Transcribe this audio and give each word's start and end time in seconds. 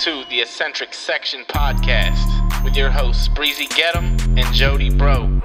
to 0.00 0.24
the 0.30 0.40
Eccentric 0.40 0.94
Section 0.94 1.44
podcast 1.44 2.64
with 2.64 2.74
your 2.74 2.90
hosts 2.90 3.28
Breezy 3.28 3.66
Get'em 3.66 4.18
and 4.38 4.54
Jody 4.54 4.88
Bro. 4.88 5.26
You 5.26 5.42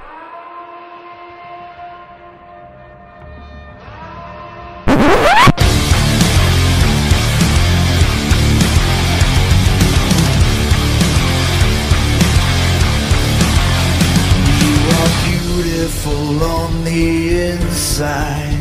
are 14.96 15.10
beautiful 15.28 16.42
on 16.42 16.82
the 16.82 17.50
inside. 17.50 18.56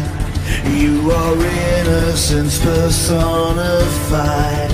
You 0.74 1.10
are 1.10 1.38
innocence 1.38 2.60
personified. 2.60 4.65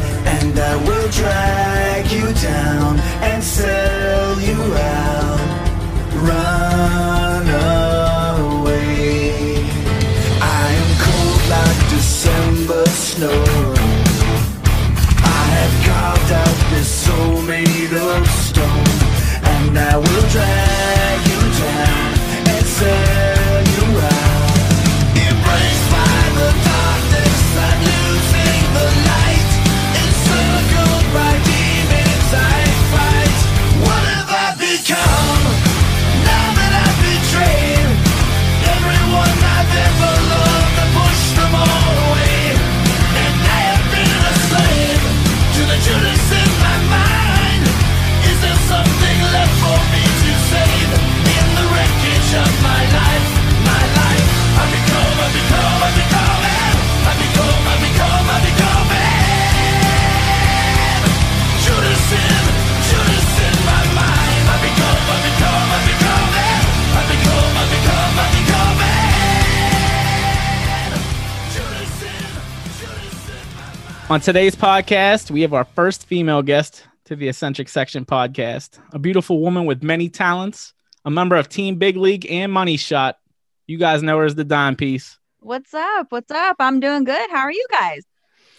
On 74.11 74.19
today's 74.19 74.57
podcast, 74.57 75.31
we 75.31 75.39
have 75.39 75.53
our 75.53 75.63
first 75.63 76.05
female 76.05 76.41
guest 76.41 76.85
to 77.05 77.15
the 77.15 77.29
Eccentric 77.29 77.69
Section 77.69 78.03
podcast, 78.03 78.77
a 78.91 78.99
beautiful 78.99 79.39
woman 79.39 79.65
with 79.65 79.83
many 79.83 80.09
talents, 80.09 80.73
a 81.05 81.09
member 81.09 81.37
of 81.37 81.47
Team 81.47 81.77
Big 81.77 81.95
League 81.95 82.29
and 82.29 82.51
Money 82.51 82.75
Shot. 82.75 83.19
You 83.67 83.77
guys 83.77 84.03
know 84.03 84.17
her 84.17 84.25
as 84.25 84.35
the 84.35 84.43
dime 84.43 84.75
piece. 84.75 85.17
What's 85.39 85.73
up? 85.73 86.07
What's 86.09 86.29
up? 86.29 86.57
I'm 86.59 86.81
doing 86.81 87.05
good. 87.05 87.29
How 87.29 87.37
are 87.43 87.53
you 87.53 87.65
guys? 87.71 88.03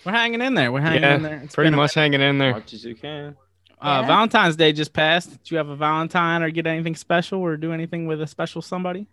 We're 0.06 0.12
hanging 0.12 0.40
in 0.40 0.54
there. 0.54 0.72
We're 0.72 0.80
hanging 0.80 1.02
yeah, 1.02 1.16
in 1.16 1.22
there. 1.22 1.42
It's 1.44 1.54
pretty 1.54 1.68
much 1.76 1.92
hanging 1.92 2.22
in 2.22 2.38
there. 2.38 2.52
much 2.52 2.72
as 2.72 2.82
you 2.82 2.94
can. 2.94 3.36
Uh, 3.78 4.00
Yeah. 4.00 4.06
Valentine's 4.06 4.56
Day 4.56 4.72
just 4.72 4.94
passed. 4.94 5.32
Did 5.32 5.50
you 5.50 5.58
have 5.58 5.68
a 5.68 5.76
Valentine 5.76 6.42
or 6.42 6.48
get 6.48 6.66
anything 6.66 6.96
special 6.96 7.40
or 7.40 7.58
do 7.58 7.74
anything 7.74 8.06
with 8.06 8.22
a 8.22 8.26
special 8.26 8.62
somebody? 8.62 9.06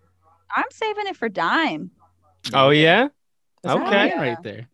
I'm 0.56 0.72
saving 0.72 1.08
it 1.08 1.18
for 1.18 1.28
dime. 1.28 1.92
Oh 2.54 2.70
yeah, 2.70 3.10
That's 3.62 3.76
a 3.76 3.84
Okay. 3.86 4.18
right 4.18 4.42
there. 4.42 4.70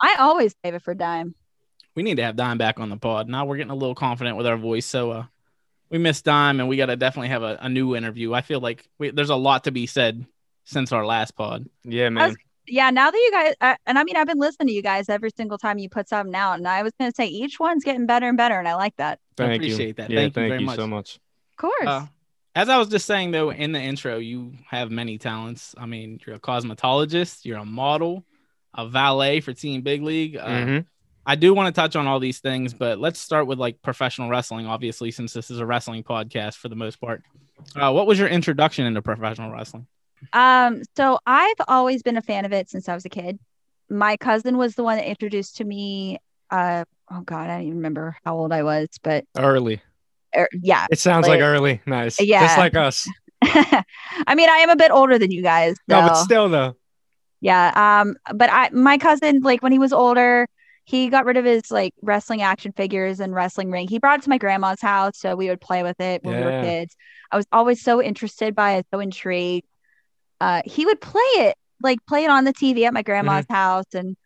I 0.00 0.16
always 0.18 0.54
save 0.64 0.74
it 0.74 0.82
for 0.82 0.94
dime. 0.94 1.34
We 1.94 2.02
need 2.02 2.16
to 2.16 2.24
have 2.24 2.36
Dime 2.36 2.58
back 2.58 2.78
on 2.78 2.90
the 2.90 2.98
pod. 2.98 3.26
Now 3.28 3.46
we're 3.46 3.56
getting 3.56 3.70
a 3.70 3.76
little 3.76 3.94
confident 3.94 4.36
with 4.36 4.46
our 4.46 4.58
voice, 4.58 4.84
so 4.84 5.10
uh, 5.12 5.24
we 5.88 5.96
miss 5.96 6.20
Dime, 6.20 6.60
and 6.60 6.68
we 6.68 6.76
got 6.76 6.86
to 6.86 6.96
definitely 6.96 7.28
have 7.28 7.42
a, 7.42 7.56
a 7.60 7.68
new 7.70 7.96
interview. 7.96 8.34
I 8.34 8.42
feel 8.42 8.60
like 8.60 8.86
we, 8.98 9.10
there's 9.10 9.30
a 9.30 9.36
lot 9.36 9.64
to 9.64 9.70
be 9.70 9.86
said 9.86 10.26
since 10.64 10.92
our 10.92 11.06
last 11.06 11.32
pod. 11.36 11.66
yeah, 11.84 12.10
man. 12.10 12.36
Yeah, 12.68 12.90
now 12.90 13.12
that 13.12 13.16
you 13.16 13.30
guys, 13.30 13.54
uh, 13.60 13.76
and 13.86 13.96
I 13.96 14.02
mean, 14.02 14.16
I've 14.16 14.26
been 14.26 14.40
listening 14.40 14.68
to 14.68 14.74
you 14.74 14.82
guys 14.82 15.08
every 15.08 15.30
single 15.36 15.56
time 15.56 15.78
you 15.78 15.88
put 15.88 16.08
something 16.08 16.34
out, 16.34 16.54
and 16.54 16.66
I 16.66 16.82
was 16.82 16.92
going 16.98 17.10
to 17.10 17.14
say 17.14 17.26
each 17.26 17.60
one's 17.60 17.84
getting 17.84 18.06
better 18.06 18.28
and 18.28 18.36
better, 18.36 18.58
and 18.58 18.66
I 18.66 18.74
like 18.74 18.96
that. 18.96 19.20
Thank 19.36 19.62
you. 19.62 19.68
appreciate 19.68 19.96
that. 19.96 20.10
Yeah, 20.10 20.20
Thank 20.20 20.36
you 20.36 20.48
very 20.48 20.60
you 20.60 20.66
much. 20.66 20.76
so 20.76 20.86
much. 20.88 21.14
Of 21.52 21.56
course. 21.58 21.86
Uh, 21.86 22.06
as 22.56 22.68
I 22.68 22.78
was 22.78 22.88
just 22.88 23.06
saying 23.06 23.30
though 23.30 23.52
in 23.52 23.72
the 23.72 23.80
intro, 23.80 24.18
you 24.18 24.54
have 24.68 24.90
many 24.90 25.16
talents. 25.16 25.74
I 25.78 25.86
mean, 25.86 26.18
you're 26.26 26.36
a 26.36 26.40
cosmetologist, 26.40 27.44
you're 27.44 27.58
a 27.58 27.64
model, 27.64 28.24
a 28.76 28.86
valet 28.86 29.40
for 29.40 29.52
Team 29.52 29.82
Big 29.82 30.02
League. 30.02 30.36
Uh, 30.36 30.46
Mhm. 30.46 30.86
I 31.28 31.34
do 31.34 31.52
want 31.54 31.74
to 31.74 31.80
touch 31.80 31.96
on 31.96 32.06
all 32.06 32.20
these 32.20 32.38
things, 32.38 32.72
but 32.72 32.98
let's 32.98 33.18
start 33.18 33.46
with 33.48 33.58
like 33.58 33.82
professional 33.82 34.28
wrestling, 34.28 34.66
obviously, 34.66 35.10
since 35.10 35.32
this 35.32 35.50
is 35.50 35.58
a 35.58 35.66
wrestling 35.66 36.04
podcast 36.04 36.54
for 36.56 36.68
the 36.68 36.76
most 36.76 37.00
part. 37.00 37.22
Uh, 37.74 37.90
what 37.92 38.06
was 38.06 38.18
your 38.18 38.28
introduction 38.28 38.86
into 38.86 39.02
professional 39.02 39.50
wrestling? 39.50 39.86
Um, 40.32 40.82
so 40.96 41.18
I've 41.26 41.56
always 41.66 42.02
been 42.02 42.16
a 42.16 42.22
fan 42.22 42.44
of 42.44 42.52
it 42.52 42.70
since 42.70 42.88
I 42.88 42.94
was 42.94 43.04
a 43.04 43.08
kid. 43.08 43.38
My 43.90 44.16
cousin 44.16 44.56
was 44.56 44.74
the 44.76 44.84
one 44.84 44.96
that 44.98 45.08
introduced 45.08 45.56
to 45.56 45.64
me. 45.64 46.18
Uh, 46.50 46.84
oh 47.10 47.20
God, 47.22 47.50
I 47.50 47.56
don't 47.56 47.62
even 47.66 47.76
remember 47.78 48.16
how 48.24 48.36
old 48.36 48.52
I 48.52 48.62
was, 48.62 48.88
but 49.02 49.24
Early. 49.36 49.80
er, 50.36 50.48
yeah, 50.62 50.86
It 50.90 50.98
sounds 51.00 51.26
like 51.26 51.40
Like- 51.40 51.48
early. 51.48 51.80
Nice. 51.86 52.20
Yeah. 52.20 52.40
Just 52.46 52.58
like 52.58 52.76
us. 52.76 53.08
I 53.42 54.34
mean, 54.34 54.48
I 54.48 54.58
am 54.58 54.70
a 54.70 54.76
bit 54.76 54.90
older 54.90 55.18
than 55.18 55.30
you 55.30 55.42
guys. 55.42 55.76
No, 55.88 56.00
but 56.02 56.14
still 56.22 56.48
though. 56.48 56.76
Yeah. 57.40 57.72
Um, 58.02 58.16
but 58.34 58.50
I 58.52 58.70
my 58.70 58.98
cousin, 58.98 59.40
like 59.42 59.62
when 59.62 59.72
he 59.72 59.78
was 59.78 59.92
older, 59.92 60.46
he 60.84 61.08
got 61.08 61.24
rid 61.26 61.36
of 61.36 61.44
his 61.44 61.70
like 61.70 61.94
wrestling 62.02 62.42
action 62.42 62.72
figures 62.72 63.20
and 63.20 63.34
wrestling 63.34 63.70
ring. 63.70 63.88
He 63.88 63.98
brought 63.98 64.20
it 64.20 64.22
to 64.24 64.30
my 64.30 64.38
grandma's 64.38 64.80
house, 64.80 65.18
so 65.18 65.36
we 65.36 65.48
would 65.48 65.60
play 65.60 65.82
with 65.82 66.00
it 66.00 66.24
when 66.24 66.34
we 66.36 66.42
were 66.42 66.52
kids. 66.52 66.96
I 67.30 67.36
was 67.36 67.46
always 67.52 67.82
so 67.82 68.02
interested 68.02 68.54
by 68.54 68.74
it, 68.76 68.86
so 68.92 69.00
intrigued. 69.00 69.66
Uh, 70.40 70.62
he 70.66 70.86
would 70.86 71.00
play 71.00 71.22
it, 71.36 71.56
like 71.82 71.98
play 72.08 72.24
it 72.24 72.30
on 72.30 72.44
the 72.44 72.52
TV 72.52 72.86
at 72.86 72.94
my 72.94 73.02
grandma's 73.02 73.44
Mm-hmm. 73.44 73.50
house, 73.50 73.86
and 73.94 74.16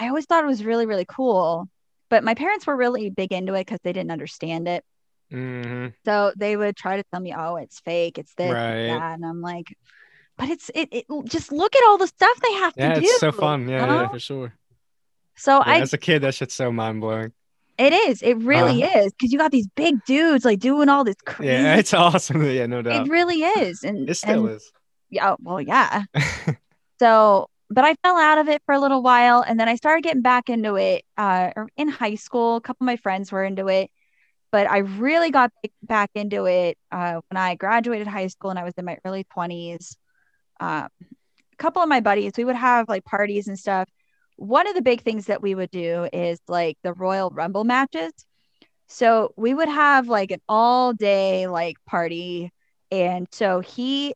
I 0.00 0.08
always 0.08 0.26
thought 0.26 0.44
it 0.44 0.48
was 0.48 0.64
really, 0.64 0.86
really 0.86 1.06
cool. 1.08 1.68
But 2.10 2.24
my 2.24 2.34
parents 2.34 2.66
were 2.66 2.76
really 2.76 3.10
big 3.10 3.32
into 3.32 3.54
it 3.54 3.62
because 3.66 3.80
they 3.84 3.92
didn't 3.94 4.12
understand 4.12 4.68
it. 4.68 4.84
hmm 5.30 5.94
So 6.04 6.32
they 6.36 6.56
would 6.56 6.76
try 6.76 6.96
to 6.96 7.04
tell 7.12 7.20
me, 7.20 7.34
"Oh, 7.36 7.56
it's 7.56 7.80
fake. 7.80 8.18
It's 8.18 8.34
this, 8.34 8.58
Right. 8.58 8.66
it's 8.66 8.80
that," 8.86 9.14
and 9.14 9.24
I'm 9.24 9.40
like, 9.40 9.66
"But 10.42 10.50
it's 10.50 10.70
it. 10.74 10.88
it 10.90 11.06
just 11.26 11.52
look 11.52 11.74
at 11.76 11.82
all 11.88 11.98
the 11.98 12.08
stuff 12.08 12.36
they 12.42 12.52
have 12.54 12.74
Yeah, 12.76 12.94
to 12.94 13.00
do. 13.00 13.06
Yeah, 13.06 13.12
it's 13.12 13.20
so 13.20 13.30
fun. 13.32 13.68
Yeah, 13.68 13.86
you 13.86 13.92
yeah. 13.92 14.08
for 14.08 14.18
sure. 14.18 14.52
So 15.36 15.58
Yeah, 15.58 15.62
I, 15.74 15.80
as 15.80 15.92
a 15.92 15.98
kid, 15.98 16.22
that 16.22 16.34
shit's 16.34 16.54
so 16.54 16.72
mind 16.72 17.00
blowing. 17.00 17.32
it 17.78 17.92
is. 17.92 18.22
It 18.22 18.34
really 18.38 18.82
Uh-huh. 18.82 19.00
is 19.06 19.12
because 19.12 19.32
you 19.32 19.38
got 19.38 19.52
these 19.52 19.68
big 19.76 20.04
dudes 20.04 20.44
like 20.44 20.58
doing 20.58 20.88
all 20.88 21.04
this 21.04 21.16
crazy. 21.24 21.52
Yeah, 21.52 21.76
it's 21.76 21.94
awesome. 21.94 22.42
Yeah, 22.58 22.66
no 22.66 22.82
doubt. 22.82 23.06
it 23.06 23.10
really 23.10 23.42
is, 23.42 23.84
and 23.84 24.10
It 24.10 24.14
still 24.16 24.46
and- 24.46 24.56
is. 24.56 24.72
Yeah, 25.10 25.36
well, 25.40 25.60
yeah. 25.60 26.04
so, 26.98 27.48
but 27.70 27.84
I 27.84 27.94
fell 28.02 28.16
out 28.16 28.38
of 28.38 28.48
it 28.48 28.62
for 28.66 28.74
a 28.74 28.80
little 28.80 29.02
while, 29.02 29.42
and 29.46 29.58
then 29.60 29.68
I 29.68 29.76
started 29.76 30.02
getting 30.04 30.22
back 30.22 30.48
into 30.50 30.76
it. 30.76 31.04
Uh, 31.16 31.50
or 31.56 31.68
in 31.76 31.88
high 31.88 32.14
school, 32.16 32.56
a 32.56 32.60
couple 32.60 32.84
of 32.84 32.86
my 32.86 32.96
friends 32.96 33.30
were 33.32 33.44
into 33.44 33.68
it, 33.68 33.90
but 34.50 34.70
I 34.70 34.78
really 34.78 35.30
got 35.30 35.50
back 35.82 36.10
into 36.14 36.46
it 36.46 36.76
uh, 36.90 37.20
when 37.30 37.36
I 37.36 37.54
graduated 37.56 38.06
high 38.06 38.26
school 38.28 38.50
and 38.50 38.58
I 38.58 38.64
was 38.64 38.74
in 38.76 38.84
my 38.84 38.98
early 39.04 39.24
twenties. 39.24 39.96
Uh, 40.62 40.86
a 41.52 41.56
couple 41.58 41.82
of 41.82 41.88
my 41.88 41.98
buddies, 41.98 42.34
we 42.36 42.44
would 42.44 42.54
have 42.54 42.88
like 42.88 43.04
parties 43.04 43.48
and 43.48 43.58
stuff. 43.58 43.88
One 44.36 44.68
of 44.68 44.76
the 44.76 44.82
big 44.82 45.02
things 45.02 45.26
that 45.26 45.42
we 45.42 45.56
would 45.56 45.72
do 45.72 46.08
is 46.12 46.38
like 46.46 46.78
the 46.84 46.92
Royal 46.92 47.30
Rumble 47.30 47.64
matches. 47.64 48.12
So 48.86 49.32
we 49.36 49.54
would 49.54 49.68
have 49.68 50.06
like 50.06 50.30
an 50.30 50.40
all 50.48 50.92
day 50.92 51.48
like 51.48 51.78
party. 51.84 52.52
And 52.92 53.26
so 53.32 53.58
he 53.58 54.14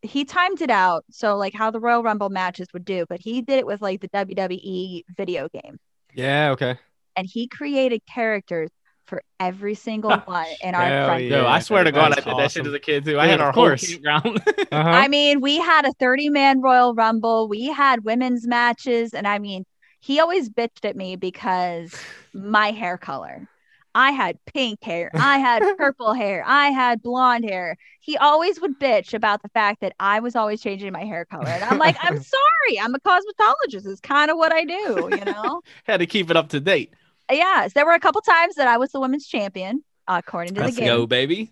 he 0.00 0.24
timed 0.24 0.62
it 0.62 0.70
out 0.70 1.04
so 1.10 1.36
like 1.36 1.52
how 1.54 1.70
the 1.70 1.80
Royal 1.80 2.02
Rumble 2.02 2.30
matches 2.30 2.68
would 2.72 2.86
do, 2.86 3.04
but 3.08 3.20
he 3.20 3.42
did 3.42 3.58
it 3.58 3.66
with 3.66 3.82
like 3.82 4.00
the 4.00 4.08
WWE 4.08 5.02
video 5.14 5.48
game. 5.50 5.78
Yeah, 6.14 6.50
okay. 6.52 6.78
And 7.14 7.26
he 7.30 7.46
created 7.46 8.00
characters 8.06 8.70
for 9.06 9.22
every 9.38 9.74
single 9.74 10.10
one 10.24 10.46
in 10.62 10.74
our 10.74 10.84
Hell 10.84 11.06
friend 11.08 11.24
yeah. 11.24 11.38
group. 11.40 11.48
I 11.48 11.58
swear 11.60 11.84
to 11.84 11.92
God, 11.92 12.12
I 12.12 12.14
That's 12.16 12.24
did 12.26 12.36
that 12.36 12.50
shit 12.50 12.60
awesome. 12.62 12.66
as 12.66 12.74
a 12.74 12.78
kid 12.80 13.04
too. 13.04 13.18
I 13.18 13.26
had 13.26 13.40
our 13.40 13.52
whole 13.52 13.64
course. 13.64 13.96
Uh-huh. 14.04 14.88
I 14.88 15.08
mean, 15.08 15.40
we 15.40 15.58
had 15.58 15.84
a 15.86 15.92
30 15.94 16.30
man 16.30 16.60
Royal 16.60 16.94
Rumble. 16.94 17.48
We 17.48 17.66
had 17.66 18.04
women's 18.04 18.46
matches. 18.46 19.14
And 19.14 19.26
I 19.26 19.38
mean, 19.38 19.64
he 20.00 20.20
always 20.20 20.48
bitched 20.48 20.84
at 20.84 20.96
me 20.96 21.16
because 21.16 21.94
my 22.32 22.70
hair 22.70 22.98
color. 22.98 23.48
I 23.94 24.10
had 24.10 24.38
pink 24.44 24.82
hair. 24.82 25.10
I 25.14 25.38
had 25.38 25.62
purple 25.78 26.12
hair. 26.14 26.42
I 26.44 26.68
had 26.68 27.02
blonde 27.02 27.44
hair. 27.44 27.76
He 28.00 28.16
always 28.16 28.60
would 28.60 28.78
bitch 28.80 29.14
about 29.14 29.42
the 29.42 29.48
fact 29.50 29.80
that 29.82 29.94
I 30.00 30.18
was 30.20 30.34
always 30.34 30.60
changing 30.60 30.92
my 30.92 31.04
hair 31.04 31.24
color. 31.24 31.46
And 31.46 31.62
I'm 31.62 31.78
like, 31.78 31.96
I'm 32.00 32.20
sorry. 32.20 32.80
I'm 32.80 32.94
a 32.94 32.98
cosmetologist. 32.98 33.86
It's 33.86 34.00
kind 34.00 34.30
of 34.30 34.36
what 34.36 34.52
I 34.52 34.64
do, 34.64 35.08
you 35.12 35.24
know? 35.24 35.62
had 35.84 35.98
to 35.98 36.06
keep 36.06 36.30
it 36.30 36.36
up 36.36 36.48
to 36.50 36.60
date. 36.60 36.92
Yes, 37.30 37.72
there 37.72 37.86
were 37.86 37.94
a 37.94 38.00
couple 38.00 38.20
times 38.20 38.56
that 38.56 38.68
I 38.68 38.76
was 38.78 38.90
the 38.92 39.00
women's 39.00 39.26
champion, 39.26 39.82
according 40.06 40.54
to 40.54 40.60
Let's 40.60 40.74
the 40.74 40.80
game. 40.82 40.88
go, 40.88 41.06
baby. 41.06 41.50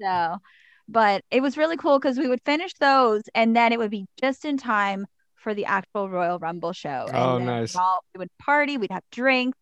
So, 0.00 0.38
but 0.88 1.22
it 1.30 1.40
was 1.42 1.56
really 1.56 1.76
cool 1.76 1.98
because 1.98 2.18
we 2.18 2.28
would 2.28 2.42
finish 2.44 2.72
those 2.80 3.22
and 3.34 3.54
then 3.54 3.72
it 3.72 3.78
would 3.78 3.90
be 3.90 4.06
just 4.20 4.44
in 4.44 4.56
time 4.56 5.06
for 5.36 5.54
the 5.54 5.66
actual 5.66 6.08
Royal 6.08 6.38
Rumble 6.38 6.72
show. 6.72 7.06
And 7.08 7.16
Oh, 7.16 7.38
nice. 7.38 7.74
all- 7.76 8.04
we 8.14 8.18
would 8.18 8.30
party, 8.38 8.78
we'd 8.78 8.90
have 8.92 9.04
drinks. 9.10 9.58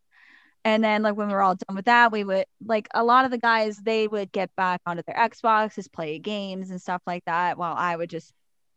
And 0.63 0.83
then, 0.83 1.01
like, 1.01 1.15
when 1.15 1.27
we 1.27 1.33
were 1.33 1.41
all 1.41 1.55
done 1.55 1.75
with 1.75 1.85
that, 1.85 2.11
we 2.11 2.23
would, 2.23 2.45
like, 2.63 2.87
a 2.93 3.03
lot 3.03 3.25
of 3.25 3.31
the 3.31 3.39
guys, 3.39 3.77
they 3.77 4.07
would 4.07 4.31
get 4.31 4.55
back 4.55 4.79
onto 4.85 5.01
their 5.07 5.15
Xboxes, 5.15 5.91
play 5.91 6.19
games 6.19 6.69
and 6.69 6.79
stuff 6.79 7.01
like 7.07 7.25
that, 7.25 7.57
while 7.57 7.73
I 7.75 7.95
would 7.95 8.11
just 8.11 8.31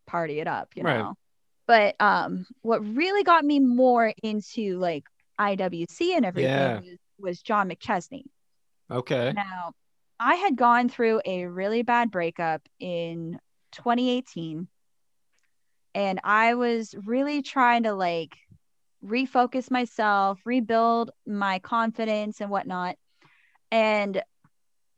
party 0.07 0.41
it 0.41 0.47
up, 0.47 0.71
you 0.77 0.83
Right. 0.83 0.97
know? 0.97 1.15
But 1.67 1.97
um, 2.01 2.47
what 2.63 2.83
really 2.87 3.23
got 3.23 3.45
me 3.45 3.61
more 3.61 4.15
into, 4.23 4.79
like, 4.79 5.05
IWC 5.39 6.17
and 6.17 6.25
everything 6.25 6.53
Yeah. 6.53 6.81
was, 6.81 6.99
was 7.19 7.43
John 7.43 7.71
McChesney. 7.71 8.25
Okay. 8.91 9.33
Now, 9.33 9.73
I 10.21 10.35
had 10.37 10.57
gone 10.57 10.89
through 10.89 11.21
a 11.25 11.47
really 11.47 11.83
bad 11.83 12.11
breakup 12.11 12.63
in 12.79 13.39
2018, 13.73 14.69
and 15.95 16.21
I 16.25 16.55
was 16.55 16.95
really 17.05 17.43
trying 17.43 17.85
to 17.85 17.95
like 17.95 18.37
refocus 19.05 19.71
myself, 19.71 20.41
rebuild 20.45 21.11
my 21.27 21.59
confidence 21.59 22.41
and 22.41 22.51
whatnot. 22.51 22.97
And 23.71 24.23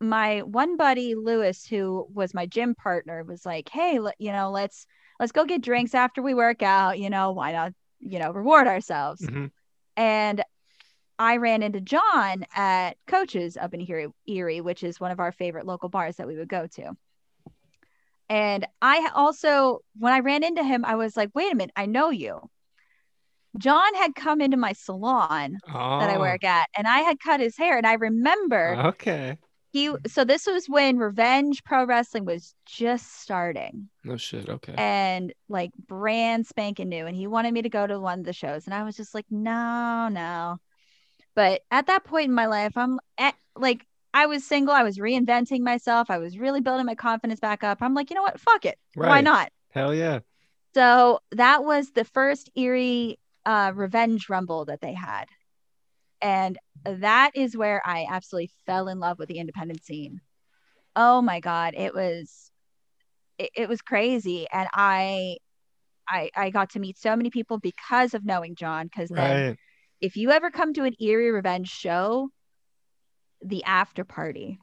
my 0.01 0.41
one 0.43 0.77
buddy 0.77 1.15
Lewis, 1.15 1.65
who 1.67 2.07
was 2.13 2.35
my 2.35 2.47
gym 2.47 2.75
partner, 2.75 3.25
was 3.25 3.47
like, 3.47 3.69
"Hey, 3.71 3.95
you 4.19 4.33
know, 4.33 4.51
let's 4.51 4.87
let's 5.19 5.33
go 5.33 5.45
get 5.45 5.63
drinks 5.63 5.95
after 5.95 6.23
we 6.23 6.35
work 6.35 6.63
out. 6.63 6.99
You 6.99 7.11
know, 7.11 7.33
why 7.33 7.53
not? 7.53 7.73
You 8.01 8.19
know, 8.19 8.33
reward 8.33 8.67
ourselves." 8.67 9.23
Mhm. 9.23 9.51
And 9.97 10.43
I 11.19 11.39
ran 11.39 11.63
into 11.63 11.81
John 11.81 12.45
at 12.55 12.97
Coach's 13.07 13.57
up 13.57 13.73
in 13.73 13.81
Erie, 13.81 14.09
Erie, 14.27 14.61
which 14.61 14.83
is 14.83 15.01
one 15.01 15.11
of 15.11 15.21
our 15.21 15.33
favorite 15.33 15.67
local 15.67 15.89
bars 15.89 16.17
that 16.17 16.27
we 16.27 16.37
would 16.37 16.49
go 16.49 16.67
to. 16.67 16.93
And 18.29 18.67
I 18.83 19.11
also, 19.15 19.81
when 19.99 20.13
I 20.13 20.19
ran 20.21 20.43
into 20.43 20.63
him, 20.63 20.85
I 20.85 20.97
was 20.97 21.17
like, 21.17 21.31
wait 21.35 21.53
a 21.53 21.57
minute, 21.57 21.73
I 21.77 21.87
know 21.87 22.11
you. 22.11 22.41
John 23.59 23.95
had 23.95 24.15
come 24.15 24.41
into 24.41 24.57
my 24.57 24.73
salon 24.73 25.59
Oh. 25.69 25.99
that 26.01 26.11
I 26.11 26.17
oh. 26.17 26.21
work 26.21 26.45
at, 26.45 26.69
and 26.77 26.87
I 26.87 26.99
had 26.99 27.19
cut 27.21 27.41
his 27.41 27.57
hair. 27.57 27.79
And 27.79 27.87
I 27.87 27.95
remember 27.95 28.77
Okay. 28.89 29.39
He, 29.73 29.93
so 30.07 30.25
this 30.25 30.47
was 30.47 30.69
when 30.69 30.99
Revenge 30.99 31.63
Pro 31.65 31.85
Wrestling 31.85 32.25
was 32.25 32.55
just 32.65 33.21
starting 33.21 33.89
No 34.05 34.17
shit. 34.17 34.49
Okay. 34.49 34.75
and 34.79 35.35
like 35.49 35.73
brand 35.87 36.47
spanking 36.47 36.89
new. 36.89 37.07
And 37.07 37.17
he 37.17 37.27
wanted 37.27 37.53
me 37.53 37.63
to 37.63 37.69
go 37.69 37.87
to 37.87 38.01
one 38.01 38.21
of 38.21 38.25
the 38.25 38.33
shows. 38.33 38.67
And 38.67 38.75
I 38.75 38.85
was 38.85 38.97
just 38.97 39.15
like, 39.15 39.27
no, 39.31 40.09
no. 40.09 40.59
But 41.35 41.63
at 41.71 41.89
that 41.89 42.05
point 42.05 42.27
in 42.29 42.35
my 42.35 42.47
life, 42.47 42.77
I'm 42.77 42.99
at, 43.19 43.35
like, 43.55 43.87
I 44.15 44.25
was 44.25 44.45
single. 44.45 44.73
I 44.73 44.83
was 44.83 44.97
reinventing 44.97 45.61
myself. 45.61 46.11
I 46.11 46.17
was 46.17 46.39
really 46.39 46.63
building 46.63 46.87
my 46.87 46.95
confidence 46.95 47.41
back 47.41 47.63
up. 47.63 47.83
I'm 47.83 47.93
like, 47.93 48.09
you 48.09 48.17
know 48.17 48.23
what? 48.23 48.41
Fuck 48.41 48.65
it. 48.65 48.79
Why 48.95 49.21
not? 49.21 49.53
Hell 49.73 49.95
yeah. 49.95 50.21
So 50.75 51.21
that 51.33 51.65
was 51.65 51.91
the 51.91 52.05
first 52.05 52.49
Erie 52.55 53.19
uh, 53.45 53.73
Revenge 53.75 54.31
Rumble 54.31 54.65
that 54.67 54.81
they 54.81 54.95
had. 54.95 55.27
And 56.21 56.59
that 56.85 57.33
is 57.35 57.57
where 57.57 57.83
I 57.85 58.07
absolutely 58.11 58.51
fell 58.65 58.89
in 58.89 58.99
love 59.01 59.19
with 59.19 59.29
the 59.29 59.39
independent 59.39 59.85
scene. 59.85 60.21
Oh 60.95 61.21
my 61.21 61.41
God. 61.41 61.75
It 61.77 61.95
was, 61.95 62.51
it, 63.39 63.51
it 63.55 63.69
was 63.69 63.83
crazy. 63.83 64.47
And 64.53 64.69
I, 64.73 65.37
I, 66.09 66.31
I 66.37 66.51
got 66.51 66.71
to 66.71 66.79
meet 66.79 66.99
so 66.99 67.17
many 67.17 67.31
people 67.31 67.59
because 67.59 68.15
of 68.15 68.25
knowing 68.25 68.55
John. 68.55 68.89
Cause 68.89 69.09
then 69.09 69.59
if 70.01 70.17
you 70.17 70.31
ever 70.31 70.51
come 70.51 70.73
to 70.75 70.85
an 70.85 70.95
Erie 71.01 71.31
Revenge 71.31 71.69
show, 71.69 72.31
the 73.43 73.65
after 73.65 74.05
party 74.05 74.59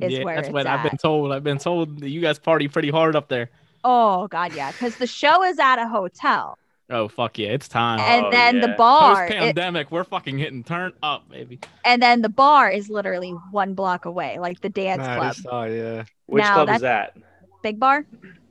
is 0.00 0.12
yeah, 0.12 0.24
where 0.24 0.36
that's 0.36 0.48
it's 0.48 0.54
what 0.54 0.66
at. 0.66 0.78
I've 0.78 0.90
been 0.90 0.98
told. 0.98 1.32
I've 1.32 1.44
been 1.44 1.58
told 1.58 2.00
that 2.00 2.08
you 2.08 2.20
guys 2.20 2.38
party 2.38 2.68
pretty 2.68 2.90
hard 2.90 3.16
up 3.16 3.28
there. 3.28 3.50
Oh 3.84 4.26
God, 4.28 4.54
yeah, 4.54 4.72
because 4.72 4.96
the 4.96 5.06
show 5.06 5.42
is 5.44 5.58
at 5.58 5.78
a 5.78 5.88
hotel, 5.88 6.58
Oh 6.88 7.08
fuck 7.08 7.38
yeah, 7.38 7.48
it's 7.48 7.66
time. 7.68 7.98
and 7.98 8.26
Oh, 8.26 8.30
then 8.30 8.60
the 8.60 8.68
bar, 8.68 9.26
Post 9.26 9.32
it- 9.34 9.38
pandemic, 9.38 9.90
we're 9.90 10.04
fucking 10.04 10.38
hitting 10.38 10.62
turn 10.62 10.92
up, 11.02 11.28
baby. 11.28 11.58
and 11.84 12.00
then 12.00 12.22
the 12.22 12.28
bar 12.28 12.70
is 12.70 12.88
literally 12.88 13.30
one 13.50 13.74
block 13.74 14.04
away, 14.04 14.38
like 14.38 14.60
the 14.60 14.68
dance 14.68 15.02
club, 15.02 15.18
Nice. 15.18 15.46
Oh 15.50 15.64
yeah. 15.64 16.04
Which 16.26 16.42
Now 16.42 16.54
club 16.64 16.70
is 16.70 16.80
that? 16.82 17.16
Big 17.62 17.80
Bar, 17.80 18.06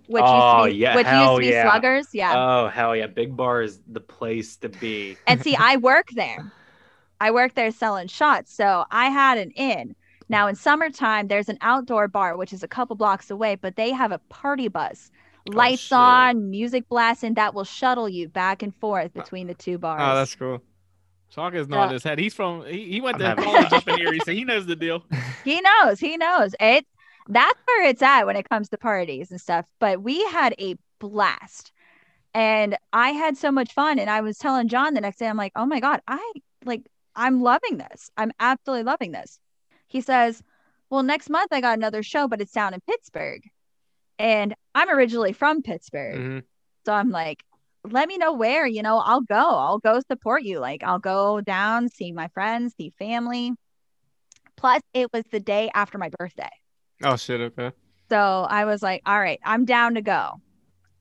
which 0.08 0.24
Oh, 0.26 0.34
used 0.34 0.42
to 0.44 0.60
oh, 0.60 0.66
be, 0.66 0.72
yeah, 0.76 0.96
which 0.96 1.06
used 1.06 1.14
hell 1.16 1.36
to 1.36 1.42
be 1.42 1.48
yeah. 1.48 1.64
Sluggers, 1.72 2.08
yeah. 2.14 2.34
Oh 2.36 2.68
hell 2.68 2.94
yeah! 2.96 3.08
Big 3.08 3.38
Bar 3.38 3.62
is 3.62 3.80
the 3.88 4.02
place 4.02 4.58
to 4.58 4.68
be. 4.70 5.16
and 5.28 5.42
see, 5.42 5.56
I 5.56 5.78
work 5.78 6.10
there. 6.16 6.52
I 7.22 7.32
work 7.32 7.54
there 7.54 7.72
selling 7.72 8.08
shots, 8.08 8.54
so 8.54 8.84
I 8.92 9.10
had 9.10 9.38
an 9.38 9.52
in. 9.52 9.96
Now 10.28 10.48
in 10.48 10.56
summertime, 10.56 11.28
there's 11.30 11.48
an 11.48 11.58
outdoor 11.62 12.10
bar 12.10 12.36
which 12.36 12.52
is 12.52 12.64
a 12.64 12.68
couple 12.68 12.98
blocks 12.98 13.32
away, 13.32 13.56
but 13.56 13.78
they 13.78 13.92
have 13.92 14.12
a 14.12 14.18
party 14.28 14.68
bus, 14.68 15.12
Oh, 15.48 15.52
lights 15.52 15.84
shit. 15.84 15.92
on, 15.94 16.50
music 16.50 16.88
blasting 16.90 17.36
that 17.36 17.54
will 17.54 17.64
shuttle 17.64 18.10
you 18.10 18.28
back 18.30 18.64
and 18.64 18.76
forth 18.76 19.12
ah. 19.16 19.22
between 19.22 19.48
the 19.48 19.54
two 19.56 19.78
bars. 19.78 20.02
Oh, 20.02 20.16
that's 20.16 20.36
cool. 20.36 20.62
Chalk 21.30 21.54
is 21.56 21.68
nodding 21.68 21.90
Yeah. 21.90 21.94
his 21.94 22.04
head. 22.04 22.20
He's 22.20 22.34
from 22.34 22.66
he, 22.66 22.86
he 22.94 23.02
went 23.02 23.22
I'm 23.22 23.36
to 23.38 23.44
college 23.44 23.70
fun. 23.70 23.74
up 23.74 23.88
in 23.88 24.00
Erie, 24.00 24.20
so 24.22 24.32
he 24.32 24.44
knows 24.46 24.66
the 24.66 24.76
deal. 24.76 25.04
he 25.44 25.62
knows 25.62 26.00
he 26.00 26.18
knows 26.18 26.56
it 26.60 26.86
that's 27.28 27.60
where 27.66 27.88
it's 27.88 28.02
at 28.02 28.26
when 28.26 28.36
it 28.36 28.48
comes 28.50 28.70
to 28.70 28.78
parties 28.78 29.32
and 29.32 29.42
stuff 29.42 29.66
but 29.80 30.02
we 30.02 30.24
had 30.26 30.54
a 30.60 30.76
blast 31.00 31.72
and 32.34 32.78
i 32.94 33.10
had 33.10 33.38
so 33.38 33.52
much 33.52 33.74
fun 33.74 34.00
and 34.00 34.10
i 34.10 34.22
was 34.22 34.38
telling 34.38 34.68
john 34.68 34.94
the 34.94 35.02
next 35.02 35.18
day 35.18 35.28
i'm 35.28 35.38
like 35.38 35.52
oh 35.56 35.66
my 35.66 35.80
god 35.80 36.02
i 36.08 36.34
like 36.66 36.86
i'm 37.16 37.42
loving 37.42 37.78
this 37.78 38.12
i'm 38.18 38.32
absolutely 38.40 38.84
loving 38.84 39.12
this 39.12 39.40
he 39.88 40.02
says 40.02 40.44
well 40.90 41.04
next 41.04 41.30
month 41.30 41.52
i 41.52 41.62
got 41.62 41.78
another 41.78 42.04
show 42.04 42.28
but 42.28 42.42
it's 42.42 42.52
down 42.52 42.74
in 42.74 42.82
pittsburgh 42.88 43.42
and 44.20 44.54
i'm 44.74 44.90
originally 44.90 45.34
from 45.34 45.62
pittsburgh 45.62 46.20
Mhm. 46.20 46.44
so 46.86 46.94
i'm 46.94 47.10
like 47.10 47.44
let 47.84 48.08
me 48.08 48.18
know 48.18 48.34
where 48.34 48.66
you 48.66 48.82
know 48.82 48.98
i'll 48.98 49.22
go 49.22 49.36
i'll 49.36 49.80
go 49.80 50.00
support 50.10 50.44
you 50.44 50.60
like 50.60 50.84
i'll 50.84 51.00
go 51.00 51.42
down 51.42 51.90
see 51.90 52.12
my 52.12 52.28
friends 52.30 52.74
see 52.78 52.92
family 52.98 53.52
plus 54.56 54.82
it 54.94 55.12
was 55.14 55.24
the 55.32 55.40
day 55.40 55.70
after 55.74 55.98
my 55.98 56.10
birthday 56.18 56.50
Oh 57.04 57.18
shit. 57.18 57.42
Okay. 57.42 57.72
so 58.10 58.48
I 58.50 58.64
was 58.64 58.82
like, 58.82 59.02
all 59.06 59.20
right, 59.20 59.40
I'm 59.44 59.66
down 59.66 59.96
to 59.96 60.02
go. 60.02 60.40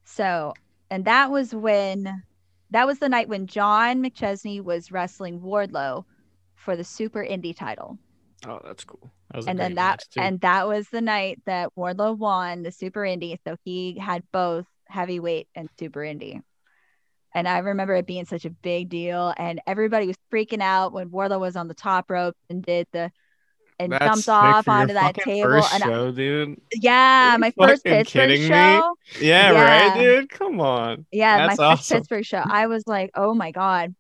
So, 0.05 0.55
and 0.91 1.05
that 1.05 1.31
was 1.31 1.55
when, 1.55 2.25
that 2.71 2.87
was 2.89 2.99
the 2.99 3.09
night 3.09 3.29
when 3.29 3.47
John 3.47 4.03
McChesney 4.03 4.61
was 4.61 4.91
wrestling 4.91 5.41
Wardlow 5.41 6.05
for 6.57 6.75
the 6.77 6.83
Super 6.83 7.23
Indie 7.25 7.57
title. 7.57 7.97
Oh, 8.47 8.61
that's 8.65 8.85
cool. 8.85 9.11
That 9.31 9.39
was 9.39 9.47
And 9.47 9.59
then 9.59 9.75
that, 9.77 10.05
and 10.17 10.41
that 10.41 10.69
was 10.69 10.89
the 10.89 11.01
night 11.01 11.41
that 11.47 11.71
Wardlow 11.77 12.17
won 12.17 12.63
the 12.63 12.71
Super 12.73 13.01
Indie. 13.01 13.39
So 13.47 13.57
he 13.65 13.99
had 13.99 14.23
both 14.33 14.67
heavyweight 14.89 15.49
and 15.55 15.69
Super 15.79 16.01
Indie. 16.01 16.43
And 17.35 17.49
I 17.49 17.59
remember 17.59 17.95
it 17.95 18.07
being 18.07 18.27
such 18.27 18.45
a 18.45 18.51
big 18.51 18.89
deal. 18.91 19.35
And 19.37 19.61
everybody 19.67 20.07
was 20.07 20.17
freaking 20.33 20.61
out 20.61 20.93
when 20.93 21.09
Wardlow 21.11 21.41
was 21.41 21.57
on 21.57 21.69
the 21.69 21.75
top 21.75 22.11
rope 22.11 22.37
and 22.49 22.63
did 22.63 22.87
the, 22.93 23.11
and 23.81 23.91
That's 23.91 24.05
jumped 24.05 24.25
sick 24.25 24.33
off 24.35 24.69
onto 24.69 24.95
that 24.95 25.15
table. 25.17 25.51
First 25.51 25.75
And 25.75 25.83
I- 25.83 25.87
show, 25.89 26.13
dude. 26.13 26.61
yeah, 26.75 27.35
Are 27.35 27.39
my 27.39 27.51
first 27.59 27.83
fucking 27.83 28.05
Pittsburgh 28.05 28.39
show. 28.39 28.97
Yeah, 29.21 29.53
Yeah. 29.53 29.89
right, 29.89 29.99
dude. 30.01 30.31
Come 30.31 30.61
on. 30.61 31.07
Yeah, 31.11 31.39
That's 31.49 31.59
my 31.59 31.73
first 31.75 31.81
awesome. 31.81 31.97
Pittsburgh 31.99 32.25
show. 32.25 32.43
I 32.45 32.69
was 32.69 32.85
like, 32.87 33.11
oh 33.17 33.35
my 33.35 33.51
God. 33.51 33.95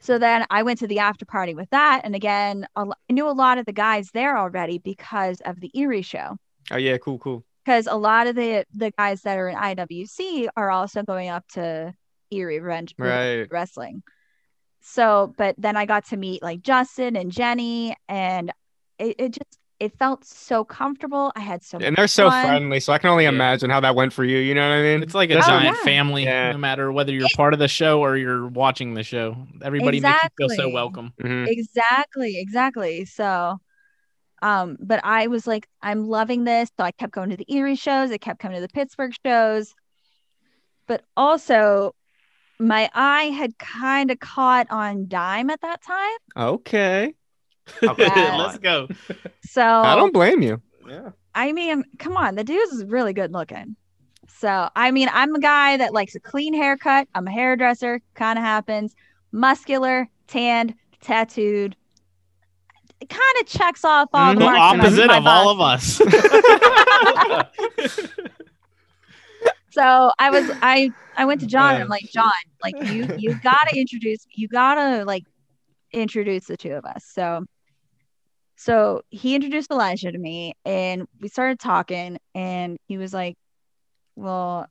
So 0.00 0.18
then 0.18 0.46
I 0.50 0.62
went 0.62 0.78
to 0.80 0.86
the 0.86 0.98
after 0.98 1.24
party 1.26 1.54
with 1.54 1.68
that. 1.70 2.02
And 2.04 2.14
again, 2.14 2.66
I 2.74 2.86
knew 3.10 3.28
a 3.28 3.32
lot 3.32 3.58
of 3.58 3.66
the 3.66 3.72
guys 3.72 4.10
there 4.12 4.36
already 4.36 4.78
because 4.78 5.40
of 5.44 5.60
the 5.60 5.70
Erie 5.74 6.02
show. 6.02 6.36
Oh 6.70 6.76
yeah, 6.76 6.96
cool, 6.98 7.18
cool. 7.18 7.44
Because 7.64 7.86
a 7.86 7.96
lot 7.96 8.26
of 8.26 8.34
the, 8.34 8.64
the 8.74 8.90
guys 8.92 9.22
that 9.22 9.36
are 9.36 9.48
in 9.48 9.56
IWC 9.56 10.48
are 10.56 10.70
also 10.70 11.02
going 11.02 11.28
up 11.28 11.46
to 11.48 11.94
Erie 12.30 12.60
Revenge, 12.60 12.94
Right. 12.98 13.46
Wrestling. 13.50 14.02
So, 14.80 15.34
but 15.36 15.54
then 15.58 15.76
I 15.76 15.84
got 15.84 16.06
to 16.06 16.16
meet 16.16 16.42
like 16.42 16.62
Justin 16.62 17.16
and 17.16 17.30
Jenny, 17.30 17.94
and 18.08 18.50
it, 18.98 19.16
it 19.18 19.32
just 19.32 19.58
it 19.80 19.96
felt 19.98 20.24
so 20.24 20.64
comfortable. 20.64 21.32
I 21.34 21.40
had 21.40 21.62
so 21.64 21.78
And 21.80 21.96
they're 21.96 22.06
so 22.06 22.30
fun. 22.30 22.42
friendly, 22.46 22.80
so 22.80 22.92
I 22.92 22.98
can 22.98 23.10
only 23.10 23.24
Yeah. 23.24 23.30
imagine 23.30 23.70
how 23.70 23.80
that 23.80 23.94
went 23.94 24.12
for 24.12 24.24
you. 24.24 24.38
You 24.38 24.54
know 24.54 24.68
what 24.68 24.74
I 24.76 24.82
mean? 24.82 25.02
It's 25.02 25.14
like 25.14 25.30
a 25.30 25.36
Oh, 25.36 25.46
giant 25.46 25.76
yeah. 25.76 25.82
family, 25.82 26.24
Yeah. 26.24 26.52
no 26.52 26.58
matter 26.58 26.92
whether 26.92 27.12
you're 27.12 27.28
part 27.34 27.54
of 27.54 27.58
the 27.58 27.68
show 27.68 28.00
or 28.00 28.16
you're 28.16 28.46
watching 28.46 28.94
the 28.94 29.02
show. 29.02 29.36
Everybody 29.62 30.00
makes 30.00 30.22
you 30.22 30.28
feel 30.36 30.48
so 30.48 30.68
Exactly. 30.68 30.72
welcome. 30.72 31.12
Mhm. 31.20 31.46
exactly 31.48 32.38
exactly 32.38 33.04
so 33.06 33.58
um 34.42 34.76
but 34.80 35.00
i 35.04 35.26
was 35.26 35.46
like 35.46 35.66
i'm 35.82 36.06
loving 36.08 36.44
this 36.44 36.70
so 36.78 36.84
i 36.84 36.92
kept 36.92 37.12
going 37.12 37.30
to 37.30 37.36
the 37.36 37.46
erie 37.54 37.76
shows 37.76 38.10
i 38.10 38.18
kept 38.18 38.40
coming 38.40 38.56
to 38.56 38.60
the 38.62 38.68
pittsburgh 38.68 39.12
shows 39.24 39.74
but 40.86 41.02
also 41.16 41.94
my 42.58 42.90
eye 42.94 43.24
had 43.24 43.58
kind 43.58 44.10
of 44.10 44.18
caught 44.18 44.66
on 44.70 45.08
dime 45.08 45.50
at 45.50 45.60
that 45.62 45.82
time 45.82 46.18
Okay. 46.36 47.14
Okay, 47.82 48.36
Let's 48.36 48.58
go. 48.58 48.88
so 49.42 49.62
I 49.62 49.96
don't 49.96 50.12
blame 50.12 50.42
you. 50.42 50.60
Yeah. 50.88 51.10
I 51.34 51.52
mean, 51.52 51.84
come 51.98 52.16
on, 52.16 52.34
the 52.34 52.44
dude 52.44 52.72
is 52.72 52.84
really 52.84 53.12
good 53.12 53.32
looking. 53.32 53.76
So, 54.28 54.68
I 54.74 54.90
mean, 54.90 55.08
I'm 55.12 55.34
a 55.34 55.40
guy 55.40 55.76
that 55.76 55.92
likes 55.92 56.14
a 56.14 56.20
clean 56.20 56.54
haircut. 56.54 57.08
I'm 57.14 57.26
a 57.26 57.30
hairdresser, 57.30 58.00
kind 58.14 58.38
of 58.38 58.44
happens. 58.44 58.94
Muscular, 59.32 60.08
tanned, 60.26 60.74
tattooed. 61.00 61.76
it 63.00 63.08
kind 63.08 63.20
of 63.40 63.46
checks 63.46 63.84
off 63.84 64.08
all 64.12 64.34
mm-hmm. 64.34 64.40
the 64.40 64.46
the 64.46 64.50
opposite 64.50 65.06
my 65.08 65.18
of 65.18 65.26
all 65.26 65.48
of 65.50 65.60
us. 65.60 66.00
So 69.70 70.10
I 70.18 70.30
was 70.30 70.50
I 70.62 70.90
I 71.16 71.24
went 71.24 71.40
to 71.40 71.46
John 71.46 71.74
and 71.74 71.84
I'm 71.84 71.88
like, 71.88 72.04
John, 72.12 72.30
like 72.62 72.74
you 72.90 73.08
you 73.18 73.34
gotta 73.42 73.76
introduce 73.76 74.26
you 74.34 74.48
gotta 74.48 75.04
like 75.04 75.24
introduce 75.92 76.46
the 76.46 76.56
two 76.56 76.72
of 76.72 76.84
us. 76.84 77.04
So 77.04 77.44
so 78.60 79.02
he 79.10 79.34
introduced 79.34 79.70
Elijah 79.70 80.12
to 80.12 80.18
me 80.18 80.54
and 80.66 81.06
we 81.20 81.28
started 81.28 81.58
talking 81.58 82.18
and 82.34 82.76
he 82.88 82.98
was 82.98 83.14
like, 83.14 83.36
Well, 84.16 84.66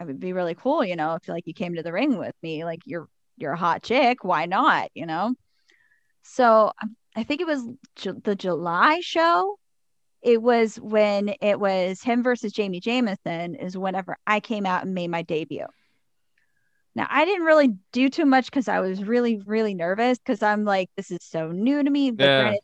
it 0.00 0.06
would 0.06 0.20
be 0.20 0.32
really 0.34 0.54
cool, 0.54 0.84
you 0.84 0.96
know, 0.96 1.16
if 1.16 1.28
like 1.28 1.46
you 1.46 1.54
came 1.54 1.74
to 1.76 1.82
the 1.82 1.92
ring 1.92 2.18
with 2.18 2.34
me, 2.42 2.64
like 2.64 2.80
you're 2.86 3.08
you're 3.38 3.52
a 3.54 3.58
hot 3.58 3.82
chick, 3.82 4.24
why 4.24 4.46
not, 4.46 4.90
you 4.94 5.06
know? 5.06 5.34
So 6.24 6.72
um, 6.82 6.96
I 7.16 7.24
think 7.24 7.40
it 7.40 7.46
was 7.48 7.64
Ju- 7.96 8.20
the 8.24 8.36
July 8.36 9.00
show 9.02 9.56
it 10.22 10.42
was 10.42 10.76
when 10.78 11.34
it 11.42 11.60
was 11.60 12.02
him 12.02 12.22
versus 12.24 12.52
Jamie 12.52 12.80
Jameson 12.80 13.56
is 13.56 13.78
whenever 13.78 14.16
I 14.26 14.40
came 14.40 14.66
out 14.66 14.84
and 14.84 14.94
made 14.94 15.10
my 15.10 15.22
debut. 15.22 15.66
Now 16.94 17.06
I 17.10 17.24
didn't 17.24 17.44
really 17.44 17.76
do 17.92 18.08
too 18.10 18.26
much 18.26 18.46
because 18.46 18.68
I 18.68 18.80
was 18.80 19.04
really, 19.04 19.38
really 19.46 19.74
nervous 19.74 20.18
because 20.18 20.42
I'm 20.42 20.64
like, 20.64 20.90
this 20.96 21.10
is 21.10 21.20
so 21.22 21.50
new 21.52 21.82
to 21.82 21.90
me. 21.90 22.10
But 22.10 22.24
Yeah. 22.24 22.34
granted, 22.34 22.60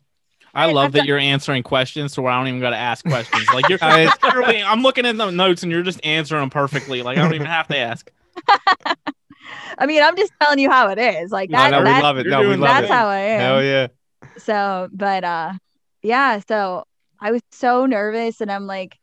I 0.55 0.71
love 0.71 0.93
that 0.93 1.05
you're 1.05 1.17
answering 1.19 1.63
questions 1.63 2.13
to 2.13 2.21
where 2.21 2.31
I 2.31 2.37
don't 2.39 2.47
even 2.47 2.61
got 2.61 2.69
to 2.71 2.77
ask 2.77 3.05
questions. 3.05 3.45
Like 3.53 3.67
you're 3.69 3.79
I- 3.83 4.11
literally, 4.23 4.63
I'm 4.63 4.81
looking 4.81 5.05
at 5.05 5.17
the 5.17 5.29
notes 5.31 5.63
and 5.63 5.71
you're 5.71 5.83
just 5.83 5.99
answering 6.05 6.41
them 6.41 6.49
perfectly. 6.49 7.01
Like 7.03 7.17
I 7.17 7.23
don't 7.23 7.33
even 7.35 7.47
have 7.47 7.67
to 7.67 7.77
ask. 7.77 8.09
I 9.77 9.85
mean, 9.85 10.01
I'm 10.01 10.15
just 10.15 10.31
telling 10.41 10.59
you 10.59 10.69
how 10.71 10.89
it 10.89 10.97
is. 10.97 11.31
Like 11.31 11.49
No, 11.49 11.57
that, 11.57 11.71
no, 11.71 11.79
we 11.79 11.83
that's, 11.85 12.03
love 12.03 12.17
it. 12.17 12.27
No, 12.27 12.39
we 12.41 12.47
love 12.55 12.61
that's 12.61 12.85
it. 12.85 12.91
how 12.91 13.07
I 13.07 13.17
am. 13.17 13.39
Hell 13.41 13.63
yeah. 13.63 13.87
so 14.37 14.89
but 14.91 15.23
uh 15.23 15.53
yeah 16.01 16.39
so 16.47 16.83
i 17.19 17.31
was 17.31 17.41
so 17.51 17.85
nervous 17.85 18.41
and 18.41 18.51
i'm 18.51 18.65
like 18.67 18.97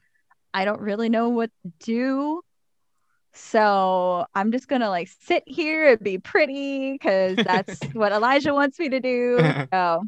i 0.53 0.65
don't 0.65 0.81
really 0.81 1.09
know 1.09 1.29
what 1.31 1.51
to 1.65 1.73
do 1.85 2.43
so 3.33 4.27
i'm 4.35 4.53
just 4.53 4.69
gonna 4.69 4.89
like 4.91 5.09
sit 5.23 5.43
here 5.47 5.93
and 5.93 6.01
be 6.03 6.19
pretty 6.19 6.93
because 6.93 7.37
that's 7.37 7.83
what 7.93 8.13
elijah 8.13 8.53
wants 8.53 8.79
me 8.79 8.89
to 8.89 9.01
do 9.01 9.39
so 9.73 10.03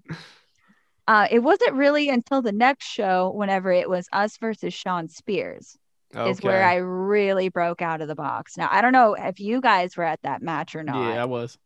uh 1.08 1.26
it 1.30 1.40
wasn't 1.40 1.72
really 1.74 2.08
until 2.08 2.42
the 2.42 2.52
next 2.52 2.86
show 2.86 3.30
whenever 3.34 3.70
it 3.72 3.88
was 3.88 4.08
us 4.12 4.36
versus 4.38 4.72
shawn 4.72 5.08
spears 5.08 5.76
is 6.28 6.40
where 6.42 6.62
i 6.64 6.76
really 6.76 7.48
broke 7.48 7.82
out 7.82 8.00
of 8.00 8.06
the 8.08 8.14
box 8.14 8.56
now 8.56 8.68
i 8.70 8.80
don't 8.80 8.92
know 8.92 9.14
if 9.14 9.40
you 9.40 9.60
guys 9.60 9.96
were 9.96 10.04
at 10.04 10.22
that 10.22 10.40
match 10.42 10.76
or 10.76 10.82
not 10.84 11.14
Yeah, 11.14 11.22
I 11.22 11.24
was. 11.24 11.58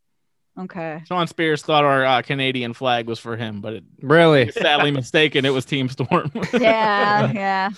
okay 0.58 1.02
Shawn 1.06 1.26
Spears 1.26 1.62
thought 1.62 1.84
our 1.84 2.04
uh, 2.04 2.22
Canadian 2.22 2.72
flag 2.72 3.06
was 3.06 3.18
for 3.18 3.36
him, 3.36 3.60
but 3.60 3.74
it, 3.74 3.84
really. 4.00 4.50
sadly 4.50 4.90
mistaken. 4.90 5.44
It 5.44 5.52
was 5.52 5.64
Team 5.64 5.88
Storm. 5.88 6.32
yeah 6.54 7.30
yeah 7.44 7.70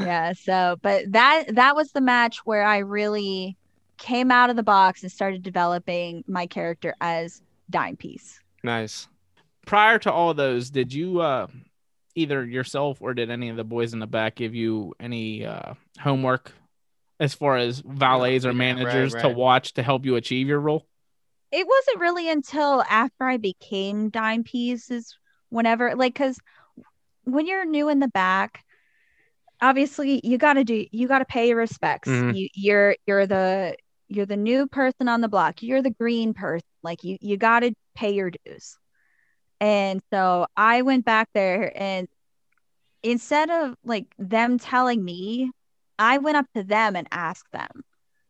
yeah 0.00 0.32
so 0.32 0.76
but 0.80 1.12
that 1.12 1.44
that 1.54 1.76
was 1.76 1.92
the 1.92 2.00
match 2.00 2.38
where 2.46 2.62
i 2.64 2.78
really 2.78 3.56
came 3.98 4.30
out 4.30 4.48
of 4.48 4.56
the 4.56 4.62
box 4.62 5.02
and 5.02 5.12
started 5.12 5.42
developing 5.42 6.24
my 6.26 6.46
character 6.46 6.94
as 7.02 7.42
dime 7.68 7.96
piece 7.96 8.40
Nice. 8.62 9.08
Prior 9.66 9.98
to 10.00 10.12
all 10.12 10.34
those, 10.34 10.70
did 10.70 10.92
you 10.92 11.20
uh, 11.20 11.46
either 12.14 12.44
yourself 12.44 13.00
or 13.00 13.14
did 13.14 13.30
any 13.30 13.48
of 13.50 13.56
the 13.56 13.64
boys 13.64 13.92
in 13.92 13.98
the 13.98 14.06
back 14.06 14.36
give 14.36 14.54
you 14.54 14.94
any 14.98 15.44
uh, 15.44 15.74
homework 15.98 16.52
as 17.20 17.34
far 17.34 17.56
as 17.56 17.80
valets 17.80 18.44
or 18.44 18.52
Yeah, 18.52 18.58
right, 18.64 18.76
managers 18.76 19.14
to 19.16 19.28
watch 19.28 19.74
to 19.74 19.82
help 19.82 20.04
you 20.04 20.16
achieve 20.16 20.48
your 20.48 20.60
role? 20.60 20.86
it 21.52 21.66
wasn't 21.66 21.98
really 22.00 22.30
until 22.30 22.80
after 22.88 23.24
i 23.24 23.36
became 23.36 24.08
dime 24.08 24.44
pieces, 24.44 25.16
whenever 25.48 25.96
like 25.96 26.14
because 26.14 26.38
when 27.24 27.44
you're 27.46 27.64
new 27.64 27.88
in 27.88 27.98
the 27.98 28.08
back 28.08 28.64
obviously 29.60 30.20
you 30.24 30.38
got 30.38 30.54
to 30.54 30.64
do 30.64 30.86
you 30.90 31.08
got 31.08 31.18
to 31.18 31.24
pay 31.24 31.48
your 31.48 31.56
respects. 31.58 32.08
Mhm. 32.08 32.36
you 32.36 32.48
you're 32.54 32.96
you're 33.06 33.26
the 33.26 33.76
you're 34.08 34.26
the 34.26 34.36
new 34.36 34.66
person 34.66 35.08
on 35.08 35.20
the 35.20 35.28
block. 35.28 35.62
You're 35.62 35.82
the 35.82 35.90
green 35.90 36.34
person. 36.34 36.66
Like 36.82 37.04
you 37.04 37.18
you 37.20 37.36
got 37.36 37.60
to 37.60 37.74
pay 37.94 38.12
your 38.14 38.30
dues 38.30 38.76
and 39.60 40.00
so 40.12 40.46
i 40.56 40.82
went 40.82 41.04
back 41.04 41.28
there 41.34 41.72
and 41.76 42.08
instead 43.02 43.50
of 43.50 43.74
like 43.84 44.06
them 44.18 44.58
telling 44.58 45.04
me 45.04 45.50
i 45.98 46.18
went 46.18 46.36
up 46.36 46.46
to 46.54 46.62
them 46.62 46.96
and 46.96 47.06
asked 47.12 47.50
them. 47.52 47.82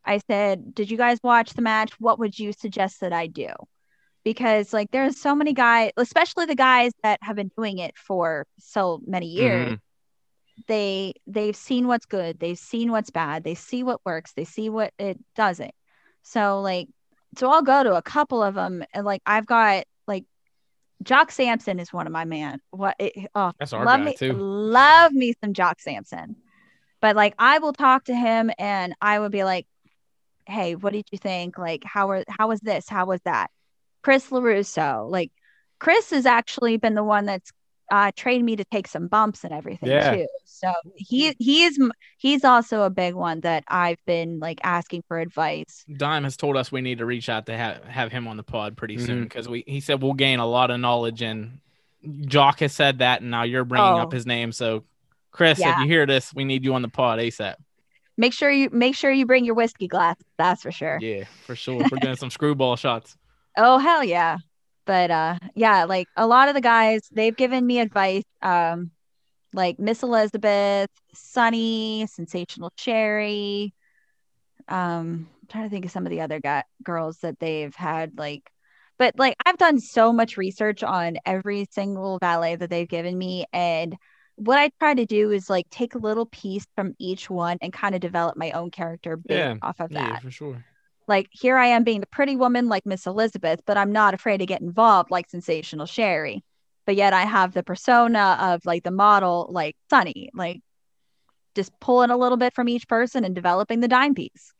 I 0.05 0.19
said 0.29 0.73
did 0.75 0.89
you 0.91 0.97
guys 0.97 1.19
watch 1.23 1.53
the 1.53 1.61
match? 1.61 1.91
What 1.99 2.19
would 2.19 2.37
you 2.39 2.53
suggest 2.53 3.01
that 3.01 3.13
i 3.13 3.27
do? 3.27 3.49
Because 4.23 4.73
like 4.73 4.91
there's 4.91 5.17
so 5.19 5.35
many 5.35 5.53
guys 5.53 5.91
especially 5.97 6.45
the 6.45 6.55
guys 6.55 6.91
that 7.03 7.19
have 7.23 7.35
been 7.35 7.51
doing 7.57 7.79
it 7.79 7.95
for 7.97 8.45
so 8.59 9.01
many 9.05 9.27
years. 9.27 9.73
Mhm. 9.73 9.79
they 10.67 11.13
they've 11.27 11.55
seen 11.55 11.87
what's 11.87 12.05
good 12.05 12.39
they've 12.39 12.59
seen 12.59 12.91
what's 12.91 13.09
bad 13.09 13.43
they 13.43 13.55
see 13.55 13.83
what 13.83 13.99
works 14.05 14.33
they 14.33 14.45
see 14.45 14.69
what 14.69 14.93
it 14.99 15.17
doesn't. 15.35 15.73
So 16.23 16.61
like 16.61 16.87
so 17.37 17.49
i'll 17.51 17.61
go 17.63 17.83
to 17.83 17.95
a 17.95 18.01
couple 18.01 18.43
of 18.43 18.55
them 18.55 18.83
and 18.93 19.05
like 19.05 19.21
i've 19.25 19.45
got 19.45 19.85
jock 21.03 21.31
sampson 21.31 21.79
is 21.79 21.91
one 21.91 22.07
of 22.07 22.13
my 22.13 22.25
man. 22.25 22.59
What 22.71 22.95
it, 22.99 23.29
oh 23.35 23.51
That's 23.59 23.73
our 23.73 23.85
love 23.85 23.99
guy, 23.99 24.05
me 24.05 24.15
too. 24.15 24.33
love 24.33 25.11
me 25.11 25.33
some 25.43 25.53
jock 25.53 25.79
sampson 25.79 26.35
but 27.01 27.15
like 27.15 27.33
i 27.39 27.59
will 27.59 27.73
talk 27.73 28.05
to 28.05 28.15
him 28.15 28.51
and 28.59 28.93
i 29.01 29.19
would 29.19 29.31
be 29.31 29.43
like 29.43 29.65
hey 30.47 30.75
what 30.75 30.93
did 30.93 31.05
you 31.11 31.17
think? 31.17 31.57
Like 31.57 31.83
how 31.85 32.07
were 32.07 32.23
how 32.27 32.47
was 32.47 32.59
this? 32.59 32.89
How 32.89 33.05
was 33.05 33.21
that? 33.21 33.51
Chris 34.01 34.29
larusso. 34.29 35.09
Like 35.09 35.31
chris 35.79 36.09
has 36.11 36.25
actually 36.25 36.77
been 36.77 36.95
the 36.95 37.03
one 37.03 37.25
that's 37.25 37.51
uh 37.91 38.11
trained 38.15 38.45
me 38.45 38.55
to 38.55 38.63
take 38.65 38.87
some 38.87 39.07
bumps 39.07 39.43
and 39.43 39.53
everything 39.53 39.89
Yeah. 39.89 40.15
too 40.15 40.27
so 40.45 40.71
he 40.95 41.35
he's 41.37 41.77
he's 42.17 42.43
also 42.43 42.81
a 42.83 42.89
big 42.89 43.13
one 43.13 43.41
that 43.41 43.63
i've 43.67 44.03
been 44.05 44.39
like 44.39 44.59
asking 44.63 45.03
for 45.07 45.19
advice 45.19 45.85
Dime 45.97 46.23
has 46.23 46.35
told 46.37 46.57
us 46.57 46.71
we 46.71 46.81
need 46.81 46.97
to 46.99 47.05
reach 47.05 47.29
out 47.29 47.45
to 47.47 47.57
have, 47.57 47.83
have 47.83 48.11
him 48.11 48.27
on 48.27 48.37
the 48.37 48.43
pod 48.43 48.75
pretty 48.77 48.97
soon 48.97 49.19
Mhm. 49.19 49.23
because 49.23 49.47
we 49.49 49.63
he 49.67 49.79
said 49.81 50.01
we'll 50.01 50.13
gain 50.13 50.39
a 50.39 50.47
lot 50.47 50.71
of 50.71 50.79
knowledge 50.79 51.21
and 51.21 51.59
Jock 52.25 52.61
has 52.61 52.73
said 52.73 52.97
that 52.99 53.21
and 53.21 53.29
now 53.29 53.43
you're 53.43 53.63
bringing 53.65 53.99
up 53.99 54.07
Oh. 54.07 54.15
his 54.15 54.25
name 54.25 54.51
so 54.51 54.83
Chris 55.31 55.59
Yeah. 55.59 55.73
if 55.73 55.79
you 55.81 55.85
hear 55.85 56.05
this 56.05 56.33
we 56.33 56.45
need 56.45 56.63
you 56.63 56.73
on 56.73 56.81
the 56.81 56.89
pod 56.89 57.19
ASAP 57.19 57.55
make 58.17 58.33
sure 58.33 58.49
you 58.51 58.69
make 58.71 58.95
sure 58.95 59.11
you 59.11 59.25
bring 59.25 59.45
your 59.45 59.55
whiskey 59.55 59.87
glass 59.87 60.15
that's 60.37 60.61
for 60.61 60.71
sure 60.71 60.97
yeah 61.01 61.25
for 61.45 61.55
sure 61.55 61.77
we're 61.91 61.99
doing 61.99 62.15
some 62.15 62.29
screwball 62.29 62.75
shots 62.75 63.17
Oh 63.57 63.79
hell 63.79 64.01
yeah. 64.01 64.37
But 64.85 65.11
uh 65.11 65.37
yeah, 65.55 65.85
like 65.85 66.07
a 66.15 66.27
lot 66.27 66.49
of 66.49 66.55
the 66.55 66.61
guys, 66.61 67.01
they've 67.11 67.35
given 67.35 67.65
me 67.65 67.79
advice. 67.79 68.23
Um 68.41 68.91
like 69.53 69.79
Miss 69.79 70.01
Elizabeth, 70.03 70.89
Sunny, 71.13 72.07
Sensational 72.07 72.71
Sherri. 72.77 73.73
Um 74.67 75.27
I'm 75.41 75.47
trying 75.49 75.63
to 75.65 75.69
think 75.69 75.85
of 75.85 75.91
some 75.91 76.05
of 76.05 76.09
the 76.09 76.21
other 76.21 76.39
guy- 76.39 76.63
girls 76.83 77.17
that 77.19 77.39
they've 77.39 77.75
had 77.75 78.17
like 78.17 78.49
but 78.97 79.17
like 79.17 79.35
I've 79.45 79.57
done 79.57 79.79
so 79.79 80.13
much 80.13 80.37
research 80.37 80.83
on 80.83 81.17
every 81.25 81.65
single 81.71 82.19
valet 82.19 82.55
that 82.55 82.69
they've 82.69 82.87
given 82.87 83.17
me 83.17 83.45
and 83.51 83.95
what 84.35 84.57
I 84.57 84.71
try 84.79 84.93
to 84.93 85.05
do 85.05 85.29
is 85.31 85.49
like 85.49 85.69
take 85.69 85.93
a 85.93 85.99
little 85.99 86.25
piece 86.25 86.65
from 86.75 86.93
each 86.99 87.29
one 87.29 87.57
and 87.61 87.73
kind 87.73 87.93
of 87.95 88.01
develop 88.01 88.37
my 88.37 88.51
own 88.51 88.71
character 88.71 89.17
based 89.17 89.37
Yeah. 89.37 89.55
off 89.61 89.79
of 89.79 89.89
that 89.89 90.07
yeah 90.07 90.19
for 90.19 90.31
sure 90.31 90.63
like 91.07 91.27
here 91.31 91.57
I 91.57 91.67
am 91.67 91.83
being 91.83 92.01
the 92.01 92.07
pretty 92.07 92.35
woman 92.35 92.69
like 92.69 92.85
Miss 92.85 93.05
Elizabeth, 93.05 93.61
but 93.65 93.77
I'm 93.77 93.91
not 93.91 94.13
afraid 94.13 94.39
to 94.39 94.45
get 94.45 94.61
involved 94.61 95.11
like 95.11 95.29
Sensational 95.29 95.85
Sherri. 95.85 96.43
But 96.85 96.95
yet 96.95 97.13
I 97.13 97.21
have 97.21 97.53
the 97.53 97.63
persona 97.63 98.37
of 98.39 98.65
like 98.65 98.83
the 98.83 98.91
model 98.91 99.47
like 99.51 99.75
Sunny, 99.89 100.29
like 100.33 100.61
just 101.55 101.77
pulling 101.79 102.09
a 102.09 102.17
little 102.17 102.37
bit 102.37 102.53
from 102.53 102.69
each 102.69 102.87
person 102.87 103.23
and 103.25 103.35
developing 103.35 103.79
the 103.79 103.87
dime 103.87 104.15
piece. 104.15 104.53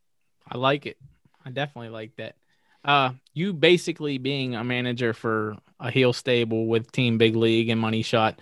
I 0.50 0.57
like 0.57 0.86
it 0.86 0.98
I 1.45 1.51
definitely 1.51 1.89
like 1.89 2.15
that 2.17 2.36
uh 2.83 3.12
you 3.33 3.53
basically 3.53 4.17
being 4.17 4.55
a 4.55 4.63
manager 4.63 5.13
for 5.13 5.55
a 5.79 5.91
heel 5.91 6.13
stable 6.13 6.65
with 6.67 6.91
Team 6.91 7.17
Big 7.17 7.36
League 7.36 7.69
and 7.69 7.79
Money 7.79 8.01
Shot 8.01 8.39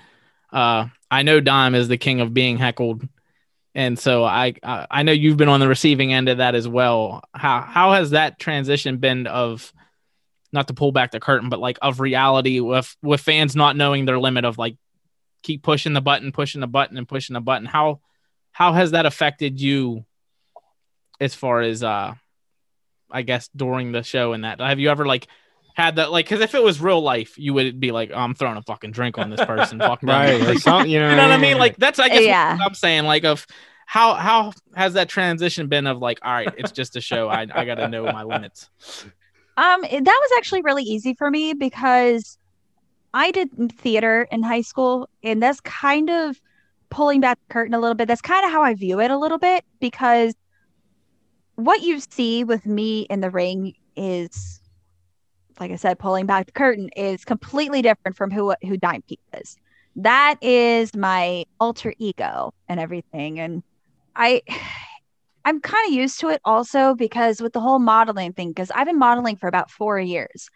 uh 0.52 0.88
I 1.12 1.24
know 1.24 1.40
Dime 1.40 1.76
is 1.76 1.88
the 1.88 1.98
king 1.98 2.22
of 2.22 2.34
being 2.34 2.58
heckled 2.58 3.08
and 3.76 3.98
so 4.00 4.24
I, 4.24 4.56
I 4.64 5.04
know 5.04 5.12
you've 5.12 5.38
been 5.38 5.50
on 5.50 5.60
the 5.60 5.68
receiving 5.68 6.14
end 6.14 6.28
of 6.28 6.38
that 6.38 6.56
as 6.56 6.68
well. 6.68 7.24
How 7.34 7.62
how 7.62 7.94
has 7.94 8.12
that 8.12 8.40
transition 8.40 8.98
been 8.98 9.28
of 9.28 9.72
not 10.52 10.68
to 10.68 10.74
pull 10.74 10.92
back 10.92 11.12
the 11.12 11.20
curtain, 11.20 11.50
but 11.50 11.60
like 11.60 11.78
of 11.82 12.00
reality 12.00 12.60
with 12.60 12.96
with 13.02 13.22
fans 13.22 13.56
not 13.56 13.76
knowing 13.76 14.06
their 14.06 14.20
limit 14.20 14.46
of 14.46 14.58
like 14.58 14.78
keep 15.44 15.64
pushing 15.64 15.94
the 15.94 16.02
button, 16.02 16.32
pushing 16.32 16.62
the 16.62 16.68
button, 16.68 16.98
and 16.98 17.08
pushing 17.08 17.36
the 17.36 17.42
button. 17.42 17.66
How 17.66 18.00
how 18.52 18.74
has 18.74 18.92
that 18.92 19.06
affected 19.06 19.62
you 19.62 20.06
as 21.20 21.36
far 21.36 21.62
as 21.62 21.84
uh 21.84 22.16
I 23.12 23.22
guess 23.22 23.50
during 23.56 23.92
the 23.92 24.04
show 24.04 24.34
and 24.34 24.44
that? 24.44 24.60
Have 24.60 24.80
you 24.80 24.90
ever 24.90 25.06
like 25.06 25.28
had 25.76 25.96
that 25.96 26.12
like 26.12 26.26
because 26.26 26.42
if 26.42 26.56
it 26.56 26.64
was 26.64 26.82
real 26.82 27.02
life, 27.02 27.38
you 27.38 27.54
would 27.54 27.80
be 27.80 27.92
like, 27.92 28.12
oh, 28.14 28.18
I'm 28.20 28.34
throwing 28.36 28.58
a 28.58 28.62
fucking 28.62 28.92
drink 28.92 29.18
on 29.18 29.30
this 29.30 29.44
person. 29.46 29.80
Fuck. 29.80 30.00
Right. 30.04 30.42
Or 30.42 30.56
something, 30.60 30.90
you 30.92 31.00
know, 31.00 31.10
You 31.10 31.16
know 31.16 31.24
what 31.28 31.32
I 31.32 31.38
mean? 31.38 31.58
Like 31.58 31.78
that's 31.78 32.00
I 32.00 32.10
guess 32.10 32.24
Yeah. 32.24 32.58
what 32.58 32.66
I'm 32.68 32.74
saying. 32.74 33.06
Like 33.06 33.24
of 33.24 33.46
how 33.86 34.14
how 34.16 34.54
has 34.76 34.94
that 34.94 35.10
transition 35.10 35.68
been 35.68 35.88
of 35.88 36.00
like, 36.00 36.20
all 36.22 36.32
right, 36.34 36.54
it's 36.58 36.72
just 36.72 36.96
a 36.96 37.02
show. 37.02 37.30
I 37.30 37.48
I 37.54 37.66
gotta 37.66 37.88
know 37.88 38.04
my 38.06 38.24
limits. 38.24 38.70
Um, 39.58 39.82
that 39.82 39.92
was 40.06 40.32
actually 40.38 40.62
really 40.62 40.84
easy 40.84 41.14
for 41.16 41.30
me 41.30 41.54
because 41.54 42.38
I 43.14 43.32
did 43.32 43.50
theater 43.78 44.28
in 44.32 44.44
high 44.44 44.62
school, 44.62 45.10
and 45.24 45.42
that's 45.42 45.60
kind 45.62 46.10
of 46.10 46.40
pulling 46.90 47.20
back 47.20 47.40
the 47.48 47.54
curtain 47.54 47.74
a 47.74 47.80
little 47.80 47.96
bit. 47.96 48.08
That's 48.08 48.22
kind 48.22 48.46
of 48.46 48.52
how 48.52 48.62
I 48.62 48.74
view 48.76 49.00
it 49.02 49.12
a 49.12 49.18
little 49.18 49.38
bit 49.40 49.66
because 49.80 50.34
what 51.56 51.82
you 51.82 52.00
see 52.00 52.44
with 52.44 52.66
me 52.66 53.02
in 53.10 53.20
the 53.22 53.30
ring 53.30 53.74
is, 53.98 54.59
like 55.60 55.72
I 55.72 55.76
said, 55.76 56.00
pulling 56.00 56.26
back 56.26 56.46
the 56.46 56.52
curtain 56.52 56.90
is 56.96 57.26
completely 57.26 57.82
different 57.82 58.18
from 58.18 58.32
who 58.32 58.54
who 58.62 58.78
Dime 58.78 59.02
Piece 59.04 59.18
is. 59.34 59.58
That 59.96 60.38
is 60.42 60.96
my 60.96 61.46
alter 61.60 61.94
ego 61.98 62.54
and 62.68 62.80
everything, 62.80 63.40
and 63.40 63.64
I. 64.16 64.42
I'm 65.46 65.62
kind 65.62 65.88
of 65.88 65.94
used 65.94 66.20
to 66.20 66.28
it 66.28 66.42
also 66.44 66.94
because 66.94 67.42
with 67.42 67.54
the 67.54 67.62
whole 67.62 67.80
modeling 67.80 68.34
thing, 68.34 68.50
because 68.50 68.72
I've 68.72 68.86
been 68.86 69.00
modeling 69.00 69.38
for 69.38 69.48
about 69.48 69.72
four 69.72 69.98
years. 69.98 70.50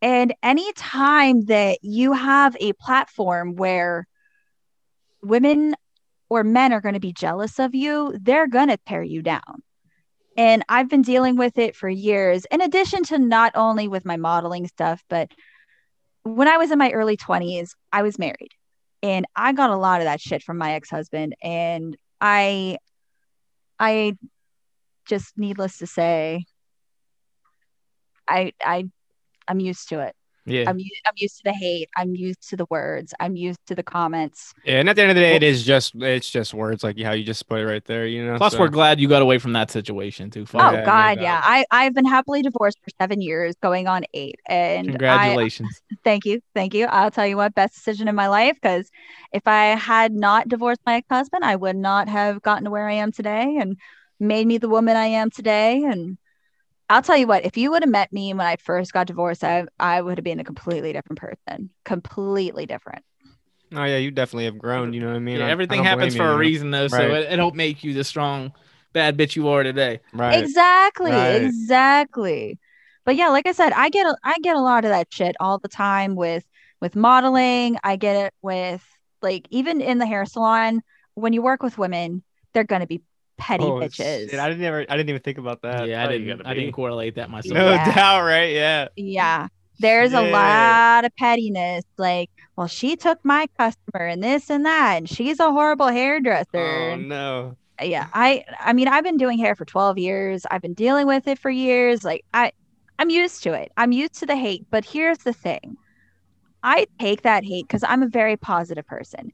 And 0.00 0.34
any 0.42 0.72
time 0.72 1.44
that 1.44 1.78
you 1.82 2.12
have 2.12 2.56
a 2.58 2.72
platform 2.72 3.56
where 3.56 4.08
women 5.22 5.74
or 6.28 6.44
men 6.44 6.72
are 6.72 6.80
going 6.80 6.94
to 6.94 7.00
be 7.00 7.12
jealous 7.12 7.58
of 7.58 7.74
you, 7.74 8.16
they're 8.20 8.48
going 8.48 8.68
to 8.68 8.78
tear 8.88 9.02
you 9.02 9.22
down. 9.22 9.62
And 10.36 10.64
I've 10.68 10.88
been 10.88 11.02
dealing 11.02 11.36
with 11.36 11.58
it 11.58 11.74
for 11.74 11.88
years, 11.88 12.44
in 12.50 12.60
addition 12.60 13.02
to 13.04 13.18
not 13.18 13.52
only 13.54 13.88
with 13.88 14.04
my 14.04 14.16
modeling 14.16 14.66
stuff, 14.68 15.02
but 15.08 15.30
when 16.24 16.48
I 16.48 16.58
was 16.58 16.70
in 16.70 16.78
my 16.78 16.90
early 16.90 17.16
20s, 17.16 17.70
I 17.92 18.02
was 18.02 18.18
married 18.18 18.50
and 19.02 19.26
I 19.34 19.52
got 19.52 19.70
a 19.70 19.76
lot 19.76 20.00
of 20.00 20.04
that 20.04 20.20
shit 20.20 20.42
from 20.42 20.58
my 20.58 20.72
ex 20.74 20.90
husband. 20.90 21.34
And 21.42 21.96
I 22.20 22.78
I 23.78 24.16
just 25.06 25.38
needless 25.38 25.78
to 25.78 25.86
say, 25.86 26.44
I 28.28 28.52
I 28.60 28.88
I'm 29.48 29.60
used 29.60 29.88
to 29.90 30.00
it. 30.00 30.14
Yeah. 30.46 30.64
I'm 30.68 30.78
u- 30.78 30.90
I'm 31.06 31.12
used 31.16 31.36
to 31.38 31.42
the 31.44 31.52
hate. 31.52 31.88
I'm 31.96 32.14
used 32.14 32.48
to 32.50 32.56
the 32.56 32.66
words. 32.70 33.12
I'm 33.18 33.34
used 33.36 33.58
to 33.66 33.74
the 33.74 33.82
comments. 33.82 34.54
Yeah, 34.64 34.78
and 34.80 34.88
at 34.88 34.96
the 34.96 35.02
end 35.02 35.10
of 35.10 35.16
the 35.16 35.20
day, 35.22 35.34
it 35.34 35.42
is 35.42 35.64
just 35.64 35.94
it's 35.96 36.30
just 36.30 36.54
words 36.54 36.84
like 36.84 36.98
how 37.00 37.12
you 37.12 37.24
just 37.24 37.48
put 37.48 37.60
it 37.60 37.66
right 37.66 37.84
there. 37.84 38.06
You 38.06 38.24
know. 38.24 38.36
Plus, 38.38 38.52
so- 38.52 38.60
we're 38.60 38.68
glad 38.68 39.00
you 39.00 39.08
got 39.08 39.22
away 39.22 39.38
from 39.38 39.52
that 39.54 39.70
situation 39.70 40.30
too. 40.30 40.46
Fuck 40.46 40.62
Oh 40.62 40.76
Yeah, 40.76 40.84
God, 40.84 41.14
doubt. 41.16 41.22
yeah. 41.22 41.40
I 41.42 41.64
I've 41.72 41.94
been 41.94 42.04
happily 42.06 42.42
divorced 42.42 42.78
for 42.82 42.90
seven 43.00 43.20
years, 43.20 43.54
going 43.60 43.88
on 43.88 44.04
eight. 44.14 44.36
And 44.46 44.88
I, 44.88 44.90
Congratulations. 44.92 45.82
thank 46.04 46.24
you, 46.24 46.40
thank 46.54 46.74
you. 46.74 46.86
I'll 46.86 47.10
tell 47.10 47.26
you 47.26 47.36
what, 47.36 47.54
best 47.54 47.74
decision 47.74 48.06
in 48.06 48.14
my 48.14 48.28
life. 48.28 48.54
Because 48.62 48.88
if 49.32 49.46
I 49.46 49.64
had 49.76 50.12
not 50.12 50.48
divorced 50.48 50.80
my 50.86 50.94
ex-husband, 50.96 51.44
I 51.44 51.56
would 51.56 51.76
not 51.76 52.08
have 52.08 52.40
gotten 52.42 52.64
to 52.64 52.70
where 52.70 52.88
I 52.88 52.94
am 52.94 53.10
today 53.12 53.56
and 53.60 53.76
made 54.20 54.46
me 54.46 54.58
the 54.58 54.68
woman 54.68 54.96
I 54.96 55.06
am 55.06 55.28
today. 55.30 55.82
And 55.84 56.18
I'll 56.88 57.02
tell 57.02 57.16
you 57.16 57.26
what, 57.26 57.44
if 57.44 57.56
you 57.56 57.70
would 57.72 57.82
have 57.82 57.90
met 57.90 58.12
me 58.12 58.32
when 58.32 58.46
I 58.46 58.56
first 58.56 58.92
got 58.92 59.08
divorced, 59.08 59.42
I 59.42 59.66
I 59.78 60.00
would 60.00 60.18
have 60.18 60.24
been 60.24 60.40
a 60.40 60.44
completely 60.44 60.92
different 60.92 61.18
person, 61.18 61.70
completely 61.84 62.66
different. 62.66 63.04
Oh 63.72 63.84
yeah, 63.84 63.96
you 63.96 64.10
definitely 64.10 64.44
have 64.44 64.58
grown. 64.58 64.92
You 64.92 65.00
know 65.00 65.08
what 65.08 65.16
I 65.16 65.20
mean? 65.20 65.38
yeah, 65.38 65.46
I- 65.46 65.48
I 65.50 65.52
everything 65.52 65.76
don't 65.76 65.86
happens 65.88 66.14
for 66.14 66.22
you, 66.24 66.32
a 66.32 66.36
reason, 66.36 66.70
though. 66.70 66.88
So 66.88 67.02
Right. 67.02 67.10
it, 67.14 67.32
it 67.32 67.38
helped 67.38 67.56
make 67.56 67.82
you 67.82 67.94
the 67.94 68.04
strong, 68.04 68.52
bad 68.92 69.16
bitch 69.18 69.34
you 69.36 69.48
are 69.48 69.62
today. 69.62 70.00
Right. 70.12 70.42
Exactly, 70.44 71.10
Right. 71.10 71.42
exactly. 71.42 72.58
But 73.04 73.16
yeah, 73.16 73.28
like 73.28 73.46
I 73.46 73.52
said, 73.52 73.72
I 73.72 73.88
get 73.90 74.06
a, 74.06 74.16
I 74.24 74.38
get 74.42 74.56
a 74.56 74.60
lot 74.60 74.84
of 74.84 74.90
that 74.90 75.12
shit 75.12 75.36
all 75.40 75.58
the 75.58 75.68
time 75.68 76.16
with 76.16 76.44
with 76.80 76.96
modeling. 76.96 77.76
I 77.84 77.96
get 77.96 78.26
it 78.26 78.34
with 78.42 78.84
like 79.22 79.46
even 79.50 79.80
in 79.80 79.98
the 79.98 80.06
hair 80.06 80.26
salon 80.26 80.82
when 81.14 81.32
you 81.32 81.42
work 81.42 81.62
with 81.62 81.78
women, 81.78 82.22
they're 82.52 82.64
gonna 82.64 82.86
be 82.86 83.02
petty 83.38 83.64
Oh, 83.64 83.72
bitches. 83.80 84.30
shit, 84.30 84.34
I 84.40 84.48
didn't 84.48 84.64
ever. 84.64 84.86
I 84.88 84.96
didn't 84.96 85.10
even 85.10 85.22
think 85.22 85.38
about 85.38 85.62
that. 85.62 85.88
yeah, 85.88 86.02
I 86.02 86.06
oh, 86.06 86.08
didn't. 86.08 86.46
I 86.46 86.54
didn't 86.54 86.72
correlate 86.72 87.14
that 87.16 87.30
myself. 87.30 87.54
No 87.54 87.70
Yeah. 87.70 87.94
doubt, 87.94 88.22
right? 88.24 88.52
Yeah. 88.52 88.88
Yeah. 88.96 89.48
There's 89.78 90.12
a 90.14 90.22
lot 90.22 91.04
of 91.04 91.14
pettiness. 91.16 91.84
Like, 91.98 92.30
well, 92.56 92.66
she 92.66 92.96
took 92.96 93.18
my 93.24 93.46
customer 93.58 94.06
and 94.06 94.22
this 94.22 94.48
and 94.50 94.64
that, 94.64 94.96
and 94.96 95.08
she's 95.08 95.38
a 95.40 95.50
horrible 95.50 95.88
hairdresser. 95.88 96.92
Oh 96.92 96.96
no. 96.96 97.56
yeah 97.82 98.06
i 98.14 98.42
i 98.60 98.72
mean 98.72 98.88
i've 98.88 99.04
been 99.04 99.18
doing 99.18 99.36
hair 99.38 99.54
for 99.54 99.66
12 99.66 99.98
years 99.98 100.46
i've 100.50 100.62
been 100.62 100.72
dealing 100.72 101.06
with 101.06 101.26
it 101.28 101.38
for 101.38 101.50
years 101.50 102.04
like 102.04 102.24
i 102.32 102.50
i'm 102.98 103.10
used 103.10 103.42
to 103.42 103.52
it 103.52 103.70
i'm 103.76 103.92
used 103.92 104.14
to 104.14 104.24
the 104.24 104.34
hate 104.34 104.64
but 104.70 104.82
here's 104.82 105.18
the 105.18 105.32
thing 105.34 105.76
i 106.62 106.86
take 106.98 107.20
that 107.20 107.44
hate 107.44 107.66
because 107.68 107.84
i'm 107.86 108.02
a 108.02 108.08
very 108.08 108.34
positive 108.38 108.86
person 108.86 109.30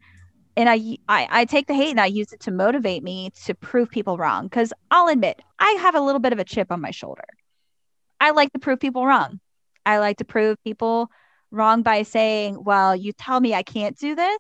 and 0.57 0.69
I, 0.69 0.99
I 1.09 1.29
i 1.31 1.45
take 1.45 1.67
the 1.67 1.75
hate 1.75 1.91
and 1.91 2.01
i 2.01 2.07
use 2.07 2.33
it 2.33 2.41
to 2.41 2.51
motivate 2.51 3.03
me 3.03 3.31
to 3.45 3.55
prove 3.55 3.91
people 3.91 4.17
wrong 4.17 4.45
because 4.45 4.73
i'll 4.91 5.09
admit 5.09 5.41
i 5.59 5.71
have 5.81 5.95
a 5.95 6.01
little 6.01 6.21
bit 6.21 6.33
of 6.33 6.39
a 6.39 6.45
chip 6.45 6.71
on 6.71 6.81
my 6.81 6.91
shoulder 6.91 7.25
i 8.21 8.31
like 8.31 8.53
to 8.53 8.59
prove 8.59 8.81
people 8.81 9.07
wrong 9.07 9.41
i 9.87 9.99
like 9.99 10.19
to 10.19 10.25
prove 10.25 10.63
people 10.65 11.11
wrong 11.51 11.83
by 11.83 12.03
saying 12.03 12.63
well 12.63 12.95
you 12.97 13.13
tell 13.13 13.41
me 13.41 13.55
i 13.55 13.63
can't 13.63 13.99
do 13.99 14.15
this 14.15 14.39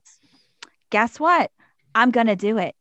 guess 0.90 1.18
what 1.20 1.50
i'm 1.94 2.10
gonna 2.10 2.36
do 2.36 2.58
it 2.58 2.74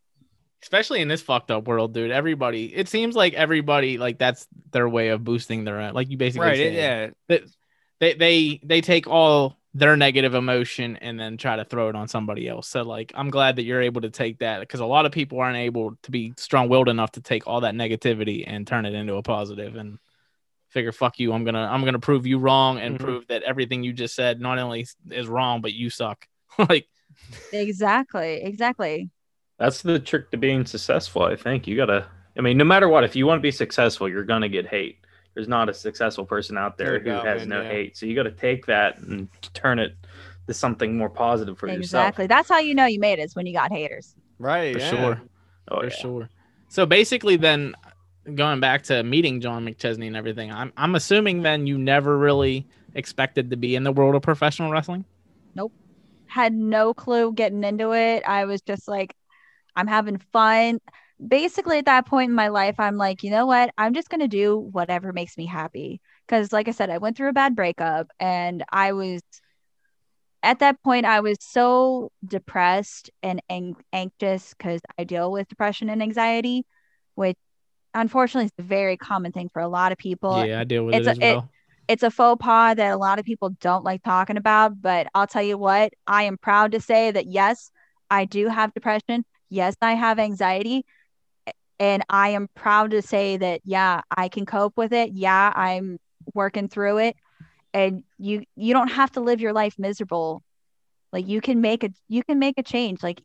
Especially 0.63 1.01
in 1.01 1.07
this 1.07 1.23
fucked 1.23 1.49
up 1.49 1.67
world, 1.67 1.91
dude. 1.91 2.11
Everybody, 2.11 2.65
it 2.71 2.87
seems 2.87 3.15
like 3.15 3.33
everybody, 3.33 3.97
like 3.97 4.19
that's 4.19 4.45
their 4.69 4.87
way 4.87 5.07
of 5.07 5.23
boosting 5.23 5.63
their, 5.63 5.91
like 5.91 6.11
you 6.11 6.17
basically 6.17 6.49
Right. 6.49 6.57
said. 6.57 6.67
it- 6.67 6.75
yeah. 6.75 7.09
that 7.29 7.41
they 7.99 8.13
they 8.13 8.59
they 8.63 8.81
take 8.81 9.07
all 9.07 9.57
their 9.73 9.95
negative 9.95 10.33
emotion 10.35 10.97
and 10.97 11.17
then 11.19 11.37
try 11.37 11.55
to 11.55 11.63
throw 11.63 11.87
it 11.89 11.95
on 11.95 12.07
somebody 12.07 12.47
else. 12.47 12.67
So 12.67 12.81
like 12.81 13.11
I'm 13.15 13.29
glad 13.29 13.55
that 13.55 13.63
you're 13.63 13.81
able 13.81 14.01
to 14.01 14.09
take 14.09 14.39
that 14.39 14.59
because 14.59 14.81
a 14.81 14.85
lot 14.85 15.05
of 15.05 15.11
people 15.13 15.39
aren't 15.39 15.57
able 15.57 15.97
to 16.03 16.11
be 16.11 16.33
strong-willed 16.37 16.89
enough 16.89 17.13
to 17.13 17.21
take 17.21 17.47
all 17.47 17.61
that 17.61 17.73
negativity 17.73 18.43
and 18.45 18.67
turn 18.67 18.85
it 18.85 18.93
into 18.93 19.15
a 19.15 19.23
positive 19.23 19.75
and 19.77 19.97
figure 20.69 20.91
fuck 20.91 21.19
you 21.19 21.31
I'm 21.33 21.43
going 21.43 21.53
to 21.55 21.61
I'm 21.61 21.81
going 21.81 21.93
to 21.93 21.99
prove 21.99 22.25
you 22.25 22.37
wrong 22.37 22.79
and 22.79 22.95
Mhm. 22.95 22.99
prove 22.99 23.27
that 23.27 23.43
everything 23.43 23.83
you 23.83 23.93
just 23.93 24.15
said 24.15 24.41
not 24.41 24.59
only 24.59 24.85
is 25.09 25.27
wrong 25.27 25.61
but 25.61 25.73
you 25.73 25.89
suck. 25.89 26.27
like 26.69 26.87
Exactly. 27.53 28.41
Exactly. 28.43 29.09
That's 29.57 29.81
the 29.81 29.99
trick 29.99 30.31
to 30.31 30.37
being 30.37 30.65
successful, 30.65 31.23
I 31.23 31.35
think. 31.35 31.67
You 31.67 31.75
gotta 31.77 32.07
I 32.37 32.41
mean, 32.41 32.57
no 32.57 32.63
matter 32.63 32.87
what, 32.87 33.03
if 33.03 33.15
you 33.15 33.27
want 33.27 33.39
to 33.39 33.41
be 33.41 33.51
successful, 33.51 34.07
you're 34.09 34.23
gonna 34.23 34.49
get 34.49 34.67
hate. 34.67 34.97
There's 35.33 35.47
not 35.47 35.69
a 35.69 35.73
successful 35.73 36.25
person 36.25 36.57
out 36.57 36.77
there 36.77 36.99
who 36.99 37.09
has 37.09 37.41
man, 37.41 37.49
no 37.49 37.61
yeah. 37.61 37.69
hate. 37.69 37.97
So 37.97 38.05
you 38.05 38.15
gotta 38.15 38.31
take 38.31 38.65
that 38.65 38.99
and 38.99 39.29
turn 39.53 39.79
it 39.79 39.95
to 40.47 40.53
something 40.53 40.97
more 40.97 41.09
positive 41.09 41.57
for 41.57 41.67
exactly. 41.67 41.81
yourself. 41.81 42.07
Exactly. 42.07 42.27
That's 42.27 42.49
how 42.49 42.59
you 42.59 42.75
know 42.75 42.85
you 42.85 42.99
made 42.99 43.19
it 43.19 43.23
is 43.23 43.35
when 43.35 43.45
you 43.45 43.53
got 43.53 43.71
haters. 43.71 44.15
Right. 44.39 44.73
for 44.73 44.79
yeah. 44.79 44.89
sure. 44.89 45.21
Oh, 45.69 45.77
for 45.77 45.83
yeah. 45.85 45.89
sure. 45.89 46.29
So 46.67 46.85
basically, 46.85 47.37
then 47.37 47.75
going 48.35 48.59
back 48.59 48.83
to 48.83 49.03
meeting 49.03 49.41
John 49.41 49.65
McChesney 49.65 50.07
and 50.07 50.15
everything, 50.15 50.51
I'm 50.51 50.73
I'm 50.77 50.95
assuming 50.95 51.41
then 51.41 51.67
you 51.67 51.77
never 51.77 52.17
really 52.17 52.67
expected 52.95 53.49
to 53.51 53.57
be 53.57 53.75
in 53.75 53.83
the 53.83 53.91
world 53.91 54.15
of 54.15 54.21
professional 54.21 54.71
wrestling. 54.71 55.05
Nope. 55.55 55.71
Had 56.27 56.53
no 56.53 56.93
clue 56.93 57.33
getting 57.33 57.63
into 57.63 57.93
it. 57.93 58.23
I 58.25 58.45
was 58.45 58.61
just 58.61 58.87
like, 58.87 59.15
I'm 59.75 59.87
having 59.87 60.17
fun. 60.17 60.79
Basically, 61.25 61.77
at 61.77 61.85
that 61.85 62.07
point 62.07 62.29
in 62.29 62.35
my 62.35 62.47
life, 62.47 62.79
I'm 62.79 62.97
like, 62.97 63.23
you 63.23 63.29
know 63.29 63.45
what? 63.45 63.71
I'm 63.77 63.93
just 63.93 64.09
going 64.09 64.21
to 64.21 64.27
do 64.27 64.57
whatever 64.57 65.13
makes 65.13 65.37
me 65.37 65.45
happy. 65.45 66.01
Because, 66.27 66.51
like 66.51 66.67
I 66.67 66.71
said, 66.71 66.89
I 66.89 66.97
went 66.97 67.15
through 67.17 67.29
a 67.29 67.33
bad 67.33 67.55
breakup 67.55 68.07
and 68.19 68.63
I 68.71 68.93
was, 68.93 69.21
at 70.43 70.59
that 70.59 70.81
point, 70.83 71.05
I 71.05 71.19
was 71.19 71.37
so 71.39 72.11
depressed 72.25 73.11
and 73.21 73.41
ang- 73.49 73.75
anxious 73.93 74.53
because 74.57 74.81
I 74.97 75.03
deal 75.03 75.31
with 75.31 75.47
depression 75.47 75.89
and 75.89 76.01
anxiety, 76.01 76.65
which 77.15 77.37
unfortunately 77.93 78.45
is 78.45 78.51
a 78.57 78.63
very 78.63 78.97
common 78.97 79.31
thing 79.31 79.49
for 79.53 79.61
a 79.61 79.67
lot 79.67 79.91
of 79.91 79.97
people. 79.99 80.43
yeah, 80.45 80.59
I 80.59 80.63
deal 80.63 80.85
with 80.85 80.95
it's 80.95 81.07
it 81.07 81.09
a- 81.09 81.11
as 81.11 81.19
it- 81.19 81.35
well. 81.35 81.49
it's 81.87 82.03
a 82.03 82.11
faux 82.11 82.41
pas 82.43 82.75
that 82.77 82.91
a 82.91 82.97
lot 82.97 83.19
of 83.19 83.25
people 83.25 83.49
don't 83.59 83.83
like 83.83 84.01
talking 84.03 84.37
about, 84.37 84.81
but 84.81 85.07
I'll 85.13 85.27
tell 85.27 85.43
you 85.43 85.57
what, 85.57 85.93
I 86.07 86.23
am 86.23 86.37
proud 86.37 86.71
to 86.71 86.79
say 86.81 87.11
that 87.11 87.27
yes, 87.27 87.69
I 88.09 88.25
do 88.25 88.47
have 88.47 88.73
depression. 88.73 89.25
Yes, 89.49 89.75
I 89.81 89.93
have 89.93 90.17
anxiety. 90.19 90.85
And 91.81 92.03
I 92.11 92.29
am 92.29 92.47
proud 92.53 92.91
to 92.91 93.01
say 93.01 93.37
that 93.37 93.61
yeah, 93.65 94.01
I 94.15 94.29
can 94.29 94.45
cope 94.45 94.77
with 94.77 94.93
it. 94.93 95.13
Yeah, 95.13 95.51
I'm 95.55 95.97
working 96.35 96.69
through 96.69 96.99
it. 96.99 97.17
And 97.73 98.03
you 98.19 98.43
you 98.55 98.73
don't 98.73 98.91
have 98.91 99.11
to 99.13 99.21
live 99.21 99.41
your 99.41 99.51
life 99.51 99.75
miserable. 99.79 100.43
Like 101.11 101.27
you 101.27 101.41
can 101.41 101.59
make 101.59 101.83
a 101.83 101.89
you 102.07 102.23
can 102.23 102.37
make 102.37 102.59
a 102.59 102.63
change. 102.63 103.01
Like 103.01 103.23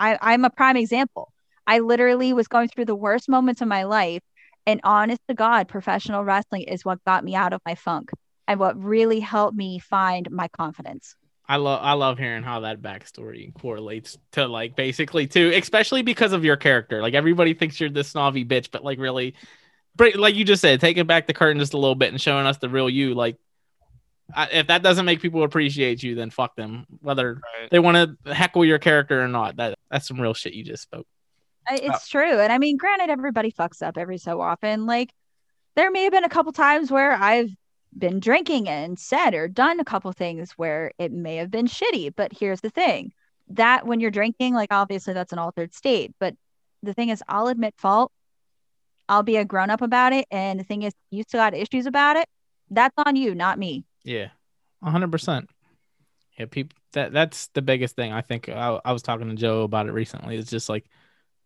I, 0.00 0.18
I'm 0.20 0.44
a 0.44 0.50
prime 0.50 0.76
example. 0.76 1.32
I 1.64 1.78
literally 1.78 2.32
was 2.32 2.48
going 2.48 2.68
through 2.68 2.86
the 2.86 2.96
worst 2.96 3.28
moments 3.28 3.60
of 3.60 3.68
my 3.68 3.84
life 3.84 4.22
and 4.66 4.80
honest 4.82 5.20
to 5.28 5.34
God, 5.34 5.68
professional 5.68 6.24
wrestling 6.24 6.62
is 6.62 6.84
what 6.84 7.04
got 7.04 7.22
me 7.22 7.36
out 7.36 7.52
of 7.52 7.60
my 7.64 7.76
funk 7.76 8.10
and 8.48 8.58
what 8.58 8.82
really 8.82 9.20
helped 9.20 9.56
me 9.56 9.78
find 9.78 10.28
my 10.32 10.48
confidence. 10.48 11.14
I 11.48 11.56
love 11.56 11.80
I 11.82 11.92
love 11.92 12.18
hearing 12.18 12.42
how 12.42 12.60
that 12.60 12.82
backstory 12.82 13.54
correlates 13.54 14.18
to 14.32 14.46
like 14.48 14.74
basically 14.74 15.26
too, 15.28 15.52
especially 15.54 16.02
because 16.02 16.32
of 16.32 16.44
your 16.44 16.56
character. 16.56 17.00
Like 17.00 17.14
everybody 17.14 17.54
thinks 17.54 17.78
you're 17.78 17.90
this 17.90 18.08
snobby 18.08 18.44
bitch, 18.44 18.70
but 18.72 18.82
like 18.84 18.98
really, 18.98 19.34
like 20.16 20.34
you 20.34 20.44
just 20.44 20.60
said, 20.60 20.80
taking 20.80 21.06
back 21.06 21.26
the 21.26 21.34
curtain 21.34 21.58
just 21.60 21.74
a 21.74 21.78
little 21.78 21.94
bit 21.94 22.10
and 22.10 22.20
showing 22.20 22.46
us 22.46 22.58
the 22.58 22.68
real 22.68 22.90
you. 22.90 23.14
Like, 23.14 23.36
I, 24.34 24.48
if 24.52 24.66
that 24.66 24.82
doesn't 24.82 25.04
make 25.06 25.20
people 25.22 25.44
appreciate 25.44 26.02
you, 26.02 26.16
then 26.16 26.30
fuck 26.30 26.56
them. 26.56 26.84
Whether 27.00 27.34
Right. 27.34 27.70
they 27.70 27.78
want 27.78 28.18
to 28.24 28.34
heckle 28.34 28.64
your 28.64 28.78
character 28.80 29.22
or 29.22 29.28
not, 29.28 29.56
that 29.56 29.78
that's 29.88 30.08
some 30.08 30.20
real 30.20 30.34
shit 30.34 30.52
you 30.52 30.64
just 30.64 30.82
spoke. 30.82 31.06
I- 31.68 31.76
It's 31.76 32.08
oh. 32.08 32.10
true. 32.10 32.40
And 32.40 32.52
I 32.52 32.58
mean, 32.58 32.76
granted, 32.76 33.08
everybody 33.10 33.52
fucks 33.52 33.82
up 33.82 33.96
every 33.96 34.18
so 34.18 34.40
often. 34.40 34.84
Like, 34.86 35.12
there 35.76 35.90
may 35.92 36.02
have 36.04 36.12
been 36.12 36.24
a 36.24 36.28
couple 36.28 36.50
times 36.52 36.90
where 36.90 37.12
I've 37.12 37.50
been 37.96 38.20
drinking 38.20 38.68
and 38.68 38.98
said 38.98 39.34
or 39.34 39.48
done 39.48 39.80
a 39.80 39.84
couple 39.84 40.12
things 40.12 40.52
where 40.52 40.92
it 40.98 41.12
may 41.12 41.36
have 41.36 41.50
been 41.50 41.66
shitty. 41.66 42.14
But 42.14 42.32
here's 42.32 42.60
the 42.60 42.70
thing 42.70 43.12
that 43.48 43.86
when 43.86 44.00
you're 44.00 44.10
drinking, 44.10 44.54
like 44.54 44.72
obviously 44.72 45.14
that's 45.14 45.32
an 45.32 45.38
altered 45.38 45.74
state. 45.74 46.14
But 46.18 46.34
the 46.82 46.94
thing 46.94 47.08
is, 47.08 47.22
I'll 47.28 47.48
admit 47.48 47.74
fault. 47.78 48.12
I'll 49.08 49.22
be 49.22 49.36
a 49.36 49.44
grown 49.44 49.70
up 49.70 49.82
about 49.82 50.12
it. 50.12 50.26
And 50.30 50.58
the 50.58 50.64
thing 50.64 50.82
is, 50.82 50.92
you 51.10 51.22
still 51.22 51.40
got 51.40 51.54
issues 51.54 51.86
about 51.86 52.16
it. 52.16 52.28
That's 52.70 52.94
on 53.06 53.16
you, 53.16 53.34
not 53.34 53.58
me. 53.58 53.84
Yeah, 54.02 54.28
hundred 54.82 55.12
percent. 55.12 55.48
Yeah, 56.38 56.46
people. 56.46 56.76
That 56.92 57.12
that's 57.12 57.48
the 57.48 57.62
biggest 57.62 57.94
thing. 57.94 58.12
I 58.12 58.20
think 58.20 58.48
I, 58.48 58.80
I 58.84 58.92
was 58.92 59.02
talking 59.02 59.28
to 59.28 59.34
Joe 59.34 59.62
about 59.62 59.86
it 59.86 59.92
recently. 59.92 60.36
It's 60.36 60.50
just 60.50 60.68
like, 60.68 60.88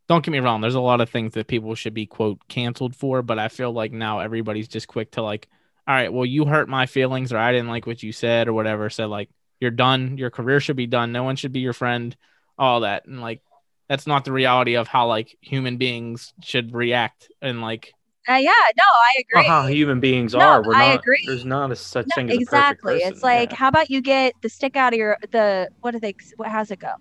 don't 0.08 0.24
get 0.24 0.30
me 0.30 0.40
wrong. 0.40 0.60
There's 0.60 0.74
a 0.74 0.80
lot 0.80 1.00
of 1.00 1.10
things 1.10 1.34
that 1.34 1.48
people 1.48 1.74
should 1.74 1.94
be 1.94 2.06
quote 2.06 2.40
canceled 2.48 2.96
for, 2.96 3.22
but 3.22 3.38
I 3.38 3.48
feel 3.48 3.72
like 3.72 3.92
now 3.92 4.20
everybody's 4.20 4.68
just 4.68 4.88
quick 4.88 5.12
to 5.12 5.22
like, 5.22 5.48
all 5.86 5.94
right, 5.94 6.12
well, 6.12 6.26
you 6.26 6.44
hurt 6.44 6.68
my 6.68 6.86
feelings, 6.86 7.32
or 7.32 7.38
I 7.38 7.52
didn't 7.52 7.68
like 7.68 7.86
what 7.86 8.02
you 8.02 8.12
said, 8.12 8.48
or 8.48 8.52
whatever. 8.52 8.90
So 8.90 9.06
like, 9.08 9.30
you're 9.60 9.70
done. 9.70 10.16
Your 10.18 10.30
career 10.30 10.60
should 10.60 10.76
be 10.76 10.86
done. 10.86 11.12
No 11.12 11.24
one 11.24 11.36
should 11.36 11.52
be 11.52 11.60
your 11.60 11.72
friend. 11.72 12.16
All 12.58 12.80
that, 12.80 13.06
and 13.06 13.20
like, 13.20 13.42
that's 13.88 14.06
not 14.06 14.24
the 14.24 14.32
reality 14.32 14.76
of 14.76 14.86
how 14.86 15.08
like 15.08 15.36
human 15.40 15.78
beings 15.78 16.34
should 16.42 16.74
react 16.74 17.28
and 17.40 17.60
like 17.62 17.94
Uh, 18.28 18.34
yeah, 18.34 18.52
no, 18.76 18.84
I 18.84 19.14
agree. 19.18 19.30
Well, 19.32 19.44
how 19.44 19.66
human 19.66 20.00
beings 20.00 20.34
No, 20.34 20.46
are. 20.46 20.62
We're 20.62 20.74
I 20.74 20.86
not. 20.88 21.00
agree. 21.00 21.18
There's 21.24 21.44
not 21.44 21.70
a 21.70 21.76
such 21.76 22.12
No, 22.12 22.14
thing 22.14 22.30
as 22.30 22.42
exactly. 22.42 22.70
a 22.70 22.74
perfect 22.74 23.08
It's 23.08 23.22
like, 23.22 23.52
Yeah. 23.52 23.56
how 23.56 23.68
about 23.68 23.90
you 23.90 24.02
get 24.02 24.34
the 24.42 24.48
stick 24.48 24.76
out 24.76 24.92
of 24.92 24.98
your 24.98 25.18
the 25.32 25.68
what 25.80 25.92
do 25.92 26.00
they 26.00 26.14
what 26.36 26.50
how's 26.50 26.70
it 26.70 26.80
go? 26.80 26.92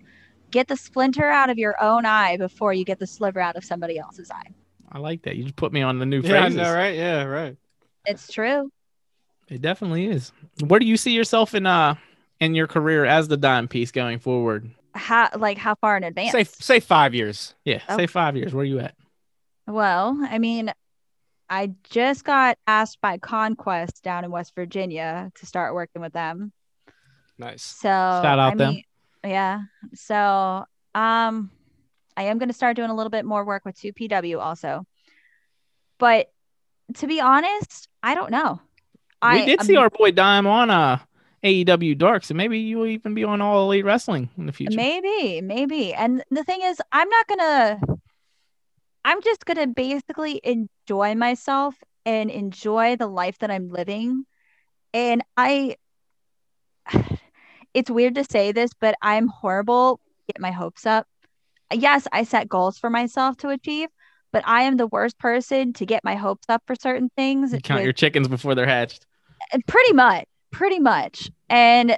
Get 0.50 0.68
the 0.68 0.76
splinter 0.76 1.30
out 1.30 1.50
of 1.50 1.58
your 1.58 1.82
own 1.82 2.06
eye 2.06 2.36
before 2.38 2.74
you 2.74 2.84
get 2.84 2.98
the 2.98 3.06
sliver 3.06 3.40
out 3.40 3.56
of 3.56 3.64
somebody 3.64 3.98
else's 3.98 4.30
eye. 4.30 4.54
I 4.90 4.98
like 4.98 5.22
that. 5.22 5.36
You 5.36 5.44
just 5.44 5.56
put 5.56 5.72
me 5.72 5.82
on 5.82 5.98
the 5.98 6.06
new 6.06 6.22
Yeah, 6.22 6.42
I 6.44 6.48
phrases. 6.48 6.48
know, 6.48 6.72
right? 6.72 6.94
Yeah, 6.94 7.24
right. 7.24 7.56
It's 8.06 8.32
true. 8.32 8.70
It 9.48 9.60
definitely 9.62 10.06
is. 10.06 10.32
Where 10.64 10.80
do 10.80 10.86
you 10.86 10.96
see 10.96 11.12
yourself 11.12 11.54
in 11.54 11.66
uh 11.66 11.94
in 12.40 12.54
your 12.54 12.66
career 12.66 13.04
as 13.04 13.28
the 13.28 13.36
dime 13.36 13.68
piece 13.68 13.90
going 13.90 14.18
forward? 14.18 14.70
How 14.94 15.28
like 15.36 15.58
how 15.58 15.74
far 15.76 15.96
in 15.96 16.04
advance? 16.04 16.32
Say 16.32 16.44
say 16.44 16.80
five 16.80 17.14
years. 17.14 17.54
Yeah, 17.64 17.80
Oh. 17.88 17.96
say 17.96 18.06
five 18.06 18.36
years. 18.36 18.54
Where 18.54 18.62
are 18.62 18.66
you 18.66 18.80
at? 18.80 18.94
Well, 19.66 20.18
I 20.28 20.38
mean, 20.38 20.72
I 21.48 21.72
just 21.84 22.24
got 22.24 22.58
asked 22.66 23.00
by 23.00 23.18
Conquest 23.18 24.02
down 24.02 24.24
in 24.24 24.30
West 24.30 24.52
Virginia 24.54 25.30
to 25.36 25.46
start 25.46 25.74
working 25.74 26.02
with 26.02 26.12
them. 26.12 26.52
Nice. 27.38 27.62
So 27.62 27.88
Shout 27.88 28.38
out 28.38 28.52
I 28.52 28.54
them. 28.54 28.70
mean, 28.74 28.84
yeah. 29.24 29.60
So 29.94 30.64
um 30.94 31.50
I 32.16 32.24
am 32.24 32.38
gonna 32.38 32.52
start 32.52 32.76
doing 32.76 32.90
a 32.90 32.94
little 32.94 33.10
bit 33.10 33.24
more 33.24 33.44
work 33.44 33.64
with 33.64 33.76
2PW 33.80 34.40
also. 34.40 34.84
But 35.98 36.30
to 36.94 37.06
be 37.06 37.20
honest, 37.20 37.88
I 38.02 38.14
don't 38.14 38.30
know. 38.30 38.60
we 39.22 39.28
I, 39.28 39.44
did 39.44 39.62
see 39.62 39.76
our 39.76 39.90
boy 39.90 40.10
Dime 40.10 40.46
on 40.46 40.70
uh 40.70 40.98
AEW 41.42 41.96
Dark, 41.96 42.24
so 42.24 42.34
maybe 42.34 42.58
you'll 42.58 42.86
even 42.86 43.14
be 43.14 43.24
on 43.24 43.40
All 43.40 43.64
Elite 43.64 43.84
Wrestling 43.84 44.28
in 44.36 44.46
the 44.46 44.52
future. 44.52 44.76
Maybe, 44.76 45.40
maybe. 45.40 45.94
And 45.94 46.22
the 46.30 46.44
thing 46.44 46.60
is, 46.62 46.80
I'm 46.92 47.08
not 47.08 47.26
gonna. 47.26 47.80
I'm 49.04 49.22
just 49.22 49.46
gonna 49.46 49.66
basically 49.66 50.40
enjoy 50.44 51.14
myself 51.14 51.74
and 52.04 52.30
enjoy 52.30 52.96
the 52.96 53.06
life 53.06 53.38
that 53.38 53.50
I'm 53.50 53.70
living. 53.70 54.26
And 54.92 55.22
I, 55.36 55.76
it's 57.74 57.90
weird 57.90 58.16
to 58.16 58.24
say 58.24 58.52
this, 58.52 58.70
but 58.78 58.94
I'm 59.00 59.28
horrible. 59.28 60.00
Get 60.26 60.40
my 60.40 60.50
hopes 60.50 60.84
up. 60.84 61.06
Yes, 61.72 62.06
I 62.12 62.24
set 62.24 62.48
goals 62.48 62.78
for 62.78 62.90
myself 62.90 63.36
to 63.38 63.48
achieve, 63.48 63.88
but 64.32 64.42
I 64.46 64.62
am 64.62 64.76
the 64.76 64.86
worst 64.86 65.18
person 65.18 65.72
to 65.74 65.86
get 65.86 66.04
my 66.04 66.14
hopes 66.14 66.46
up 66.48 66.62
for 66.66 66.74
certain 66.74 67.10
things. 67.16 67.52
You 67.52 67.60
count 67.60 67.78
with- 67.78 67.84
your 67.84 67.92
chickens 67.92 68.28
before 68.28 68.54
they're 68.54 68.66
hatched. 68.66 69.06
pretty 69.66 69.92
much 69.94 70.24
pretty 70.52 70.78
much 70.78 71.30
and 71.48 71.96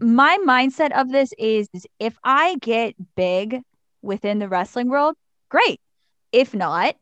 my 0.00 0.38
mindset 0.46 0.92
of 0.92 1.10
this 1.10 1.32
is, 1.38 1.68
is 1.74 1.86
if 1.98 2.16
i 2.22 2.54
get 2.60 2.94
big 3.16 3.60
within 4.02 4.38
the 4.38 4.48
wrestling 4.48 4.88
world 4.88 5.14
great 5.50 5.80
if 6.32 6.54
not 6.54 6.94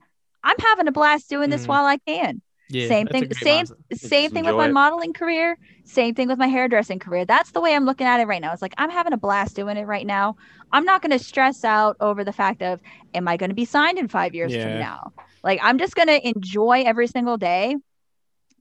i'm 0.43 0.57
having 0.59 0.89
a 0.89 0.93
blast 0.93 1.29
doing 1.29 1.51
this 1.51 1.65
Mhm. 1.65 1.69
while 1.69 1.85
i 1.85 1.99
can 1.99 2.41
Yeah, 2.69 2.89
Same 2.89 3.07
thing- 3.07 3.33
same- 3.33 3.67
same 3.95 4.31
thing 4.31 4.45
with 4.45 4.57
my 4.57 4.67
it. 4.69 4.73
modeling 4.73 5.13
career 5.13 5.57
same 5.89 6.17
thing 6.17 6.27
with 6.27 6.37
my 6.37 6.49
hairdressing 6.49 6.99
career. 6.99 7.25
That's 7.25 7.53
the 7.53 7.61
way 7.61 7.73
i'm 7.75 7.85
looking 7.85 8.09
at 8.09 8.19
it 8.19 8.27
right 8.27 8.43
now. 8.43 8.53
It's 8.53 8.61
like 8.61 8.75
i'm 8.77 8.91
having 8.91 9.13
a 9.13 9.17
blast 9.17 9.55
doing 9.55 9.77
it 9.77 9.85
right 9.85 10.07
now. 10.07 10.37
I'm 10.73 10.85
not 10.85 11.01
going 11.01 11.17
to 11.17 11.19
stress 11.25 11.65
out 11.65 11.97
over 12.01 12.25
the 12.25 12.33
fact 12.33 12.61
of 12.61 12.81
am 13.15 13.29
i 13.29 13.37
going 13.37 13.51
to 13.51 13.55
be 13.55 13.65
signed 13.65 13.97
in 13.99 14.09
five 14.09 14.35
years 14.35 14.53
from 14.53 14.81
now? 14.81 15.13
Like 15.45 15.61
i'm 15.63 15.79
just 15.79 15.95
going 15.95 16.09
to 16.09 16.29
enjoy 16.29 16.83
every 16.85 17.07
single 17.07 17.37
day 17.37 17.77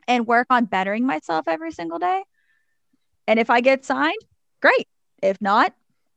and 0.08 0.28
work 0.28 0.46
on 0.52 0.66
bettering 0.66 1.06
myself 1.08 1.48
every 1.48 1.72
single 1.72 1.98
day. 1.98 2.24
And 3.28 3.40
if 3.40 3.50
i 3.50 3.60
get 3.60 3.84
signed 3.84 4.22
great. 4.62 4.88
If 5.24 5.42
not 5.42 5.74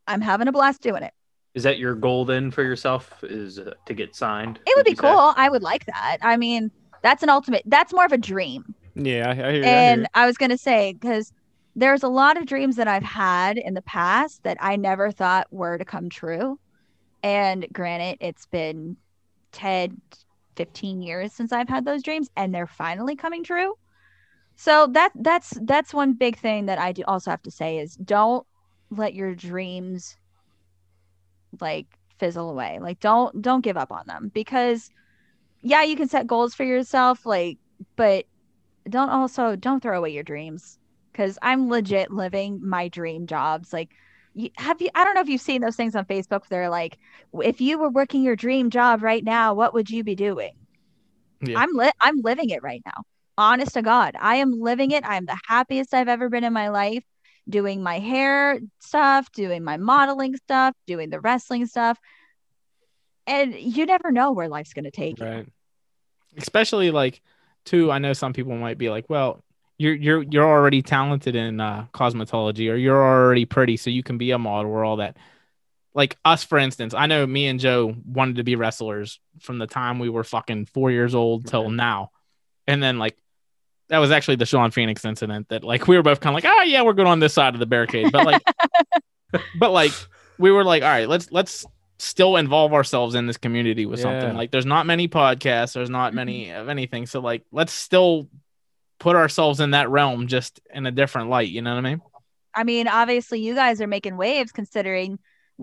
i'm 0.07 0.21
having 0.21 0.47
a 0.47 0.51
blast 0.51 0.81
doing 0.83 1.01
it. 1.01 1.13
Is 1.55 1.63
that 1.63 1.79
your 1.79 1.95
goal 1.95 2.23
then 2.25 2.51
for 2.51 2.61
yourself? 2.61 3.23
Is 3.23 3.57
uh, 3.57 3.73
to 3.87 3.95
get 3.95 4.15
signed? 4.15 4.59
it 4.67 4.75
would 4.77 4.85
be 4.85 4.93
cool. 4.93 5.33
I 5.35 5.49
would 5.49 5.63
like 5.63 5.85
that. 5.87 6.17
I 6.21 6.37
mean 6.37 6.69
that's 7.01 7.23
an 7.23 7.29
ultimate 7.29 7.63
that's 7.65 7.93
more 7.93 8.05
of 8.05 8.11
a 8.11 8.17
dream 8.17 8.63
Yeah, 8.95 9.27
I, 9.29 9.31
I 9.31 9.51
hear 9.53 9.65
you. 9.65 9.75
I 9.75 9.83
hear 9.83 9.93
and. 9.93 10.07
I 10.13 10.25
was 10.25 10.37
going 10.37 10.51
to 10.51 10.57
say, 10.57 10.93
because 10.93 11.31
there's 11.75 12.03
a 12.03 12.09
lot 12.09 12.37
of 12.37 12.45
dreams 12.45 12.75
that 12.77 12.87
I've 12.87 13.03
had 13.03 13.57
in 13.57 13.73
the 13.73 13.81
past 13.81 14.43
that 14.43 14.57
I 14.59 14.75
never 14.75 15.11
thought 15.11 15.47
were 15.51 15.77
to 15.77 15.85
come 15.85 16.09
true. 16.09 16.59
And 17.23 17.67
granted, 17.71 18.17
it's 18.21 18.45
been 18.47 18.97
10, 19.51 20.01
15 20.55 21.01
years 21.01 21.33
since 21.33 21.51
I've 21.53 21.69
had 21.69 21.85
those 21.85 22.03
dreams 22.03 22.29
and 22.35 22.53
they're 22.53 22.67
finally 22.67 23.15
coming 23.15 23.43
true. 23.43 23.75
So 24.55 24.87
that 24.87 25.11
that's 25.15 25.57
that's 25.63 25.93
one 25.93 26.13
big 26.13 26.37
thing 26.37 26.65
that 26.65 26.79
I 26.79 26.91
do 26.91 27.03
also 27.07 27.31
have 27.31 27.41
to 27.43 27.51
say 27.51 27.77
is 27.79 27.95
don't 27.95 28.45
let 28.89 29.13
your 29.13 29.33
dreams 29.33 30.17
like 31.61 31.87
fizzle 32.19 32.49
away. 32.49 32.79
Like 32.81 32.99
don't 32.99 33.41
don't 33.41 33.63
give 33.63 33.77
up 33.77 33.91
on 33.91 34.03
them 34.05 34.31
because 34.33 34.89
yeah, 35.61 35.83
you 35.83 35.95
can 35.95 36.07
set 36.07 36.27
goals 36.27 36.53
for 36.53 36.63
yourself 36.63 37.25
like 37.25 37.57
but 37.95 38.25
don't 38.89 39.09
also 39.09 39.55
don't 39.55 39.81
throw 39.81 39.97
away 39.97 40.11
your 40.11 40.23
dreams 40.23 40.79
because 41.11 41.37
i'm 41.41 41.69
legit 41.69 42.11
living 42.11 42.59
my 42.63 42.87
dream 42.87 43.27
jobs 43.27 43.71
like 43.71 43.89
you, 44.33 44.49
have 44.57 44.81
you 44.81 44.89
i 44.95 45.03
don't 45.03 45.15
know 45.15 45.21
if 45.21 45.29
you've 45.29 45.41
seen 45.41 45.61
those 45.61 45.75
things 45.75 45.95
on 45.95 46.05
facebook 46.05 46.47
they're 46.47 46.69
like 46.69 46.97
if 47.41 47.61
you 47.61 47.77
were 47.77 47.89
working 47.89 48.23
your 48.23 48.35
dream 48.35 48.69
job 48.69 49.03
right 49.03 49.23
now 49.23 49.53
what 49.53 49.73
would 49.73 49.89
you 49.89 50.03
be 50.03 50.15
doing? 50.15 50.53
Yeah. 51.41 51.59
i'm 51.59 51.73
lit 51.73 51.93
i'm 52.01 52.21
living 52.21 52.49
it 52.49 52.63
right 52.63 52.81
now. 52.85 53.03
Honest 53.37 53.73
to 53.73 53.81
god 53.81 54.15
i 54.19 54.35
am 54.35 54.59
living 54.59 54.91
it. 54.91 55.05
I'm 55.05 55.25
the 55.25 55.39
happiest 55.47 55.93
i've 55.93 56.09
ever 56.09 56.29
been 56.29 56.43
in 56.43 56.53
my 56.53 56.69
life 56.69 57.03
doing 57.47 57.81
my 57.81 57.99
hair 57.99 58.59
stuff 58.79 59.31
doing 59.31 59.63
my 59.63 59.77
modeling 59.77 60.35
stuff 60.35 60.75
doing 60.85 61.09
the 61.09 61.19
wrestling 61.19 61.65
stuff 61.65 61.97
and 63.29 63.55
you 63.55 63.85
never 63.85 64.11
know 64.11 64.31
where 64.33 64.49
life's 64.49 64.73
going 64.73 64.83
to 64.85 64.91
take 64.91 65.19
you 65.19 65.25
Right. 65.25 65.47
especially 66.37 66.91
like 66.91 67.21
too 67.65 67.91
i 67.91 67.97
know 67.99 68.13
some 68.13 68.33
people 68.33 68.55
might 68.55 68.77
be 68.77 68.89
like 68.89 69.09
well 69.09 69.43
you're 69.77 69.93
you're 69.95 70.23
you're 70.23 70.45
already 70.47 70.81
talented 70.81 71.35
in 71.35 71.59
uh, 71.61 71.85
cosmetology 71.93 72.69
or 72.71 72.75
you're 72.75 73.01
already 73.01 73.45
pretty 73.45 73.77
so 73.77 73.89
you 73.89 74.03
can 74.03 74.17
be 74.17 74.31
a 74.31 74.37
model 74.37 74.71
or 74.71 74.83
all 74.83 74.97
that 74.97 75.15
like 75.93 76.17
us 76.25 76.43
for 76.43 76.57
instance 76.57 76.93
i 76.93 77.05
know 77.05 77.25
me 77.25 77.47
and 77.47 77.59
joe 77.59 77.95
wanted 78.05 78.35
to 78.37 78.43
be 78.43 78.55
wrestlers 78.55 79.19
from 79.39 79.57
the 79.57 79.67
time 79.67 79.99
we 79.99 80.09
were 80.09 80.23
fucking 80.23 80.65
four 80.65 80.91
years 80.91 81.15
old 81.15 81.45
till 81.47 81.63
Right. 81.65 81.73
now 81.73 82.11
and 82.67 82.81
then 82.83 82.99
like 82.99 83.17
that 83.89 83.97
was 83.97 84.11
actually 84.11 84.35
the 84.35 84.45
Sean 84.45 84.69
Phoenix 84.69 85.03
incident 85.03 85.49
that 85.49 85.63
like 85.63 85.87
we 85.87 85.97
were 85.97 86.03
both 86.03 86.19
kind 86.19 86.37
of 86.37 86.43
like, 86.43 86.53
oh 86.53 86.61
yeah, 86.61 86.83
we're 86.83 86.93
good 86.93 87.07
on 87.07 87.19
this 87.19 87.33
side 87.33 87.55
of 87.55 87.59
the 87.59 87.65
barricade. 87.65 88.11
But 88.11 88.23
like 88.23 88.43
but 89.59 89.71
like 89.71 89.91
we 90.37 90.51
were 90.51 90.63
like, 90.63 90.83
all 90.83 90.89
right, 90.89 91.09
let's 91.09 91.31
let's 91.31 91.65
still 91.99 92.37
involve 92.37 92.73
ourselves 92.73 93.13
in 93.13 93.27
this 93.27 93.37
community 93.37 93.85
with 93.85 93.99
Yeah. 93.99 94.03
something. 94.19 94.35
Like 94.37 94.51
there's 94.51 94.65
not 94.65 94.85
many 94.85 95.07
podcasts, 95.07 95.73
there's 95.73 95.89
not 95.89 96.13
many 96.13 96.49
of 96.51 96.69
anything. 96.69 97.05
So 97.05 97.19
like 97.19 97.43
let's 97.51 97.73
still 97.73 98.27
put 98.99 99.15
ourselves 99.15 99.59
in 99.59 99.71
that 99.71 99.89
realm 99.89 100.27
just 100.27 100.59
in 100.73 100.85
a 100.85 100.91
different 100.91 101.29
light. 101.29 101.49
You 101.49 101.61
know 101.61 101.71
what 101.75 101.85
I 101.85 101.89
mean? 101.89 102.01
I 102.55 102.63
mean, 102.63 102.87
obviously, 102.87 103.39
you 103.41 103.53
guys 103.53 103.79
are 103.79 103.87
making 103.87 104.17
waves 104.17 104.51
considering 104.51 105.19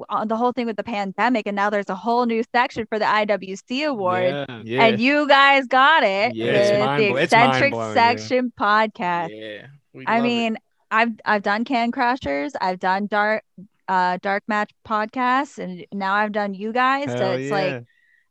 uh, 0.08 0.24
the 0.26 0.36
whole 0.36 0.52
thing 0.52 0.66
with 0.66 0.76
the 0.76 0.84
pandemic, 0.84 1.46
and 1.46 1.56
now 1.56 1.68
there's 1.70 1.88
a 1.88 1.94
whole 1.94 2.26
new 2.26 2.42
section 2.54 2.86
for 2.86 2.98
the 2.98 3.04
IWC 3.06 3.86
award, 3.88 4.24
Yeah. 4.48 4.60
Yeah. 4.64 4.84
and 4.84 5.00
you 5.00 5.26
guys 5.26 5.66
got 5.66 6.02
it. 6.04 6.34
Yeah, 6.34 6.52
it's 6.52 6.70
the 6.70 6.76
blo- 7.08 7.16
it's 7.16 7.32
eccentric 7.32 7.72
mind-blowing, 7.72 7.88
yeah. 7.88 7.94
section 7.94 8.52
podcast. 8.60 9.28
yeah. 9.32 9.66
I 10.06 10.16
love 10.16 10.24
it. 10.24 10.28
mean, 10.28 10.56
I've 10.90 11.12
I've 11.24 11.42
done 11.42 11.64
Can 11.64 11.92
Crashers, 11.92 12.52
I've 12.60 12.78
done 12.78 13.06
Dark 13.06 13.42
uh 13.88 14.18
Dark 14.22 14.42
Match 14.48 14.70
podcast, 14.86 15.58
and 15.58 15.86
now 15.92 16.14
I've 16.14 16.32
done 16.32 16.54
you 16.54 16.72
guys. 16.72 17.06
so 17.06 17.32
it's 17.32 17.50
yeah. 17.50 17.54
like, 17.54 17.84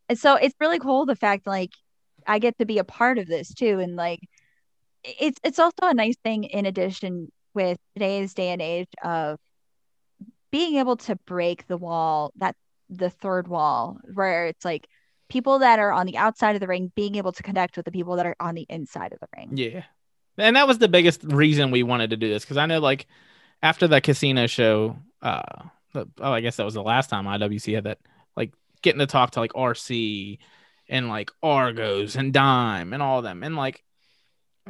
and 0.10 0.20
so 0.20 0.36
it's 0.36 0.56
really 0.60 0.80
cool 0.80 1.06
the 1.06 1.16
fact 1.16 1.48
like 1.48 1.72
I 2.28 2.40
get 2.40 2.58
to 2.60 2.66
be 2.66 2.78
a 2.78 2.84
part 2.84 3.18
of 3.18 3.28
this 3.28 3.54
too, 3.54 3.80
and 3.80 3.96
like 3.96 4.20
it's 5.04 5.40
it's 5.44 5.60
also 5.60 5.84
a 5.84 5.94
nice 5.94 6.16
thing 6.24 6.46
in 6.46 6.66
addition 6.66 7.32
with 7.54 7.78
today's 7.94 8.34
day 8.34 8.50
and 8.50 8.62
age 8.62 8.90
of 9.04 9.40
being 10.52 10.76
able 10.78 10.98
to 10.98 11.16
break 11.26 11.68
the 11.68 11.78
wall 11.78 12.32
that 12.38 12.56
the 12.90 13.10
third 13.10 13.48
wall 13.48 13.98
where 14.14 14.48
it's 14.48 14.66
like 14.66 14.88
people 15.30 15.60
that 15.60 15.80
are 15.80 15.92
on 15.92 16.06
the 16.06 16.18
outside 16.18 16.56
of 16.56 16.62
the 16.62 16.68
ring 16.68 16.92
being 16.96 17.16
able 17.16 17.32
to 17.32 17.44
connect 17.44 17.78
with 17.78 17.86
the 17.86 17.92
people 17.92 18.16
that 18.16 18.26
are 18.26 18.36
on 18.40 18.56
the 18.56 18.66
inside 18.70 19.12
of 19.12 19.20
the 19.20 19.28
ring 19.36 19.50
yeah. 19.54 19.84
and 20.38 20.56
that 20.56 20.68
was 20.68 20.78
the 20.78 20.88
biggest 20.88 21.24
reason 21.24 21.72
we 21.72 21.82
wanted 21.82 22.10
to 22.12 22.18
do 22.18 22.30
this 22.30 22.44
because 22.44 22.58
I 22.58 22.66
know 22.66 22.80
like 22.80 23.08
after 23.64 23.88
the 23.88 24.02
casino 24.02 24.48
show, 24.48 24.98
uh, 25.26 25.64
the, 25.94 26.08
oh, 26.20 26.32
I 26.32 26.42
guess 26.42 26.58
that 26.58 26.66
was 26.66 26.76
the 26.76 26.84
last 26.84 27.10
time 27.10 27.26
IWC 27.26 27.76
had 27.76 27.86
that, 27.86 28.00
like 28.36 28.54
getting 28.82 29.00
to 29.00 29.08
talk 29.08 29.32
to 29.32 29.40
like 29.40 29.54
RC 29.54 30.38
and 30.88 31.10
like 31.10 31.32
Argos 31.42 32.16
and 32.16 32.32
Dime 32.32 32.94
and 32.94 33.02
all 33.02 33.18
of 33.20 33.24
them, 33.24 33.44
and 33.44 33.56
like, 33.56 33.84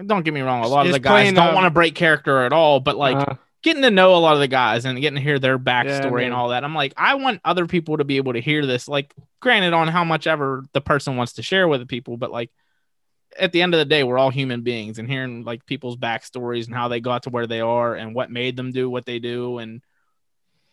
don't 0.05 0.23
get 0.23 0.33
me 0.33 0.41
wrong, 0.41 0.63
a 0.63 0.67
lot 0.67 0.87
of 0.87 0.93
the 0.93 0.99
guys 0.99 1.11
playing, 1.11 1.33
don't 1.35 1.49
uh, 1.49 1.53
want 1.53 1.65
to 1.65 1.71
break 1.71 1.95
character 1.95 2.43
at 2.43 2.53
all, 2.53 2.79
but 2.79 2.95
like 2.95 3.17
Uh, 3.17 3.35
getting 3.63 3.81
to 3.81 3.89
know 3.89 4.15
a 4.15 4.17
lot 4.17 4.35
of 4.35 4.39
the 4.39 4.47
guys 4.47 4.85
and 4.85 5.01
getting 5.01 5.17
to 5.17 5.21
hear 5.23 5.39
their 5.39 5.57
backstory 5.57 6.23
and 6.25 6.35
all 6.35 6.49
that. 6.49 6.63
I'm 6.63 6.75
like, 6.75 6.93
I 6.97 7.15
want 7.15 7.41
other 7.43 7.65
people 7.65 7.97
to 7.97 8.03
be 8.03 8.17
able 8.17 8.33
to 8.33 8.39
hear 8.39 8.63
this. 8.63 8.87
Like, 8.87 9.11
granted, 9.39 9.73
on 9.73 9.87
how 9.87 10.03
much 10.03 10.27
ever 10.27 10.63
the 10.73 10.81
person 10.81 11.17
wants 11.17 11.33
to 11.33 11.41
share 11.41 11.67
with 11.67 11.79
the 11.79 11.87
people, 11.87 12.15
but 12.15 12.29
like 12.29 12.51
at 13.39 13.51
the 13.53 13.63
end 13.63 13.73
of 13.73 13.79
the 13.79 13.85
day, 13.85 14.03
we're 14.03 14.19
all 14.19 14.29
human 14.29 14.61
beings 14.61 14.99
and 14.99 15.09
hearing 15.09 15.43
like 15.43 15.65
people's 15.65 15.97
backstories 15.97 16.67
and 16.67 16.75
how 16.75 16.89
they 16.89 16.99
got 16.99 17.23
to 17.23 17.31
where 17.31 17.47
they 17.47 17.59
are 17.59 17.95
and 17.95 18.13
what 18.13 18.29
made 18.29 18.55
them 18.55 18.71
do 18.71 18.87
what 18.87 19.05
they 19.05 19.17
do 19.17 19.57
and 19.57 19.81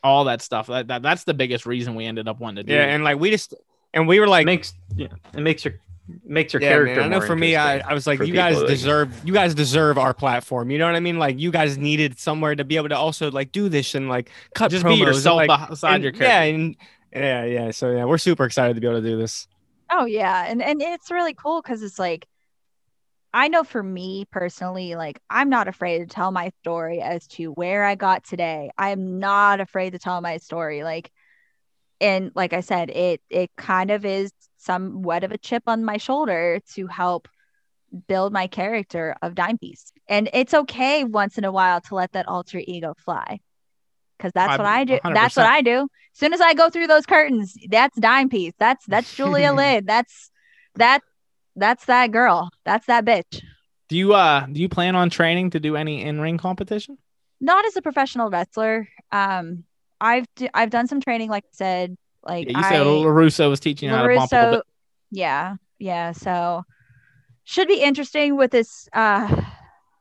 all 0.03 0.25
that 0.25 0.43
stuff. 0.43 0.67
That, 0.67 0.89
that 0.89 1.03
that's 1.03 1.25
the 1.25 1.35
biggest 1.35 1.67
reason 1.67 1.95
we 1.95 2.07
ended 2.07 2.29
up 2.29 2.41
wanting 2.41 2.57
to 2.57 2.63
do. 2.65 2.75
yeah, 2.75 2.87
it. 2.87 2.95
and 2.95 3.05
like 3.05 3.19
we 3.19 3.31
just 3.31 3.55
and 3.95 4.09
we 4.09 4.21
were 4.21 4.29
like, 4.29 4.43
it 4.43 4.47
makes 4.47 4.75
yeah, 4.97 5.09
it 5.35 5.41
makes 5.41 5.65
your 5.65 5.75
makes 6.25 6.53
your 6.53 6.63
yeah, 6.63 6.69
character. 6.69 6.97
man, 6.97 7.05
I 7.05 7.09
know 7.09 7.19
more 7.19 7.27
for 7.27 7.37
me, 7.37 7.55
I, 7.57 7.79
I 7.79 7.95
was 7.95 8.07
like, 8.07 8.21
you 8.21 8.35
guys 8.35 8.55
people, 8.55 8.63
like- 8.63 8.71
deserve, 8.71 9.21
you 9.25 9.33
guys 9.33 9.55
deserve 9.55 9.99
our 9.99 10.13
platform. 10.13 10.71
You 10.71 10.79
know 10.79 10.87
what 10.87 10.97
I 10.97 11.01
mean? 11.01 11.19
Like, 11.19 11.39
you 11.39 11.51
guys 11.51 11.79
needed 11.79 12.19
somewhere 12.19 12.55
to 12.57 12.65
be 12.65 12.77
able 12.77 12.89
to 12.89 12.97
also 12.97 13.31
like 13.31 13.53
do 13.53 13.69
this 13.69 13.95
and 13.95 14.09
like 14.09 14.31
cut 14.55 14.71
just 14.71 14.85
promos 14.85 14.89
be 14.89 15.03
and, 15.03 15.15
yourself 15.15 15.47
like, 15.49 15.69
beside 15.71 15.95
and- 15.97 16.05
your 16.05 16.13
yeah, 16.15 16.43
and 16.43 16.77
yeah, 17.13 17.45
yeah. 17.45 17.71
So 17.71 17.93
yeah, 17.93 18.05
we're 18.05 18.19
super 18.19 18.45
excited 18.45 18.75
to 18.75 18.81
be 18.81 18.87
able 18.87 19.01
to 19.01 19.09
do 19.09 19.17
this. 19.17 19.47
Oh 19.91 20.05
yeah, 20.05 20.47
and 20.49 20.63
and 20.63 20.81
it's 20.83 21.11
really 21.11 21.35
cool 21.35 21.63
because 21.63 21.83
it's 21.83 21.99
like, 21.99 22.27
I 23.35 23.49
know 23.49 23.65
for 23.65 23.83
me 23.83 24.27
personally, 24.31 24.95
like 24.95 25.19
I'm 25.31 25.49
not 25.49 25.69
afraid 25.69 26.01
to 26.01 26.07
tell 26.07 26.31
my 26.31 26.53
story 26.61 27.01
as 27.01 27.27
to 27.29 27.53
where 27.53 27.85
I 27.85 27.95
got 27.95 28.25
today. 28.25 28.71
I'm 28.77 29.19
not 29.19 29.61
afraid 29.61 29.91
to 29.93 29.99
tell 29.99 30.21
my 30.21 30.37
story, 30.37 30.83
like, 30.83 31.11
and 32.01 32.31
like 32.35 32.53
I 32.53 32.61
said, 32.61 32.91
it 32.91 33.23
it 33.31 33.51
kind 33.57 33.91
of 33.91 34.05
is 34.05 34.33
somewhat 34.59 35.25
of 35.25 35.33
a 35.33 35.39
chip 35.39 35.63
on 35.67 35.85
my 35.85 35.97
shoulder 35.97 36.61
to 36.75 36.87
help 36.87 37.27
build 38.07 38.33
my 38.33 38.47
character 38.47 39.17
of 39.23 39.35
Dime 39.35 39.59
Piece, 39.59 39.93
and 40.09 40.29
it's 40.35 40.53
okay 40.53 41.05
once 41.05 41.39
in 41.39 41.45
a 41.45 41.53
while 41.53 41.81
to 41.83 41.95
let 41.95 42.13
that 42.13 42.29
alter 42.29 42.61
ego 42.63 42.95
fly. 42.99 43.41
Because 44.19 44.33
that's 44.35 44.57
what 44.57 44.67
I 44.67 44.85
do. 44.85 44.99
That's 45.03 45.37
what 45.37 45.47
I 45.47 45.63
do. 45.63 45.81
As 45.81 46.19
soon 46.19 46.33
as 46.33 46.41
I 46.41 46.55
go 46.55 46.71
through 46.71 46.87
those 46.87 47.07
curtains, 47.07 47.57
that's 47.69 47.99
dime 47.99 48.29
piece. 48.29 48.53
That's 48.59 48.85
that's 48.87 49.13
Julia 49.17 49.53
Lynn. 49.57 49.85
That's 49.85 50.31
that 50.77 51.03
that's 51.57 51.85
that 51.87 52.11
girl. 52.13 52.51
That's 52.65 52.87
that 52.87 53.05
bitch. 53.05 53.43
do 53.89 53.97
you 53.97 54.15
uh 54.15 54.47
do 54.47 54.61
you 54.61 54.69
plan 54.69 54.97
on 54.97 55.11
training 55.11 55.51
to 55.51 55.61
do 55.61 55.77
any 55.77 56.03
in 56.03 56.21
ring 56.21 56.39
competition? 56.39 56.99
Not 57.41 57.65
as 57.67 57.77
a 57.77 57.83
professional 57.83 58.31
wrestler. 58.31 58.89
Um, 59.11 59.65
I've 60.01 60.27
d- 60.37 60.51
I've 60.55 60.71
done 60.71 60.87
some 60.87 61.01
training, 61.01 61.29
like 61.31 61.45
I 61.45 61.53
said. 61.53 61.97
Like 62.25 62.49
Yeah, 62.51 62.57
you 62.59 62.63
said 62.65 62.81
I, 62.83 62.85
Larusso 62.85 63.49
was 63.51 63.59
teaching 63.61 63.89
you 63.89 63.95
how 63.95 64.07
to 64.07 64.15
bump 64.15 64.33
a 64.33 64.37
little 64.37 64.53
bit. 64.59 64.63
yeah, 65.11 65.57
yeah. 65.79 66.13
So 66.13 66.63
should 67.45 67.67
be 67.69 67.83
interesting 67.83 68.37
with 68.37 68.51
this 68.53 68.89
uh 68.93 69.43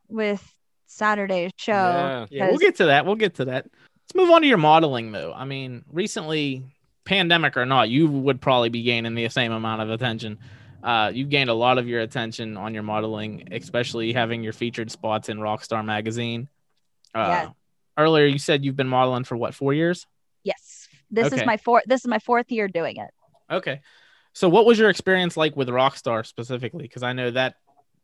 with 0.08 0.54
Saturday's 0.86 1.50
show. 1.56 1.72
Yeah. 1.72 2.26
Yeah, 2.30 2.48
we'll 2.50 2.58
get 2.58 2.76
to 2.76 2.86
that. 2.86 3.06
We'll 3.06 3.16
get 3.16 3.34
to 3.36 3.46
that. 3.46 3.64
Let's 3.64 4.14
move 4.14 4.30
on 4.30 4.42
to 4.42 4.46
your 4.46 4.58
modeling, 4.58 5.10
though. 5.10 5.32
I 5.34 5.44
mean, 5.44 5.84
recently, 5.90 6.62
pandemic 7.04 7.56
or 7.56 7.64
not, 7.66 7.88
you 7.88 8.08
would 8.08 8.40
probably 8.40 8.68
be 8.68 8.82
gaining 8.82 9.14
the 9.14 9.28
same 9.28 9.52
amount 9.52 9.80
of 9.82 9.90
attention. 9.90 10.38
Uh, 10.82 11.10
you've 11.14 11.28
gained 11.28 11.50
a 11.50 11.54
lot 11.54 11.78
of 11.78 11.86
your 11.86 12.00
attention 12.00 12.56
on 12.56 12.74
your 12.74 12.82
modeling, 12.82 13.48
especially 13.52 14.12
having 14.12 14.42
your 14.42 14.52
featured 14.52 14.90
spots 14.90 15.28
in 15.28 15.38
Rockstar 15.38 15.84
magazine. 15.84 16.48
Uh, 17.14 17.18
Yeah. 17.28 17.48
Earlier, 17.98 18.24
you 18.26 18.38
said 18.38 18.64
you've 18.64 18.76
been 18.76 18.88
modeling 18.88 19.24
for 19.24 19.36
what 19.36 19.54
four 19.54 19.74
years? 19.74 20.06
Yes, 20.44 20.88
this 21.10 21.26
Okay. 21.26 21.42
is 21.42 21.46
my 21.46 21.58
fourth. 21.58 21.84
This 21.86 22.00
is 22.00 22.06
my 22.06 22.18
fourth 22.18 22.50
year 22.50 22.68
doing 22.68 22.96
it. 22.96 23.10
Okay. 23.50 23.80
So, 24.32 24.48
what 24.48 24.64
was 24.64 24.78
your 24.78 24.88
experience 24.88 25.36
like 25.36 25.54
with 25.56 25.68
Rockstar 25.68 26.24
specifically? 26.26 26.84
Because 26.84 27.02
I 27.02 27.12
know 27.12 27.30
that 27.32 27.56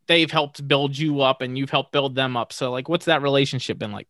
they've 0.05 0.29
helped 0.29 0.65
build 0.67 0.95
you 0.95 1.21
up 1.21 1.41
and 1.41 1.57
you've 1.57 1.71
helped 1.71 1.91
build 1.91 2.13
them 2.13 2.37
up. 2.37 2.53
So, 2.53 2.71
like, 2.71 2.87
what's 2.87 3.05
that 3.05 3.23
relationship 3.23 3.79
been 3.79 3.91
like? 3.91 4.07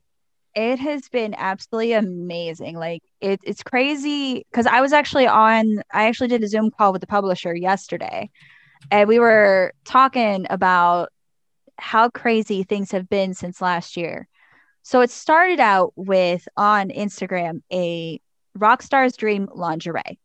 It 0.54 0.80
has 0.80 1.08
been 1.08 1.34
absolutely 1.38 1.94
amazing. 1.94 2.76
Like 2.76 3.04
it, 3.22 3.40
it's 3.44 3.64
crazy 3.64 4.46
because 4.52 4.66
I 4.66 4.82
was 4.82 4.92
actually 4.92 5.28
on. 5.28 5.82
I 5.94 6.08
actually 6.08 6.28
did 6.28 6.44
a 6.44 6.48
Zoom 6.48 6.72
call 6.72 6.92
with 6.92 7.00
the 7.02 7.08
publisher 7.08 7.56
yesterday, 7.56 8.30
and 8.92 9.08
we 9.08 9.20
were 9.20 9.74
talking 9.86 10.46
about 10.50 11.10
how 11.78 12.10
crazy 12.10 12.64
things 12.64 12.92
have 12.92 13.10
been 13.10 13.34
since 13.34 13.62
last 13.62 13.98
year. 13.98 14.28
So 14.84 15.02
it 15.02 15.10
started 15.12 15.60
out 15.60 15.94
with 15.96 16.48
on 16.58 16.90
Instagram 16.90 17.62
a 17.72 18.20
Rockstar's 18.58 19.16
Dream 19.16 19.48
lingerie. 19.54 20.20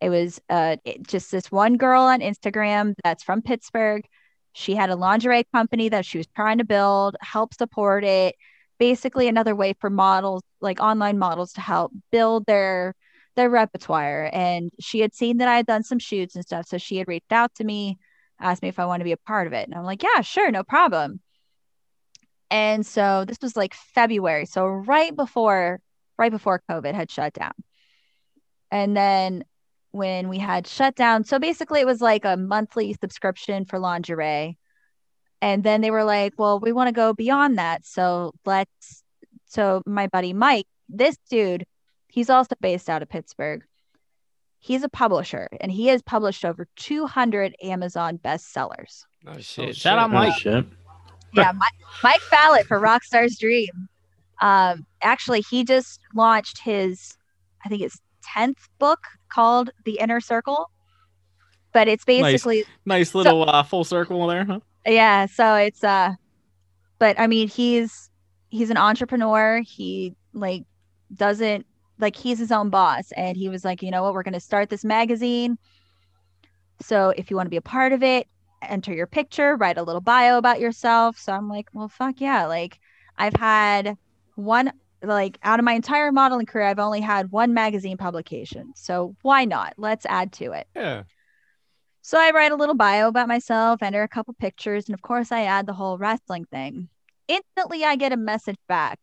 It 0.00 0.08
was 0.10 0.40
uh 0.48 0.76
it- 0.84 1.06
just 1.06 1.30
this 1.30 1.50
one 1.50 1.76
girl 1.76 2.02
on 2.02 2.20
Instagram 2.20 2.94
that's 3.02 3.22
from 3.22 3.42
Pittsburgh. 3.42 4.04
She 4.52 4.74
had 4.74 4.90
a 4.90 4.96
lingerie 4.96 5.44
company 5.52 5.88
that 5.88 6.04
she 6.06 6.18
was 6.18 6.28
trying 6.36 6.58
to 6.58 6.64
build, 6.64 7.16
help 7.20 7.54
support 7.54 8.04
it. 8.04 8.36
Basically, 8.78 9.28
another 9.28 9.54
way 9.54 9.74
for 9.80 9.90
models, 9.90 10.42
like 10.60 10.80
online 10.80 11.18
models, 11.18 11.52
to 11.54 11.60
help 11.60 11.92
build 12.12 12.46
their 12.46 12.94
their 13.36 13.50
repertoire. 13.50 14.30
And 14.32 14.70
she 14.80 15.00
had 15.00 15.14
seen 15.14 15.38
that 15.38 15.48
I 15.48 15.56
had 15.56 15.66
done 15.66 15.82
some 15.82 15.98
shoots 15.98 16.34
and 16.34 16.44
stuff, 16.44 16.66
so 16.66 16.78
she 16.78 16.96
had 16.96 17.08
reached 17.08 17.32
out 17.32 17.54
to 17.56 17.64
me, 17.64 17.98
asked 18.40 18.62
me 18.62 18.68
if 18.68 18.78
I 18.78 18.86
want 18.86 19.00
to 19.00 19.04
be 19.04 19.12
a 19.12 19.16
part 19.16 19.46
of 19.46 19.52
it, 19.52 19.66
and 19.68 19.74
I'm 19.76 19.84
like, 19.84 20.02
yeah, 20.02 20.20
sure, 20.22 20.50
no 20.50 20.64
problem. 20.64 21.20
And 22.50 22.86
so 22.86 23.24
this 23.26 23.38
was 23.42 23.56
like 23.56 23.74
February, 23.74 24.46
so 24.46 24.66
right 24.66 25.14
before 25.14 25.80
right 26.18 26.30
before 26.30 26.62
COVID 26.70 26.94
had 26.94 27.10
shut 27.10 27.32
down. 27.32 27.52
And 28.70 28.96
then 28.96 29.44
when 29.90 30.28
we 30.28 30.38
had 30.38 30.66
shut 30.66 30.94
down, 30.94 31.24
so 31.24 31.38
basically 31.38 31.80
it 31.80 31.86
was 31.86 32.00
like 32.00 32.24
a 32.24 32.36
monthly 32.36 32.94
subscription 32.94 33.64
for 33.64 33.78
lingerie. 33.78 34.58
And 35.40 35.62
then 35.62 35.80
they 35.80 35.90
were 35.90 36.04
like, 36.04 36.34
well, 36.38 36.58
we 36.58 36.72
want 36.72 36.88
to 36.88 36.92
go 36.92 37.12
beyond 37.12 37.58
that. 37.58 37.84
So 37.84 38.32
let's, 38.44 39.02
so 39.46 39.82
my 39.86 40.06
buddy 40.06 40.32
Mike, 40.32 40.66
this 40.88 41.16
dude, 41.30 41.66
he's 42.14 42.30
also 42.30 42.54
based 42.60 42.88
out 42.88 43.02
of 43.02 43.08
Pittsburgh. 43.08 43.64
He's 44.60 44.84
a 44.84 44.88
publisher 44.88 45.48
and 45.60 45.70
he 45.72 45.88
has 45.88 46.00
published 46.00 46.44
over 46.44 46.68
200 46.76 47.56
Amazon 47.62 48.18
bestsellers. 48.24 49.04
Oh 49.26 49.38
shit. 49.38 49.74
Shout 49.76 49.98
out 49.98 50.10
Oh, 50.10 50.14
Mike. 50.14 50.38
shit. 50.38 50.64
yeah, 51.34 51.50
Mike, 51.52 51.72
Mike 52.04 52.20
Fallett 52.20 52.66
for 52.66 52.78
Rockstar's 52.80 53.36
Dream. 53.36 53.88
Um, 54.40 54.86
actually, 55.02 55.40
he 55.50 55.64
just 55.64 55.98
launched 56.14 56.58
his, 56.58 57.16
I 57.64 57.68
think 57.68 57.82
it's 57.82 58.00
tenth 58.22 58.68
book 58.78 59.00
called 59.28 59.70
The 59.84 59.98
Inner 59.98 60.20
Circle. 60.20 60.70
But 61.72 61.88
it's 61.88 62.04
basically 62.04 62.64
Nice 62.86 63.14
little 63.16 63.48
uh, 63.50 63.64
full 63.64 63.82
circle 63.82 64.26
there, 64.28 64.44
huh? 64.44 64.60
yeah. 64.86 65.26
So 65.26 65.56
it's 65.56 65.82
uh, 65.82 66.12
but 67.00 67.18
I 67.18 67.26
mean, 67.26 67.48
he's 67.48 68.10
he's 68.50 68.70
an 68.70 68.76
entrepreneur. 68.76 69.60
He 69.66 70.14
like 70.32 70.62
doesn't 71.12 71.66
like 71.98 72.16
he's 72.16 72.38
his 72.38 72.52
own 72.52 72.70
boss, 72.70 73.12
and 73.12 73.36
he 73.36 73.48
was 73.48 73.64
like, 73.64 73.82
you 73.82 73.90
know 73.90 74.02
what, 74.02 74.14
we're 74.14 74.22
gonna 74.22 74.40
start 74.40 74.68
this 74.70 74.84
magazine. 74.84 75.58
So 76.80 77.10
if 77.16 77.30
you 77.30 77.36
want 77.36 77.46
to 77.46 77.50
be 77.50 77.56
a 77.56 77.62
part 77.62 77.92
of 77.92 78.02
it, 78.02 78.26
enter 78.62 78.92
your 78.92 79.06
picture, 79.06 79.56
write 79.56 79.78
a 79.78 79.82
little 79.82 80.00
bio 80.00 80.38
about 80.38 80.60
yourself. 80.60 81.18
So 81.18 81.32
I'm 81.32 81.48
like, 81.48 81.68
well, 81.72 81.88
fuck 81.88 82.20
yeah. 82.20 82.46
Like 82.46 82.78
I've 83.16 83.34
had 83.34 83.96
one, 84.34 84.72
like 85.02 85.38
out 85.42 85.58
of 85.58 85.64
my 85.64 85.74
entire 85.74 86.10
modeling 86.12 86.46
career, 86.46 86.66
I've 86.66 86.78
only 86.78 87.00
had 87.00 87.30
one 87.30 87.54
magazine 87.54 87.96
publication. 87.96 88.72
So 88.74 89.14
why 89.22 89.44
not? 89.44 89.74
Let's 89.76 90.06
add 90.06 90.32
to 90.34 90.52
it. 90.52 90.66
Yeah. 90.74 91.04
So 92.02 92.18
I 92.18 92.32
write 92.32 92.52
a 92.52 92.56
little 92.56 92.74
bio 92.74 93.08
about 93.08 93.28
myself, 93.28 93.82
enter 93.82 94.02
a 94.02 94.08
couple 94.08 94.34
pictures, 94.34 94.86
and 94.86 94.94
of 94.94 95.02
course 95.02 95.32
I 95.32 95.42
add 95.44 95.66
the 95.66 95.72
whole 95.72 95.96
wrestling 95.96 96.44
thing. 96.44 96.88
Instantly 97.28 97.84
I 97.84 97.96
get 97.96 98.12
a 98.12 98.16
message 98.16 98.58
back. 98.68 98.98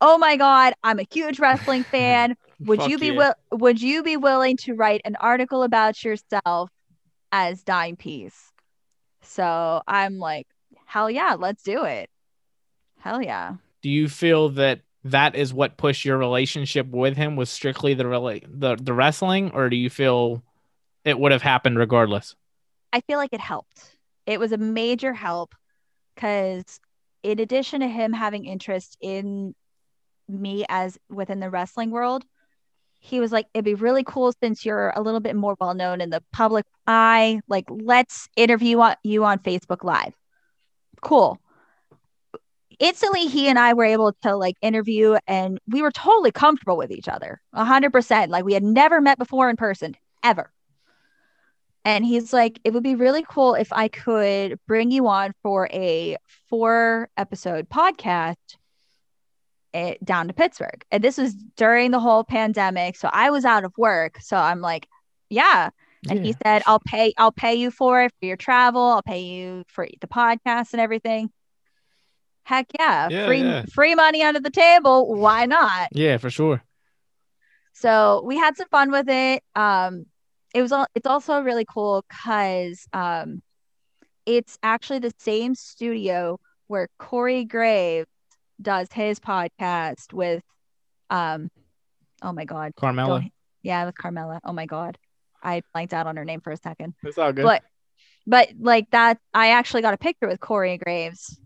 Oh 0.00 0.18
my 0.18 0.36
god, 0.36 0.74
I'm 0.82 0.98
a 0.98 1.06
huge 1.10 1.38
wrestling 1.38 1.84
fan. 1.92 2.36
Would 2.60 2.86
you 2.86 2.98
be 2.98 3.06
yeah. 3.06 3.16
will 3.16 3.58
would 3.58 3.80
you 3.80 4.02
be 4.02 4.16
willing 4.16 4.56
to 4.58 4.74
write 4.74 5.00
an 5.04 5.16
article 5.16 5.62
about 5.62 6.02
yourself 6.04 6.70
as 7.32 7.62
Dime 7.62 7.96
Piece? 7.96 8.52
So 9.22 9.82
I'm 9.86 10.18
like, 10.18 10.46
hell 10.86 11.10
yeah, 11.10 11.36
let's 11.38 11.62
do 11.62 11.84
it. 11.84 12.08
Hell 13.00 13.22
yeah. 13.22 13.54
Do 13.82 13.88
you 13.90 14.08
feel 14.08 14.50
that 14.50 14.80
that 15.04 15.34
is 15.34 15.54
what 15.54 15.76
pushed 15.78 16.04
your 16.04 16.18
relationship 16.18 16.86
with 16.88 17.16
him 17.16 17.36
was 17.36 17.48
strictly 17.48 17.94
the 17.94 18.04
rela- 18.04 18.44
the 18.48 18.76
the 18.76 18.92
wrestling, 18.92 19.50
or 19.52 19.68
do 19.68 19.76
you 19.76 19.90
feel 19.90 20.42
it 21.04 21.18
would 21.18 21.32
have 21.32 21.42
happened 21.42 21.78
regardless? 21.78 22.34
I 22.92 23.00
feel 23.00 23.18
like 23.18 23.32
it 23.32 23.40
helped. 23.40 23.96
It 24.26 24.38
was 24.38 24.52
a 24.52 24.58
major 24.58 25.14
help 25.14 25.54
because, 26.14 26.80
in 27.22 27.38
addition 27.38 27.80
to 27.80 27.88
him 27.88 28.12
having 28.12 28.44
interest 28.44 28.96
in 29.00 29.54
me 30.32 30.64
as 30.68 30.98
within 31.08 31.40
the 31.40 31.50
wrestling 31.50 31.90
world, 31.90 32.24
he 32.98 33.18
was 33.20 33.32
like, 33.32 33.46
it'd 33.54 33.64
be 33.64 33.74
really 33.74 34.04
cool 34.04 34.32
since 34.42 34.64
you're 34.64 34.92
a 34.94 35.00
little 35.00 35.20
bit 35.20 35.34
more 35.34 35.56
well 35.60 35.74
known 35.74 36.00
in 36.00 36.10
the 36.10 36.22
public 36.32 36.66
eye. 36.86 37.40
Like, 37.48 37.64
let's 37.68 38.28
interview 38.36 38.82
you 39.02 39.24
on 39.24 39.38
Facebook 39.38 39.84
Live. 39.84 40.14
Cool. 41.00 41.38
instantly 42.78 43.26
he 43.26 43.48
and 43.48 43.58
I 43.58 43.74
were 43.74 43.84
able 43.84 44.12
to 44.22 44.36
like 44.36 44.56
interview 44.62 45.16
and 45.26 45.58
we 45.66 45.82
were 45.82 45.90
totally 45.90 46.30
comfortable 46.30 46.76
with 46.76 46.90
each 46.90 47.08
other. 47.08 47.40
a 47.52 47.64
hundred 47.64 47.92
percent. 47.92 48.30
Like 48.30 48.44
we 48.44 48.54
had 48.54 48.62
never 48.62 49.00
met 49.00 49.18
before 49.18 49.48
in 49.50 49.56
person, 49.56 49.96
ever. 50.22 50.52
And 51.84 52.04
he's 52.04 52.32
like, 52.32 52.60
it 52.64 52.74
would 52.74 52.82
be 52.82 52.94
really 52.94 53.24
cool 53.28 53.54
if 53.54 53.72
I 53.72 53.88
could 53.88 54.58
bring 54.66 54.90
you 54.90 55.08
on 55.08 55.32
for 55.42 55.68
a 55.72 56.18
four 56.48 57.08
episode 57.16 57.68
podcast 57.70 58.36
eh, 59.74 59.94
down 60.02 60.28
to 60.28 60.34
Pittsburgh. 60.34 60.84
And 60.90 61.02
this 61.02 61.18
was 61.18 61.34
during 61.34 61.90
the 61.90 62.00
whole 62.00 62.24
pandemic. 62.24 62.96
So 62.96 63.08
I 63.12 63.30
was 63.30 63.44
out 63.44 63.64
of 63.64 63.76
work. 63.76 64.18
So 64.20 64.36
I'm 64.36 64.60
like, 64.60 64.88
yeah. 65.28 65.70
And 66.08 66.24
he 66.24 66.34
said, 66.42 66.62
I'll 66.66 66.80
pay, 66.80 67.12
I'll 67.18 67.32
pay 67.32 67.54
you 67.54 67.70
for 67.70 68.02
it 68.02 68.12
for 68.18 68.26
your 68.26 68.36
travel. 68.36 68.80
I'll 68.80 69.02
pay 69.02 69.20
you 69.20 69.64
for 69.68 69.86
the 70.00 70.06
podcast 70.06 70.72
and 70.72 70.80
everything. 70.80 71.30
Heck 72.42 72.66
yeah. 72.78 73.08
Yeah, 73.10 73.26
free 73.26 73.42
yeah. 73.42 73.64
free 73.72 73.94
money 73.94 74.22
under 74.22 74.40
the 74.40 74.50
table. 74.50 75.14
Why 75.14 75.46
not? 75.46 75.88
Yeah, 75.92 76.16
for 76.16 76.30
sure. 76.30 76.62
So 77.74 78.22
we 78.24 78.36
had 78.36 78.56
some 78.56 78.68
fun 78.68 78.90
with 78.90 79.08
it. 79.08 79.42
Um, 79.54 80.06
it 80.54 80.62
was 80.62 80.72
all. 80.72 80.86
It's 80.94 81.06
also 81.06 81.40
really 81.40 81.64
cool 81.64 82.04
because 82.08 82.86
um, 82.92 83.42
it's 84.26 84.58
actually 84.62 84.98
the 84.98 85.12
same 85.18 85.54
studio 85.54 86.40
where 86.66 86.88
Corey 86.98 87.44
Graves 87.44 88.08
does 88.60 88.88
his 88.92 89.18
podcast 89.18 90.12
with, 90.12 90.42
um, 91.08 91.50
oh 92.22 92.32
my 92.32 92.44
god, 92.44 92.72
Carmella. 92.76 93.06
don't- 93.06 93.32
yeah, 93.62 93.86
with 93.86 93.94
Carmella. 93.94 94.40
Oh 94.44 94.52
my 94.52 94.66
god, 94.66 94.98
I 95.42 95.62
blanked 95.72 95.92
out 95.94 96.06
on 96.06 96.16
her 96.16 96.24
name 96.24 96.40
for 96.40 96.52
a 96.52 96.56
second. 96.56 96.94
It's 97.02 97.18
all 97.18 97.32
good. 97.32 97.44
But 97.44 97.62
but 98.26 98.50
like 98.58 98.90
that, 98.90 99.18
I 99.34 99.50
actually 99.52 99.82
got 99.82 99.94
a 99.94 99.98
picture 99.98 100.28
with 100.28 100.40
Corey 100.40 100.78
Graves 100.78 101.38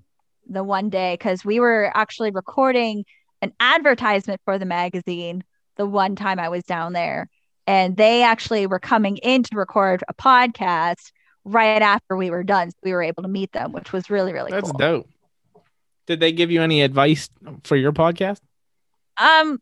the 0.47 0.63
one 0.63 0.91
day 0.91 1.15
because 1.15 1.45
we 1.45 1.61
were 1.61 1.91
actually 1.95 2.31
recording 2.31 3.05
an 3.41 3.53
advertisement 3.61 4.41
for 4.45 4.59
the 4.59 4.67
magazine 4.67 5.43
the 5.77 5.87
one 5.87 6.17
time 6.17 6.39
I 6.39 6.49
was 6.49 6.65
down 6.65 6.93
there. 6.93 7.29
And 7.67 7.97
they 7.97 8.23
actually 8.23 8.67
were 8.67 8.79
coming 8.79 9.17
in 9.19 9.43
to 9.45 9.57
record 9.57 10.05
a 10.07 10.15
podcast 10.15 11.13
right 11.45 11.81
after 11.81 12.17
we 12.17 12.31
were 12.31 12.45
done. 12.45 12.71
So 12.71 12.77
we 12.83 12.93
were 12.93 13.03
able 13.03 13.23
to 13.23 13.29
meet 13.29 13.53
them, 13.53 13.73
which 13.73 13.93
was 13.93 14.11
really, 14.11 14.33
really 14.33 14.51
cool. 14.51 14.61
That's 14.61 14.71
cool. 14.71 14.79
dope. 14.79 15.09
Did 16.07 16.21
they 16.21 16.33
give 16.33 16.51
you 16.51 16.63
any 16.63 16.83
advice 16.83 17.29
for 17.65 17.77
your 17.77 17.93
podcast? 17.93 18.41
Um, 19.17 19.59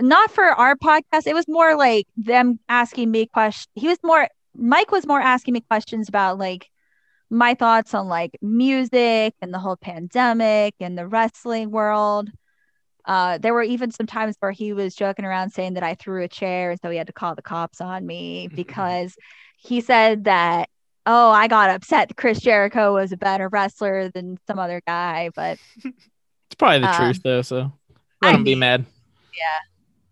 not 0.00 0.30
for 0.30 0.44
our 0.44 0.76
podcast. 0.76 1.26
It 1.26 1.34
was 1.34 1.46
more 1.48 1.76
like 1.76 2.06
them 2.16 2.58
asking 2.68 3.10
me 3.10 3.26
questions. 3.26 3.68
He 3.74 3.88
was 3.88 3.98
more 4.02 4.28
Mike 4.54 4.90
was 4.90 5.06
more 5.06 5.20
asking 5.20 5.54
me 5.54 5.60
questions 5.60 6.08
about 6.08 6.38
like 6.38 6.68
my 7.30 7.54
thoughts 7.54 7.94
on 7.94 8.08
like 8.08 8.36
music 8.42 9.34
and 9.40 9.54
the 9.54 9.58
whole 9.58 9.76
pandemic 9.76 10.74
and 10.80 10.98
the 10.98 11.06
wrestling 11.06 11.70
world. 11.70 12.28
Uh, 13.04 13.38
there 13.38 13.54
were 13.54 13.62
even 13.62 13.90
some 13.90 14.06
times 14.06 14.36
where 14.40 14.50
he 14.50 14.72
was 14.72 14.94
joking 14.94 15.24
around 15.24 15.50
saying 15.50 15.74
that 15.74 15.82
I 15.82 15.94
threw 15.94 16.22
a 16.22 16.28
chair, 16.28 16.72
and 16.72 16.80
so 16.80 16.90
he 16.90 16.98
had 16.98 17.06
to 17.06 17.12
call 17.12 17.34
the 17.34 17.42
cops 17.42 17.80
on 17.80 18.06
me 18.06 18.48
because 18.54 19.14
he 19.56 19.80
said 19.80 20.24
that 20.24 20.68
oh, 21.06 21.30
I 21.30 21.48
got 21.48 21.70
upset 21.70 22.16
Chris 22.16 22.40
Jericho 22.40 22.94
was 22.94 23.12
a 23.12 23.16
better 23.16 23.48
wrestler 23.48 24.08
than 24.10 24.38
some 24.46 24.58
other 24.58 24.80
guy, 24.86 25.30
but 25.34 25.58
It's 25.84 26.56
probably 26.58 26.80
the 26.80 26.88
Um, 26.90 26.96
truth 26.96 27.20
though, 27.22 27.42
so 27.42 27.72
let 28.22 28.32
I 28.34 28.36
him 28.36 28.44
be 28.44 28.54
mad. 28.54 28.84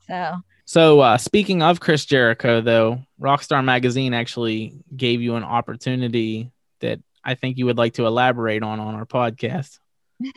Yeah. 0.09 0.35
so 0.35 0.41
So 0.65 1.01
uh, 1.01 1.19
speaking 1.19 1.63
of 1.63 1.81
Chris 1.81 2.05
Jericho, 2.05 2.61
though, 2.61 3.01
Rockstar 3.21 3.65
Magazine 3.65 4.15
actually 4.15 4.75
gave 4.97 5.21
you 5.21 5.35
an 5.37 5.43
opportunity 5.45 6.51
that 6.81 7.01
I 7.25 7.35
think 7.35 7.59
you 7.59 7.67
would 7.67 7.77
like 7.79 7.95
to 7.95 8.07
elaborate 8.07 8.63
on 8.63 8.79
on 8.81 8.95
our 8.95 9.05
podcast. 9.07 9.79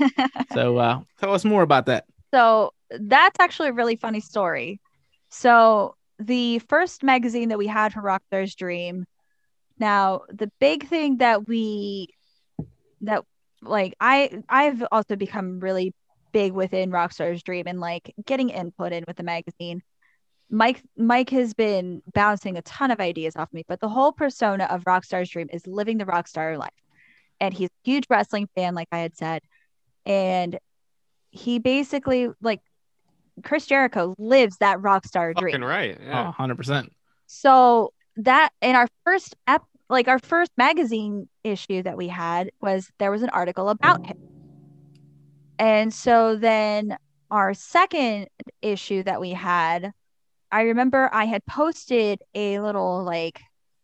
So 0.54 0.78
uh, 0.78 1.02
tell 1.20 1.34
us 1.34 1.46
more 1.46 1.62
about 1.62 1.86
that. 1.86 2.06
So 2.34 2.74
that's 2.90 3.40
actually 3.40 3.70
a 3.70 3.74
really 3.74 3.96
funny 3.96 4.20
story. 4.20 4.80
So 5.30 5.96
the 6.20 6.60
first 6.60 7.04
magazine 7.04 7.50
that 7.50 7.58
we 7.58 7.68
had 7.68 7.94
for 7.94 8.02
Rockstar's 8.02 8.56
Dream. 8.56 9.06
Now 9.82 10.22
the 10.30 10.52
big 10.60 10.88
thing 10.88 11.17
that 11.17 11.48
we 11.48 12.08
that 13.02 13.24
like 13.63 13.96
I 14.00 14.44
I've 14.48 14.84
also 14.91 15.15
become 15.15 15.60
really 15.60 15.94
big 16.32 16.54
within 16.54 16.91
Rockstar's 16.91 17.41
Dream 17.41 17.65
and 17.67 17.80
like 17.80 18.13
getting 18.26 18.50
input 18.50 18.94
in 18.94 19.04
with 19.08 19.17
the 19.17 19.24
magazine. 19.24 19.82
Mike 20.52 20.84
Mike 20.96 21.32
has 21.32 21.56
been 21.56 22.04
bouncing 22.13 22.58
a 22.58 22.62
ton 22.62 22.91
of 22.91 23.00
ideas 23.00 23.36
off 23.36 23.52
me, 23.52 23.63
but 23.67 23.80
the 23.80 23.89
whole 23.89 24.12
persona 24.12 24.65
of 24.65 24.84
Rockstar's 24.84 25.30
Dream 25.30 25.48
is 25.52 25.65
living 25.65 25.98
the 25.98 26.06
rockstar 26.06 26.58
life. 26.58 26.70
And 27.39 27.52
he's 27.54 27.70
a 27.70 27.89
huge 27.89 28.06
wrestling 28.08 28.48
fan, 28.56 28.76
like 28.76 28.89
I 28.91 29.00
had 29.00 29.17
said. 29.17 29.41
And 30.06 30.60
he 31.32 31.58
basically 31.58 32.30
like 32.39 32.60
Chris 33.44 33.65
Jericho 33.65 34.13
lives 34.20 34.58
that 34.58 34.78
rockstar 34.78 35.34
Fucking 35.34 35.60
dream. 35.60 35.63
right. 35.63 35.98
Yeah. 36.00 36.32
Oh, 36.38 36.44
100%. 36.44 36.89
So 37.26 37.94
that 38.17 38.50
in 38.62 38.76
our 38.76 38.88
first 39.06 39.36
ep- 39.48 39.63
like 39.91 40.08
our 40.08 40.19
first 40.19 40.51
magazine 40.58 41.27
issue 41.43 41.84
that 41.84 41.97
we 41.97 42.08
had 42.08 42.49
was 42.62 42.89
there 42.97 43.12
was 43.12 43.21
an 43.21 43.30
article 43.30 43.69
about 43.69 44.06
him. 44.06 44.17
And 45.60 45.93
so 45.93 46.36
then 46.36 46.97
our 47.30 47.54
second 47.54 48.27
issue 48.62 49.04
that 49.04 49.21
we 49.21 49.32
had, 49.32 49.91
I 50.51 50.62
remember 50.62 51.10
I 51.13 51.25
had 51.25 51.45
posted 51.45 52.21
a 52.34 52.60
little 52.60 53.04
like 53.04 53.41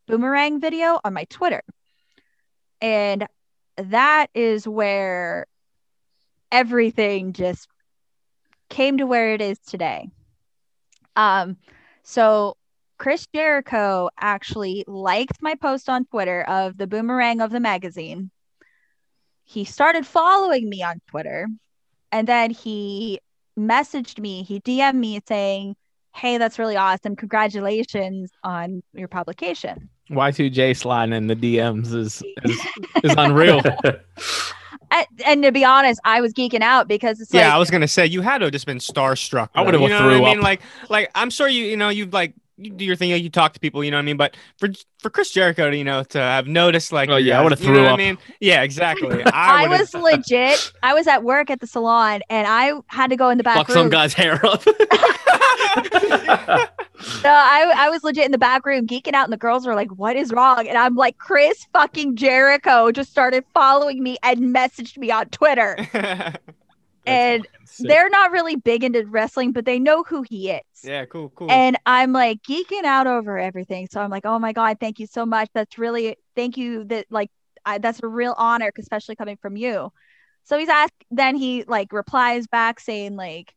boomerang 0.08 0.60
video 0.60 1.00
on 1.04 1.14
my 1.14 1.26
Twitter. 1.26 1.62
And 2.82 3.28
that 3.76 4.28
is 4.34 4.68
where 4.68 5.46
everything 6.52 7.34
just 7.34 7.68
came 8.70 8.98
to 8.98 9.06
where 9.06 9.34
it 9.34 9.42
is 9.42 9.60
today. 9.60 10.10
Um, 11.16 11.58
so 12.04 12.56
Chris 12.98 13.28
Jericho 13.34 14.10
actually 14.20 14.84
liked 14.88 15.42
my 15.42 15.56
post 15.56 15.90
on 15.90 16.06
Twitter 16.06 16.44
of 16.44 16.78
the 16.78 16.88
boomerang 16.88 17.42
of 17.42 17.52
the 17.52 17.60
magazine. 17.60 18.32
He 19.44 19.64
started 19.66 20.06
following 20.06 20.68
me 20.68 20.84
on 20.84 21.00
Twitter 21.08 21.48
and 22.12 22.28
then 22.28 22.52
he 22.52 23.20
messaged 23.58 24.20
me, 24.20 24.44
he 24.44 24.60
DM'd 24.60 24.96
me 24.96 25.20
saying, 25.28 25.76
Hey, 26.16 26.40
that's 26.40 26.58
really 26.58 26.76
awesome. 26.76 27.16
Congratulations 27.16 28.32
on 28.44 28.82
your 28.94 29.08
publication. 29.08 29.90
Y2J 30.10 30.76
sliding 30.76 31.14
in 31.14 31.28
the 31.28 31.36
DMs 31.36 31.94
is 31.94 32.24
is, 32.44 32.62
is 33.04 33.16
unreal. 33.18 33.62
And, 34.90 35.06
and 35.26 35.44
to 35.44 35.52
be 35.52 35.66
honest, 35.66 36.00
I 36.06 36.22
was 36.22 36.34
geeking 36.34 36.62
out 36.62 36.88
because 36.88 37.20
it's 37.20 37.34
yeah, 37.34 37.48
like, 37.48 37.54
I 37.56 37.58
was 37.58 37.70
gonna 37.70 37.90
say 37.90 38.06
you 38.06 38.22
had 38.22 38.38
to 38.38 38.46
have 38.46 38.54
just 38.54 38.66
been 38.66 38.78
starstruck. 38.78 39.50
I 39.54 39.62
would've 39.62 39.82
You 39.82 39.90
know 39.90 39.98
threw 40.00 40.22
what 40.22 40.30
I 40.30 40.30
mean? 40.30 40.38
up. 40.38 40.44
Like, 40.44 40.62
like 40.88 41.12
I'm 41.14 41.30
sure 41.30 41.50
you, 41.50 41.66
you 41.66 41.76
know, 41.76 41.90
you've 41.90 42.14
like 42.14 42.34
you 42.58 42.72
do 42.72 42.84
your 42.86 42.96
thing, 42.96 43.10
you 43.12 43.30
talk 43.30 43.54
to 43.54 43.60
people, 43.60 43.84
you 43.84 43.92
know 43.92 43.98
what 43.98 44.02
I 44.02 44.06
mean. 44.06 44.18
But 44.18 44.36
for 44.58 44.70
for 45.00 45.10
Chris 45.10 45.32
Jericho, 45.32 45.70
to, 45.70 45.78
you 45.78 45.84
know, 45.84 46.04
to 46.06 46.18
have 46.20 46.48
noticed, 46.48 46.92
like, 46.92 47.10
Oh, 47.10 47.18
you 47.18 47.28
yeah, 47.28 47.40
I 47.40 47.44
would've 47.44 47.62
you 47.62 47.68
know 47.68 47.74
threw 47.76 47.86
up. 47.86 47.94
I 47.94 47.98
mean, 47.98 48.18
yeah, 48.40 48.64
exactly. 48.64 49.24
I, 49.34 49.68
would've- 49.68 49.94
was 49.94 49.94
legit. 49.94 50.72
I 50.82 50.94
was 50.94 51.08
at 51.08 51.24
work 51.24 51.50
at 51.50 51.60
the 51.60 51.68
salon 51.68 52.22
and 52.30 52.48
I 52.48 52.74
had 52.88 53.12
to 53.12 53.16
go 53.16 53.30
in 53.30 53.38
the 53.38 53.44
back 53.44 53.58
Fuck 53.58 53.70
room. 53.70 53.76
some 53.76 53.90
guy's 53.90 54.14
hair 54.14 54.44
up. 54.46 54.64
So 57.00 57.30
I, 57.30 57.72
I 57.78 57.90
was 57.92 58.04
legit 58.04 58.26
in 58.26 58.32
the 58.32 58.40
back 58.40 58.66
room 58.66 58.88
geeking 58.88 59.14
out, 59.14 59.26
and 59.26 59.32
the 59.32 59.38
girls 59.38 59.68
were 59.68 59.76
like, 59.76 59.90
What 59.92 60.16
is 60.16 60.32
wrong? 60.34 60.68
And 60.68 60.78
I'm 60.78 60.96
like, 60.96 61.20
Chris 61.20 61.68
fucking 61.72 62.16
Jericho 62.16 62.92
just 62.92 63.12
started 63.12 63.46
following 63.54 64.02
me 64.02 64.18
and 64.24 64.54
messaged 64.54 64.98
me 64.98 65.12
on 65.12 65.28
Twitter. 65.28 65.78
And 67.08 67.48
they're 67.80 68.10
not 68.10 68.32
really 68.32 68.56
big 68.56 68.84
into 68.84 69.06
wrestling, 69.06 69.52
but 69.52 69.66
they 69.66 69.80
know 69.80 70.04
who 70.04 70.24
he 70.24 70.52
is. 70.52 70.62
yeah, 70.84 71.06
cool, 71.06 71.30
cool. 71.30 71.50
And 71.50 71.78
I'm 71.86 72.12
like 72.14 72.42
geeking 72.44 72.84
out 72.84 73.08
over 73.08 73.38
everything. 73.38 73.88
So 73.92 74.02
I'm 74.02 74.10
like, 74.10 74.26
oh 74.26 74.40
my 74.40 74.54
God, 74.54 74.78
thank 74.80 75.00
you 75.00 75.08
so 75.08 75.26
much. 75.26 75.50
That's 75.54 75.78
really, 75.78 76.18
thank 76.36 76.58
you. 76.58 76.84
That 76.86 77.06
like, 77.10 77.30
I, 77.66 77.78
that's 77.80 78.02
a 78.04 78.08
real 78.08 78.34
honor, 78.38 78.72
especially 78.78 79.16
coming 79.16 79.38
from 79.38 79.58
you. 79.58 79.92
So 80.44 80.58
he's 80.58 80.70
asked, 80.70 80.94
then 81.12 81.36
he 81.36 81.64
like 81.68 81.92
replies 81.92 82.48
back 82.48 82.80
saying, 82.80 83.16
like, 83.16 83.54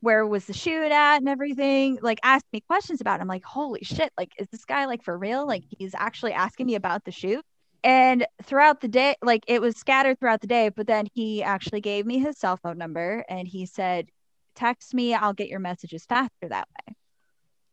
where 0.00 0.26
was 0.26 0.46
the 0.46 0.54
shoot 0.54 0.90
at 0.90 1.18
and 1.18 1.28
everything? 1.28 1.98
Like, 2.00 2.20
asked 2.22 2.46
me 2.52 2.60
questions 2.62 3.02
about 3.02 3.20
it. 3.20 3.22
I'm 3.22 3.28
like, 3.28 3.44
holy 3.44 3.80
shit. 3.82 4.10
Like, 4.16 4.32
is 4.38 4.48
this 4.48 4.64
guy 4.64 4.86
like 4.86 5.02
for 5.02 5.16
real? 5.16 5.46
Like, 5.46 5.64
he's 5.68 5.94
actually 5.94 6.32
asking 6.32 6.66
me 6.66 6.74
about 6.74 7.04
the 7.04 7.10
shoot. 7.10 7.44
And 7.82 8.26
throughout 8.42 8.80
the 8.80 8.88
day, 8.88 9.16
like, 9.22 9.44
it 9.46 9.60
was 9.60 9.76
scattered 9.76 10.18
throughout 10.18 10.40
the 10.40 10.46
day, 10.46 10.68
but 10.68 10.86
then 10.86 11.06
he 11.12 11.42
actually 11.42 11.80
gave 11.80 12.04
me 12.06 12.18
his 12.18 12.38
cell 12.38 12.56
phone 12.56 12.78
number 12.78 13.24
and 13.28 13.48
he 13.48 13.66
said, 13.66 14.08
text 14.54 14.92
me, 14.94 15.14
I'll 15.14 15.32
get 15.32 15.48
your 15.48 15.60
messages 15.60 16.04
faster 16.04 16.48
that 16.48 16.68
way. 16.68 16.94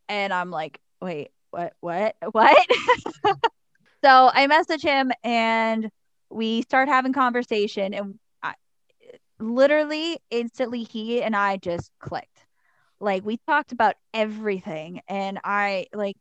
And 0.08 0.32
I'm 0.32 0.50
like, 0.50 0.80
wait, 1.00 1.30
what, 1.50 1.74
what, 1.80 2.16
what? 2.32 2.66
so 4.04 4.30
I 4.32 4.46
message 4.46 4.82
him 4.82 5.12
and 5.22 5.90
we 6.30 6.62
start 6.62 6.88
having 6.88 7.12
conversation 7.12 7.94
and 7.94 8.18
I, 8.42 8.54
literally 9.38 10.18
instantly 10.30 10.84
he 10.84 11.22
and 11.22 11.36
I 11.36 11.58
just 11.58 11.90
clicked. 11.98 12.46
Like 13.00 13.24
we 13.24 13.38
talked 13.46 13.72
about 13.72 13.94
everything 14.12 15.02
and 15.08 15.38
I 15.44 15.86
like 15.92 16.16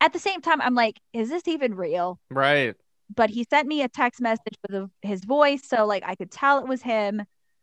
at 0.00 0.12
the 0.12 0.18
same 0.18 0.40
time 0.40 0.60
I'm 0.60 0.74
like, 0.74 1.00
is 1.12 1.28
this 1.28 1.48
even 1.48 1.74
real? 1.74 2.20
right. 2.30 2.76
But 3.14 3.30
he 3.30 3.44
sent 3.50 3.66
me 3.66 3.82
a 3.82 3.88
text 3.88 4.20
message 4.20 4.54
with 4.68 4.74
a, 4.74 4.90
his 5.02 5.24
voice 5.24 5.62
so 5.66 5.84
like 5.86 6.02
I 6.06 6.14
could 6.14 6.30
tell 6.30 6.58
it 6.58 6.68
was 6.68 6.82
him 6.82 7.22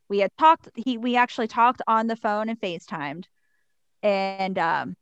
we 0.10 0.20
had 0.20 0.32
talked. 0.38 0.70
He 0.76 0.98
we 0.98 1.16
actually 1.16 1.48
talked 1.48 1.82
on 1.88 2.08
the 2.08 2.16
phone 2.16 2.50
and 2.50 2.60
FaceTimed, 2.60 3.26
and 4.02 4.58
um, 4.58 4.96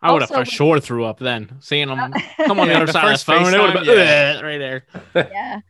I 0.00 0.12
would 0.12 0.22
have 0.22 0.30
for 0.30 0.44
sure 0.44 0.80
threw 0.80 1.04
up 1.04 1.18
then. 1.18 1.58
Seeing 1.60 1.88
him 1.88 2.12
come 2.46 2.58
on 2.58 2.68
the 2.68 2.72
Yeah, 2.72 2.76
other 2.78 2.86
the 2.86 2.92
side 2.92 3.04
of 3.04 3.08
the 3.08 3.12
first 3.12 3.26
phone, 3.26 3.54
it 3.54 3.60
would 3.60 3.70
have 3.70 3.84
been 3.84 3.98
yeah. 3.98 4.40
Right 4.40 4.58
there. 4.58 4.84
yeah 5.14 5.60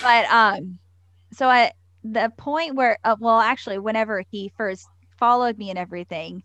but 0.00 0.26
um 0.30 0.78
so 1.32 1.50
at 1.50 1.74
the 2.04 2.32
point 2.36 2.74
where 2.74 2.98
uh, 3.04 3.16
well 3.18 3.40
actually 3.40 3.78
whenever 3.78 4.22
he 4.30 4.52
first 4.56 4.86
followed 5.18 5.58
me 5.58 5.68
and 5.68 5.78
everything 5.78 6.42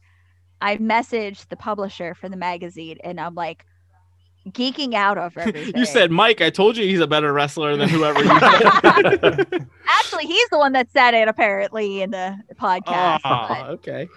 i 0.61 0.78
messaged 0.78 1.47
the 1.49 1.55
publisher 1.55 2.15
for 2.15 2.28
the 2.28 2.36
magazine 2.36 2.97
and 3.03 3.19
i'm 3.19 3.36
like 3.36 3.65
geeking 4.50 4.93
out 4.93 5.18
over 5.18 5.39
everything 5.41 5.76
You 5.76 5.86
said, 5.86 6.12
Mike, 6.12 6.41
I 6.41 6.50
told 6.50 6.78
you 6.78 6.86
he's 6.86 7.00
a 7.00 7.08
better 7.08 7.34
wrestler 7.34 7.76
than 7.76 7.89
whoever 7.89 8.24
you 8.24 8.39
said. 8.39 9.68
actually 9.88 10.26
he's 10.26 10.50
the 10.50 10.58
one 10.58 10.74
that 10.74 10.89
said 10.91 11.14
it 11.14 11.28
apparently 11.28 12.02
in 12.02 12.12
the 12.12 12.38
podcast 12.56 13.22
oh, 13.26 13.46
but, 13.50 13.70
okay. 13.70 14.08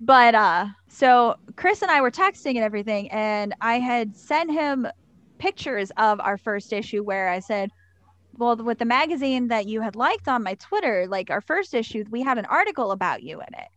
but 0.00 0.34
uh 0.34 0.66
so 0.88 1.36
chris 1.56 1.82
and 1.82 1.90
i 1.90 2.00
were 2.00 2.10
texting 2.10 2.50
and 2.50 2.58
everything 2.58 3.10
and 3.10 3.54
i 3.60 3.78
had 3.78 4.16
sent 4.16 4.50
him 4.50 4.86
pictures 5.38 5.90
of 5.96 6.20
our 6.20 6.38
first 6.38 6.72
issue 6.72 7.02
where 7.02 7.28
i 7.28 7.38
said 7.38 7.70
well 8.36 8.56
with 8.56 8.78
the 8.78 8.84
magazine 8.84 9.48
that 9.48 9.66
you 9.66 9.80
had 9.80 9.94
liked 9.96 10.28
on 10.28 10.42
my 10.42 10.54
twitter 10.54 11.06
like 11.08 11.30
our 11.30 11.40
first 11.40 11.74
issue 11.74 12.04
we 12.10 12.22
had 12.22 12.38
an 12.38 12.46
article 12.46 12.90
about 12.90 13.22
you 13.22 13.40
in 13.40 13.54
it 13.54 13.68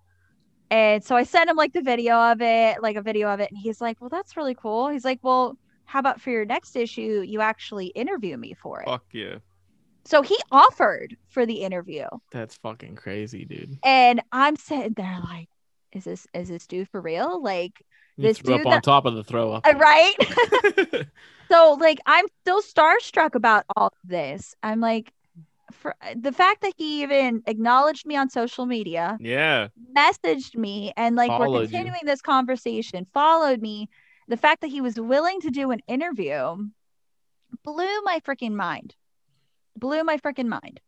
and 0.72 1.04
so 1.04 1.16
i 1.16 1.24
sent 1.24 1.50
him 1.50 1.56
like 1.56 1.74
the 1.74 1.82
video 1.82 2.16
of 2.16 2.42
it 2.42 2.82
like 2.82 2.96
a 2.96 3.02
video 3.02 3.30
of 3.30 3.40
it 3.40 3.50
and 3.52 3.58
he's 3.58 3.82
like 3.82 4.00
well 4.00 4.10
that's 4.10 4.36
really 4.38 4.56
cool 4.56 4.90
he's 4.90 5.06
like 5.06 5.20
well 5.22 5.58
how 5.88 6.00
about 6.00 6.22
for 6.22 6.30
your 6.30 6.46
next 6.46 6.76
issue 6.76 7.24
you 7.26 7.42
actually 7.42 7.88
interview 7.88 8.38
me 8.38 8.54
for 8.54 8.82
it 8.82 8.86
Fuck 8.86 9.06
yeah. 9.14 9.38
so 10.06 10.22
he 10.22 10.38
offered 10.52 11.16
for 11.30 11.46
the 11.46 11.56
interview 11.64 12.06
That's 12.32 12.56
fucking 12.58 12.96
crazy, 12.96 13.46
dude. 13.46 13.78
and 13.84 14.22
i'm 14.32 14.56
sitting 14.56 14.94
there 14.94 15.20
like 15.24 15.50
is 15.94 16.04
this 16.04 16.28
is 16.34 16.50
this 16.50 16.68
dude 16.68 16.90
for 16.90 17.02
real 17.02 17.42
like 17.42 17.74
You 18.18 18.28
This 18.28 18.38
dude 18.40 18.66
on 18.68 18.82
top 18.82 19.06
of 19.06 19.16
the 19.16 19.24
throw 19.24 19.52
up. 19.54 19.66
Uh, 19.66 19.74
right 19.78 20.16
so 21.52 21.78
like 21.80 22.00
i'm 22.06 22.26
still 22.42 22.62
starstruck 22.62 23.36
about 23.36 23.64
all 23.76 23.88
of 23.88 23.94
this 24.10 24.54
i'm 24.64 24.80
like 24.82 25.12
for 25.72 25.96
the 26.16 26.32
fact 26.32 26.62
that 26.62 26.74
he 26.78 27.04
even 27.04 27.42
acknowledged 27.46 28.06
me 28.06 28.16
on 28.16 28.30
social 28.30 28.66
media 28.66 29.18
Yeah. 29.20 29.68
messaged 29.96 30.56
me 30.56 30.94
and 30.98 31.16
like 31.16 31.30
we're 31.30 31.46
Followed 31.46 31.62
you. 31.62 31.68
continuing 31.70 32.02
this 32.06 32.22
conversation 32.22 33.06
followed 33.14 33.62
me 33.62 33.90
the 34.28 34.38
fact 34.38 34.62
that 34.62 34.68
he 34.68 34.82
was 34.82 35.00
willing 35.00 35.40
to 35.42 35.50
do 35.50 35.72
an 35.72 35.80
interview 35.88 36.56
blew 37.64 38.02
my 38.04 38.20
freaking 38.26 38.54
mind 38.54 38.96
blew 39.76 40.04
my 40.04 40.18
freaking 40.18 40.48
mind 40.48 40.80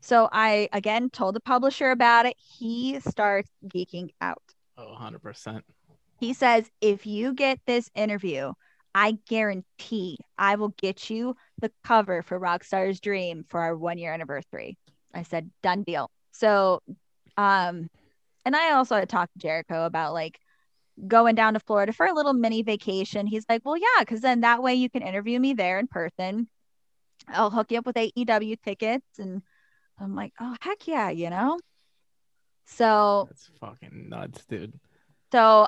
so 0.00 0.28
i 0.32 0.68
again 0.72 1.10
told 1.10 1.34
the 1.34 1.40
publisher 1.40 1.90
about 1.90 2.26
it 2.26 2.36
he 2.38 3.00
starts 3.00 3.50
geeking 3.66 4.10
out 4.20 4.42
oh, 4.80 4.96
100%. 4.98 5.62
he 6.18 6.32
says, 6.32 6.70
if 6.80 7.06
you 7.06 7.34
get 7.34 7.58
this 7.66 7.90
interview, 7.94 8.52
I 8.94 9.18
guarantee 9.28 10.18
I 10.38 10.56
will 10.56 10.74
get 10.80 11.10
you 11.10 11.36
the 11.60 11.70
cover 11.84 12.22
for 12.22 12.40
Rockstar's 12.40 13.00
Dream 13.00 13.44
for 13.48 13.60
our 13.60 13.76
one 13.76 13.98
year 13.98 14.12
anniversary. 14.12 14.78
I 15.14 15.22
said, 15.22 15.50
done 15.62 15.82
deal. 15.84 16.10
So, 16.32 16.82
um, 17.36 17.88
and 18.44 18.56
I 18.56 18.72
also 18.72 18.96
had 18.96 19.08
talked 19.08 19.32
to 19.34 19.38
Jericho 19.38 19.86
about 19.86 20.12
like 20.12 20.40
going 21.06 21.34
down 21.34 21.54
to 21.54 21.60
Florida 21.60 21.92
for 21.92 22.06
a 22.06 22.14
little 22.14 22.32
mini 22.32 22.62
vacation. 22.62 23.26
He's 23.26 23.44
like, 23.48 23.62
well, 23.64 23.76
yeah, 23.76 24.00
because 24.00 24.20
then 24.20 24.40
that 24.40 24.62
way 24.62 24.74
you 24.74 24.90
can 24.90 25.02
interview 25.02 25.38
me 25.40 25.54
there 25.54 25.78
in 25.78 25.86
person. 25.86 26.48
I'll 27.28 27.50
hook 27.50 27.70
you 27.70 27.78
up 27.78 27.86
with 27.86 27.96
AEW 27.96 28.60
tickets. 28.62 29.18
And 29.18 29.42
I'm 29.98 30.14
like, 30.14 30.32
oh, 30.40 30.56
heck 30.60 30.86
yeah, 30.86 31.10
you 31.10 31.30
know? 31.30 31.58
So, 32.66 33.26
That's 33.28 33.50
fucking 33.60 34.08
nuts, 34.08 34.44
dude. 34.46 34.72
so 35.32 35.66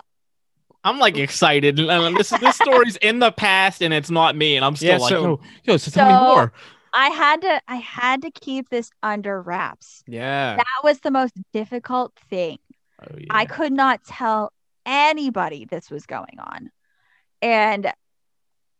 I'm 0.84 0.98
like 0.98 1.16
excited. 1.16 1.78
Uh, 1.80 2.10
this 2.10 2.30
this 2.30 2.56
story's 2.56 2.96
in 2.96 3.18
the 3.18 3.32
past, 3.32 3.82
and 3.82 3.92
it's 3.94 4.10
not 4.10 4.36
me, 4.36 4.56
and 4.56 4.64
I'm 4.64 4.76
still 4.76 4.90
Yeah, 4.92 4.98
like, 4.98 5.10
so- 5.10 5.22
yo, 5.24 5.40
yo, 5.64 5.76
so 5.76 5.90
tell 5.90 6.08
me 6.08 6.34
more. 6.34 6.52
I 6.92 7.08
had 7.08 7.40
to 7.42 7.60
I 7.68 7.76
had 7.76 8.22
to 8.22 8.30
keep 8.30 8.68
this 8.68 8.90
under 9.02 9.40
wraps. 9.40 10.02
Yeah. 10.06 10.56
That 10.56 10.84
was 10.84 11.00
the 11.00 11.10
most 11.10 11.32
difficult 11.52 12.12
thing. 12.28 12.58
Oh, 13.00 13.16
yeah. 13.16 13.26
I 13.30 13.46
could 13.46 13.72
not 13.72 14.04
tell 14.04 14.52
anybody 14.86 15.64
this 15.64 15.90
was 15.90 16.06
going 16.06 16.38
on. 16.38 16.70
And 17.40 17.92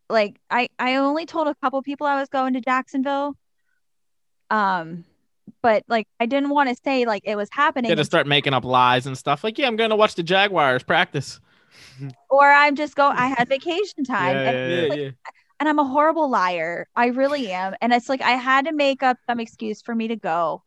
like 0.09 0.39
I 0.51 0.69
I 0.79 0.97
only 0.97 1.27
told 1.27 1.49
a 1.49 1.55
couple 1.57 1.83
people 1.83 2.07
I 2.07 2.19
was 2.21 2.29
going 2.29 2.55
to 2.55 2.61
Jacksonville. 2.61 3.35
Um 4.51 5.05
but 5.63 5.85
like 5.89 6.07
I 6.21 6.27
didn't 6.27 6.51
want 6.51 6.69
to 6.69 6.77
say 6.85 7.05
like 7.05 7.23
it 7.25 7.37
was 7.37 7.49
happening 7.51 7.95
to 7.95 8.05
start 8.05 8.27
making 8.27 8.55
up 8.55 8.65
lies 8.65 9.07
and 9.07 9.17
stuff. 9.17 9.43
Like, 9.43 9.59
yeah, 9.59 9.67
I'm 9.67 9.77
going 9.77 9.91
to 9.91 9.97
watch 9.97 10.15
the 10.15 10.23
Jaguars 10.23 10.83
practice. 10.83 11.41
or 12.31 12.51
I'm 12.51 12.77
just 12.77 12.95
go 12.95 13.09
I 13.09 13.27
had 13.27 13.49
vacation 13.49 14.05
time. 14.07 14.37
Yeah, 14.37 14.51
and, 14.51 14.73
Yeah, 14.73 14.89
like, 14.89 14.99
yeah. 14.99 15.11
and 15.61 15.69
I'm 15.69 15.79
a 15.79 15.85
horrible 15.85 16.29
liar. 16.29 16.89
I 16.95 17.07
really 17.07 17.51
am. 17.51 17.75
And 17.81 17.93
it's 17.93 18.09
like 18.09 18.23
I 18.23 18.33
had 18.33 18.67
to 18.67 18.73
make 18.73 19.03
up 19.03 19.19
some 19.27 19.41
excuse 19.41 19.83
for 19.83 19.95
me 19.95 20.09
to 20.09 20.17
go. 20.17 20.63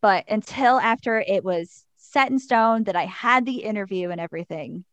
But 0.00 0.24
until 0.28 0.80
after 0.80 1.20
it 1.20 1.44
was 1.44 1.84
set 2.12 2.30
in 2.30 2.38
stone 2.38 2.84
that 2.84 2.96
I 2.96 3.06
had 3.06 3.46
the 3.46 3.62
interview 3.62 4.10
and 4.10 4.20
everything, 4.20 4.84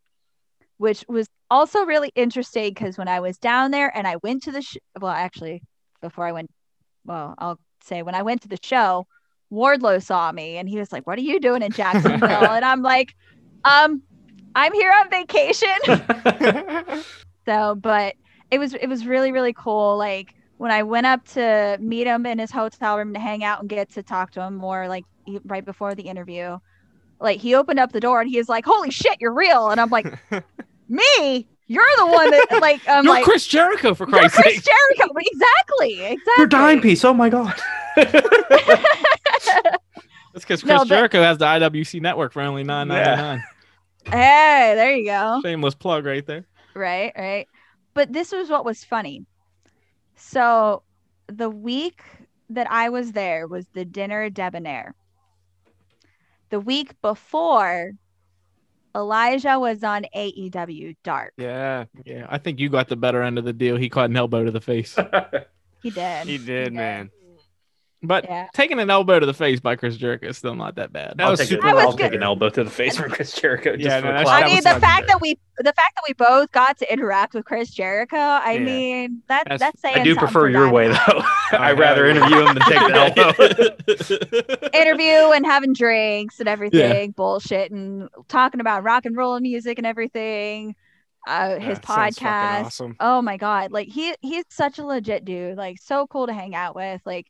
which 0.77 1.03
was 1.07 1.27
also 1.51 1.85
really 1.85 2.11
interesting 2.15 2.73
because 2.73 2.97
when 2.97 3.07
I 3.07 3.19
was 3.19 3.37
down 3.37 3.71
there 3.71 3.95
and 3.95 4.07
I 4.07 4.17
went 4.17 4.43
to 4.43 4.51
the 4.51 4.61
sh- 4.61 4.77
well, 4.99 5.11
actually, 5.11 5.61
before 6.01 6.25
I 6.25 6.31
went, 6.31 6.49
well, 7.05 7.35
I'll 7.37 7.59
say 7.83 8.01
when 8.03 8.15
I 8.15 8.21
went 8.21 8.41
to 8.43 8.47
the 8.47 8.59
show, 8.61 9.05
Wardlow 9.51 10.01
saw 10.01 10.31
me 10.31 10.57
and 10.57 10.69
he 10.69 10.77
was 10.77 10.91
like, 10.91 11.07
"What 11.07 11.17
are 11.17 11.23
you 11.23 11.39
doing 11.39 11.63
in 11.63 11.71
Jacksonville?" 11.71 12.29
and 12.29 12.63
I'm 12.63 12.81
like, 12.81 13.15
"Um, 13.65 14.03
I'm 14.55 14.73
here 14.73 14.91
on 14.91 15.09
vacation." 15.09 15.69
So, 17.45 17.73
but 17.73 18.15
it 18.51 18.59
was 18.59 18.75
it 18.75 18.85
was 18.87 19.07
really 19.07 19.31
really 19.31 19.53
cool. 19.53 19.97
Like 19.97 20.35
when 20.57 20.69
I 20.69 20.83
went 20.83 21.07
up 21.07 21.25
to 21.29 21.77
meet 21.81 22.05
him 22.05 22.27
in 22.27 22.37
his 22.37 22.51
hotel 22.51 22.97
room 22.97 23.13
to 23.15 23.19
hang 23.19 23.43
out 23.43 23.61
and 23.61 23.69
get 23.69 23.89
to 23.93 24.03
talk 24.03 24.31
to 24.31 24.41
him 24.41 24.55
more, 24.55 24.87
like 24.87 25.05
right 25.45 25.65
before 25.65 25.95
the 25.95 26.03
interview, 26.03 26.59
like 27.19 27.39
he 27.39 27.55
opened 27.55 27.79
up 27.79 27.91
the 27.91 27.99
door 27.99 28.21
and 28.21 28.29
he 28.29 28.37
was 28.37 28.49
like, 28.49 28.65
"Holy 28.65 28.91
shit, 28.91 29.17
you're 29.19 29.33
real!" 29.33 29.69
And 29.69 29.79
I'm 29.81 29.89
like, 29.89 30.05
"Me? 30.89 31.47
You're 31.67 31.85
the 31.97 32.07
one 32.07 32.31
that 32.31 32.47
like 32.61 32.81
I'm 32.87 33.03
You're 33.05 33.13
like." 33.13 33.23
Chris 33.23 33.45
Jericho, 33.47 33.93
for 33.93 34.07
You're 34.09 34.19
Christ's 34.19 34.37
Chris. 34.37 34.63
Jericho. 34.63 35.13
Exactly. 35.17 35.93
Exactly. 36.01 36.33
Your 36.37 36.47
dime 36.47 36.81
piece. 36.81 37.03
Oh 37.05 37.13
my 37.13 37.29
god. 37.29 37.53
That's 37.95 38.11
because 40.45 40.61
Chris 40.61 40.65
No, 40.65 40.79
but- 40.79 40.87
Jericho 40.87 41.21
has 41.21 41.37
the 41.37 41.45
IWC 41.45 42.01
network 42.01 42.33
for 42.33 42.41
only 42.41 42.63
nine 42.63 42.87
ninety 42.87 43.21
nine. 43.21 43.43
Hey, 44.05 44.73
there 44.75 44.95
you 44.95 45.05
go. 45.05 45.39
Shameless 45.43 45.75
plug 45.75 46.05
right 46.05 46.25
there. 46.25 46.45
Right, 46.73 47.11
right. 47.17 47.47
But 47.93 48.13
this 48.13 48.31
was 48.31 48.49
what 48.49 48.65
was 48.65 48.83
funny. 48.83 49.25
So 50.15 50.83
the 51.27 51.49
week 51.49 52.01
that 52.49 52.69
I 52.71 52.89
was 52.89 53.11
there 53.11 53.47
was 53.47 53.67
the 53.73 53.85
dinner 53.85 54.29
debonair. 54.29 54.95
The 56.49 56.59
week 56.59 56.99
before, 57.01 57.91
Elijah 58.95 59.59
was 59.59 59.83
on 59.83 60.05
AEW 60.15 60.95
Dark. 61.03 61.33
yeah. 61.37 61.85
Yeah, 62.05 62.25
I 62.29 62.37
think 62.39 62.59
you 62.59 62.69
got 62.69 62.87
the 62.87 62.95
better 62.95 63.21
end 63.21 63.37
of 63.37 63.45
the 63.45 63.53
deal. 63.53 63.77
He 63.77 63.89
caught 63.89 64.09
an 64.09 64.15
elbow 64.17 64.43
to 64.43 64.51
the 64.51 64.61
face. 64.61 64.97
He 65.81 65.91
did. 65.91 66.27
He 66.27 66.37
did, 66.37 66.73
man. 66.73 67.09
But 68.01 68.23
Yeah. 68.23 68.47
taking 68.53 68.79
an 68.79 68.89
elbow 68.89 69.19
to 69.19 69.25
the 69.25 69.33
face 69.33 69.59
by 69.59 69.75
Chris 69.75 69.97
Jericho 69.97 70.27
is 70.27 70.37
still 70.37 70.55
not 70.55 70.75
that 70.75 70.93
bad. 70.93 71.15
That 71.17 71.25
I'll 71.25 71.31
was 71.31 71.39
take, 71.41 71.49
super 71.49 71.67
it, 71.67 71.71
I 71.71 71.73
was 71.73 71.83
I'll 71.83 71.91
good. 71.91 72.03
take 72.03 72.13
an 72.13 72.23
elbow 72.23 72.49
to 72.49 72.63
the 72.63 72.69
face 72.69 72.95
from 73.01 73.11
Chris 73.11 73.33
Jericho. 73.33 73.75
Just 73.75 73.85
Yeah, 73.85 73.99
for 73.99 74.07
no, 74.07 74.13
that's- 74.13 74.29
I 74.29 74.45
mean, 74.45 74.63
the 74.63 74.79
fact 74.79 75.01
good. 75.01 75.09
that 75.09 75.21
we 75.21 75.37
the 75.57 75.73
fact 75.73 75.95
that 75.95 76.03
we 76.07 76.13
both 76.13 76.49
got 76.53 76.77
to 76.77 76.89
interact 76.93 77.33
with 77.33 77.43
Chris 77.43 77.71
Jericho, 77.71 78.15
I 78.15 78.53
Yeah. 78.53 78.59
mean, 78.59 79.21
that 79.27 79.43
That's- 79.43 79.59
that's 79.59 79.81
saying 79.81 79.97
I 79.99 80.03
do 80.03 80.15
prefer 80.15 80.31
for 80.31 80.49
your 80.49 80.71
way 80.71 80.87
though. 80.87 81.21
I'd 81.51 81.77
rather 81.77 82.05
interview 82.07 82.37
him 82.45 82.55
than 82.55 82.63
take 82.63 82.79
the 82.87 84.59
elbow. 84.63 84.69
interview 84.73 85.31
and 85.33 85.45
having 85.45 85.73
drinks 85.73 86.39
and 86.39 86.47
everything, 86.47 87.11
bullshit 87.11 87.71
and 87.71 88.07
talking 88.29 88.61
about 88.61 88.83
rock 88.83 89.05
and 89.05 89.17
roll 89.17 89.37
music 89.41 89.77
and 89.77 89.85
everything. 89.85 90.75
Uh, 91.27 91.59
his 91.59 91.77
That 91.79 91.85
podcast. 91.85 92.65
Awesome. 92.65 92.95
Oh 93.01 93.21
my 93.21 93.35
god, 93.35 93.71
like 93.73 93.89
he 93.89 94.15
he's 94.21 94.45
such 94.49 94.79
a 94.79 94.85
legit 94.85 95.25
dude. 95.25 95.57
Like 95.57 95.77
so 95.81 96.07
cool 96.07 96.27
to 96.27 96.33
hang 96.33 96.55
out 96.55 96.75
with. 96.75 97.01
Like 97.05 97.27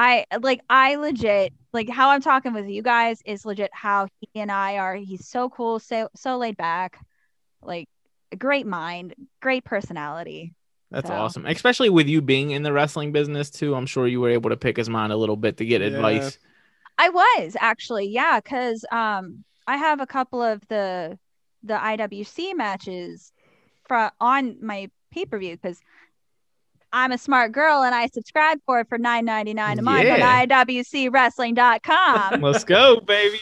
I 0.00 0.24
like 0.40 0.62
I 0.70 0.94
legit 0.96 1.52
like 1.74 1.90
how 1.90 2.08
I'm 2.08 2.22
talking 2.22 2.54
with 2.54 2.66
you 2.68 2.80
guys 2.82 3.20
is 3.26 3.44
legit 3.44 3.70
how 3.74 4.08
he 4.18 4.40
and 4.40 4.50
I 4.50 4.78
are. 4.78 4.94
He's 4.94 5.28
so 5.28 5.50
cool, 5.50 5.78
so 5.78 6.08
so 6.16 6.38
laid 6.38 6.56
back. 6.56 6.98
Like 7.62 7.86
a 8.32 8.36
great 8.36 8.66
mind, 8.66 9.14
great 9.42 9.62
personality. 9.64 10.54
That's 10.90 11.08
So- 11.08 11.14
awesome. 11.14 11.44
Especially 11.44 11.90
with 11.90 12.08
you 12.08 12.22
being 12.22 12.50
in 12.52 12.62
the 12.62 12.72
wrestling 12.72 13.12
business 13.12 13.50
too. 13.50 13.74
I'm 13.74 13.84
sure 13.84 14.06
you 14.06 14.22
were 14.22 14.30
able 14.30 14.48
to 14.48 14.56
pick 14.56 14.78
his 14.78 14.88
mind 14.88 15.12
a 15.12 15.16
little 15.18 15.36
bit 15.36 15.58
to 15.58 15.66
get 15.66 15.82
Yeah. 15.82 15.88
advice. 15.88 16.38
I 16.96 17.10
was 17.10 17.54
actually, 17.60 18.06
yeah, 18.08 18.40
because 18.40 18.86
um 18.90 19.44
I 19.66 19.76
have 19.76 20.00
a 20.00 20.06
couple 20.06 20.40
of 20.40 20.66
the 20.68 21.18
the 21.62 21.74
IWC 21.74 22.54
matches 22.54 23.32
from 23.86 24.10
on 24.18 24.56
my 24.64 24.90
pay 25.12 25.26
per 25.26 25.38
view 25.38 25.56
because 25.56 25.78
I'm 26.92 27.12
a 27.12 27.18
smart 27.18 27.52
girl 27.52 27.82
and 27.82 27.94
I 27.94 28.06
subscribe 28.08 28.58
for 28.66 28.80
it 28.80 28.88
for 28.88 28.98
nine 28.98 29.24
ninety 29.24 29.54
nine 29.54 29.78
a 29.78 29.82
month 29.82 30.04
Yeah. 30.04 30.14
on 30.14 30.48
IWCWrestling.com. 30.48 32.40
Let's 32.42 32.64
go, 32.64 33.00
baby. 33.00 33.38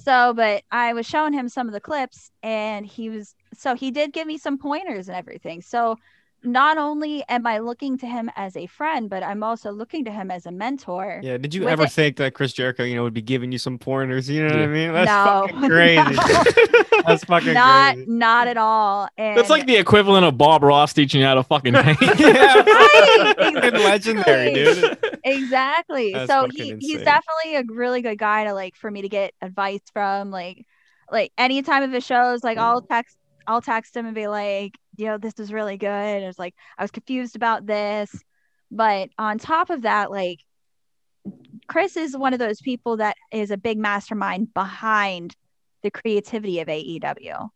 so, 0.00 0.32
but 0.34 0.62
I 0.70 0.92
was 0.92 1.06
showing 1.06 1.32
him 1.32 1.48
some 1.48 1.66
of 1.68 1.72
the 1.72 1.80
clips 1.80 2.30
and 2.42 2.84
he 2.86 3.08
was 3.10 3.34
so 3.56 3.74
he 3.74 3.90
did 3.90 4.12
give 4.12 4.26
me 4.26 4.38
some 4.38 4.58
pointers 4.58 5.08
and 5.08 5.16
everything. 5.16 5.62
So 5.62 5.96
not 6.44 6.76
only 6.78 7.24
am 7.28 7.46
I 7.46 7.58
looking 7.58 7.96
to 7.98 8.06
him 8.06 8.30
as 8.36 8.56
a 8.56 8.66
friend, 8.66 9.08
but 9.08 9.22
I'm 9.22 9.42
also 9.42 9.70
looking 9.72 10.04
to 10.04 10.10
him 10.10 10.30
as 10.30 10.46
a 10.46 10.50
mentor. 10.52 11.20
Yeah. 11.22 11.38
Did 11.38 11.54
you 11.54 11.62
With 11.62 11.70
ever 11.70 11.84
it- 11.84 11.92
think 11.92 12.16
that 12.18 12.34
Chris 12.34 12.52
Jericho, 12.52 12.84
you 12.84 12.94
know, 12.94 13.02
would 13.02 13.14
be 13.14 13.22
giving 13.22 13.50
you 13.50 13.58
some 13.58 13.78
pointers? 13.78 14.28
You 14.28 14.46
know 14.46 14.54
what 14.54 14.62
I 14.62 14.66
mean? 14.66 14.92
That's 14.92 15.08
No, 15.08 15.46
fucking 15.50 15.68
crazy. 15.70 16.14
no. 16.14 17.02
That's 17.06 17.24
fucking 17.24 17.52
not 17.54 17.94
crazy. 17.94 18.10
not 18.10 18.48
at 18.48 18.56
all. 18.56 19.08
And 19.18 19.36
That's 19.36 19.50
like 19.50 19.66
the 19.66 19.76
equivalent 19.76 20.24
of 20.24 20.38
Bob 20.38 20.62
Ross 20.62 20.92
teaching 20.92 21.20
you 21.20 21.26
how 21.26 21.34
to 21.34 21.42
fucking 21.42 21.74
paint. 21.74 21.98
yeah, 22.18 22.54
Right, 22.62 23.34
fucking 23.38 23.72
legendary, 23.80 24.54
dude. 24.54 24.98
exactly 25.24 26.12
That's 26.12 26.30
so 26.30 26.42
fucking 26.42 26.80
he, 26.80 26.86
he's 26.88 27.02
definitely 27.02 27.56
a 27.56 27.62
really 27.68 28.00
good 28.02 28.18
guy 28.18 28.44
to 28.44 28.52
like 28.54 28.76
for 28.76 28.90
me 28.90 29.02
to 29.02 29.08
get 29.08 29.32
advice 29.42 29.80
from 29.92 30.30
like 30.30 30.64
like 31.10 31.32
any 31.36 31.62
time 31.62 31.82
of 31.82 31.92
his 31.92 32.04
shows 32.04 32.42
like 32.42 32.56
i'll 32.58 32.80
text 32.82 33.16
i'll 33.46 33.60
text 33.60 33.94
him 33.96 34.06
and 34.06 34.14
be 34.14 34.26
like 34.26 34.72
you 34.96 35.06
know 35.06 35.18
this 35.18 35.38
is 35.38 35.52
really 35.52 35.76
good. 35.76 36.22
It 36.22 36.26
was 36.26 36.38
like 36.38 36.54
i 36.78 36.82
was 36.82 36.90
confused 36.90 37.36
about 37.36 37.66
this. 37.66 38.10
But 38.70 39.10
on 39.18 39.38
top 39.38 39.70
of 39.70 39.82
that 39.82 40.10
like 40.10 40.40
chris 41.66 41.96
is 41.96 42.16
one 42.16 42.32
of 42.32 42.38
those 42.38 42.60
people 42.60 42.98
that 42.98 43.16
is 43.32 43.50
a 43.50 43.56
big 43.56 43.78
mastermind 43.78 44.52
behind 44.52 45.34
the 45.82 45.90
creativity 45.90 46.60
of 46.60 46.68
aew 46.68 47.48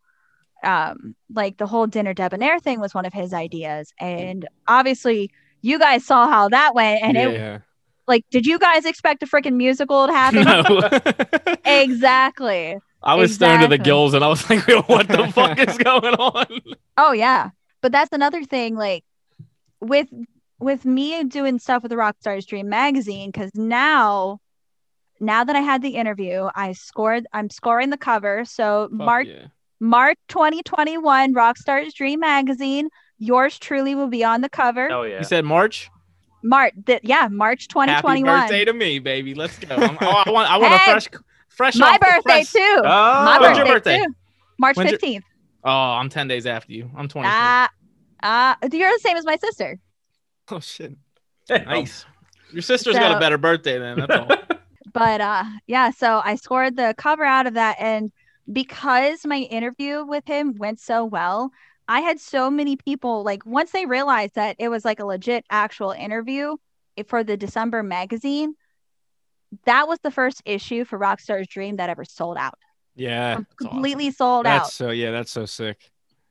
um 0.64 1.14
like 1.34 1.58
the 1.58 1.66
whole 1.66 1.86
dinner 1.86 2.14
debonair 2.14 2.58
thing 2.58 2.80
was 2.80 2.94
one 2.94 3.04
of 3.04 3.12
his 3.12 3.32
ideas. 3.32 3.92
And 3.98 4.48
obviously 4.66 5.30
you 5.60 5.78
guys 5.78 6.04
saw 6.04 6.28
how 6.28 6.48
that 6.48 6.74
went 6.74 7.02
and 7.02 7.16
it 7.16 7.62
like 8.06 8.24
did 8.30 8.46
you 8.46 8.58
guys 8.58 8.84
expect 8.84 9.22
a 9.22 9.26
freaking 9.26 9.54
musical 9.54 10.06
to 10.06 10.12
happen? 10.12 10.44
No. 10.44 11.54
exactly 11.64 12.78
I 13.02 13.14
was 13.14 13.34
stoned 13.34 13.62
to 13.62 13.68
the 13.68 13.78
gills 13.78 14.14
and 14.14 14.24
I 14.24 14.28
was 14.28 14.48
like, 14.50 14.66
what 14.88 15.08
the 15.08 15.30
fuck 15.32 15.58
is 15.58 15.78
going 15.90 16.14
on? 16.14 16.60
oh 16.96 17.12
yeah 17.12 17.50
but 17.80 17.92
that's 17.92 18.12
another 18.12 18.44
thing 18.44 18.74
like 18.74 19.04
with 19.80 20.08
with 20.58 20.84
me 20.84 21.22
doing 21.24 21.58
stuff 21.58 21.82
with 21.82 21.90
the 21.90 21.96
rockstar 21.96 22.44
dream 22.44 22.68
magazine 22.68 23.30
because 23.30 23.50
now 23.54 24.40
now 25.20 25.44
that 25.44 25.56
i 25.56 25.60
had 25.60 25.82
the 25.82 25.90
interview 25.90 26.48
i 26.54 26.72
scored 26.72 27.26
i'm 27.32 27.48
scoring 27.50 27.90
the 27.90 27.96
cover 27.96 28.44
so 28.44 28.88
march 28.90 29.28
yeah. 29.28 29.46
march 29.80 30.18
2021 30.28 31.34
rockstar's 31.34 31.94
dream 31.94 32.20
magazine 32.20 32.88
yours 33.18 33.58
truly 33.58 33.94
will 33.94 34.08
be 34.08 34.24
on 34.24 34.40
the 34.40 34.48
cover 34.48 34.90
Oh 34.90 35.02
yeah. 35.02 35.18
You 35.18 35.24
said 35.24 35.44
March? 35.44 35.90
march 36.42 36.72
th- 36.86 37.00
yeah 37.02 37.28
march 37.28 37.66
2021. 37.68 37.86
Happy 37.88 38.20
2021 38.20 38.40
birthday 38.42 38.64
to 38.64 38.72
me, 38.72 38.98
baby. 39.00 39.34
Let's 39.34 39.58
go. 39.58 39.74
I'm, 39.74 39.98
oh, 40.00 40.22
I 40.24 40.30
want 40.30 40.48
I 40.48 40.56
want 40.56 40.72
Hey, 40.72 40.92
a 40.92 40.94
fresh 40.94 41.08
fresh 41.58 41.76
my 41.76 41.90
off 41.90 42.00
the 42.00 42.06
birthday 42.06 42.22
press. 42.22 42.52
too 42.52 42.60
Oh, 42.60 43.24
my 43.24 43.38
When's 43.38 43.58
your 43.58 43.66
birthday, 43.66 43.98
birthday? 43.98 44.06
too 44.06 44.14
march 44.58 44.76
15th 44.76 45.22
Oh, 45.64 45.70
I'm 45.70 46.08
10 46.08 46.28
days 46.28 46.46
after 46.46 46.72
you. 46.72 46.88
I'm 46.96 47.08
20. 47.08 47.28
Ah, 47.30 47.68
ah, 48.22 48.56
you're 48.62 48.92
the 48.92 49.00
same 49.00 49.16
as 49.16 49.24
my 49.26 49.36
sister. 49.36 49.78
Oh 50.50 50.60
shit. 50.60 50.92
nice. 51.50 52.06
Your 52.52 52.62
sister's 52.62 52.94
got 52.94 53.16
a 53.16 53.20
better 53.20 53.38
birthday 53.38 53.78
then. 53.78 53.98
That's 53.98 54.16
all. 54.16 54.28
But 54.94 55.20
uh, 55.20 55.44
yeah, 55.66 55.90
so 55.90 56.22
I 56.24 56.36
scored 56.36 56.76
the 56.76 56.94
cover 56.96 57.22
out 57.24 57.46
of 57.46 57.54
that, 57.54 57.76
and 57.78 58.10
because 58.50 59.26
my 59.26 59.36
interview 59.40 60.04
with 60.04 60.26
him 60.26 60.54
went 60.56 60.80
so 60.80 61.04
well, 61.04 61.50
I 61.86 62.00
had 62.00 62.18
so 62.18 62.50
many 62.50 62.76
people 62.76 63.22
like 63.22 63.44
once 63.44 63.70
they 63.70 63.84
realized 63.84 64.34
that 64.36 64.56
it 64.58 64.68
was 64.70 64.84
like 64.86 64.98
a 65.00 65.04
legit 65.04 65.44
actual 65.50 65.90
interview 65.90 66.56
for 67.06 67.22
the 67.22 67.36
December 67.36 67.82
magazine. 67.82 68.54
That 69.64 69.88
was 69.88 69.98
the 70.02 70.10
first 70.10 70.42
issue 70.44 70.84
for 70.84 70.98
Rockstar's 70.98 71.48
Dream 71.48 71.76
that 71.76 71.90
ever 71.90 72.04
sold 72.04 72.36
out. 72.36 72.58
Yeah. 72.94 73.34
awesome. 73.34 73.46
completely 73.56 74.10
sold 74.10 74.46
out. 74.46 74.70
So 74.70 74.90
yeah, 74.90 75.10
that's 75.10 75.30
so 75.30 75.46
sick. 75.46 75.90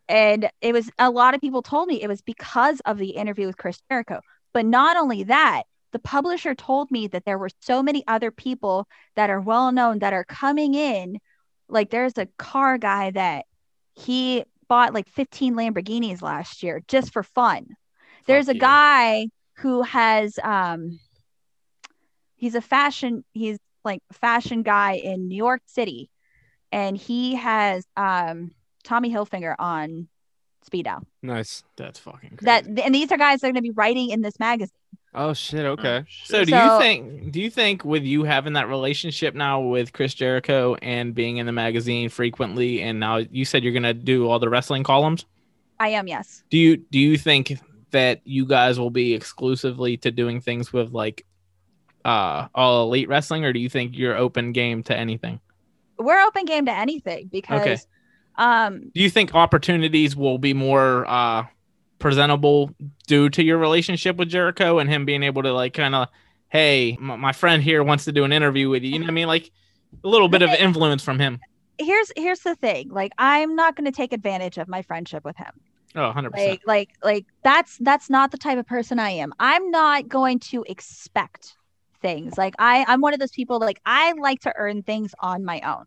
and 0.10 0.50
it 0.62 0.74
was 0.74 0.90
a 1.00 1.10
lot 1.10 1.34
of 1.34 1.42
people 1.42 1.62
told 1.62 1.88
me 1.88 2.02
it 2.02 2.08
was 2.08 2.22
because 2.22 2.80
of 2.82 2.98
the 2.98 3.12
interview 3.12 3.48
with 3.48 3.58
Chris 3.58 3.80
Jericho. 3.90 4.22
But 4.54 4.66
not 4.66 4.98
only 4.98 5.24
that, 5.24 5.64
the 5.92 6.00
publisher 6.00 6.56
told 6.56 6.92
me 6.92 7.08
that 7.08 7.26
there 7.26 7.38
were 7.38 7.50
so 7.62 7.82
many 7.82 8.04
other 8.08 8.32
people 8.32 8.88
that 9.16 9.30
are 9.30 9.42
well 9.42 9.72
known 9.72 10.00
that 10.00 10.14
are 10.14 10.24
coming 10.24 10.74
in. 10.74 11.20
Like 11.70 11.90
there's 11.90 12.18
a 12.18 12.28
car 12.38 12.78
guy 12.78 13.12
that 13.12 13.46
he 13.96 14.44
bought 14.68 14.94
like 14.94 15.08
15 15.10 15.56
Lamborghinis 15.56 16.22
last 16.22 16.64
year 16.64 16.82
just 16.88 17.14
for 17.14 17.24
fun. 17.24 17.68
There's 18.26 18.50
a 18.50 18.56
yeah. 18.56 18.60
guy 18.60 19.28
who 19.58 19.82
has 19.84 20.38
um 20.44 21.00
he's 22.38 22.56
a 22.56 22.62
fashion 22.62 23.24
he's 23.34 23.58
like 23.84 24.02
a 24.10 24.14
fashion 24.14 24.64
guy 24.64 24.94
in 24.94 25.28
New 25.28 25.36
York 25.36 25.62
City 25.66 26.10
and 26.72 26.96
he 26.98 27.36
has 27.36 27.86
um 27.98 28.52
Tommy 28.84 29.12
Hilfiger 29.12 29.56
on 29.60 30.08
speed 30.64 30.84
dial. 30.84 31.04
Nice. 31.22 31.64
That's 31.78 32.00
fucking 32.00 32.38
crazy. 32.38 32.46
That 32.46 32.66
and 32.86 32.94
these 32.96 33.12
are 33.12 33.18
guys 33.18 33.40
that 33.42 33.48
are 33.48 33.52
going 33.52 33.56
to 33.56 33.62
be 33.62 33.72
writing 33.72 34.10
in 34.10 34.22
this 34.22 34.40
magazine. 34.40 34.74
Oh 35.14 35.34
shit. 35.34 35.66
Okay. 35.66 36.04
So 36.26 36.44
do 36.44 36.52
So- 36.52 36.74
you 36.76 36.80
think 36.82 37.32
do 37.32 37.40
you 37.42 37.50
think 37.50 37.86
with 37.86 38.04
you 38.04 38.24
having 38.24 38.54
that 38.54 38.68
relationship 38.68 39.34
now 39.36 39.62
with 39.62 39.94
Chris 39.94 40.14
Jericho 40.14 40.76
and 40.82 41.16
being 41.16 41.38
in 41.38 41.46
the 41.46 41.52
magazine 41.54 42.10
frequently 42.10 42.82
and 42.82 43.00
now 43.00 43.18
you 43.18 43.46
said 43.46 43.64
you're 43.64 43.74
gonna 43.74 43.94
do 43.94 44.28
all 44.30 44.40
the 44.40 44.50
wrestling 44.50 44.84
columns? 44.84 45.26
I 45.80 45.90
am 45.90 46.08
yes. 46.08 46.44
Do 46.50 46.58
you 46.58 46.78
do 46.78 47.00
you 47.00 47.18
think 47.18 47.58
that 47.92 48.20
you 48.26 48.46
guys 48.46 48.78
will 48.80 48.90
be 48.90 49.14
exclusively 49.14 49.96
to 49.98 50.12
doing 50.12 50.42
things 50.42 50.74
with 50.74 50.92
like 50.92 51.26
uh 52.06 52.48
all 52.56 52.84
elite 52.88 53.08
wrestling 53.10 53.44
or 53.46 53.54
do 53.54 53.60
you 53.60 53.70
think 53.70 53.98
you're 53.98 54.16
open 54.18 54.52
game 54.52 54.84
to 54.84 54.96
anything? 54.98 55.40
We're 56.00 56.22
open 56.22 56.46
game 56.46 56.66
to 56.68 56.72
anything 56.72 57.28
because 57.32 57.62
Okay. 57.62 57.78
um 58.38 58.92
Do 58.94 59.02
you 59.02 59.10
think 59.10 59.34
opportunities 59.36 60.16
will 60.16 60.38
be 60.38 60.54
more 60.54 61.06
uh 61.08 61.46
presentable 62.00 62.70
due 63.08 63.30
to 63.30 63.44
your 63.44 63.58
relationship 63.58 64.18
with 64.18 64.30
Jericho 64.30 64.78
and 64.80 64.90
him 64.90 65.04
being 65.06 65.24
able 65.24 65.42
to 65.44 65.52
like 65.52 65.74
kind 65.74 65.96
of 65.96 66.08
hey, 66.50 66.94
m- 67.02 67.20
my 67.20 67.34
friend 67.34 67.62
here 67.62 67.84
wants 67.84 68.06
to 68.06 68.12
do 68.14 68.24
an 68.24 68.32
interview 68.32 68.70
with 68.70 68.84
you. 68.84 68.92
You 68.92 69.00
know 69.00 69.06
what 69.06 69.12
I 69.12 69.14
mean? 69.14 69.28
Like 69.28 69.52
a 70.04 70.08
little 70.08 70.30
bit 70.30 70.42
of 70.44 70.50
influence 70.52 71.04
from 71.04 71.20
him. 71.20 71.40
here's 71.80 72.12
here's 72.16 72.40
the 72.42 72.56
thing. 72.56 72.90
Like 72.90 73.12
I'm 73.18 73.56
not 73.56 73.76
going 73.76 73.86
to 73.86 73.92
take 73.92 74.14
advantage 74.14 74.58
of 74.58 74.68
my 74.68 74.82
friendship 74.84 75.26
with 75.26 75.36
him. 75.38 75.52
Oh, 75.96 76.14
100%. 76.16 76.32
Like 76.38 76.62
like 76.68 76.90
like 77.04 77.26
that's 77.44 77.78
that's 77.80 78.10
not 78.10 78.30
the 78.32 78.38
type 78.38 78.60
of 78.60 78.68
person 78.68 79.00
I 79.00 79.10
am. 79.12 79.34
I'm 79.40 79.72
not 79.72 80.08
going 80.08 80.40
to 80.52 80.64
expect 80.70 81.57
things. 82.02 82.38
Like 82.38 82.56
I 82.60 82.86
I'm 82.88 83.02
one 83.02 83.14
of 83.14 83.20
those 83.20 83.32
people 83.32 83.60
like 83.60 83.80
I 83.86 84.14
like 84.14 84.42
to 84.42 84.54
earn 84.58 84.84
things 84.84 85.14
on 85.20 85.44
my 85.44 85.62
own. 85.62 85.86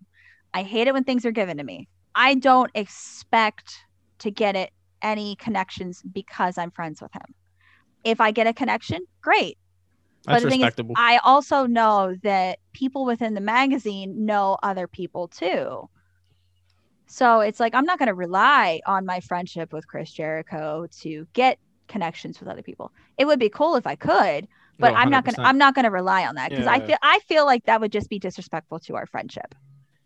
I 0.53 0.63
hate 0.63 0.89
it 0.89 0.95
when 0.95 1.05
things 1.05 1.25
are 1.25 1.31
given 1.31 1.59
to 1.59 1.65
me. 1.65 1.89
I 2.15 2.35
don't 2.35 2.71
expect 2.75 3.85
to 4.19 4.31
get 4.31 4.57
it 4.57 4.71
any 5.03 5.37
connections 5.37 6.03
because 6.13 6.59
I'm 6.59 6.71
friends 6.71 7.01
with 7.01 7.13
him. 7.13 7.35
If 8.05 8.21
I 8.21 8.31
get 8.31 8.47
a 8.47 8.53
connection, 8.53 9.01
great. 9.23 9.59
That's 10.27 10.43
but 10.43 10.45
the 10.45 10.51
thing 10.51 10.61
is, 10.61 10.65
respectable. 10.65 10.95
I 10.99 11.19
also 11.25 11.67
know 11.67 12.15
that 12.23 12.59
people 12.73 13.05
within 13.05 13.35
the 13.35 13.41
magazine 13.41 14.27
know 14.27 14.59
other 14.63 14.87
people 14.87 15.29
too. 15.29 15.89
So 17.07 17.41
it's 17.41 17.59
like 17.59 17.75
I'm 17.75 17.85
not 17.85 17.99
going 17.99 18.09
to 18.09 18.15
rely 18.15 18.81
on 18.87 19.07
my 19.07 19.21
friendship 19.21 19.73
with 19.73 19.87
Chris 19.87 20.13
Jericho 20.13 20.87
to 21.01 21.27
get 21.33 21.59
connections 21.89 22.39
with 22.39 22.49
other 22.49 22.63
people. 22.63 22.93
It 23.19 23.27
would 23.27 23.39
be 23.39 23.49
cool 23.49 23.77
if 23.77 23.87
I 23.87 23.97
could, 23.97 24.47
but 24.81 24.93
Oh, 24.93 24.97
I'm 24.97 25.11
not 25.11 25.24
gonna 25.24 25.37
I'm 25.39 25.59
not 25.59 25.74
going 25.74 25.85
to 25.85 25.91
rely 25.91 26.26
on 26.26 26.35
that 26.37 26.51
because 26.51 26.66
I 26.66 26.81
feel 26.81 26.97
I 27.03 27.20
feel 27.20 27.47
like 27.47 27.64
that 27.66 27.81
would 27.81 27.93
just 27.93 28.09
be 28.09 28.18
disrespectful 28.18 28.78
to 28.81 28.97
our 28.97 29.07
friendship. 29.07 29.55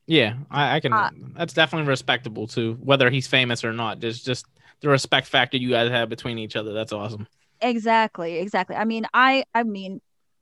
Yeah, 0.06 0.34
I, 0.50 0.76
I 0.76 0.80
can. 0.80 0.92
Uh, 0.92 1.10
that's 1.36 1.54
definitely 1.54 1.88
respectable 1.88 2.46
too, 2.46 2.76
whether 2.82 3.08
he's 3.10 3.26
famous 3.26 3.64
or 3.64 3.72
not. 3.72 4.00
There's 4.00 4.22
just 4.22 4.46
the 4.80 4.88
respect 4.88 5.26
factor 5.26 5.56
you 5.56 5.70
guys 5.70 5.90
have 5.90 6.08
between 6.08 6.38
each 6.38 6.56
other. 6.56 6.72
That's 6.72 6.92
awesome. 6.92 7.26
Exactly, 7.60 8.38
exactly. 8.38 8.76
I 8.76 8.84
mean, 8.84 9.06
I 9.14 9.44
I 9.54 9.62
mean, 9.62 10.00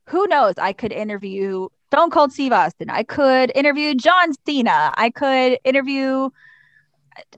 who 0.09 0.27
knows? 0.27 0.55
I 0.57 0.73
could 0.73 0.91
interview 0.91 1.69
Stone 1.93 2.09
Cold 2.09 2.33
Steve 2.33 2.51
Austin. 2.51 2.89
I 2.89 3.03
could 3.03 3.51
interview 3.55 3.95
John 3.95 4.33
Cena. 4.45 4.93
I 4.97 5.09
could 5.11 5.59
interview 5.63 6.29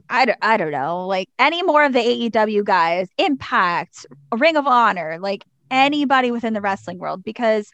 I 0.08 0.24
don't, 0.24 0.38
I 0.42 0.56
don't 0.56 0.70
know, 0.70 1.06
like 1.06 1.28
any 1.38 1.62
more 1.62 1.84
of 1.84 1.92
the 1.92 1.98
AEW 1.98 2.64
guys, 2.64 3.08
Impact, 3.18 4.06
Ring 4.32 4.56
of 4.56 4.66
Honor, 4.66 5.18
like 5.20 5.44
anybody 5.70 6.30
within 6.30 6.54
the 6.54 6.60
wrestling 6.60 6.98
world 6.98 7.24
because 7.24 7.70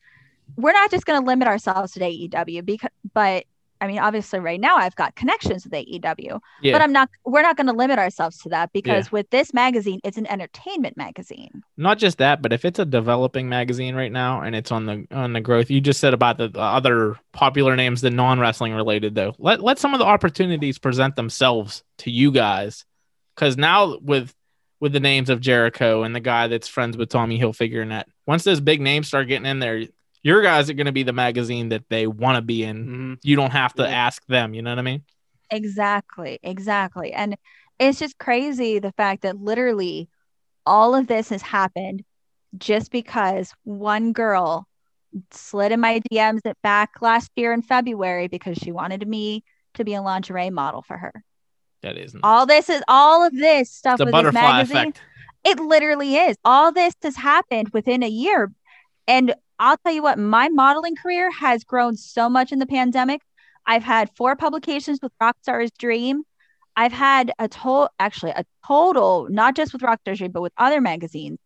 we're 0.57 0.73
not 0.73 0.91
just 0.91 1.07
going 1.07 1.21
to 1.21 1.27
limit 1.27 1.49
ourselves 1.49 1.93
to 1.93 2.01
AEW 2.01 2.65
because 2.65 2.91
but 3.15 3.45
I 3.81 3.87
mean 3.89 3.99
obviously 3.99 4.39
right 4.39 4.61
now 4.61 4.77
I've 4.77 4.95
got 4.95 5.17
connections 5.17 5.65
with 5.65 5.73
AEW 5.73 6.41
Yeah, 6.61 6.73
but 6.73 6.83
I'm 6.83 6.93
not 6.93 7.09
we're 7.25 7.43
not 7.43 7.57
going 7.57 7.67
to 7.67 7.73
limit 7.73 7.99
ourselves 7.99 8.39
to 8.39 8.49
that 8.51 8.73
because 8.73 9.11
with 9.11 9.29
this 9.31 9.53
magazine 9.53 10.01
it's 10.05 10.17
an 10.17 10.27
entertainment 10.27 10.97
magazine. 10.97 11.63
not 11.77 11.99
just 11.99 12.19
that, 12.19 12.43
but 12.43 12.53
if 12.53 12.65
it's 12.65 12.79
a 12.79 12.85
developing 12.85 13.49
magazine 13.49 13.95
right 13.95 14.13
now 14.13 14.41
and 14.41 14.55
it's 14.55 14.71
on 14.71 14.87
the 14.87 15.07
on 15.11 15.33
the 15.33 15.41
growth, 15.41 15.71
you 15.71 15.81
just 15.81 16.01
said 16.01 16.15
about 16.15 16.39
the, 16.39 16.49
the 16.49 16.61
other 16.61 17.17
popular 17.33 17.75
names, 17.75 18.01
the 18.01 18.11
non 18.11 18.39
wrestling 18.39 18.73
related 18.73 19.15
though. 19.15 19.35
Let 19.39 19.63
let 19.63 19.79
some 19.79 19.95
of 19.95 19.99
the 19.99 20.07
opportunities 20.07 20.79
present 20.79 21.17
themselves 21.17 21.83
to 21.99 22.11
you 22.11 22.31
guys, 22.31 22.85
because 23.35 23.57
now 23.57 23.99
with 24.01 24.35
with 24.83 24.93
the 24.93 24.99
names 24.99 25.31
of 25.31 25.41
Jericho 25.41 26.03
and 26.03 26.13
the 26.13 26.19
guy 26.19 26.49
that's 26.49 26.67
friends 26.67 26.97
with 26.97 27.09
Tommy 27.09 27.39
Hilfiger 27.39 27.81
and 27.81 27.93
that. 27.93 28.09
Once 28.27 28.43
those 28.43 28.61
big 28.61 28.81
names 28.81 29.07
start 29.07 29.29
getting 29.29 29.47
in 29.47 29.61
there, 29.61 29.85
your 30.25 30.43
guys 30.43 30.69
are 30.69 30.75
going 30.75 30.87
to 30.87 30.93
be 30.93 31.05
the 31.05 31.13
magazine 31.13 31.69
that 31.69 31.85
they 31.89 32.09
want 32.09 32.35
to 32.35 32.43
be 32.43 32.65
in. 32.65 32.87
Mhm. 32.87 33.19
You 33.23 33.37
don't 33.37 33.53
have 33.53 33.73
to 33.75 33.85
Yeah. 33.85 33.91
ask 33.91 34.27
them. 34.27 34.55
You 34.55 34.63
know 34.63 34.71
what 34.73 34.81
I 34.81 34.83
mean? 34.83 35.05
Exactly, 35.53 36.41
exactly. 36.43 37.13
And 37.13 37.37
it's 37.79 38.01
just 38.01 38.19
crazy 38.19 38.81
the 38.81 38.91
fact 38.91 39.23
that 39.23 39.37
literally 39.37 40.09
all 40.67 40.97
of 40.97 41.07
this 41.07 41.29
has 41.29 41.43
happened 41.43 42.03
just 42.59 42.91
because 42.91 43.55
one 43.63 44.13
girl 44.13 44.67
slid 45.31 45.71
in 45.71 45.79
my 45.79 46.01
DMs 46.11 46.41
it 46.45 46.59
back 46.65 47.01
last 47.01 47.31
year 47.37 47.53
in 47.53 47.63
February 47.63 48.27
because 48.27 48.59
she 48.59 48.73
wanted 48.73 49.07
me 49.07 49.45
to 49.75 49.85
be 49.85 49.95
a 49.95 50.03
lingerie 50.03 50.51
model 50.51 50.83
for 50.83 50.97
her. 50.97 51.23
That 51.83 51.99
is 51.99 52.15
All 52.23 52.47
this 52.47 52.69
is 52.69 52.83
all 52.89 53.27
of 53.27 53.35
this 53.35 53.71
stuff 53.71 53.99
the 53.99 54.07
with 54.07 54.15
this 54.15 54.33
magazine. 54.33 54.77
effect. 54.77 55.01
It 55.45 55.59
literally 55.59 56.17
is. 56.17 56.37
All 56.45 56.73
this 56.73 56.95
has 57.03 57.17
happened 57.17 57.71
within 57.71 58.03
a 58.03 58.09
year. 58.09 58.53
And 59.09 59.35
I'll 59.59 59.77
tell 59.79 59.93
you 59.93 60.03
what, 60.03 60.19
my 60.19 60.49
modeling 60.49 60.95
career 60.95 61.31
has 61.33 61.65
grown 61.65 61.97
so 61.97 62.29
much 62.29 62.53
in 62.53 62.61
the 62.61 62.67
pandemic. 62.67 63.21
I've 63.67 63.83
had 63.83 64.11
four 64.17 64.37
publications 64.37 65.01
with 65.03 65.13
Rockstar's 65.21 65.71
Dream. 65.73 66.23
I've 66.77 66.93
had 66.93 67.33
a 67.39 67.49
total, 67.49 67.91
actually, 67.99 68.31
a 68.33 68.45
total, 68.67 69.29
not 69.31 69.55
just 69.57 69.73
with 69.73 69.83
Rockstar's 69.83 70.19
Dream, 70.19 70.31
but 70.31 70.43
with 70.43 70.53
other 70.57 70.81
magazines. 70.81 71.39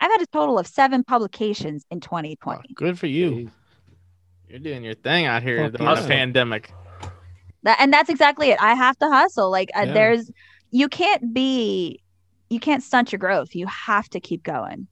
I've 0.00 0.10
had 0.10 0.22
a 0.22 0.26
total 0.26 0.58
of 0.58 0.66
seven 0.66 1.04
publications 1.04 1.84
in 1.90 2.00
2020. 2.00 2.60
Oh, 2.60 2.72
good 2.74 2.98
for 2.98 3.06
you. 3.06 3.50
You're 4.48 4.58
doing 4.58 4.84
your 4.84 4.94
thing 4.94 5.26
out 5.26 5.42
here 5.42 5.64
Fuck 5.70 5.78
during 5.78 5.94
the 5.94 6.00
yeah. 6.02 6.06
pandemic. 6.06 6.72
That, 7.64 7.78
and 7.80 7.92
that's 7.92 8.08
exactly 8.08 8.50
it. 8.50 8.58
I 8.60 8.74
have 8.74 8.98
to 8.98 9.08
hustle. 9.08 9.50
Like, 9.50 9.70
uh, 9.76 9.84
Yeah. 9.86 9.92
there's, 9.92 10.30
you 10.70 10.88
can't 10.88 11.34
be, 11.34 12.00
you 12.50 12.60
can't 12.60 12.82
stunt 12.82 13.10
your 13.10 13.18
growth. 13.18 13.54
You 13.54 13.66
have 13.66 14.08
to 14.10 14.20
keep 14.20 14.42
going. 14.42 14.86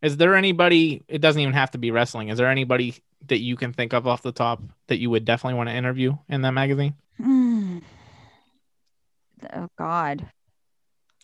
Is 0.00 0.16
there 0.16 0.34
anybody? 0.34 1.02
It 1.08 1.20
doesn't 1.20 1.40
even 1.40 1.54
have 1.54 1.70
to 1.72 1.78
be 1.78 1.90
wrestling. 1.90 2.28
Is 2.28 2.38
there 2.38 2.48
anybody 2.48 2.94
that 3.26 3.40
you 3.40 3.56
can 3.56 3.72
think 3.72 3.92
of 3.92 4.06
off 4.06 4.22
the 4.22 4.32
top 4.32 4.62
that 4.88 4.98
you 4.98 5.10
would 5.10 5.24
definitely 5.24 5.56
want 5.56 5.70
to 5.70 5.74
interview 5.74 6.16
in 6.28 6.42
that 6.42 6.52
magazine? 6.52 6.94
Hmm. 7.16 7.78
Oh, 9.52 9.68
God. 9.78 10.26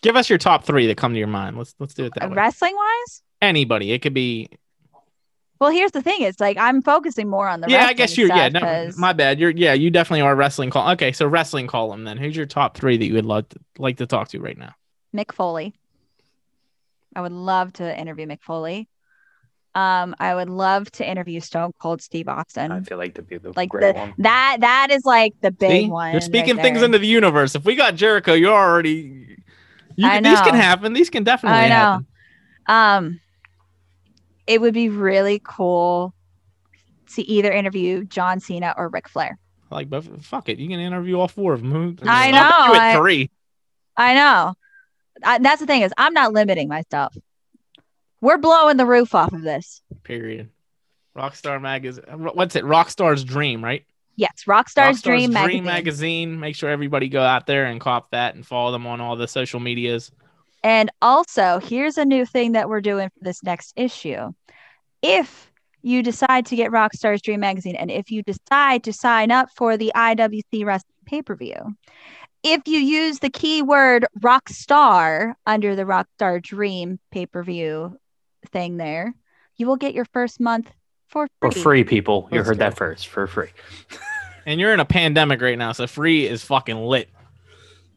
Give 0.03 0.16
us 0.16 0.28
your 0.30 0.38
top 0.38 0.64
three 0.64 0.86
that 0.86 0.97
come 0.97 1.12
to 1.12 1.18
your 1.18 1.28
mind. 1.28 1.59
Let's 1.59 1.74
let's 1.78 1.93
do 1.93 2.05
it 2.07 2.12
that 2.16 2.30
way. 2.30 2.36
Wrestling 2.36 2.74
wise? 2.74 3.22
Anybody. 3.43 3.93
It 3.93 4.01
could 4.01 4.14
be. 4.14 4.49
Well, 5.61 5.70
here's 5.70 5.92
the 5.92 6.00
thing: 6.00 6.22
it's 6.22 6.40
like 6.40 6.56
I'm 6.56 6.80
focusing 6.82 7.28
more 7.28 7.46
on 7.46 7.61
the 7.61 7.68
yeah, 7.68 7.86
I 7.86 7.92
guess 7.92 8.16
you're. 8.16 8.28
Yeah, 8.28 8.48
stuff 8.48 8.52
no, 8.54 8.61
'cause- 8.61 8.96
my 8.98 9.12
bad. 9.12 9.38
You're. 9.38 9.50
Yeah, 9.50 9.74
you 9.74 9.90
definitely 9.90 10.22
are 10.22 10.34
wrestling 10.34 10.70
call. 10.70 10.90
Okay, 10.92 11.12
so 11.12 11.26
wrestling 11.26 11.66
column 11.66 12.04
then. 12.04 12.16
Who's 12.16 12.34
your 12.34 12.46
top 12.46 12.76
three 12.76 12.96
that 12.96 13.04
you 13.04 13.14
would 13.14 13.26
love 13.26 13.48
to, 13.50 13.58
like 13.78 13.98
to 13.98 14.06
talk 14.06 14.28
to 14.28 14.40
right 14.40 14.56
now? 14.56 14.74
Mick 15.14 15.32
Foley. 15.32 15.74
I 17.14 17.20
would 17.20 17.32
love 17.32 17.72
to 17.74 17.98
interview 18.00 18.26
Mick 18.26 18.40
Foley. 18.42 18.88
Um, 19.74 20.16
I 20.18 20.34
would 20.34 20.48
love 20.48 20.90
to 20.92 21.08
interview 21.08 21.40
Stone 21.40 21.72
Cold 21.78 22.02
Steve 22.02 22.26
Austin. 22.28 22.72
I 22.72 22.80
feel 22.80 22.98
like 22.98 23.14
to 23.14 23.22
be 23.22 23.38
the 23.38 23.52
like 23.54 23.68
great 23.68 23.94
the, 23.94 24.00
one. 24.00 24.14
that 24.18 24.56
that 24.61 24.88
is 24.90 25.04
like 25.04 25.34
the 25.42 25.50
big 25.50 25.84
See? 25.84 25.90
one. 25.90 26.08
You're 26.12 26.20
right 26.20 26.22
speaking 26.22 26.56
things 26.56 26.82
into 26.82 26.98
the 26.98 27.06
universe. 27.06 27.54
If 27.54 27.64
we 27.64 27.76
got 27.76 27.94
Jericho, 27.96 28.32
you're 28.32 28.52
already. 28.52 29.36
You 29.96 30.08
I 30.08 30.14
can, 30.14 30.22
these 30.22 30.40
can 30.40 30.54
happen. 30.54 30.92
These 30.94 31.11
can 31.11 31.22
definitely 31.24 31.58
I 31.58 31.68
know. 31.68 31.74
happen. 31.74 32.06
Um, 32.66 33.20
it 34.47 34.61
would 34.61 34.74
be 34.74 34.88
really 34.88 35.41
cool 35.43 36.14
to 37.14 37.22
either 37.22 37.51
interview 37.51 38.05
John 38.05 38.41
Cena 38.41 38.74
or 38.76 38.88
Ric 38.88 39.09
Flair. 39.09 39.38
Like, 39.70 39.88
but 39.88 40.05
fuck 40.24 40.49
it, 40.49 40.59
you 40.59 40.68
can 40.68 40.80
interview 40.80 41.18
all 41.18 41.28
four 41.28 41.53
of 41.53 41.62
them. 41.62 41.97
I 42.03 42.30
know, 42.30 42.41
I- 42.43 42.97
three. 42.97 43.30
I 43.97 44.14
know. 44.14 44.55
I, 45.22 45.38
that's 45.38 45.61
the 45.61 45.66
thing 45.66 45.82
is 45.82 45.93
I'm 45.99 46.14
not 46.14 46.32
limiting 46.32 46.68
myself. 46.68 47.14
We're 48.20 48.38
blowing 48.38 48.76
the 48.76 48.86
roof 48.86 49.14
off 49.14 49.32
of 49.32 49.43
this. 49.43 49.82
Period. 50.03 50.49
Rockstar 51.16 51.61
magazine. 51.61 52.05
Uh, 52.09 52.16
what's 52.16 52.57
it? 52.57 52.64
Rockstar's 52.64 53.24
Dream, 53.24 53.62
right? 53.62 53.84
Yes, 54.16 54.45
Rockstar's, 54.47 54.99
Rockstar's 54.99 55.03
Dream, 55.03 55.32
magazine. 55.32 55.64
magazine. 55.64 56.41
Make 56.41 56.55
sure 56.55 56.70
everybody 56.70 57.09
go 57.09 57.22
out 57.22 57.47
there 57.47 57.66
and 57.66 57.80
cop 57.80 58.11
that 58.11 58.34
and 58.34 58.47
follow 58.47 58.72
them 58.72 58.86
on 58.86 59.01
all 59.01 59.16
the 59.16 59.26
social 59.28 59.61
medias. 59.61 60.11
And 60.62 60.90
also, 61.00 61.58
here's 61.62 61.96
a 61.98 62.04
new 62.04 62.26
thing 62.26 62.52
that 62.52 62.68
we're 62.68 62.80
doing 62.80 63.08
for 63.08 63.24
this 63.24 63.42
next 63.42 63.72
issue. 63.76 64.32
If 65.02 65.50
you 65.82 66.02
decide 66.02 66.46
to 66.46 66.56
get 66.56 66.70
Rockstar's 66.70 67.22
Dream 67.22 67.40
magazine, 67.40 67.76
and 67.76 67.90
if 67.90 68.11
you 68.11 68.22
decide 68.22 68.84
to 68.84 68.92
sign 68.92 69.30
up 69.30 69.48
for 69.56 69.76
the 69.76 69.92
IWC 69.94 70.64
Wrestling 70.64 70.94
pay 71.06 71.22
per 71.22 71.34
view, 71.34 71.76
if 72.42 72.66
you 72.66 72.78
use 72.78 73.18
the 73.18 73.30
keyword 73.30 74.06
Rockstar 74.20 75.34
under 75.46 75.74
the 75.74 75.84
Rockstar 75.84 76.42
Dream 76.42 76.98
pay 77.11 77.26
per 77.26 77.42
view 77.42 77.98
thing 78.52 78.76
there, 78.76 79.14
you 79.56 79.66
will 79.66 79.76
get 79.76 79.94
your 79.94 80.06
first 80.06 80.40
month 80.40 80.70
for 81.08 81.28
free. 81.40 81.50
For 81.50 81.58
free, 81.58 81.84
people. 81.84 82.28
You 82.30 82.38
Let's 82.38 82.48
heard 82.48 82.58
go. 82.58 82.64
that 82.64 82.76
first. 82.76 83.08
For 83.08 83.26
free. 83.26 83.48
And 84.46 84.58
you're 84.58 84.72
in 84.72 84.80
a 84.80 84.86
pandemic 84.86 85.42
right 85.42 85.58
now, 85.58 85.72
so 85.72 85.86
free 85.86 86.26
is 86.26 86.42
fucking 86.42 86.76
lit. 86.76 87.11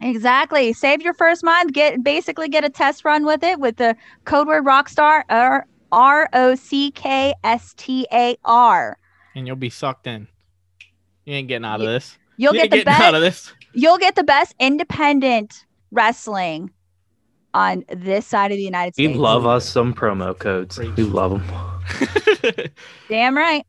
Exactly. 0.02 0.74
Save 0.74 1.02
your 1.02 1.14
first 1.14 1.44
month. 1.44 1.74
Get 1.74 2.04
basically 2.04 2.50
get 2.50 2.66
a 2.66 2.70
test 2.70 3.06
run 3.06 3.26
with 3.26 3.44
it 3.44 3.60
with 3.60 3.78
the 3.78 3.96
code 4.26 4.48
word 4.48 4.66
Rockstar 4.66 5.24
or 5.30 5.66
R 5.92 6.30
O 6.34 6.56
C 6.56 6.92
K 6.92 7.34
S 7.44 7.74
T 7.78 8.08
A 8.12 8.36
R. 8.44 8.98
And 9.36 9.48
you'll 9.48 9.56
be 9.56 9.70
sucked 9.70 10.08
in. 10.08 10.28
You 11.26 11.36
ain't 11.36 11.48
getting 11.48 11.66
out 11.66 11.76
of 11.76 11.82
Ye- 11.82 11.88
this. 11.88 12.18
You'll 12.38 12.56
you 12.56 12.62
get 12.62 12.72
the 12.72 12.78
getting 12.78 12.94
out 12.94 13.00
best. 13.00 13.14
of 13.16 13.22
this. 13.22 13.54
You'll 13.74 13.98
get 13.98 14.16
the 14.16 14.24
best 14.24 14.56
independent 14.60 15.66
wrestling 15.92 16.72
on 17.54 17.86
this 17.90 18.26
side 18.26 18.52
of 18.52 18.58
the 18.58 18.64
United 18.64 18.96
States. 18.96 19.14
We 19.14 19.20
love 19.20 19.46
us 19.46 19.68
some 19.68 19.94
promo 19.94 20.38
codes. 20.38 20.78
Preach. 20.78 20.96
We 20.98 21.04
love 21.04 21.32
them. 21.32 22.68
Damn 23.10 23.38
right. 23.38 23.66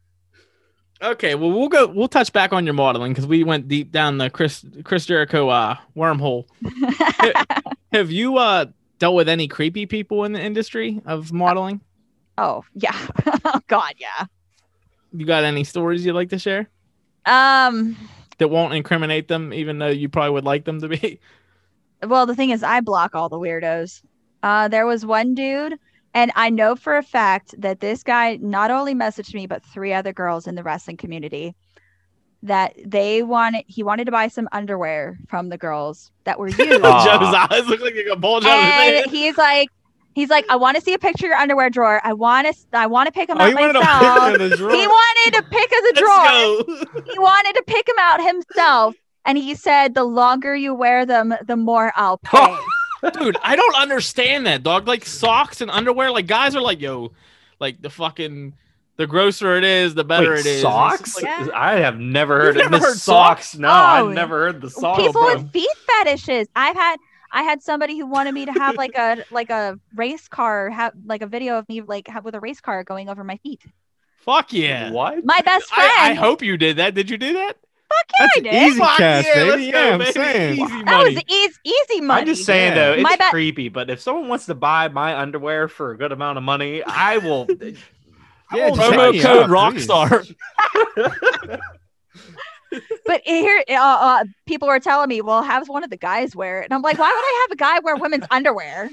Okay, 1.05 1.35
well 1.35 1.51
we'll 1.51 1.69
go. 1.69 1.87
We'll 1.87 2.09
touch 2.09 2.33
back 2.33 2.53
on 2.53 2.65
your 2.65 2.75
modeling 2.75 3.13
because 3.13 3.27
we 3.27 3.45
went 3.45 3.69
deep 3.69 3.91
down 3.93 4.19
the 4.19 4.31
Chris 4.31 4.65
Chris 4.85 5.07
Jericho 5.07 5.49
uh, 5.49 5.77
wormhole. 5.97 6.47
Have 7.93 8.11
you 8.11 8.39
uh 8.39 8.67
dealt 8.99 9.15
with 9.15 9.29
any 9.29 9.49
creepy 9.49 9.87
people 9.87 10.25
in 10.25 10.33
the 10.33 10.41
industry 10.41 11.01
of 11.07 11.33
modeling? 11.33 11.81
oh 12.39 12.65
yeah. 12.75 12.97
oh 13.45 13.61
God 13.69 13.95
yeah. 13.99 14.27
You 15.13 15.25
got 15.27 15.45
any 15.45 15.63
stories 15.65 16.05
you'd 16.05 16.15
like 16.15 16.31
to 16.31 16.39
share 16.39 16.69
Um. 17.27 17.97
that 18.39 18.49
won't 18.49 18.75
incriminate 18.75 19.29
them, 19.29 19.53
even 19.53 19.79
though 19.79 19.89
you 19.89 20.09
probably 20.09 20.31
would 20.33 20.45
like 20.45 20.65
them 20.65 20.81
to 20.81 20.89
be? 20.89 21.21
Well, 22.03 22.27
the 22.27 22.35
thing 22.35 22.51
is, 22.51 22.63
I 22.65 22.81
block 22.81 23.15
all 23.15 23.29
the 23.29 23.39
weirdos. 23.39 24.03
Uh, 24.43 24.67
there 24.69 24.85
was 24.87 25.07
one 25.07 25.35
dude, 25.35 25.79
and 26.15 26.31
I 26.37 26.49
know 26.51 26.77
for 26.77 26.97
a 26.97 27.03
fact 27.03 27.55
that 27.59 27.81
this 27.81 28.03
guy 28.03 28.37
not 28.41 28.71
only 28.71 28.95
messaged 28.95 29.35
me, 29.35 29.47
but 29.47 29.63
three 29.65 29.93
other 29.93 30.13
girls 30.13 30.47
in 30.47 30.55
the 30.55 30.63
wrestling 30.63 30.97
community 30.97 31.55
that 32.43 32.75
they 32.85 33.23
wanted, 33.23 33.65
he 33.67 33.83
wanted 33.83 34.05
to 34.05 34.13
buy 34.13 34.29
some 34.29 34.49
underwear 34.53 35.19
from 35.29 35.49
the 35.49 35.59
girls 35.59 36.11
that 36.25 36.39
were 36.39 36.49
used. 36.49 36.59
Joe's 36.61 36.83
eyes 36.83 37.67
look 37.67 37.81
like 37.81 37.95
you 37.95 38.07
got 38.07 38.21
bulge 38.21 38.45
out 38.45 38.59
of 38.59 38.65
his 38.65 38.73
and 38.73 38.95
head. 38.97 39.07
he's 39.11 39.37
like, 39.39 39.69
he's 40.15 40.29
like, 40.31 40.45
I 40.51 40.57
want 40.57 40.77
to 40.77 40.83
see 40.83 40.93
a 40.95 40.99
picture 40.99 41.27
of 41.27 41.31
your 41.31 41.39
underwear 41.39 41.71
drawer. 41.71 42.01
I 42.05 42.13
want 42.13 42.47
to, 42.47 42.55
I 42.79 42.87
want 42.87 43.07
to 43.07 43.13
pick 43.13 43.29
them 43.29 43.39
Oh, 43.41 43.45
out 43.45 43.49
you 43.51 43.57
wanted 43.57 43.75
myself. 43.75 44.33
to 44.33 44.49
the 44.49 44.57
drawer. 44.57 44.71
he 44.73 44.87
wanted 44.87 45.35
to 45.39 45.43
pick 45.43 45.73
of 45.73 45.83
the 45.83 45.93
Let's 45.95 46.01
drawer 46.01 46.93
go. 47.03 47.03
he 47.13 47.19
wanted 47.19 47.55
to 47.55 47.63
pick 47.67 47.87
them 47.87 47.97
out 47.99 48.23
himself. 48.23 48.95
And 49.27 49.39
he 49.39 49.55
said, 49.55 49.95
the 49.95 50.05
longer 50.05 50.55
you 50.55 50.75
wear 50.75 51.07
them, 51.07 51.35
the 51.47 51.57
more 51.57 51.95
I'll 51.97 52.19
pay. 52.25 52.57
Dude, 53.13 53.37
I 53.43 53.57
don't 53.57 53.75
understand 53.77 54.47
that, 54.47 54.63
dog. 54.63 54.87
Like 54.89 55.05
socks 55.05 55.61
and 55.61 55.71
underwear, 55.71 56.11
like 56.11 56.27
guys 56.27 56.55
are 56.57 56.61
like, 56.63 56.81
yo, 56.81 57.13
like 57.61 57.81
the 57.83 57.91
fucking 57.91 58.55
the 58.97 59.07
grosser 59.07 59.57
it 59.57 59.65
is, 59.65 59.95
the 59.95 60.05
better 60.05 60.31
Wait, 60.31 60.41
it 60.41 60.47
is. 60.47 60.63
Socks? 60.63 61.17
like- 61.17 61.25
Yeah. 61.25 61.49
I 61.55 61.77
have 61.81 61.99
never 61.99 62.41
heard 62.41 62.55
You've 62.57 62.67
of 62.67 62.71
never 62.73 62.87
heard 62.87 62.97
socks. 62.97 63.51
socks? 63.51 63.59
No, 63.59 63.69
Oh. 63.69 63.73
I've 63.73 64.15
never 64.15 64.45
heard 64.47 64.61
the 64.61 64.71
socks. 64.71 64.99
People 65.03 65.23
bro. 65.23 65.35
with 65.35 65.51
feet 65.53 65.69
fetishes. 65.87 66.47
I've 66.55 66.77
had 66.77 66.97
I 67.33 67.43
had 67.43 67.63
somebody 67.63 67.99
who 67.99 68.07
wanted 68.07 68.33
me 68.33 68.47
to 68.47 68.53
have 68.53 68.77
like 68.77 68.95
a 68.97 69.25
like 69.33 69.51
a 69.51 69.79
race 69.97 70.29
car, 70.29 70.71
have 70.71 70.93
like 71.05 71.23
a 71.23 71.27
video 71.27 71.59
of 71.59 71.69
me 71.69 71.81
like 71.81 72.07
ha- 72.07 72.21
with 72.23 72.37
a 72.37 72.41
race 72.41 72.61
car 72.61 72.85
going 72.85 73.09
over 73.09 73.25
my 73.25 73.39
feet. 73.39 73.63
Fuck 74.21 74.53
yeah. 74.53 74.93
What? 74.93 75.25
My 75.25 75.41
best 75.45 75.67
friend. 75.75 75.91
I, 75.99 76.11
I 76.11 76.15
hope 76.15 76.43
you 76.43 76.57
did 76.57 76.77
that. 76.77 76.95
Did 76.95 77.11
you 77.11 77.19
do 77.19 77.33
that? 77.35 77.57
Yeah, 78.21 78.27
I 78.37 78.41
did. 78.41 78.55
Easy 78.55 78.79
Fuck 78.79 78.97
cash, 78.97 79.25
yeah, 79.27 79.35
baby. 79.35 79.51
let's 79.51 79.63
Yeah, 79.63 79.73
go, 79.73 79.93
I'm 79.93 79.99
baby. 79.99 80.13
saying. 80.13 80.53
Easy 80.55 80.83
That 80.85 81.05
was 81.05 81.15
money. 81.15 81.25
easy, 81.29 81.55
easy 81.65 82.01
money. 82.01 82.21
I'm 82.21 82.27
just 82.27 82.45
saying 82.45 82.69
Yeah. 82.71 82.75
though, 82.87 82.93
it's 82.95 83.03
My 83.03 83.17
ba- 83.17 83.25
creepy. 83.31 83.69
But 83.69 83.91
if 83.91 84.01
someone 84.01 84.29
wants 84.29 84.47
to 84.47 84.55
buy 84.55 84.89
my 84.89 85.17
underwear 85.19 85.69
for 85.69 85.91
a 85.93 85.97
good 85.99 86.13
amount 86.13 86.39
of 86.39 86.45
money, 86.45 86.83
I 86.85 87.19
will. 87.19 87.47
I 88.51 88.57
Yeah, 88.57 88.65
won't 88.69 88.77
just 88.77 88.89
say 88.91 88.97
Promo 88.97 89.23
code 89.23 89.43
up. 89.45 89.51
Rockstar. 89.51 91.61
But 93.07 93.21
here, 93.25 93.63
uh, 93.69 93.73
uh, 93.75 94.25
people 94.47 94.67
were 94.67 94.81
telling 94.81 95.09
me, 95.09 95.21
"Well, 95.21 95.45
have 95.45 95.69
one 95.69 95.85
of 95.85 95.91
the 95.91 95.97
guys 95.97 96.35
wear 96.35 96.61
it," 96.61 96.65
and 96.65 96.75
I'm 96.75 96.83
like, 96.83 96.99
"Why 96.99 97.07
would 97.07 97.15
I 97.15 97.47
have 97.49 97.53
a 97.53 97.57
guy 97.57 97.79
wear 97.85 97.95
women's 97.95 98.25
underwear?" 98.33 98.91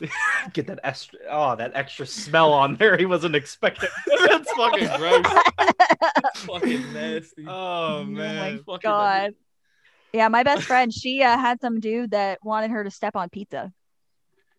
Get 0.52 0.66
that 0.68 0.80
extra, 0.84 1.18
oh, 1.30 1.56
that 1.56 1.72
extra 1.74 2.06
smell 2.06 2.52
on 2.52 2.76
there. 2.76 2.96
He 2.96 3.06
wasn't 3.06 3.34
expecting. 3.34 3.88
That's 4.26 4.50
fucking 4.52 4.88
gross. 4.96 5.26
That's 6.22 6.40
fucking 6.44 6.92
nasty. 6.92 7.44
Oh 7.46 7.98
Oh 8.00 8.04
man. 8.04 8.36
my 8.56 8.58
Fucking 8.58 8.78
god. 8.90 9.34
Yeah, 10.12 10.28
my 10.28 10.42
best 10.42 10.62
friend, 10.64 10.92
she 10.92 11.22
uh, 11.22 11.38
had 11.38 11.60
some 11.60 11.78
dude 11.78 12.10
that 12.12 12.38
wanted 12.42 12.70
her 12.72 12.82
to 12.82 12.90
step 12.90 13.14
on 13.14 13.28
pizza. 13.28 13.72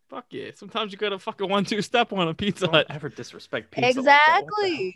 Fuck 0.09 0.25
yeah. 0.29 0.51
Sometimes 0.55 0.91
you 0.91 0.97
gotta 0.97 1.19
fucking 1.19 1.49
one 1.49 1.65
two 1.65 1.81
step 1.81 2.13
on 2.13 2.27
a 2.27 2.33
Pizza 2.33 2.65
Don't 2.65 2.75
Hut. 2.75 2.87
ever 2.89 3.09
disrespect 3.09 3.71
pizza. 3.71 3.99
like 4.01 4.05
that. 4.05 4.43
What 4.45 4.61
the 4.61 4.67
exactly. 4.67 4.95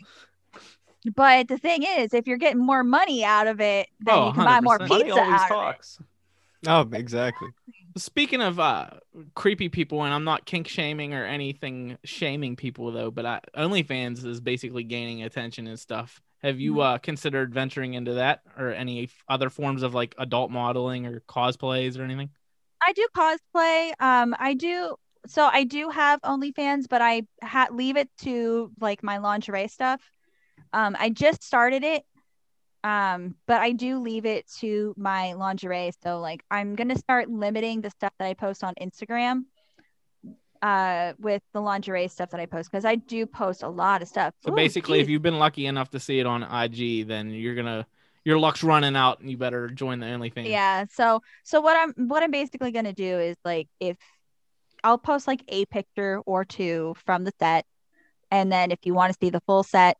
But 1.14 1.48
the 1.48 1.58
thing 1.58 1.84
is, 1.84 2.12
if 2.14 2.26
you're 2.26 2.36
getting 2.38 2.64
more 2.64 2.82
money 2.82 3.22
out 3.24 3.46
of 3.46 3.60
it, 3.60 3.88
then 4.00 4.14
Oh, 4.14 4.26
you 4.28 4.32
can 4.34 4.44
buy 4.44 4.60
more 4.60 4.78
100%. 4.78 4.88
hell? 4.88 4.98
pizza 4.98 4.98
Money 4.98 5.10
always 5.20 5.40
out 5.40 5.44
of 5.50 5.50
it. 5.50 5.54
talks. 5.54 5.98
Oh, 6.66 6.88
exactly. 6.92 7.48
Speaking 7.96 8.42
of 8.42 8.60
uh 8.60 8.90
creepy 9.34 9.70
people, 9.70 10.02
and 10.04 10.12
I'm 10.12 10.24
not 10.24 10.44
kink 10.44 10.68
shaming 10.68 11.14
or 11.14 11.24
anything 11.24 11.96
shaming 12.04 12.54
people 12.54 12.92
though, 12.92 13.10
but 13.10 13.24
I, 13.24 13.40
OnlyFans 13.56 14.24
is 14.26 14.38
basically 14.40 14.84
gaining 14.84 15.22
attention 15.22 15.66
and 15.66 15.80
stuff. 15.80 16.20
Have 16.42 16.60
you 16.60 16.74
Mhm. 16.74 16.82
uh 16.94 16.98
considered 16.98 17.54
venturing 17.54 17.94
into 17.94 18.14
that 18.14 18.42
or 18.58 18.70
any 18.70 19.04
f- 19.04 19.24
other 19.28 19.48
forms 19.48 19.82
of 19.82 19.94
like 19.94 20.14
adult 20.18 20.50
modeling 20.50 21.06
or 21.06 21.20
cosplays 21.20 21.98
or 21.98 22.02
anything? 22.02 22.30
I 22.86 22.92
do 22.92 23.06
cosplay. 23.16 23.92
Um, 23.98 24.34
I 24.38 24.54
do. 24.54 24.96
So 25.26 25.44
I 25.50 25.64
do 25.64 25.88
have 25.88 26.20
OnlyFans, 26.20 26.88
but 26.88 27.00
I 27.02 27.22
ha- 27.42 27.68
leave 27.72 27.96
it 27.96 28.10
to 28.18 28.70
like 28.80 29.02
my 29.02 29.18
lingerie 29.18 29.68
stuff. 29.68 30.02
Um, 30.72 30.96
I 30.98 31.08
just 31.10 31.42
started 31.42 31.82
it. 31.82 32.04
Um, 32.86 33.34
but 33.48 33.60
I 33.60 33.72
do 33.72 33.98
leave 33.98 34.26
it 34.26 34.46
to 34.60 34.94
my 34.96 35.32
lingerie. 35.32 35.90
So 36.04 36.20
like 36.20 36.44
I'm 36.52 36.76
gonna 36.76 36.96
start 36.96 37.28
limiting 37.28 37.80
the 37.80 37.90
stuff 37.90 38.12
that 38.20 38.26
I 38.26 38.34
post 38.34 38.62
on 38.62 38.74
Instagram. 38.80 39.44
Uh, 40.62 41.12
with 41.18 41.42
the 41.52 41.60
lingerie 41.60 42.08
stuff 42.08 42.30
that 42.30 42.40
I 42.40 42.46
post 42.46 42.70
because 42.70 42.86
I 42.86 42.94
do 42.94 43.26
post 43.26 43.62
a 43.62 43.68
lot 43.68 44.00
of 44.00 44.08
stuff. 44.08 44.34
So 44.42 44.52
Ooh, 44.52 44.56
basically, 44.56 45.00
if 45.00 45.08
you've 45.08 45.20
been 45.20 45.38
lucky 45.38 45.66
enough 45.66 45.90
to 45.90 46.00
see 46.00 46.18
it 46.18 46.26
on 46.26 46.42
IG, 46.42 47.06
then 47.06 47.30
you're 47.30 47.54
gonna 47.54 47.86
your 48.24 48.38
luck's 48.38 48.62
running 48.62 48.96
out, 48.96 49.20
and 49.20 49.30
you 49.30 49.36
better 49.36 49.68
join 49.68 49.98
the 50.00 50.06
OnlyFans. 50.06 50.48
Yeah. 50.48 50.86
So 50.90 51.20
so 51.42 51.60
what 51.60 51.76
I'm 51.76 52.08
what 52.08 52.22
I'm 52.22 52.30
basically 52.30 52.70
gonna 52.70 52.94
do 52.94 53.18
is 53.18 53.36
like 53.44 53.68
if 53.80 53.96
I'll 54.82 54.98
post 54.98 55.26
like 55.26 55.42
a 55.48 55.66
picture 55.66 56.20
or 56.24 56.44
two 56.44 56.94
from 57.04 57.24
the 57.24 57.32
set, 57.38 57.66
and 58.30 58.50
then 58.50 58.70
if 58.70 58.78
you 58.84 58.94
want 58.94 59.12
to 59.12 59.18
see 59.20 59.30
the 59.30 59.40
full 59.40 59.62
set, 59.62 59.98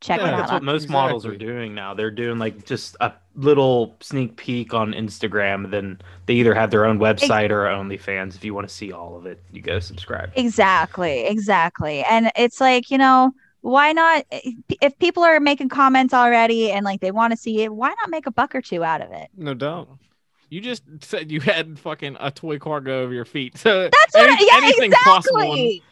check 0.00 0.20
Yeah, 0.20 0.34
it 0.34 0.36
That's 0.36 0.52
what 0.52 0.62
most 0.62 0.88
models 0.88 1.26
are 1.26 1.36
doing 1.36 1.74
now. 1.74 1.94
They're 1.94 2.10
doing 2.10 2.38
like 2.38 2.64
just 2.64 2.96
a 3.00 3.12
little 3.34 3.96
sneak 4.00 4.36
peek 4.36 4.74
on 4.74 4.92
Instagram. 4.92 5.70
Then 5.70 6.00
they 6.26 6.34
either 6.34 6.54
have 6.54 6.70
their 6.70 6.84
own 6.84 6.98
website 6.98 7.50
or 7.50 7.64
OnlyFans. 7.64 8.34
If 8.34 8.44
you 8.44 8.54
want 8.54 8.68
to 8.68 8.74
see 8.74 8.92
all 8.92 9.16
of 9.16 9.26
it, 9.26 9.42
you 9.52 9.60
go 9.60 9.80
subscribe. 9.80 10.30
Exactly, 10.36 11.26
exactly. 11.26 12.02
And 12.04 12.30
it's 12.36 12.60
like, 12.60 12.90
you 12.90 12.98
know, 12.98 13.32
why 13.60 13.92
not 13.92 14.24
eh, 14.30 14.52
if 14.80 14.98
people 14.98 15.22
are 15.22 15.40
making 15.40 15.68
comments 15.68 16.14
already 16.14 16.70
and 16.70 16.84
like 16.84 17.00
they 17.00 17.10
want 17.10 17.32
to 17.32 17.36
see 17.36 17.62
it, 17.62 17.72
why 17.74 17.88
not 17.88 18.10
make 18.10 18.26
a 18.26 18.30
buck 18.30 18.54
or 18.54 18.62
two 18.62 18.84
out 18.84 19.00
of 19.00 19.10
it? 19.12 19.28
No 19.36 19.54
doubt. 19.54 19.88
You 20.50 20.60
just 20.60 20.82
said 21.02 21.30
you 21.30 21.40
had 21.40 21.78
fucking 21.78 22.16
a 22.20 22.30
toy 22.30 22.58
car 22.58 22.80
go 22.80 23.02
over 23.02 23.12
your 23.12 23.24
feet. 23.26 23.58
So 23.58 23.82
That's 23.92 24.14
what 24.14 24.30
any- 24.30 24.50
I, 24.50 24.58
yeah, 24.58 24.66
anything's 24.66 24.94
possible. 25.04 25.40
in- 25.40 25.48
exactly. 25.48 25.82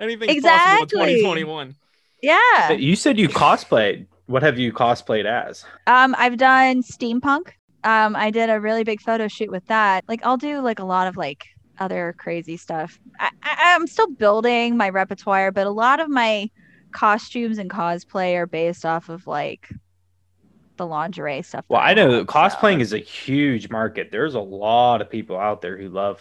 Anything's 0.00 0.42
possible 0.44 0.82
in 0.82 0.88
2021. 0.88 1.74
Yeah. 2.22 2.72
You 2.72 2.96
said 2.96 3.18
you 3.18 3.28
cosplayed. 3.28 4.06
What 4.26 4.42
have 4.42 4.58
you 4.58 4.72
cosplayed 4.72 5.24
as? 5.24 5.64
Um, 5.86 6.14
I've 6.18 6.36
done 6.36 6.82
steampunk. 6.82 7.52
Um, 7.84 8.14
I 8.16 8.30
did 8.30 8.50
a 8.50 8.60
really 8.60 8.84
big 8.84 9.00
photo 9.00 9.28
shoot 9.28 9.50
with 9.50 9.64
that. 9.66 10.04
Like, 10.08 10.20
I'll 10.24 10.36
do 10.36 10.60
like 10.60 10.78
a 10.80 10.84
lot 10.84 11.06
of 11.06 11.16
like 11.16 11.46
other 11.78 12.14
crazy 12.18 12.56
stuff. 12.56 12.98
I, 13.20 13.30
I, 13.42 13.74
I'm 13.74 13.86
still 13.86 14.08
building 14.10 14.76
my 14.76 14.88
repertoire, 14.90 15.52
but 15.52 15.66
a 15.66 15.70
lot 15.70 16.00
of 16.00 16.08
my 16.10 16.50
costumes 16.90 17.58
and 17.58 17.70
cosplay 17.70 18.34
are 18.36 18.46
based 18.46 18.84
off 18.84 19.08
of 19.08 19.26
like 19.26 19.68
the 20.76 20.86
lingerie 20.86 21.42
stuff. 21.42 21.64
Well, 21.68 21.80
I 21.80 21.94
know 21.94 22.24
cosplaying 22.24 22.76
so- 22.76 22.82
is 22.82 22.92
a 22.92 22.98
huge 22.98 23.70
market. 23.70 24.10
There's 24.10 24.34
a 24.34 24.40
lot 24.40 25.00
of 25.00 25.08
people 25.08 25.38
out 25.38 25.62
there 25.62 25.76
who 25.78 25.88
love 25.88 26.20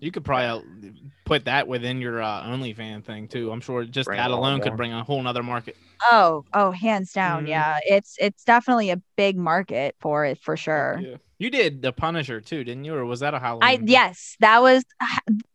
You 0.00 0.10
could 0.10 0.24
probably 0.24 0.92
put 1.28 1.44
that 1.44 1.68
within 1.68 2.00
your 2.00 2.22
uh, 2.22 2.42
OnlyFan 2.44 3.04
thing 3.04 3.28
too. 3.28 3.52
I'm 3.52 3.60
sure 3.60 3.84
just 3.84 4.06
Bring 4.06 4.16
that 4.16 4.30
a 4.30 4.34
lot 4.34 4.38
alone 4.38 4.60
could 4.62 4.76
bring 4.76 4.92
a 4.92 5.04
whole 5.04 5.22
nother 5.22 5.42
market. 5.42 5.76
Oh, 6.10 6.44
oh, 6.54 6.70
hands 6.70 7.12
down, 7.12 7.44
Mhm. 7.44 7.48
yeah. 7.48 7.78
It's 7.84 8.16
it's 8.18 8.44
definitely 8.44 8.90
a 8.90 9.00
big 9.16 9.36
market 9.36 9.94
for 10.00 10.24
it 10.24 10.38
for 10.40 10.56
sure. 10.56 11.00
Yeah. 11.02 11.16
You 11.38 11.50
did 11.50 11.82
the 11.82 11.92
Punisher 11.92 12.40
too, 12.40 12.64
didn't 12.64 12.84
you? 12.84 12.94
Or 12.94 13.04
was 13.04 13.20
that 13.20 13.34
a 13.34 13.38
Halloween? 13.38 13.68
I 13.68 13.76
thing? 13.76 13.88
yes, 13.88 14.36
that 14.40 14.62
was 14.62 14.84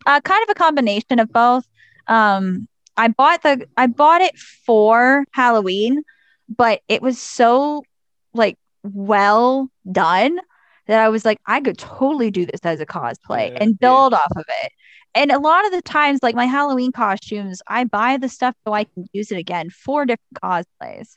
uh, 0.05 0.21
kind 0.21 0.43
of 0.43 0.49
a 0.49 0.55
combination 0.55 1.19
of 1.19 1.31
both. 1.31 1.65
Um, 2.07 2.67
I 2.95 3.07
bought 3.07 3.41
the 3.43 3.67
I 3.77 3.87
bought 3.87 4.21
it 4.21 4.37
for 4.37 5.25
Halloween, 5.31 6.03
but 6.55 6.81
it 6.87 7.01
was 7.01 7.19
so 7.19 7.83
like 8.33 8.57
well 8.83 9.69
done 9.91 10.39
that 10.87 10.99
I 10.99 11.09
was 11.09 11.23
like, 11.25 11.39
I 11.45 11.61
could 11.61 11.77
totally 11.77 12.29
do 12.31 12.45
this 12.45 12.59
as 12.63 12.81
a 12.81 12.85
cosplay 12.85 13.51
Yeah, 13.51 13.57
and 13.61 13.71
yeah. 13.71 13.77
build 13.79 14.13
off 14.13 14.31
of 14.35 14.45
it. 14.47 14.71
And 15.15 15.31
a 15.31 15.39
lot 15.39 15.65
of 15.65 15.71
the 15.71 15.81
times, 15.81 16.21
like 16.23 16.35
my 16.35 16.45
Halloween 16.45 16.91
costumes, 16.91 17.61
I 17.67 17.83
buy 17.83 18.17
the 18.17 18.29
stuff 18.29 18.55
so 18.65 18.73
I 18.73 18.85
can 18.85 19.05
use 19.13 19.31
it 19.31 19.37
again 19.37 19.69
for 19.69 20.05
different 20.05 20.41
cosplays. 20.43 21.09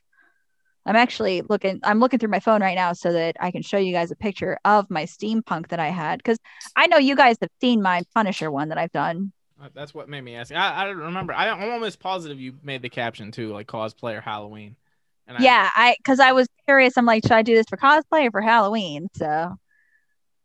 I'm 0.84 0.96
actually 0.96 1.42
looking 1.48 1.80
I'm 1.82 1.98
looking 1.98 2.18
through 2.18 2.30
my 2.30 2.38
phone 2.38 2.60
right 2.60 2.76
now 2.76 2.92
so 2.92 3.12
that 3.12 3.36
I 3.40 3.50
can 3.50 3.62
show 3.62 3.78
you 3.78 3.92
guys 3.92 4.10
a 4.12 4.16
picture 4.16 4.58
of 4.64 4.88
my 4.88 5.04
steampunk 5.04 5.68
that 5.68 5.80
I 5.80 5.88
had 5.88 6.18
because 6.18 6.38
I 6.76 6.86
know 6.86 6.98
you 6.98 7.16
guys 7.16 7.36
have 7.40 7.50
seen 7.60 7.82
my 7.82 8.02
Punisher 8.14 8.50
one 8.50 8.68
that 8.68 8.78
I've 8.78 8.92
done. 8.92 9.32
Uh, 9.60 9.68
That's 9.74 9.94
what 9.94 10.08
made 10.08 10.20
me 10.20 10.36
ask. 10.36 10.52
I, 10.52 10.82
I 10.82 10.84
don't 10.84 10.98
remember. 10.98 11.32
I, 11.32 11.48
I'm 11.48 11.72
almost 11.72 11.98
positive 11.98 12.38
you 12.38 12.54
made 12.62 12.82
the 12.82 12.88
caption 12.88 13.32
too, 13.32 13.52
like 13.52 13.66
cosplay 13.66 14.16
or 14.16 14.20
Halloween. 14.20 14.76
And 15.26 15.42
yeah, 15.42 15.68
I 15.74 15.96
because 15.98 16.20
I 16.20 16.32
was 16.32 16.46
curious. 16.66 16.96
I'm 16.96 17.06
like, 17.06 17.24
should 17.24 17.32
I 17.32 17.42
do 17.42 17.54
this 17.54 17.66
for 17.68 17.76
cosplay 17.76 18.28
or 18.28 18.30
for 18.30 18.42
Halloween? 18.42 19.08
So, 19.14 19.56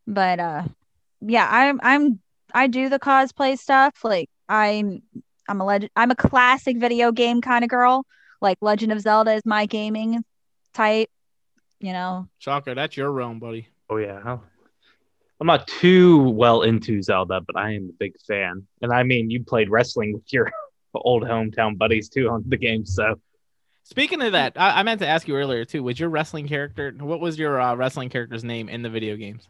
but 0.08 0.40
uh, 0.40 0.64
yeah, 1.20 1.46
I'm 1.48 1.78
I'm 1.82 2.20
I 2.54 2.66
do 2.66 2.88
the 2.88 2.98
cosplay 2.98 3.58
stuff. 3.58 3.94
Like 4.04 4.28
I'm 4.48 5.02
I'm 5.48 5.60
a 5.60 5.64
legend. 5.64 5.90
I'm 5.96 6.10
a 6.10 6.16
classic 6.16 6.78
video 6.78 7.12
game 7.12 7.40
kind 7.40 7.64
of 7.64 7.70
girl. 7.70 8.04
Like 8.40 8.58
Legend 8.60 8.92
of 8.92 9.00
Zelda 9.00 9.34
is 9.34 9.42
my 9.44 9.66
gaming 9.66 10.24
type. 10.74 11.08
You 11.80 11.92
know, 11.92 12.28
Shocker, 12.38 12.74
that's 12.74 12.96
your 12.96 13.10
realm, 13.10 13.38
buddy. 13.38 13.68
Oh 13.90 13.96
yeah. 13.96 14.38
I'm 15.40 15.46
not 15.46 15.66
too 15.66 16.30
well 16.30 16.62
into 16.62 17.02
Zelda, 17.02 17.40
but 17.40 17.56
I 17.56 17.72
am 17.72 17.90
a 17.90 17.92
big 17.98 18.14
fan. 18.28 18.66
And 18.80 18.92
I 18.92 19.02
mean, 19.02 19.28
you 19.28 19.42
played 19.42 19.70
wrestling 19.70 20.12
with 20.12 20.32
your 20.32 20.52
old 20.94 21.24
hometown 21.24 21.76
buddies 21.76 22.08
too 22.08 22.28
on 22.28 22.44
the 22.46 22.56
game, 22.56 22.86
so 22.86 23.16
Speaking 23.84 24.22
of 24.22 24.32
that, 24.32 24.52
I, 24.56 24.80
I 24.80 24.82
meant 24.84 25.00
to 25.00 25.08
ask 25.08 25.26
you 25.26 25.36
earlier 25.36 25.64
too. 25.64 25.82
Was 25.82 25.98
your 25.98 26.08
wrestling 26.08 26.46
character? 26.46 26.94
What 26.98 27.20
was 27.20 27.38
your 27.38 27.60
uh, 27.60 27.74
wrestling 27.74 28.10
character's 28.10 28.44
name 28.44 28.68
in 28.68 28.82
the 28.82 28.88
video 28.88 29.16
games? 29.16 29.48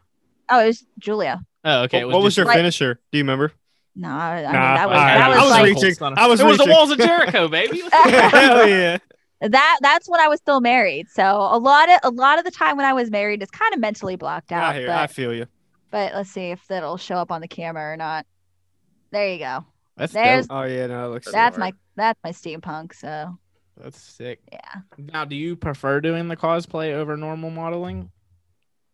oh, 0.50 0.60
it 0.60 0.66
was 0.66 0.84
Julia. 0.98 1.40
Oh, 1.64 1.82
okay. 1.84 2.04
what 2.04 2.14
what 2.14 2.22
was 2.22 2.36
your 2.36 2.46
Like- 2.46 2.56
finisher? 2.56 3.00
Do 3.12 3.18
you 3.18 3.24
remember? 3.24 3.52
No, 3.94 4.08
I, 4.08 4.38
I 4.38 4.42
mean 4.42 4.52
Nah, 4.52 4.52
that 4.52 4.88
was 4.88 4.96
all 4.98 5.04
right, 5.04 5.14
that 5.18 5.22
I 5.22 5.28
was, 5.28 5.36
was 5.42 5.50
like 5.50 5.64
reaching. 5.64 6.18
I 6.18 6.26
was 6.26 6.40
it 6.40 6.46
was 6.46 6.58
the 6.58 6.66
walls 6.66 6.90
of 6.90 6.98
Jericho, 6.98 7.48
baby. 7.58 7.82
Hell 7.92 8.66
yeah. 8.68 8.98
that. 9.42 9.78
That's 9.82 10.08
when 10.08 10.18
I 10.20 10.28
was 10.28 10.38
still 10.40 10.60
married. 10.62 11.08
So 11.10 11.22
a 11.22 11.58
lot 11.58 11.90
of 11.90 11.98
a 12.04 12.10
lot 12.10 12.38
of 12.38 12.44
the 12.46 12.50
time 12.50 12.76
when 12.78 12.86
I 12.86 12.94
was 12.94 13.10
married 13.10 13.42
is 13.42 13.50
kind 13.50 13.74
of 13.74 13.80
mentally 13.80 14.16
blocked 14.16 14.50
out. 14.50 14.62
I, 14.74 14.78
hear, 14.78 14.86
but 14.86 14.96
I 14.96 15.06
feel 15.08 15.34
you. 15.34 15.46
But 15.90 16.14
let's 16.14 16.30
see 16.30 16.46
if 16.52 16.66
that'll 16.68 16.96
show 16.96 17.16
up 17.16 17.30
on 17.30 17.42
the 17.42 17.48
camera 17.48 17.92
or 17.92 17.96
not. 17.98 18.24
There 19.10 19.28
you 19.30 19.38
go. 19.38 19.66
That's 19.98 20.14
There's- 20.14 20.46
dope. 20.46 20.56
Oh 20.56 20.62
yeah, 20.62 20.86
no, 20.86 21.06
it 21.06 21.08
looks. 21.10 21.30
That's 21.30 21.58
my 21.58 21.74
that's 21.94 22.18
my 22.24 22.30
steampunk. 22.30 22.94
So 22.94 23.38
That's 23.76 24.00
sick. 24.00 24.40
yeah. 24.50 24.80
Now, 24.96 25.26
do 25.26 25.36
you 25.36 25.54
prefer 25.54 26.00
doing 26.00 26.28
the 26.28 26.36
cosplay 26.36 26.94
over 26.94 27.14
normal 27.18 27.50
modeling? 27.50 28.10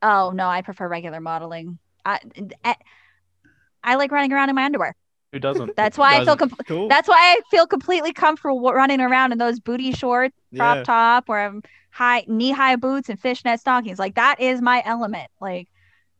Oh 0.03 0.33
no, 0.35 0.49
I 0.49 0.63
prefer 0.63 0.89
regular 0.89 1.21
modeling. 1.21 1.79
I 2.05 2.21
I, 2.65 2.71
eh, 2.71 2.75
I 3.85 3.95
like 3.97 4.11
running 4.13 4.33
around 4.33 4.49
in 4.49 4.55
my 4.55 4.65
underwear. 4.65 4.95
who 5.33 5.39
doesn't? 5.39 5.77
That's 5.77 5.97
why 5.97 6.17
I 6.17 6.25
feel 6.25 6.37
com- 6.37 6.51
cool. 6.67 6.89
that's 6.89 7.09
why 7.09 7.17
I 7.17 7.41
feel 7.51 7.67
completely 7.67 8.13
comfortable 8.13 8.61
running 8.73 9.01
around 9.01 9.33
in 9.33 9.39
those 9.39 9.61
booty 9.61 9.93
shorts, 9.93 10.35
crop 10.57 10.79
yeah. 10.79 10.83
top, 10.85 11.29
where 11.29 11.47
I'm 11.47 11.63
high 11.91 12.25
knee 12.29 12.51
high 12.51 12.77
boots 12.77 13.09
and 13.09 13.19
fishnet 13.21 13.61
stockings. 13.61 13.99
Like 13.99 14.15
that 14.17 14.41
is 14.41 14.61
my 14.61 14.83
element. 14.85 15.31
Like 15.41 15.69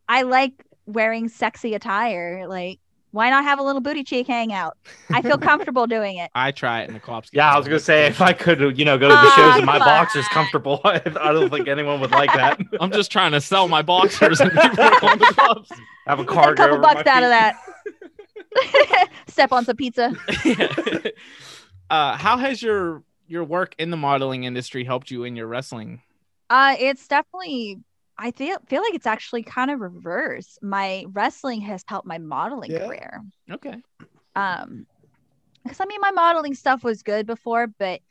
I 0.07 0.23
like 0.23 0.53
wearing 0.85 1.29
sexy 1.29 1.73
attire. 1.73 2.47
Like 2.47 2.79
why 3.11 3.29
not 3.29 3.43
have 3.43 3.59
a 3.59 3.63
little 3.63 3.81
booty 3.81 4.03
cheek 4.03 4.27
hang 4.27 4.53
out? 4.53 4.77
I 5.11 5.21
feel 5.21 5.37
comfortable 5.37 5.87
doing 5.87 6.17
it. 6.17 6.29
I 6.35 6.51
try 6.51 6.81
it 6.81 6.87
in 6.89 6.93
the 6.93 6.99
cops. 6.99 7.29
yeah, 7.33 7.51
I 7.53 7.57
was 7.57 7.65
gonna 7.67 7.79
say 7.79 8.05
if 8.07 8.21
I 8.21 8.33
could, 8.33 8.77
you 8.77 8.85
know, 8.85 8.97
go 8.97 9.07
to 9.09 9.13
the 9.15 9.31
shows 9.35 9.57
in 9.57 9.65
my 9.65 9.77
come 9.77 9.87
boxers 9.87 10.27
comfortable, 10.27 10.81
I 10.85 10.99
don't 10.99 11.49
think 11.49 11.67
anyone 11.67 11.99
would 12.01 12.11
like 12.11 12.31
that. 12.33 12.59
I'm 12.79 12.91
just 12.91 13.11
trying 13.11 13.31
to 13.31 13.41
sell 13.41 13.67
my 13.67 13.81
boxers 13.81 14.39
and 14.39 14.51
people 14.51 14.83
are 14.83 14.99
going 14.99 15.19
clubs. 15.19 15.71
Have 16.07 16.19
a 16.19 16.23
Get 16.23 16.31
a 16.31 16.33
cargo. 16.33 16.55
couple 16.55 16.73
over 16.75 16.81
my 16.81 16.93
bucks 16.93 17.07
out 17.07 17.23
of 17.23 17.29
that. 17.29 19.09
Step 19.27 19.51
on 19.51 19.65
some 19.65 19.75
pizza. 19.75 20.13
uh, 21.89 22.15
how 22.17 22.37
has 22.37 22.61
your 22.61 23.03
your 23.27 23.43
work 23.43 23.75
in 23.77 23.89
the 23.91 23.97
modeling 23.97 24.43
industry 24.43 24.83
helped 24.83 25.11
you 25.11 25.23
in 25.23 25.35
your 25.35 25.47
wrestling? 25.47 26.01
Uh, 26.49 26.75
it's 26.79 27.07
definitely. 27.07 27.79
I 28.21 28.31
feel 28.31 28.57
feel 28.67 28.81
like 28.81 28.93
it's 28.93 29.07
actually 29.07 29.43
kind 29.43 29.71
of 29.71 29.79
reverse. 29.79 30.57
My 30.61 31.05
wrestling 31.13 31.61
has 31.61 31.83
helped 31.87 32.05
my 32.05 32.17
modeling 32.17 32.71
Yeah. 32.71 32.85
career. 32.85 33.23
Okay. 33.49 33.81
Um, 34.35 34.85
because 35.63 35.79
I 35.79 35.85
mean, 35.85 36.01
my 36.01 36.11
modeling 36.11 36.53
stuff 36.53 36.83
was 36.83 37.01
good 37.01 37.25
before, 37.25 37.67
but 37.67 38.01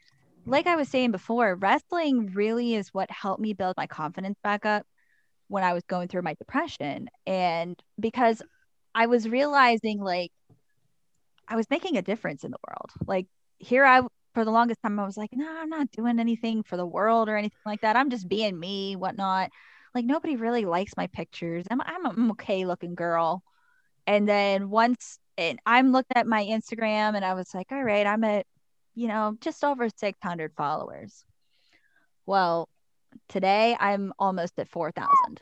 like 0.46 0.66
I 0.66 0.76
was 0.76 0.88
saying 0.88 1.10
before, 1.10 1.54
wrestling 1.56 2.32
really 2.32 2.74
is 2.74 2.88
what 2.94 3.10
helped 3.10 3.40
me 3.40 3.52
build 3.52 3.76
my 3.76 3.86
confidence 3.86 4.38
back 4.42 4.64
up 4.64 4.86
when 5.48 5.62
I 5.62 5.74
was 5.74 5.84
going 5.84 6.08
through 6.08 6.22
my 6.22 6.34
depression, 6.34 7.10
and 7.26 7.78
because 8.00 8.42
I 8.94 9.06
was 9.06 9.28
realizing 9.28 10.00
like 10.00 10.32
I 11.46 11.56
was 11.56 11.68
making 11.68 11.98
a 11.98 12.02
difference 12.02 12.44
in 12.44 12.50
the 12.50 12.58
world. 12.66 12.90
Like 13.06 13.26
here 13.58 13.84
I 13.84 14.00
for 14.34 14.44
the 14.44 14.50
longest 14.50 14.80
time 14.82 14.98
I 14.98 15.04
was 15.04 15.18
like, 15.18 15.30
no, 15.32 15.46
I'm 15.60 15.68
not 15.68 15.90
doing 15.90 16.18
anything 16.18 16.62
for 16.62 16.78
the 16.78 16.86
world 16.86 17.28
or 17.28 17.36
anything 17.36 17.58
like 17.66 17.82
that. 17.82 17.96
I'm 17.96 18.08
just 18.08 18.26
being 18.26 18.58
me, 18.58 18.96
whatnot. 18.96 19.50
Like 19.94 20.04
nobody 20.04 20.36
really 20.36 20.64
likes 20.64 20.96
my 20.96 21.06
pictures. 21.08 21.66
I'm 21.70 21.80
I'm 21.80 22.06
an 22.06 22.30
okay 22.32 22.64
looking 22.64 22.94
girl. 22.94 23.42
And 24.06 24.28
then 24.28 24.70
once 24.70 25.18
and 25.36 25.58
I'm 25.66 25.92
looking 25.92 26.16
at 26.16 26.26
my 26.26 26.44
Instagram 26.44 27.14
and 27.16 27.24
I 27.24 27.34
was 27.34 27.54
like, 27.54 27.68
all 27.72 27.82
right, 27.82 28.06
I'm 28.06 28.24
at, 28.24 28.46
you 28.94 29.08
know, 29.08 29.36
just 29.40 29.64
over 29.64 29.88
600 29.94 30.52
followers. 30.56 31.24
Well, 32.26 32.68
today 33.28 33.76
I'm 33.78 34.12
almost 34.18 34.58
at 34.58 34.68
4,000. 34.68 35.40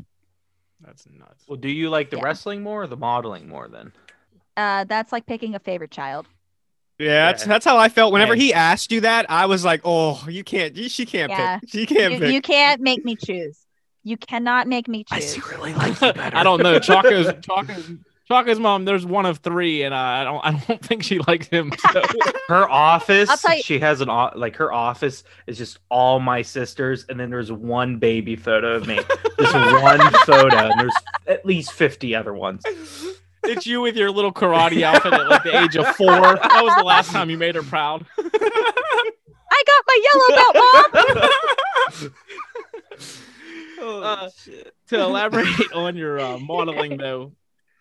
That's 0.80 1.06
nuts. 1.08 1.44
Well, 1.48 1.56
do 1.56 1.68
you 1.68 1.90
like 1.90 2.10
the 2.10 2.16
Yeah. 2.16 2.24
wrestling 2.24 2.62
more 2.62 2.82
or 2.82 2.86
the 2.86 2.96
modeling 2.96 3.48
more 3.48 3.68
then? 3.68 3.92
Uh, 4.56 4.84
that's 4.84 5.12
like 5.12 5.26
picking 5.26 5.54
a 5.54 5.58
favorite 5.58 5.90
child. 5.90 6.26
Yeah, 6.98 7.26
that's 7.26 7.42
Yeah. 7.42 7.48
that's 7.48 7.64
how 7.64 7.76
I 7.76 7.88
felt. 7.90 8.12
Whenever 8.12 8.32
Man. 8.32 8.40
he 8.40 8.54
asked 8.54 8.90
you 8.90 9.02
that, 9.02 9.30
I 9.30 9.46
was 9.46 9.64
like, 9.64 9.82
"Oh, 9.84 10.24
you 10.28 10.42
can't. 10.44 10.74
You, 10.76 10.88
she 10.88 11.04
can't 11.04 11.30
Yeah. 11.30 11.60
pick. 11.60 11.68
She 11.70 11.84
can't 11.86 12.14
You, 12.14 12.20
pick." 12.20 12.34
you 12.34 12.40
can't 12.40 12.80
make 12.80 13.04
me 13.04 13.16
choose. 13.16 13.65
You 14.06 14.16
cannot 14.16 14.68
make 14.68 14.86
me 14.86 15.02
choose. 15.02 15.36
really 15.50 15.74
like 15.74 16.00
you 16.00 16.12
better. 16.12 16.36
I 16.36 16.44
don't 16.44 16.62
know. 16.62 16.78
Chaco's 16.78 17.26
Chaco's 17.42 17.90
Chaco's 18.28 18.60
mom. 18.60 18.84
There's 18.84 19.04
one 19.04 19.26
of 19.26 19.38
three, 19.38 19.82
and 19.82 19.92
uh, 19.92 19.96
I 19.98 20.22
don't. 20.22 20.44
I 20.44 20.50
don't 20.68 20.80
think 20.80 21.02
she 21.02 21.18
likes 21.18 21.48
him. 21.48 21.72
So. 21.92 22.02
Her 22.48 22.70
office, 22.70 23.28
you- 23.44 23.62
she 23.62 23.80
has 23.80 24.00
an 24.00 24.06
like 24.36 24.54
her 24.56 24.72
office 24.72 25.24
is 25.48 25.58
just 25.58 25.80
all 25.88 26.20
my 26.20 26.42
sisters, 26.42 27.04
and 27.08 27.18
then 27.18 27.30
there's 27.30 27.50
one 27.50 27.98
baby 27.98 28.36
photo 28.36 28.74
of 28.76 28.86
me. 28.86 29.00
Just 29.40 29.54
one 29.82 29.98
photo, 30.24 30.56
and 30.70 30.80
there's 30.80 30.94
at 31.26 31.44
least 31.44 31.72
fifty 31.72 32.14
other 32.14 32.32
ones. 32.32 32.62
it's 33.42 33.66
you 33.66 33.80
with 33.80 33.96
your 33.96 34.12
little 34.12 34.32
karate 34.32 34.82
outfit 34.82 35.12
at 35.14 35.28
like 35.28 35.42
the 35.42 35.60
age 35.64 35.76
of 35.76 35.84
four. 35.96 36.06
That 36.10 36.60
was 36.62 36.76
the 36.76 36.84
last 36.84 37.10
time 37.10 37.28
you 37.28 37.36
made 37.38 37.56
her 37.56 37.64
proud. 37.64 38.06
I 38.18 39.62
got 39.66 39.84
my 39.88 40.00
yellow 40.04 40.52
belt, 40.52 40.54
mom. 42.12 42.12
Uh, 43.78 44.28
to 44.88 45.00
elaborate 45.00 45.72
on 45.72 45.96
your 45.96 46.20
uh, 46.20 46.38
modeling 46.38 46.96
though 46.96 47.32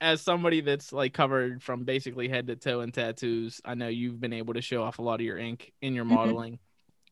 as 0.02 0.22
somebody 0.22 0.62
that's 0.62 0.91
like 0.91 1.14
covered 1.14 1.64
from 1.64 1.84
basically 1.86 2.28
head 2.28 2.48
to 2.48 2.56
toe 2.56 2.82
in 2.82 2.91
tattoos 2.91 3.62
i 3.64 3.74
know 3.76 3.88
you've 3.88 4.20
been 4.20 4.34
able 4.34 4.54
to 4.54 4.62
show 4.62 4.84
off 4.84 5.00
a 5.00 5.02
lot 5.02 5.16
of 5.16 5.26
your 5.26 5.38
ink 5.38 5.72
in 5.82 5.93
your 5.96 6.04
Mhm. 6.06 6.10
modeling 6.10 6.60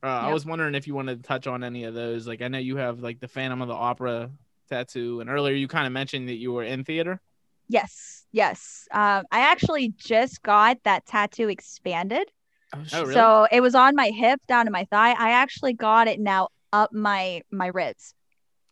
uh, 0.03 0.07
i 0.07 0.33
was 0.33 0.45
wondering 0.45 0.75
if 0.75 0.85
you 0.87 0.93
wanted 0.95 1.23
to 1.23 1.27
touch 1.27 1.47
on 1.47 1.63
any 1.63 1.85
of 1.85 1.93
those 1.93 2.27
like 2.27 2.41
i 2.41 2.47
know 2.49 2.57
you 2.57 2.75
have 2.77 2.99
like 2.99 3.19
the 3.19 3.27
phantom 3.27 3.61
of 3.61 3.67
the 3.69 3.73
opera 3.73 4.29
tattoo 4.69 5.21
and 5.21 5.29
earlier 5.29 5.55
you 5.55 5.67
kind 5.67 5.87
of 5.87 5.93
mentioned 5.93 6.27
that 6.27 6.35
you 6.35 6.51
were 6.51 6.63
in 6.63 6.83
theater 6.83 7.21
Yes, 7.69 8.25
yes. 8.33 8.87
Um, 8.91 9.23
I 9.31 9.39
actually 9.39 9.93
just 9.97 10.43
got 10.43 10.77
that 10.83 11.05
tattoo 11.05 11.47
expanded. 11.49 12.29
oh 12.73 13.01
really 13.01 13.13
So 13.13 13.47
it 13.51 13.61
was 13.61 13.73
on 13.73 13.95
my 13.95 14.09
hip 14.09 14.41
down 14.47 14.65
to 14.65 14.71
my 14.71 14.85
thigh. 14.91 15.13
I 15.17 15.31
actually 15.31 15.73
got 15.73 16.07
it 16.09 16.19
now 16.19 16.49
up 16.73 16.93
my 16.93 17.41
my 17.51 17.67
ribs. 17.67 18.13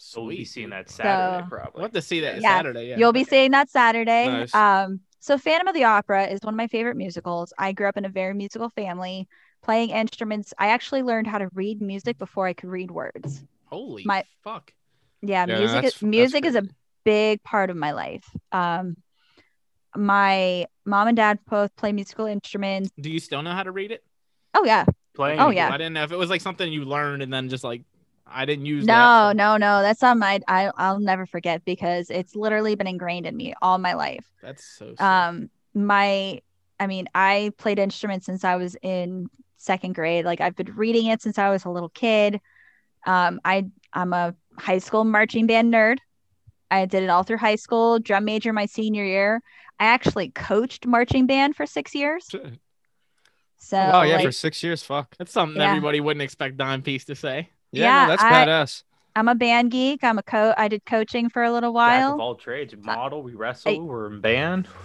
So 0.03 0.21
we'll 0.21 0.35
be 0.35 0.45
seeing 0.45 0.71
that 0.71 0.89
Saturday 0.89 1.43
So- 1.43 1.49
probably. 1.49 1.71
we'll 1.75 1.83
have 1.83 1.91
to 1.93 2.01
see 2.01 2.21
that 2.21 2.41
Yeah, 2.41 2.57
saturday 2.57 2.89
yeah 2.89 2.97
You'll 2.97 3.13
be 3.13 3.23
seeing 3.23 3.51
that 3.51 3.69
Saturday. 3.69 4.25
Nice. 4.27 4.55
Um, 4.55 4.99
so 5.19 5.37
Phantom 5.37 5.67
of 5.67 5.75
the 5.75 5.83
Opera 5.83 6.25
is 6.25 6.39
one 6.41 6.53
of 6.55 6.57
my 6.57 6.65
favorite 6.67 6.97
musicals. 6.97 7.53
I 7.57 7.71
grew 7.73 7.87
up 7.87 7.97
in 7.97 8.05
a 8.05 8.09
very 8.09 8.33
musical 8.33 8.69
family, 8.69 9.27
playing 9.61 9.91
instruments. 9.91 10.53
I 10.57 10.69
actually 10.69 11.03
learned 11.03 11.27
how 11.27 11.37
to 11.37 11.49
read 11.53 11.81
music 11.81 12.17
before 12.17 12.47
I 12.47 12.53
could 12.53 12.69
read 12.69 12.89
words. 12.89 13.43
holy 13.65 14.03
my- 14.03 14.25
fuck 14.43 14.73
Yeah, 15.21 15.45
Yeah, 15.47 15.57
music 15.59 15.75
that's- 15.75 15.85
is 15.85 15.93
that's 15.99 16.01
music 16.03 16.45
is 16.45 16.55
a 16.55 16.63
big 17.05 17.41
part 17.43 17.69
of 17.69 17.77
my 17.77 17.91
life. 17.91 18.25
Um, 18.51 18.97
my 19.95 20.65
mom 20.85 21.07
and 21.09 21.15
dad 21.17 21.39
both 21.49 21.75
play 21.75 21.91
musical 21.91 22.25
instruments. 22.25 22.89
do 22.99 23.09
you 23.11 23.19
still 23.19 23.41
know 23.43 23.51
how 23.51 23.63
to 23.63 23.71
read 23.71 23.91
it 23.91 24.03
Oh 24.53 24.63
yeah, 24.65 24.85
Playing. 25.13 25.39
Oh, 25.39 25.49
yeah. 25.49 25.69
i 25.71 25.77
didn't 25.77 25.93
know 25.93 26.03
if 26.03 26.11
it 26.11 26.17
was 26.17 26.29
like 26.29 26.41
something 26.41 26.71
you 26.73 26.83
learned 26.85 27.21
and 27.23 27.31
then 27.31 27.47
just 27.49 27.63
like 27.63 27.83
i 28.27 28.45
didn't 28.45 28.65
use 28.65 28.85
no, 28.85 28.93
that 28.93 29.31
so- 29.31 29.33
no, 29.33 29.57
no. 29.57 29.81
That's 29.81 29.99
something 29.99 30.23
I, 30.23 30.39
I 30.47 30.71
I'll 30.77 30.99
never 30.99 31.25
forget 31.25 31.63
because 31.65 32.09
it's 32.09 32.35
literally 32.35 32.75
been 32.75 32.87
ingrained 32.87 33.25
in 33.25 33.35
me 33.35 33.53
all 33.61 33.77
my 33.77 33.93
life. 33.93 34.25
that's 34.41 34.63
so 34.65 34.89
sick. 34.89 35.01
um 35.01 35.49
my 35.73 36.41
i 36.79 36.87
mean 36.87 37.07
i 37.15 37.51
played 37.57 37.79
instruments 37.79 38.25
since 38.25 38.43
i 38.43 38.55
was 38.55 38.75
in 38.81 39.29
second 39.57 39.93
grade 39.95 40.25
like 40.25 40.41
i've 40.41 40.55
been 40.55 40.73
reading 40.75 41.05
it 41.05 41.21
since 41.21 41.37
i 41.37 41.49
was 41.49 41.65
a 41.65 41.69
little 41.69 41.89
kid 41.89 42.39
um 43.05 43.39
i 43.45 43.65
i'm 43.93 44.11
a 44.13 44.33
high 44.57 44.79
school 44.79 45.03
marching 45.03 45.47
band 45.47 45.73
nerd 45.73 45.97
i 46.71 46.85
did 46.85 47.03
it 47.03 47.09
all 47.09 47.23
through 47.23 47.37
high 47.37 47.55
school 47.55 47.99
drum 47.99 48.25
major 48.25 48.51
my 48.51 48.65
senior 48.65 49.05
year 49.05 49.41
i 49.79 49.85
actually 49.85 50.29
coached 50.29 50.85
marching 50.85 51.25
band 51.27 51.55
for 51.55 51.65
six 51.65 51.93
years 51.95 52.27
so 53.63 53.77
oh 53.77 54.01
yeah, 54.01 54.15
like, 54.15 54.25
for 54.25 54.31
six 54.31 54.63
years. 54.63 54.81
Fuck. 54.81 55.15
That's 55.17 55.31
something 55.31 55.61
Yeah. 55.61 55.69
everybody 55.69 55.99
wouldn't 55.99 56.23
expect 56.23 56.57
Dime 56.57 56.81
Piece 56.81 57.05
to 57.05 57.15
say. 57.15 57.51
Yeah, 57.71 57.83
Yeah, 57.85 58.01
no, 58.03 58.09
that's 58.11 58.23
I- 58.23 58.45
badass. 58.45 58.83
i'm 59.15 59.27
a 59.27 59.35
band 59.35 59.71
geek 59.71 60.03
i'm 60.03 60.17
a 60.17 60.23
co 60.23 60.53
i 60.57 60.67
did 60.67 60.85
coaching 60.85 61.29
for 61.29 61.43
a 61.43 61.51
little 61.51 61.71
Jack 61.71 61.75
while 61.75 62.13
of 62.13 62.19
all 62.19 62.35
trades. 62.35 62.73
Model. 62.77 63.21
We 63.23 63.33
wrestle. 63.33 63.81
we're 63.85 64.07
in 64.11 64.21
band. 64.21 64.67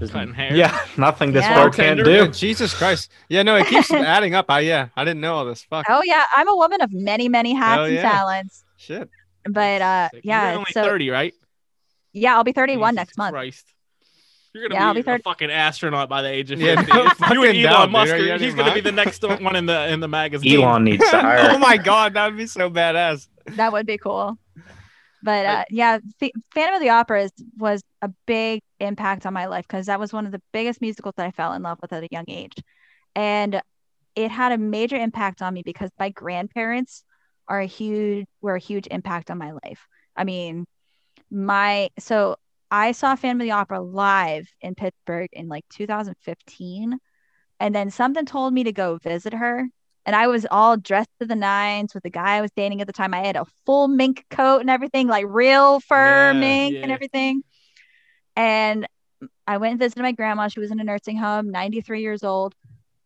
Hair. 0.00 0.56
Yeah, 0.56 0.76
nothing 0.96 1.32
this 1.32 1.44
Yeah. 1.44 1.60
world 1.60 1.74
can't 1.76 2.02
do. 2.02 2.10
Yeah, 2.10 2.26
Jesus 2.26 2.74
Christ. 2.74 3.12
Yeah, 3.28 3.42
no, 3.44 3.54
it 3.56 3.66
keeps 3.68 3.88
adding 3.92 4.34
up. 4.34 4.46
I 4.50 4.60
yeah, 4.60 4.88
I 4.96 5.04
didn't 5.04 5.20
know 5.20 5.34
all 5.36 5.44
this. 5.44 5.62
Fuck. 5.62 5.86
oh 5.88 6.02
yeah 6.04 6.24
i'm 6.36 6.48
a 6.48 6.56
woman 6.56 6.80
of 6.80 6.90
many 6.92 7.28
many 7.28 7.52
hats 7.54 7.76
Hell 7.76 7.84
and 7.84 7.94
yeah. 7.94 8.02
talents 8.10 8.64
Shit. 8.76 9.08
but 9.48 9.80
uh 9.82 10.08
Sick. 10.10 10.24
You're 10.24 10.34
yeah 10.34 10.54
only 10.56 10.72
so 10.72 10.82
30, 10.82 11.10
right? 11.10 11.34
yeah 12.12 12.34
i'll 12.36 12.42
be 12.44 12.52
31 12.52 12.92
Jesus 12.92 12.96
next 12.96 13.18
month 13.18 13.32
Christ. 13.34 13.64
You're 14.54 14.68
gonna 14.68 14.74
Yeah, 14.80 14.88
I'll 14.88 14.94
be, 14.94 15.02
be 15.02 15.10
a 15.10 15.18
fucking 15.18 15.50
astronaut 15.50 16.08
by 16.08 16.22
the 16.22 16.28
age 16.28 16.50
of 16.50 16.60
Yeah, 16.60 16.76
50. 16.82 16.92
no 17.34 17.42
you 17.42 17.44
and 17.44 17.56
Elon 17.58 17.62
doubt, 17.62 17.82
dude. 17.84 17.92
Musk, 17.92 18.12
Are 18.12 18.18
you 18.18 18.32
are- 18.32 18.38
he's 18.38 18.54
gonna 18.54 18.74
be 18.74 18.80
the 18.80 18.92
next 18.92 19.22
one 19.22 19.56
in 19.56 19.66
the 19.66 19.88
in 19.92 20.00
the 20.00 20.08
magazine. 20.08 20.60
Elon 20.60 20.84
needs 20.84 21.08
to 21.10 21.20
hire. 21.20 21.50
oh 21.52 21.58
my 21.58 21.76
god, 21.78 22.14
that 22.14 22.26
would 22.26 22.36
be 22.36 22.46
so 22.46 22.68
badass. 22.70 23.28
that 23.56 23.72
would 23.72 23.86
be 23.86 23.98
cool. 23.98 24.38
But 25.24 25.46
uh, 25.46 25.64
yeah, 25.70 25.98
Ph- 26.18 26.32
Phantom 26.52 26.74
of 26.74 26.80
the 26.80 26.88
Opera 26.90 27.22
is, 27.24 27.32
was 27.56 27.82
a 28.02 28.10
big 28.26 28.60
impact 28.80 29.24
on 29.24 29.32
my 29.32 29.46
life 29.46 29.66
because 29.68 29.86
that 29.86 30.00
was 30.00 30.12
one 30.12 30.26
of 30.26 30.32
the 30.32 30.42
biggest 30.52 30.80
musicals 30.80 31.14
that 31.16 31.26
I 31.26 31.30
fell 31.30 31.52
in 31.52 31.62
love 31.62 31.78
with 31.80 31.92
at 31.92 32.02
a 32.02 32.08
young 32.10 32.24
age, 32.28 32.54
and 33.14 33.62
it 34.16 34.30
had 34.32 34.50
a 34.52 34.58
major 34.58 34.96
impact 34.96 35.40
on 35.40 35.54
me 35.54 35.62
because 35.64 35.90
my 35.98 36.08
grandparents 36.10 37.04
are 37.48 37.60
a 37.60 37.66
huge 37.66 38.26
were 38.40 38.56
a 38.56 38.60
huge 38.60 38.88
impact 38.90 39.30
on 39.30 39.38
my 39.38 39.52
life. 39.52 39.86
I 40.16 40.24
mean, 40.24 40.66
my 41.30 41.88
so 42.00 42.36
I 42.72 42.92
saw 42.92 43.14
Phantom 43.14 43.40
of 43.42 43.44
the 43.44 43.50
Opera 43.52 43.80
live 43.82 44.48
in 44.62 44.74
Pittsburgh 44.74 45.28
in 45.32 45.46
like 45.48 45.64
2015, 45.68 46.98
and 47.60 47.74
then 47.74 47.90
something 47.90 48.24
told 48.26 48.52
me 48.54 48.64
to 48.64 48.72
go 48.72 48.96
visit 48.96 49.34
her 49.34 49.68
and 50.04 50.16
I 50.16 50.26
was 50.26 50.46
all 50.50 50.76
dressed 50.76 51.10
to 51.20 51.26
the 51.26 51.36
nines 51.36 51.94
with 51.94 52.02
the 52.02 52.10
guy 52.10 52.36
I 52.36 52.40
was 52.40 52.50
dating 52.56 52.80
at 52.80 52.88
the 52.88 52.92
time. 52.92 53.14
I 53.14 53.24
had 53.24 53.36
a 53.36 53.46
full 53.66 53.86
mink 53.86 54.24
coat 54.30 54.60
and 54.60 54.68
everything, 54.68 55.06
like 55.06 55.26
real 55.28 55.78
fur 55.78 56.32
Yeah, 56.32 56.40
mink 56.40 56.76
and 56.82 56.90
everything. 56.90 57.42
And 58.34 58.88
I 59.46 59.58
went 59.58 59.72
and 59.72 59.78
visited 59.78 60.02
my 60.02 60.10
grandma. 60.10 60.48
She 60.48 60.58
was 60.58 60.72
in 60.72 60.80
a 60.80 60.84
nursing 60.84 61.16
home, 61.18 61.52
93 61.52 62.00
years 62.00 62.24
old. 62.24 62.54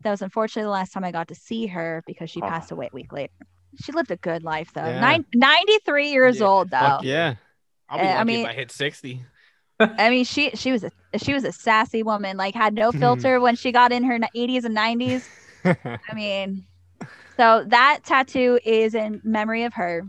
That 0.00 0.10
was 0.10 0.22
unfortunately 0.22 0.62
the 0.68 0.70
last 0.70 0.92
time 0.94 1.04
I 1.04 1.12
got 1.12 1.28
to 1.28 1.34
see 1.34 1.66
her 1.66 2.02
because 2.06 2.30
she 2.30 2.40
Aw. 2.40 2.48
passed 2.48 2.70
away 2.70 2.88
a 2.90 2.94
week 2.94 3.12
later. 3.12 3.32
She 3.84 3.92
lived 3.92 4.10
a 4.10 4.16
good 4.16 4.42
life 4.42 4.72
though. 4.72 4.86
Yeah. 4.86 5.00
Nine, 5.00 5.26
93 5.34 6.12
years 6.12 6.40
Yeah, 6.40 6.46
old 6.46 6.70
though. 6.70 6.78
Fuck 6.78 7.04
yeah. 7.04 7.34
I'll 7.90 7.98
be 7.98 8.04
Uh, 8.04 8.06
lucky 8.08 8.18
I 8.20 8.24
mean- 8.24 8.40
if 8.46 8.50
I 8.50 8.54
hit 8.54 8.70
60. 8.72 9.22
I 9.98 10.10
mean, 10.10 10.24
she 10.24 10.50
she 10.50 10.72
was 10.72 10.84
a 10.84 10.90
she 11.18 11.34
was 11.34 11.44
a 11.44 11.52
sassy 11.52 12.02
woman. 12.02 12.36
Like 12.36 12.54
had 12.54 12.74
no 12.74 12.92
filter 12.92 13.40
when 13.40 13.56
she 13.56 13.72
got 13.72 13.92
in 13.92 14.04
her 14.04 14.18
80s 14.18 14.64
and 14.64 14.76
90s. 14.76 15.22
I 15.64 16.14
mean, 16.14 16.64
so 17.36 17.64
that 17.68 18.00
tattoo 18.04 18.58
is 18.64 18.94
in 18.94 19.20
memory 19.24 19.64
of 19.64 19.74
her. 19.74 20.02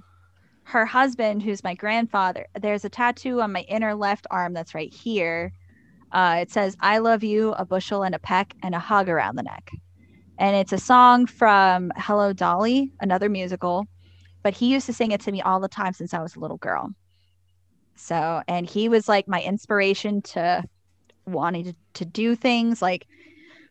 Her 0.63 0.85
husband, 0.85 1.43
who's 1.43 1.63
my 1.63 1.75
grandfather, 1.75 2.45
there's 2.59 2.83
a 2.83 2.89
tattoo 2.89 3.41
on 3.41 3.53
my 3.53 3.61
inner 3.61 3.95
left 3.95 4.27
arm 4.29 4.53
that's 4.53 4.75
right 4.75 4.93
here. 4.93 5.53
Uh, 6.11 6.39
it 6.41 6.51
says, 6.51 6.75
I 6.81 6.97
love 6.99 7.23
you, 7.23 7.53
a 7.53 7.65
bushel 7.65 8.03
and 8.03 8.13
a 8.13 8.19
peck, 8.19 8.53
and 8.63 8.75
a 8.75 8.79
hug 8.79 9.07
around 9.09 9.35
the 9.37 9.43
neck. 9.43 9.69
And 10.37 10.55
it's 10.55 10.73
a 10.73 10.77
song 10.77 11.25
from 11.25 11.91
Hello 11.95 12.33
Dolly, 12.33 12.91
another 12.99 13.29
musical. 13.29 13.85
But 14.43 14.53
he 14.53 14.67
used 14.71 14.85
to 14.85 14.93
sing 14.93 15.11
it 15.11 15.21
to 15.21 15.31
me 15.31 15.41
all 15.41 15.59
the 15.59 15.67
time 15.67 15.93
since 15.93 16.13
I 16.13 16.21
was 16.21 16.35
a 16.35 16.39
little 16.39 16.57
girl. 16.57 16.91
So, 17.99 18.41
and 18.47 18.67
he 18.69 18.89
was 18.89 19.07
like 19.09 19.27
my 19.27 19.41
inspiration 19.41 20.21
to 20.33 20.63
wanting 21.25 21.65
to, 21.65 21.75
to 21.95 22.05
do 22.05 22.35
things 22.35 22.81
like 22.81 23.07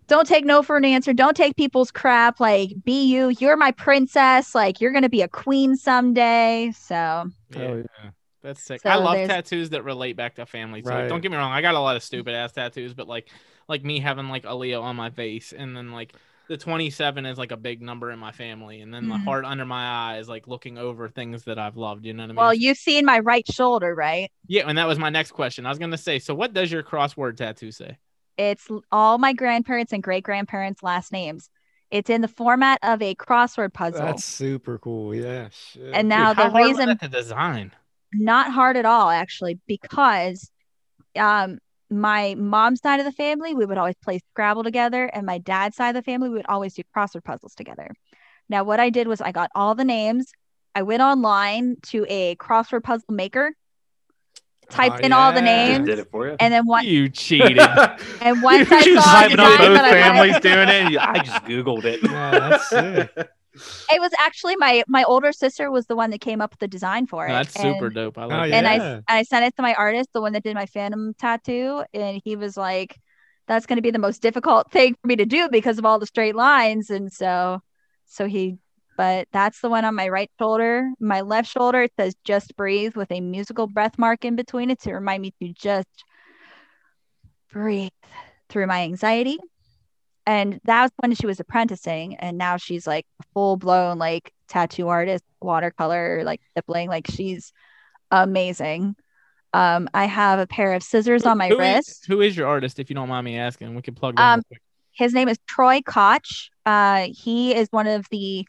don't 0.08 0.28
take 0.28 0.44
no 0.44 0.62
for 0.62 0.76
an 0.76 0.84
answer. 0.84 1.12
Don't 1.12 1.36
take 1.36 1.56
people's 1.56 1.90
crap. 1.90 2.38
Like, 2.38 2.70
be 2.84 3.06
you. 3.06 3.30
You're 3.40 3.56
my 3.56 3.72
princess. 3.72 4.54
Like, 4.54 4.80
you're 4.80 4.92
gonna 4.92 5.08
be 5.08 5.22
a 5.22 5.26
queen 5.28 5.74
someday. 5.74 6.70
So, 6.78 6.94
Yeah, 6.94 7.58
Oh 7.58 7.76
yeah. 7.78 8.10
that's 8.40 8.62
sick. 8.62 8.82
So 8.82 8.90
I 8.90 8.94
love 8.96 9.14
there's- 9.14 9.28
tattoos 9.28 9.70
that 9.70 9.82
relate 9.82 10.14
back 10.16 10.36
to 10.36 10.46
family. 10.46 10.80
too. 10.82 10.90
Right. 10.90 11.08
Don't 11.08 11.22
get 11.22 11.32
me 11.32 11.36
wrong. 11.36 11.50
I 11.50 11.60
got 11.60 11.74
a 11.74 11.80
lot 11.80 11.96
of 11.96 12.04
stupid 12.04 12.34
ass 12.36 12.52
tattoos, 12.52 12.94
but 12.94 13.08
like, 13.08 13.28
like 13.68 13.82
me 13.82 13.98
having 13.98 14.28
like 14.28 14.44
a 14.46 14.54
Leo 14.54 14.80
on 14.82 14.94
my 14.94 15.10
face, 15.10 15.52
and 15.52 15.76
then 15.76 15.90
like 15.90 16.14
the 16.48 16.56
27 16.56 17.26
is 17.26 17.38
like 17.38 17.50
a 17.52 17.56
big 17.56 17.82
number 17.82 18.10
in 18.10 18.18
my 18.18 18.32
family, 18.32 18.80
and 18.80 18.92
then 18.94 19.08
the 19.08 19.16
Mhm. 19.16 19.24
heart 19.24 19.44
under 19.44 19.64
my 19.64 20.14
eyes, 20.14 20.28
like 20.28 20.46
looking 20.46 20.78
over 20.78 21.08
things 21.08 21.44
that 21.44 21.58
I've 21.58 21.76
loved. 21.76 22.04
You 22.04 22.12
know 22.14 22.22
what 22.22 22.30
I 22.30 22.32
mean? 22.32 22.36
well, 22.36 22.54
you've 22.54 22.78
seen 22.78 23.04
my 23.04 23.18
right 23.18 23.46
shoulder, 23.50 23.94
right? 23.94 24.30
yeah. 24.46 24.64
And 24.66 24.78
that 24.78 24.86
was 24.86 24.98
my 24.98 25.10
next 25.10 25.32
question. 25.32 25.66
I 25.66 25.68
was 25.70 25.78
gonna 25.78 25.98
say, 25.98 26.18
so 26.18 26.34
what 26.34 26.52
does 26.52 26.70
your 26.70 26.82
crossword 26.82 27.36
tattoo 27.36 27.72
say? 27.72 27.98
It's 28.36 28.68
all 28.92 29.18
my 29.18 29.32
grandparents 29.32 29.92
and 29.92 30.02
great 30.02 30.22
grandparents' 30.24 30.82
last 30.82 31.10
names. 31.12 31.48
It's 31.90 32.10
in 32.10 32.20
the 32.20 32.28
format 32.28 32.78
of 32.82 33.00
a 33.00 33.14
crossword 33.14 33.72
puzzle. 33.72 34.04
That's 34.04 34.24
super 34.24 34.78
cool. 34.78 35.14
Yeah. 35.14 35.48
Shit. 35.50 35.94
and 35.94 36.08
now 36.08 36.28
Dude, 36.28 36.36
how 36.36 36.44
the 36.44 36.50
hard 36.50 36.64
reason 36.66 36.86
that 36.88 37.00
to 37.00 37.08
design. 37.08 37.72
not 38.12 38.52
hard 38.52 38.76
at 38.76 38.84
all 38.84 39.08
actually 39.10 39.58
because 39.66 40.50
um 41.18 41.58
my 41.90 42.34
mom's 42.36 42.80
side 42.80 42.98
of 43.00 43.06
the 43.06 43.12
family 43.12 43.54
we 43.54 43.64
would 43.64 43.78
always 43.78 43.94
play 44.02 44.18
scrabble 44.30 44.64
together 44.64 45.04
and 45.06 45.24
my 45.24 45.38
dad's 45.38 45.76
side 45.76 45.90
of 45.90 45.94
the 45.94 46.02
family 46.10 46.28
we 46.28 46.34
would 46.36 46.46
always 46.48 46.74
do 46.74 46.82
crossword 46.94 47.22
puzzles 47.24 47.54
together 47.54 47.90
now 48.48 48.64
what 48.64 48.80
i 48.80 48.90
did 48.90 49.06
was 49.06 49.20
i 49.20 49.30
got 49.30 49.50
all 49.54 49.74
the 49.76 49.84
names 49.84 50.32
i 50.74 50.82
went 50.82 51.00
online 51.02 51.76
to 51.82 52.04
a 52.08 52.34
crossword 52.36 52.82
puzzle 52.82 53.04
maker 53.14 53.52
typed 54.68 54.96
Oh, 55.00 55.06
in 55.06 55.12
all 55.12 55.32
the 55.32 55.42
names 55.42 55.86
did 55.86 56.00
it 56.00 56.10
for 56.10 56.26
you. 56.26 56.36
and 56.40 56.52
then 56.52 56.66
one 56.66 56.84
You 56.84 57.08
cheated. 57.08 57.58
and 58.20 58.42
once 58.42 58.70
i 58.72 58.80
you 58.80 59.00
saw 59.00 59.20
a 59.20 59.28
hyping 59.28 59.36
both 59.36 59.58
that 59.58 59.84
I 59.84 59.90
liked- 59.90 59.92
families 59.94 60.40
doing 60.40 60.68
it. 60.94 60.98
I 61.00 61.18
just 61.20 61.44
googled 61.44 61.84
it. 61.84 62.00
Yeah, 62.02 62.30
that's 62.50 62.68
sick. 62.68 63.28
It 63.92 64.00
was 64.00 64.10
actually 64.20 64.56
my 64.56 64.82
my 64.88 65.04
older 65.04 65.32
sister 65.32 65.70
was 65.70 65.86
the 65.86 65.96
one 65.96 66.10
that 66.10 66.20
came 66.20 66.40
up 66.40 66.50
with 66.52 66.58
the 66.60 66.68
design 66.68 67.06
for 67.06 67.26
it 67.26 67.30
That's 67.30 67.56
and- 67.56 67.74
super 67.74 67.88
dope. 67.90 68.18
I 68.18 68.24
Oh, 68.24 68.28
like 68.28 68.50
yeah. 68.50 68.56
and 68.56 68.66
that. 68.66 69.02
I 69.08 69.18
I 69.18 69.22
sent 69.22 69.44
it 69.44 69.56
to 69.56 69.62
my 69.62 69.74
artist, 69.74 70.10
the 70.12 70.20
one 70.20 70.32
that 70.32 70.42
did 70.42 70.54
my 70.54 70.66
Phantom 70.66 71.14
tattoo, 71.14 71.84
and 71.94 72.20
he 72.24 72.36
was 72.36 72.56
like, 72.56 72.98
"That's 73.48 73.66
going 73.66 73.76
to 73.76 73.82
be 73.82 73.90
the 73.90 73.98
most 73.98 74.22
difficult 74.22 74.70
thing 74.70 74.94
for 75.00 75.06
me 75.08 75.16
to 75.16 75.26
do 75.26 75.48
because 75.48 75.78
of 75.78 75.84
all 75.84 75.98
the 75.98 76.06
straight 76.06 76.34
lines." 76.36 76.90
And 76.90 77.12
so, 77.12 77.60
so 78.06 78.26
he, 78.26 78.58
but 78.96 79.28
that's 79.32 79.60
the 79.60 79.68
one 79.68 79.84
on 79.84 79.94
my 79.94 80.08
right 80.08 80.30
shoulder. 80.38 80.90
My 81.00 81.20
left 81.22 81.48
shoulder 81.50 81.82
it 81.82 81.92
says 81.98 82.14
"Just 82.24 82.56
Breathe" 82.56 82.96
with 82.96 83.10
a 83.12 83.20
musical 83.20 83.66
breath 83.66 83.98
mark 83.98 84.24
in 84.24 84.36
between 84.36 84.70
it 84.70 84.80
to 84.82 84.92
remind 84.94 85.22
me 85.22 85.32
to 85.42 85.52
just 85.52 86.04
breathe 87.52 87.90
through 88.48 88.66
my 88.66 88.82
anxiety. 88.82 89.38
And 90.26 90.60
that 90.64 90.82
was 90.82 90.90
when 90.96 91.14
she 91.14 91.26
was 91.26 91.38
apprenticing, 91.38 92.16
and 92.16 92.36
now 92.36 92.56
she's 92.56 92.86
like 92.86 93.06
full 93.32 93.56
blown 93.56 93.98
like 93.98 94.32
tattoo 94.48 94.88
artist, 94.88 95.24
watercolor, 95.40 96.22
like 96.24 96.40
stippling. 96.50 96.88
Like 96.88 97.06
she's 97.08 97.52
amazing. 98.10 98.96
Um, 99.52 99.88
I 99.94 100.06
have 100.06 100.38
a 100.38 100.46
pair 100.46 100.74
of 100.74 100.82
scissors 100.82 101.24
on 101.24 101.38
my 101.38 101.48
Who 101.48 101.54
is- 101.54 101.60
wrist. 101.60 102.06
who 102.06 102.20
is 102.20 102.36
your 102.36 102.46
artist, 102.48 102.78
if 102.78 102.90
you 102.90 102.94
don't 102.94 103.08
mind 103.08 103.24
me 103.24 103.38
asking? 103.38 103.74
We 103.74 103.82
can 103.82 103.94
plug 103.94 104.16
them. 104.16 104.24
Um. 104.40 104.42
His 104.92 105.12
name 105.12 105.28
is 105.28 105.36
Troy 105.46 105.82
Koch. 105.82 106.50
Uh, 106.64 107.08
he 107.10 107.54
is 107.54 107.68
one 107.70 107.86
of 107.86 108.06
the 108.10 108.46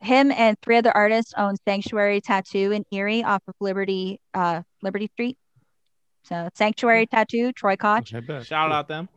him 0.00 0.32
and 0.32 0.58
three 0.60 0.76
other 0.76 0.90
artists 0.90 1.32
own 1.36 1.54
Sanctuary 1.64 2.20
Tattoo 2.20 2.72
in 2.72 2.84
Erie 2.90 3.22
off 3.24 3.42
of 3.46 3.54
Liberty 3.60 4.20
uh 4.34 4.62
Liberty 4.82 5.06
Street. 5.12 5.38
So 6.24 6.48
Sanctuary 6.54 7.06
Tattoo, 7.06 7.52
Troy 7.52 7.76
Koch. 7.76 8.12
I. 8.12 8.42
Shout 8.42 8.72
out 8.72 8.88
them. 8.88 9.08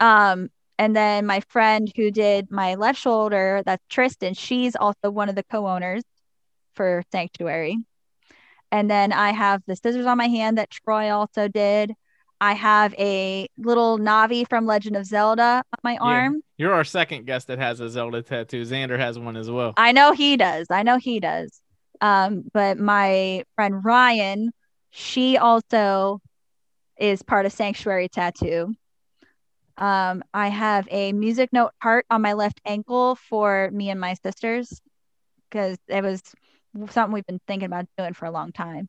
Um, 0.00 0.50
and 0.78 0.94
then 0.94 1.26
my 1.26 1.40
friend 1.48 1.90
who 1.94 2.10
did 2.10 2.50
my 2.50 2.74
left 2.74 3.00
shoulder, 3.00 3.62
that's 3.64 3.84
Tristan. 3.88 4.34
She's 4.34 4.74
also 4.76 5.10
one 5.10 5.28
of 5.28 5.34
the 5.36 5.44
co-owners 5.44 6.02
for 6.74 7.02
Sanctuary. 7.12 7.78
And 8.72 8.90
then 8.90 9.12
I 9.12 9.30
have 9.30 9.62
the 9.66 9.76
scissors 9.76 10.06
on 10.06 10.18
my 10.18 10.26
hand 10.26 10.58
that 10.58 10.70
Troy 10.70 11.10
also 11.12 11.46
did. 11.46 11.92
I 12.40 12.54
have 12.54 12.92
a 12.94 13.46
little 13.56 13.98
Navi 13.98 14.48
from 14.48 14.66
Legend 14.66 14.96
of 14.96 15.06
Zelda 15.06 15.62
on 15.72 15.78
my 15.84 15.96
arm. 15.98 16.42
You're 16.58 16.74
our 16.74 16.84
second 16.84 17.26
guest 17.26 17.46
that 17.46 17.58
has 17.58 17.80
a 17.80 17.88
Zelda 17.88 18.22
tattoo. 18.22 18.62
Xander 18.62 18.98
has 18.98 19.18
one 19.18 19.36
as 19.36 19.50
well. 19.50 19.74
I 19.76 19.92
know 19.92 20.12
he 20.12 20.36
does. 20.36 20.66
I 20.70 20.82
know 20.82 20.98
he 20.98 21.20
does. 21.20 21.60
Um, 22.00 22.44
but 22.52 22.78
my 22.78 23.44
friend 23.54 23.84
Ryan, 23.84 24.52
she 24.90 25.38
also 25.38 26.20
is 26.98 27.22
part 27.22 27.46
of 27.46 27.52
Sanctuary 27.52 28.08
Tattoo. 28.08 28.74
Um, 29.76 30.22
I 30.32 30.48
have 30.48 30.86
a 30.90 31.12
music 31.12 31.52
note 31.52 31.72
heart 31.82 32.06
on 32.10 32.22
my 32.22 32.34
left 32.34 32.60
ankle 32.64 33.16
for 33.16 33.70
me 33.72 33.90
and 33.90 34.00
my 34.00 34.14
sisters 34.14 34.80
because 35.50 35.76
it 35.88 36.02
was 36.02 36.22
something 36.90 37.12
we've 37.12 37.26
been 37.26 37.40
thinking 37.46 37.66
about 37.66 37.86
doing 37.98 38.12
for 38.14 38.26
a 38.26 38.30
long 38.30 38.52
time. 38.52 38.88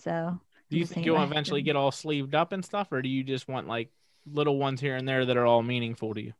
So 0.00 0.38
Do 0.70 0.78
you 0.78 0.86
think 0.86 1.06
you'll 1.06 1.22
eventually 1.22 1.62
get 1.62 1.76
all 1.76 1.90
sleeved 1.90 2.34
up 2.34 2.52
and 2.52 2.64
stuff, 2.64 2.92
or 2.92 3.00
do 3.02 3.08
you 3.08 3.22
just 3.24 3.48
want 3.48 3.66
like 3.68 3.90
little 4.30 4.58
ones 4.58 4.80
here 4.80 4.96
and 4.96 5.06
there 5.08 5.24
that 5.24 5.36
are 5.36 5.46
all 5.46 5.62
meaningful 5.62 6.14
to 6.14 6.22
you? 6.22 6.32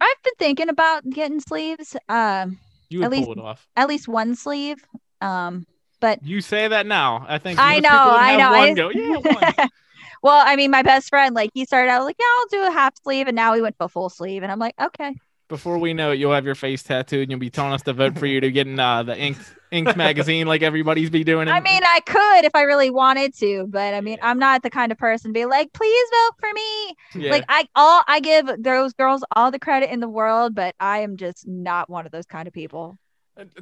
I've 0.00 0.22
been 0.22 0.32
thinking 0.38 0.68
about 0.68 1.08
getting 1.08 1.40
sleeves, 1.40 1.96
um, 2.08 2.58
You 2.90 2.98
would 2.98 3.04
At 3.06 3.10
least- 3.12 3.24
pull 3.24 3.32
it 3.34 3.38
off. 3.38 3.66
at 3.76 3.88
least 3.88 4.08
one 4.08 4.34
sleeve. 4.34 4.84
Um, 5.20 5.66
but 6.00 6.22
You 6.24 6.40
say 6.40 6.68
that 6.68 6.86
now. 6.86 7.24
I 7.28 7.38
think 7.38 7.58
I 7.58 7.78
know, 7.78 7.88
I 7.90 8.36
know. 8.36 8.50
I- 8.52 8.74
go, 8.74 8.90
yeah, 8.90 9.16
one. 9.16 9.68
well, 10.24 10.42
I 10.44 10.56
mean, 10.56 10.72
my 10.72 10.82
best 10.82 11.08
friend, 11.10 11.36
like, 11.36 11.50
he 11.54 11.66
started 11.66 11.90
out 11.90 12.04
like, 12.04 12.16
yeah, 12.18 12.26
I'll 12.38 12.46
do 12.66 12.68
a 12.68 12.72
half 12.72 12.94
sleeve, 13.04 13.28
and 13.28 13.36
now 13.36 13.54
he 13.54 13.62
went 13.62 13.78
to 13.78 13.84
a 13.84 13.88
full 13.88 14.10
sleeve, 14.10 14.42
and 14.42 14.50
I'm 14.50 14.58
like, 14.58 14.74
okay, 14.82 15.14
Before 15.48 15.78
we 15.78 15.92
know 15.94 16.12
it, 16.12 16.18
you'll 16.18 16.32
have 16.32 16.46
your 16.46 16.54
face 16.56 16.82
tattooed, 16.82 17.22
and 17.24 17.30
you'll 17.30 17.40
be 17.40 17.50
telling 17.50 17.72
us 17.74 17.82
to 17.82 17.92
vote 17.92 18.18
for 18.18 18.26
you 18.26 18.40
to 18.40 18.50
get 18.50 18.66
in 18.66 18.80
uh, 18.80 19.02
the 19.02 19.16
Inked 19.16 19.54
Inked 19.70 19.94
magazine, 19.96 20.46
like 20.46 20.62
everybody's 20.62 21.10
be 21.10 21.22
doing. 21.24 21.48
I 21.48 21.60
mean, 21.60 21.82
I 21.84 22.00
could 22.06 22.44
if 22.46 22.54
I 22.54 22.62
really 22.62 22.90
wanted 22.90 23.34
to, 23.38 23.66
but 23.68 23.92
I 23.94 24.00
mean, 24.00 24.18
I'm 24.22 24.38
not 24.38 24.62
the 24.62 24.70
kind 24.70 24.90
of 24.92 24.98
person 24.98 25.30
to 25.30 25.34
be 25.38 25.44
like, 25.46 25.72
please 25.74 26.08
vote 26.10 26.32
for 26.40 26.48
me. 26.54 26.94
yeah. 27.26 27.30
Like, 27.32 27.44
I 27.48 27.66
all 27.76 28.02
I 28.08 28.20
give 28.20 28.48
those 28.58 28.94
girls 28.94 29.22
all 29.36 29.50
the 29.50 29.58
credit 29.58 29.90
in 29.90 30.00
the 30.00 30.08
world, 30.08 30.54
but 30.54 30.74
I 30.80 31.00
am 31.00 31.16
just 31.18 31.46
not 31.46 31.90
one 31.90 32.06
of 32.06 32.12
those 32.12 32.26
kind 32.26 32.48
of 32.48 32.54
people. 32.54 32.98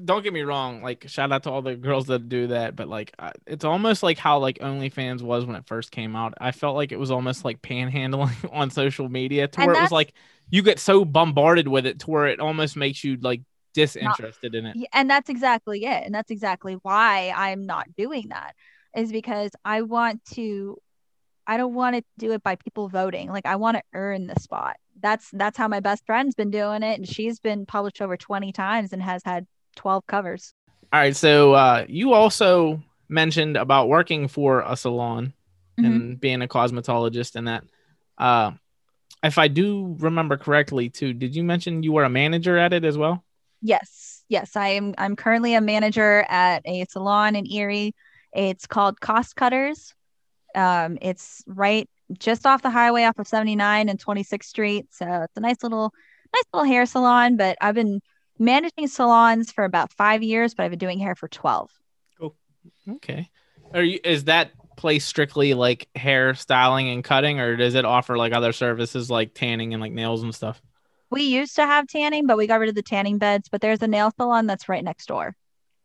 Don't 0.04 0.22
get 0.22 0.34
me 0.34 0.42
wrong 0.42 0.82
like 0.82 1.08
shout 1.08 1.32
out 1.32 1.44
to 1.44 1.50
all 1.50 1.62
the 1.62 1.74
girls 1.76 2.06
that 2.06 2.28
do 2.28 2.48
that 2.48 2.76
but 2.76 2.88
like 2.88 3.14
it's 3.46 3.64
almost 3.64 4.02
like 4.02 4.18
how 4.18 4.38
like 4.38 4.58
onlyfans 4.58 5.22
was 5.22 5.46
when 5.46 5.56
it 5.56 5.66
first 5.66 5.90
came 5.90 6.14
out 6.14 6.34
i 6.38 6.52
felt 6.52 6.76
like 6.76 6.92
it 6.92 6.98
was 6.98 7.10
almost 7.10 7.42
like 7.42 7.62
panhandling 7.62 8.34
on 8.52 8.70
social 8.70 9.08
media 9.08 9.48
to 9.48 9.60
And 9.60 9.68
where 9.68 9.76
it 9.76 9.80
was 9.80 9.90
like 9.90 10.12
you 10.50 10.62
get 10.62 10.78
so 10.78 11.06
bombarded 11.06 11.68
with 11.68 11.86
it 11.86 12.00
to 12.00 12.10
where 12.10 12.26
it 12.26 12.38
almost 12.38 12.76
makes 12.76 13.02
you 13.02 13.16
like 13.22 13.40
disinterested 13.72 14.54
in 14.54 14.66
it 14.66 14.76
and 14.92 15.08
that's 15.08 15.30
exactly 15.30 15.84
it, 15.84 16.04
and 16.04 16.14
that's 16.14 16.30
exactly 16.30 16.74
why 16.82 17.32
I'm 17.34 17.66
not 17.66 17.94
doing 17.96 18.28
that 18.28 18.54
is 18.94 19.12
because 19.12 19.50
I 19.64 19.82
want 19.82 20.24
to. 20.34 20.76
I 21.44 21.56
don't 21.56 21.74
want 21.74 21.96
to 21.96 22.04
do 22.18 22.32
it 22.32 22.42
by 22.44 22.54
people 22.54 22.88
voting. 22.88 23.28
Like 23.28 23.46
I 23.46 23.56
want 23.56 23.76
to 23.76 23.82
earn 23.94 24.28
the 24.28 24.38
spot. 24.38 24.76
That's 25.00 25.28
that's 25.32 25.58
how 25.58 25.66
my 25.66 25.80
best 25.80 26.06
friend's 26.06 26.34
been 26.34 26.50
doing 26.50 26.82
it, 26.82 26.98
and 26.98 27.08
she's 27.08 27.40
been 27.40 27.66
published 27.66 28.00
over 28.00 28.16
20 28.16 28.52
times 28.52 28.92
and 28.92 29.02
has 29.02 29.22
had 29.24 29.46
12 29.76 30.06
covers. 30.06 30.54
all 30.92 31.00
right 31.00 31.16
so 31.16 31.52
uh 31.54 31.84
you 31.88 32.12
also 32.12 32.82
mentioned 33.08 33.56
about 33.56 33.88
working 33.88 34.28
for 34.28 34.60
a 34.66 34.76
salon 34.76 35.32
Mhm. 35.78 35.86
and 35.86 36.20
being 36.20 36.42
a 36.42 36.46
cosmetologist 36.48 37.34
and 37.36 37.48
that 37.48 37.64
uh 38.18 38.50
if 39.24 39.38
i 39.38 39.48
do 39.48 39.96
remember 39.98 40.36
correctly 40.36 40.90
too 40.90 41.12
did 41.14 41.34
you 41.34 41.42
mention 41.42 41.82
you 41.82 41.92
were 41.92 42.04
a 42.04 42.10
manager 42.10 42.58
at 42.58 42.72
it 42.72 42.84
as 42.84 42.98
well 42.98 43.24
Yes, 43.64 44.24
yes, 44.28 44.56
I 44.56 44.70
am. 44.70 44.92
I'm 44.98 45.14
currently 45.14 45.54
a 45.54 45.60
manager 45.60 46.26
at 46.28 46.62
a 46.66 46.84
salon 46.90 47.36
in 47.36 47.46
Erie. 47.46 47.94
It's 48.32 48.66
called 48.66 48.98
Cost 49.00 49.36
Cutters. 49.36 49.94
Um, 50.56 50.98
it's 51.00 51.44
right 51.46 51.88
just 52.18 52.44
off 52.44 52.62
the 52.62 52.70
highway, 52.70 53.04
off 53.04 53.20
of 53.20 53.28
79 53.28 53.88
and 53.88 54.00
26th 54.00 54.42
Street. 54.48 54.86
So 54.90 55.06
it's 55.22 55.36
a 55.36 55.40
nice 55.40 55.62
little, 55.62 55.94
nice 56.34 56.42
little 56.52 56.66
hair 56.68 56.86
salon. 56.86 57.36
But 57.36 57.56
I've 57.60 57.76
been 57.76 58.00
managing 58.43 58.88
salons 58.88 59.53
for 59.53 59.64
about 59.64 59.93
five 59.93 60.22
years, 60.22 60.55
but 60.55 60.64
I've 60.64 60.70
been 60.70 60.78
doing 60.78 60.99
hair 60.99 61.14
for 61.14 61.28
12. 61.28 61.70
Okay. 62.88 63.30
Are 63.74 63.82
you 63.82 64.01
is 64.05 64.24
that 64.24 64.51
place 64.76 65.05
strictly 65.05 65.55
like 65.55 65.88
hair 65.95 66.34
styling 66.34 66.88
and 66.88 67.05
cutting 67.05 67.40
or 67.40 67.57
does 67.57 67.74
it 67.74 67.84
offer 67.84 68.16
like 68.16 68.32
other 68.32 68.53
services 68.53 69.11
like 69.11 69.34
tanning 69.34 69.72
and 69.72 69.80
like 69.80 69.93
nails 69.93 70.22
and 70.22 70.34
stuff? 70.34 70.61
We 71.11 71.22
used 71.24 71.57
to 71.57 71.66
have 71.66 71.86
tanning, 71.88 72.26
but 72.26 72.36
we 72.36 72.47
got 72.47 72.59
rid 72.59 72.68
of 72.70 72.74
the 72.74 72.82
tanning 72.82 73.18
beds. 73.18 73.49
But 73.49 73.61
there's 73.61 73.82
a 73.82 73.86
nail 73.86 74.11
salon 74.16 74.47
that's 74.47 74.68
right 74.68 74.82
next 74.82 75.07
door. 75.07 75.36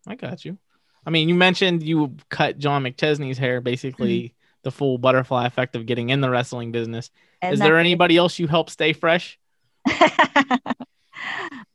I 0.07 0.15
got 0.15 0.45
you. 0.45 0.57
I 1.05 1.09
mean, 1.09 1.29
you 1.29 1.35
mentioned 1.35 1.83
you 1.83 2.15
cut 2.29 2.57
John 2.57 2.83
McChesney's 2.83 3.37
hair, 3.37 3.61
basically 3.61 4.19
mm-hmm. 4.19 4.33
the 4.63 4.71
full 4.71 4.97
butterfly 4.97 5.45
effect 5.45 5.75
of 5.75 5.85
getting 5.85 6.09
in 6.09 6.21
the 6.21 6.29
wrestling 6.29 6.71
business. 6.71 7.11
And 7.41 7.53
is 7.53 7.59
there 7.59 7.77
anybody 7.77 8.17
else 8.17 8.39
you 8.39 8.47
help 8.47 8.69
stay 8.69 8.93
fresh? 8.93 9.37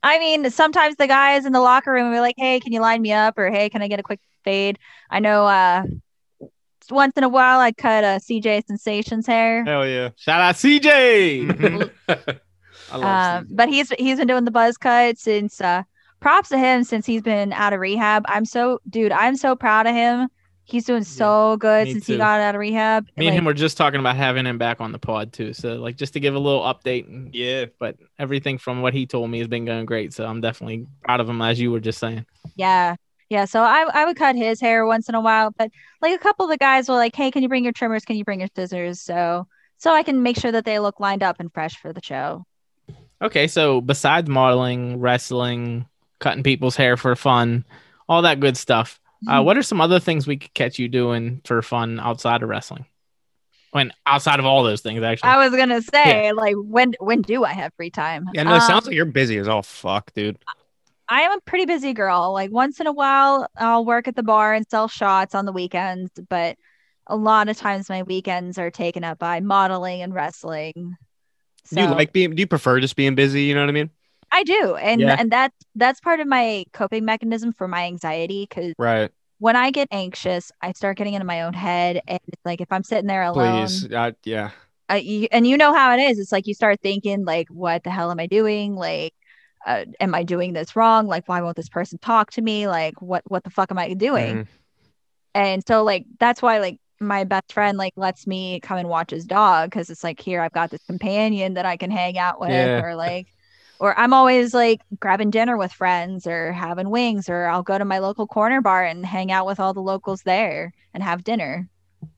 I 0.03 0.19
mean, 0.19 0.49
sometimes 0.51 0.97
the 0.97 1.07
guys 1.07 1.45
in 1.45 1.53
the 1.53 1.61
locker 1.61 1.91
room 1.91 2.09
will 2.09 2.17
be 2.17 2.19
like, 2.19 2.35
"Hey, 2.37 2.59
can 2.59 2.73
you 2.73 2.81
line 2.81 3.01
me 3.01 3.13
up?" 3.13 3.37
or 3.37 3.49
"Hey, 3.49 3.69
can 3.69 3.81
I 3.81 3.87
get 3.87 3.99
a 3.99 4.03
quick 4.03 4.19
fade?" 4.43 4.77
I 5.09 5.19
know. 5.19 5.45
Uh, 5.45 5.83
once 6.91 7.13
in 7.15 7.23
a 7.23 7.29
while, 7.29 7.61
I 7.61 7.71
cut 7.71 8.03
uh, 8.03 8.19
CJ 8.19 8.65
Sensation's 8.65 9.25
hair, 9.25 9.63
Hell 9.63 9.87
yeah. 9.87 10.09
Shout 10.17 10.41
out 10.41 10.55
CJ. 10.55 11.89
I 12.91 12.97
love 12.97 13.43
um, 13.43 13.47
but 13.49 13.69
he's 13.69 13.89
he's 13.91 14.17
been 14.17 14.27
doing 14.27 14.45
the 14.45 14.51
buzz 14.51 14.77
cut 14.77 15.17
since. 15.17 15.61
Uh, 15.61 15.83
props 16.23 16.49
to 16.49 16.57
him 16.57 16.83
since 16.85 17.05
he's 17.05 17.21
been 17.21 17.53
out 17.53 17.73
of 17.73 17.81
rehab. 17.81 18.23
I'm 18.27 18.45
so, 18.45 18.79
dude, 18.89 19.11
I'm 19.11 19.35
so 19.35 19.55
proud 19.55 19.85
of 19.85 19.93
him. 19.93 20.29
He's 20.73 20.85
doing 20.85 21.03
so 21.03 21.55
good 21.57 21.87
since 21.87 22.07
too. 22.07 22.13
he 22.13 22.17
got 22.17 22.39
out 22.41 22.55
of 22.55 22.59
rehab. 22.59 23.07
Me 23.15 23.27
and 23.27 23.35
him 23.37 23.45
were 23.45 23.53
just 23.53 23.77
talking 23.77 23.99
about 23.99 24.15
having 24.15 24.45
him 24.47 24.57
back 24.57 24.81
on 24.81 24.91
the 24.91 24.97
pod 24.97 25.31
too. 25.31 25.53
So 25.53 25.75
like 25.75 25.97
just 25.97 26.13
to 26.13 26.19
give 26.19 26.33
a 26.33 26.39
little 26.39 26.61
update. 26.61 27.07
And, 27.07 27.33
Yeah. 27.33 27.65
but 27.79 27.97
everything 28.17 28.57
from 28.57 28.81
what 28.81 28.91
he 28.95 29.05
told 29.05 29.29
me 29.29 29.37
has 29.37 29.47
been 29.47 29.65
going 29.65 29.85
great. 29.85 30.13
So 30.13 30.25
I'm 30.25 30.41
definitely 30.41 30.87
proud 31.03 31.19
of 31.19 31.29
him 31.29 31.39
as 31.43 31.59
you 31.59 31.69
were 31.71 31.79
just 31.79 31.99
saying. 31.99 32.25
Yeah. 32.55 32.95
Yeah. 33.29 33.45
So 33.45 33.61
I, 33.61 33.87
I 33.93 34.05
would 34.05 34.17
cut 34.17 34.35
his 34.35 34.59
hair 34.59 34.83
once 34.87 35.07
in 35.09 35.13
a 35.15 35.21
while, 35.21 35.51
but 35.55 35.69
like 36.01 36.15
a 36.15 36.17
couple 36.17 36.45
of 36.45 36.49
the 36.49 36.57
guys 36.57 36.89
were 36.89 36.95
like, 36.95 37.15
Hey, 37.15 37.29
can 37.29 37.43
you 37.43 37.49
bring 37.49 37.63
your 37.63 37.73
trimmers? 37.73 38.03
Can 38.03 38.15
you 38.15 38.23
bring 38.25 38.39
your 38.39 38.49
scissors? 38.55 38.99
So 38.99 39.45
so 39.77 39.91
I 39.93 40.01
can 40.01 40.23
make 40.23 40.37
sure 40.39 40.51
that 40.51 40.65
they 40.65 40.79
look 40.79 40.99
lined 40.99 41.21
up 41.21 41.39
and 41.39 41.53
fresh 41.53 41.77
for 41.77 41.93
the 41.93 42.01
show. 42.01 42.45
Okay, 43.21 43.47
so 43.47 43.79
besides 43.79 44.27
modeling, 44.27 44.99
wrestling, 44.99 45.85
cutting 46.19 46.41
people's 46.43 46.75
hair 46.75 46.97
for 46.97 47.15
fun, 47.15 47.63
all 48.09 48.23
that 48.23 48.39
good 48.39 48.57
stuff, 48.57 48.99
uh, 49.27 49.41
what 49.41 49.57
are 49.57 49.63
some 49.63 49.81
other 49.81 49.99
things 49.99 50.27
we 50.27 50.37
could 50.37 50.53
catch 50.53 50.79
you 50.79 50.87
doing 50.87 51.41
for 51.45 51.61
fun 51.61 51.99
outside 51.99 52.43
of 52.43 52.49
wrestling? 52.49 52.85
When 53.71 53.91
outside 54.05 54.39
of 54.39 54.45
all 54.45 54.63
those 54.63 54.81
things, 54.81 55.01
actually. 55.03 55.29
I 55.29 55.37
was 55.37 55.55
gonna 55.55 55.81
say, 55.81 56.31
like, 56.31 56.55
when 56.57 56.93
when 56.99 57.21
do 57.21 57.43
I 57.43 57.53
have 57.53 57.73
free 57.75 57.89
time? 57.89 58.25
Yeah, 58.33 58.43
no, 58.43 58.55
it 58.55 58.61
sounds 58.61 58.85
Um, 58.85 58.91
like 58.91 58.95
you're 58.95 59.05
busy 59.05 59.37
as 59.37 59.47
all 59.47 59.63
fuck, 59.63 60.13
dude. 60.13 60.37
I 61.09 61.21
am 61.21 61.31
a 61.37 61.41
pretty 61.41 61.65
busy 61.65 61.93
girl. 61.93 62.33
Like 62.33 62.51
once 62.51 62.79
in 62.79 62.87
a 62.87 62.91
while, 62.93 63.47
I'll 63.57 63.85
work 63.85 64.07
at 64.07 64.15
the 64.15 64.23
bar 64.23 64.53
and 64.53 64.65
sell 64.69 64.87
shots 64.87 65.35
on 65.35 65.45
the 65.45 65.51
weekends, 65.51 66.11
but 66.29 66.55
a 67.07 67.15
lot 67.15 67.49
of 67.49 67.57
times 67.57 67.89
my 67.89 68.03
weekends 68.03 68.57
are 68.57 68.71
taken 68.71 69.03
up 69.03 69.19
by 69.19 69.39
modeling 69.39 70.01
and 70.01 70.13
wrestling. 70.13 70.95
do 71.73 71.81
you 71.81 71.87
like 71.87 72.13
being? 72.13 72.35
Do 72.35 72.41
you 72.41 72.47
prefer 72.47 72.79
just 72.79 72.95
being 72.95 73.15
busy? 73.15 73.43
You 73.43 73.55
know 73.55 73.61
what 73.61 73.69
I 73.69 73.73
mean? 73.73 73.89
I 74.33 74.43
do, 74.43 74.75
and 74.75 74.99
Yeah. 75.01 75.15
and 75.19 75.31
that 75.31 75.53
that's 75.75 75.99
part 76.01 76.19
of 76.19 76.27
my 76.27 76.65
coping 76.73 77.05
mechanism 77.05 77.53
for 77.53 77.67
my 77.67 77.85
anxiety. 77.85 78.47
Because 78.49 78.73
Right. 78.77 79.11
when 79.39 79.55
I 79.55 79.71
get 79.71 79.87
anxious, 79.91 80.51
I 80.61 80.71
start 80.73 80.97
getting 80.97 81.13
into 81.13 81.25
my 81.25 81.43
own 81.43 81.53
head, 81.53 82.01
and 82.07 82.19
it's 82.27 82.41
like 82.45 82.59
if 82.59 82.71
I'm 82.71 82.83
sitting 82.83 83.07
there 83.07 83.23
alone, 83.23 83.61
Please. 83.67 83.91
Uh, 83.93 84.11
yeah. 84.25 84.49
uh, 84.91 84.95
you, 84.95 85.27
and 85.31 85.45
you 85.47 85.55
know 85.57 85.73
how 85.73 85.93
it 85.95 86.01
is. 86.01 86.19
It's 86.19 86.31
like 86.31 86.47
you 86.47 86.53
start 86.53 86.79
thinking 86.81 87.23
like, 87.25 87.47
what 87.49 87.83
the 87.83 87.91
hell 87.91 88.11
am 88.11 88.19
I 88.19 88.27
doing? 88.27 88.75
Like, 88.75 89.13
uh, 89.65 89.85
am 89.99 90.13
I 90.15 90.23
doing 90.23 90.53
this 90.53 90.75
wrong? 90.75 91.07
Like, 91.07 91.29
why 91.29 91.41
won't 91.41 91.55
this 91.55 91.69
person 91.69 91.99
talk 91.99 92.31
to 92.31 92.41
me? 92.41 92.67
Like, 92.67 93.01
what 93.01 93.21
what 93.27 93.43
the 93.43 93.49
fuck 93.51 93.71
am 93.71 93.77
I 93.77 93.93
doing? 93.93 94.35
Mhm. 94.39 94.47
And 95.35 95.63
so 95.67 95.83
like 95.83 96.05
that's 96.19 96.41
why 96.41 96.59
like 96.59 96.79
my 96.99 97.23
best 97.23 97.51
friend 97.53 97.77
like 97.77 97.93
lets 97.97 98.25
me 98.27 98.59
come 98.61 98.77
and 98.77 98.87
watch 98.89 99.11
his 99.11 99.25
dog 99.25 99.69
because 99.69 99.89
it's 99.89 100.03
like 100.03 100.19
here 100.21 100.41
I've 100.41 100.53
got 100.53 100.69
this 100.69 100.83
companion 100.85 101.55
that 101.55 101.65
I 101.65 101.75
can 101.77 101.91
hang 101.91 102.17
out 102.17 102.39
with 102.39 102.49
Yeah. 102.51 102.81
or 102.81 102.95
like 102.95 103.27
or 103.83 103.97
I'm 103.99 104.13
always 104.13 104.53
like 104.53 104.79
grabbing 104.99 105.29
dinner 105.29 105.57
with 105.57 105.71
friends 105.73 106.25
or 106.25 106.53
having 106.53 106.89
wings 106.89 107.27
or 107.29 107.45
I'll 107.47 107.63
go 107.63 107.77
to 107.77 107.85
my 107.85 107.99
local 107.99 108.27
corner 108.27 108.61
bar 108.61 108.83
and 108.85 109.05
hang 109.05 109.29
out 109.31 109.45
with 109.45 109.59
all 109.59 109.73
the 109.73 109.81
locals 109.81 110.21
there 110.23 110.73
and 110.93 111.03
have 111.03 111.23
dinner. 111.25 111.67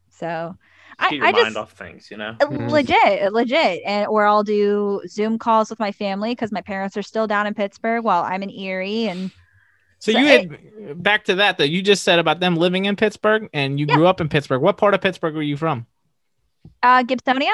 So 0.10 0.56
Just 1.00 1.00
I, 1.00 1.10
get 1.10 1.16
your 1.18 1.26
I 1.28 1.32
mind 1.32 1.46
just 1.46 1.58
off 1.58 1.72
things, 1.74 2.12
you 2.12 2.18
know. 2.18 2.38
uh, 2.40 2.46
Mhm. 2.46 2.70
legit 2.72 3.34
legit 3.34 3.82
and 3.86 4.08
or 4.08 4.26
I'll 4.26 4.44
do 4.44 5.02
Zoom 5.08 5.38
calls 5.40 5.70
with 5.70 5.80
my 5.80 5.92
family 5.92 6.32
because 6.32 6.52
my 6.52 6.62
parents 6.62 6.96
are 6.98 7.02
still 7.02 7.28
down 7.28 7.48
in 7.48 7.54
Pittsburgh 7.54 8.04
while 8.04 8.24
I'm 8.24 8.44
in 8.44 8.50
Erie 8.52 9.08
and 9.08 9.32
so 10.00 10.12
so 10.12 10.20
you 10.20 10.26
it- 10.28 10.52
had 10.52 11.04
back 11.04 11.26
to 11.26 11.36
that 11.36 11.58
though. 11.58 11.64
You 11.64 11.82
just 11.82 12.04
said 12.04 12.20
about 12.20 12.40
them 12.40 12.56
living 12.58 12.86
in 12.86 12.96
Pittsburgh, 12.96 13.50
and 13.54 13.80
you 13.80 13.88
Yeah. 13.88 13.96
grew 13.96 14.06
up 14.08 14.22
in 14.22 14.30
Pittsburgh. 14.30 14.62
What 14.62 14.78
part 14.78 14.94
of 14.94 15.02
Pittsburgh 15.02 15.34
were 15.34 15.42
you 15.42 15.58
from? 15.58 15.88
uh 16.84 17.04
Gibsonia. 17.04 17.52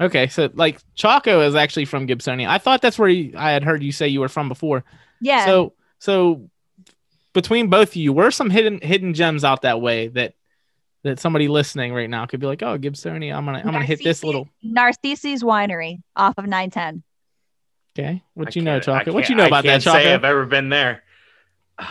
Okay, 0.00 0.26
so 0.26 0.50
like 0.54 0.80
Chaco 0.94 1.40
is 1.42 1.54
actually 1.54 1.84
from 1.84 2.06
Gibsonia. 2.06 2.48
I 2.48 2.58
thought 2.58 2.82
that's 2.82 2.98
where 2.98 3.08
you, 3.08 3.34
I 3.36 3.52
had 3.52 3.62
heard 3.62 3.82
you 3.82 3.92
say 3.92 4.08
you 4.08 4.20
were 4.20 4.28
from 4.28 4.48
before. 4.48 4.84
Yeah. 5.20 5.44
So 5.44 5.74
so 5.98 6.48
between 7.32 7.68
both 7.68 7.90
of 7.90 7.96
you, 7.96 8.12
were 8.12 8.30
some 8.30 8.50
hidden 8.50 8.80
hidden 8.80 9.14
gems 9.14 9.44
out 9.44 9.62
that 9.62 9.80
way 9.80 10.08
that 10.08 10.34
that 11.04 11.18
somebody 11.20 11.48
listening 11.48 11.92
right 11.92 12.08
now 12.10 12.26
could 12.26 12.40
be 12.40 12.46
like, 12.46 12.62
oh, 12.62 12.78
Gibsonia, 12.78 13.34
I'm 13.36 13.44
gonna 13.44 13.58
I'm 13.58 13.72
gonna 13.72 13.84
hit 13.84 14.02
this 14.02 14.24
little. 14.24 14.48
Narcisi 14.64 15.40
Winery 15.42 16.00
off 16.16 16.34
of 16.38 16.44
910. 16.46 17.02
Okay, 17.98 18.22
what 18.34 18.48
I 18.48 18.50
you 18.54 18.62
know, 18.62 18.80
can't- 18.80 18.88
I 18.88 18.98
Chocolate? 18.98 19.14
What 19.14 19.20
can't- 19.22 19.30
you 19.30 19.36
know 19.36 19.44
I 19.44 19.46
about 19.48 19.64
that, 19.64 19.82
can't 19.82 19.82
say 19.82 20.14
I've 20.14 20.24
ever 20.24 20.46
been 20.46 20.68
there. 20.68 21.02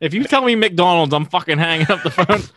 If 0.00 0.12
you 0.12 0.24
tell 0.24 0.42
me 0.44 0.54
McDonald's, 0.54 1.14
I'm 1.14 1.24
fucking 1.24 1.56
hanging 1.56 1.90
up 1.90 2.02
the 2.02 2.10
phone. 2.10 2.42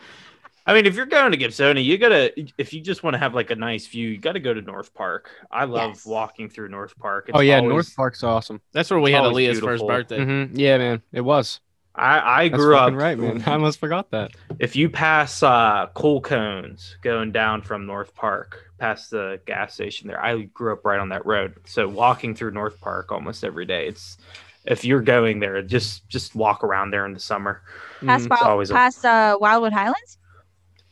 I 0.68 0.74
mean, 0.74 0.86
if 0.86 0.94
you're 0.94 1.06
going 1.06 1.32
to 1.32 1.38
Gibsonia, 1.38 1.82
you 1.82 1.96
gotta. 1.98 2.32
If 2.58 2.72
you 2.74 2.80
just 2.80 3.02
want 3.02 3.14
to 3.14 3.18
have 3.18 3.34
like 3.34 3.50
a 3.50 3.56
nice 3.56 3.86
view, 3.86 4.08
you 4.08 4.18
got 4.18 4.32
to 4.32 4.40
go 4.40 4.52
to 4.52 4.60
North 4.60 4.92
Park. 4.94 5.30
I 5.50 5.64
love 5.64 5.90
Yes. 5.92 6.06
walking 6.06 6.50
through 6.50 6.68
North 6.68 6.96
Park. 6.98 7.30
oh 7.32 7.40
yeah, 7.40 7.56
always- 7.56 7.70
North 7.70 7.96
Park's 7.96 8.22
awesome. 8.22 8.60
That's 8.72 8.90
where 8.90 9.00
we 9.00 9.10
had 9.12 9.24
Always 9.24 9.48
Aaliyah's 9.48 9.60
first 9.60 9.82
beautiful. 9.82 9.88
birthday. 9.88 10.18
Mhm. 10.18 10.50
Yeah, 10.52 10.78
man, 10.78 11.02
it 11.12 11.22
was. 11.22 11.60
I 11.94 12.42
I 12.44 12.48
grew 12.48 12.76
up 12.76 12.92
right, 12.94 13.18
man. 13.18 13.42
I 13.46 13.54
almost 13.54 13.80
forgot 13.80 14.10
that. 14.12 14.32
If 14.60 14.76
you 14.76 14.88
pass 14.88 15.42
uh, 15.42 15.86
coal 15.94 16.20
cones 16.20 16.96
going 17.02 17.32
down 17.32 17.62
from 17.62 17.86
North 17.86 18.14
Park, 18.14 18.70
past 18.78 19.10
the 19.10 19.40
gas 19.46 19.74
station 19.74 20.06
there, 20.06 20.22
I 20.22 20.42
grew 20.42 20.72
up 20.74 20.84
right 20.84 21.00
on 21.00 21.08
that 21.08 21.26
road. 21.26 21.54
So 21.64 21.88
walking 21.88 22.34
through 22.36 22.52
North 22.52 22.80
Park 22.80 23.10
almost 23.10 23.42
every 23.42 23.64
day. 23.64 23.88
It's 23.88 24.16
if 24.64 24.84
you're 24.84 25.00
going 25.00 25.40
there, 25.40 25.60
just 25.62 26.06
just 26.08 26.34
walk 26.36 26.62
around 26.62 26.90
there 26.92 27.04
in 27.06 27.14
the 27.14 27.20
summer. 27.20 27.62
Past, 28.04 28.26
Mhm. 28.26 28.30
Wild, 28.30 28.42
always 28.42 28.70
a- 28.70 28.74
past 28.74 29.04
uh, 29.04 29.36
Wildwood 29.40 29.72
Highlands? 29.72 30.18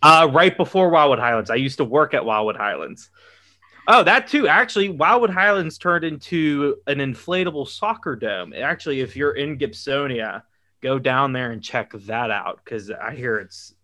Uh, 0.06 0.28
right 0.28 0.56
before 0.56 0.88
Wildwood 0.88 1.18
Highlands, 1.18 1.50
I 1.50 1.56
used 1.56 1.78
to 1.78 1.84
work 1.84 2.14
at 2.14 2.24
Wildwood 2.24 2.54
Highlands. 2.54 3.10
Oh, 3.88 4.04
that 4.04 4.28
too. 4.28 4.46
Actually, 4.46 4.90
Wildwood 4.90 5.30
Highlands 5.30 5.78
turned 5.78 6.04
into 6.04 6.76
an 6.86 6.98
inflatable 6.98 7.66
soccer 7.66 8.14
dome. 8.14 8.52
Actually, 8.52 9.00
if 9.00 9.16
you're 9.16 9.32
in 9.32 9.58
Gibsonia, 9.58 10.44
go 10.80 11.00
down 11.00 11.32
there 11.32 11.50
and 11.50 11.60
check 11.60 11.90
that 11.92 12.30
out 12.30 12.60
because 12.64 12.88
I 12.88 13.16
hear 13.16 13.38
it's 13.38 13.74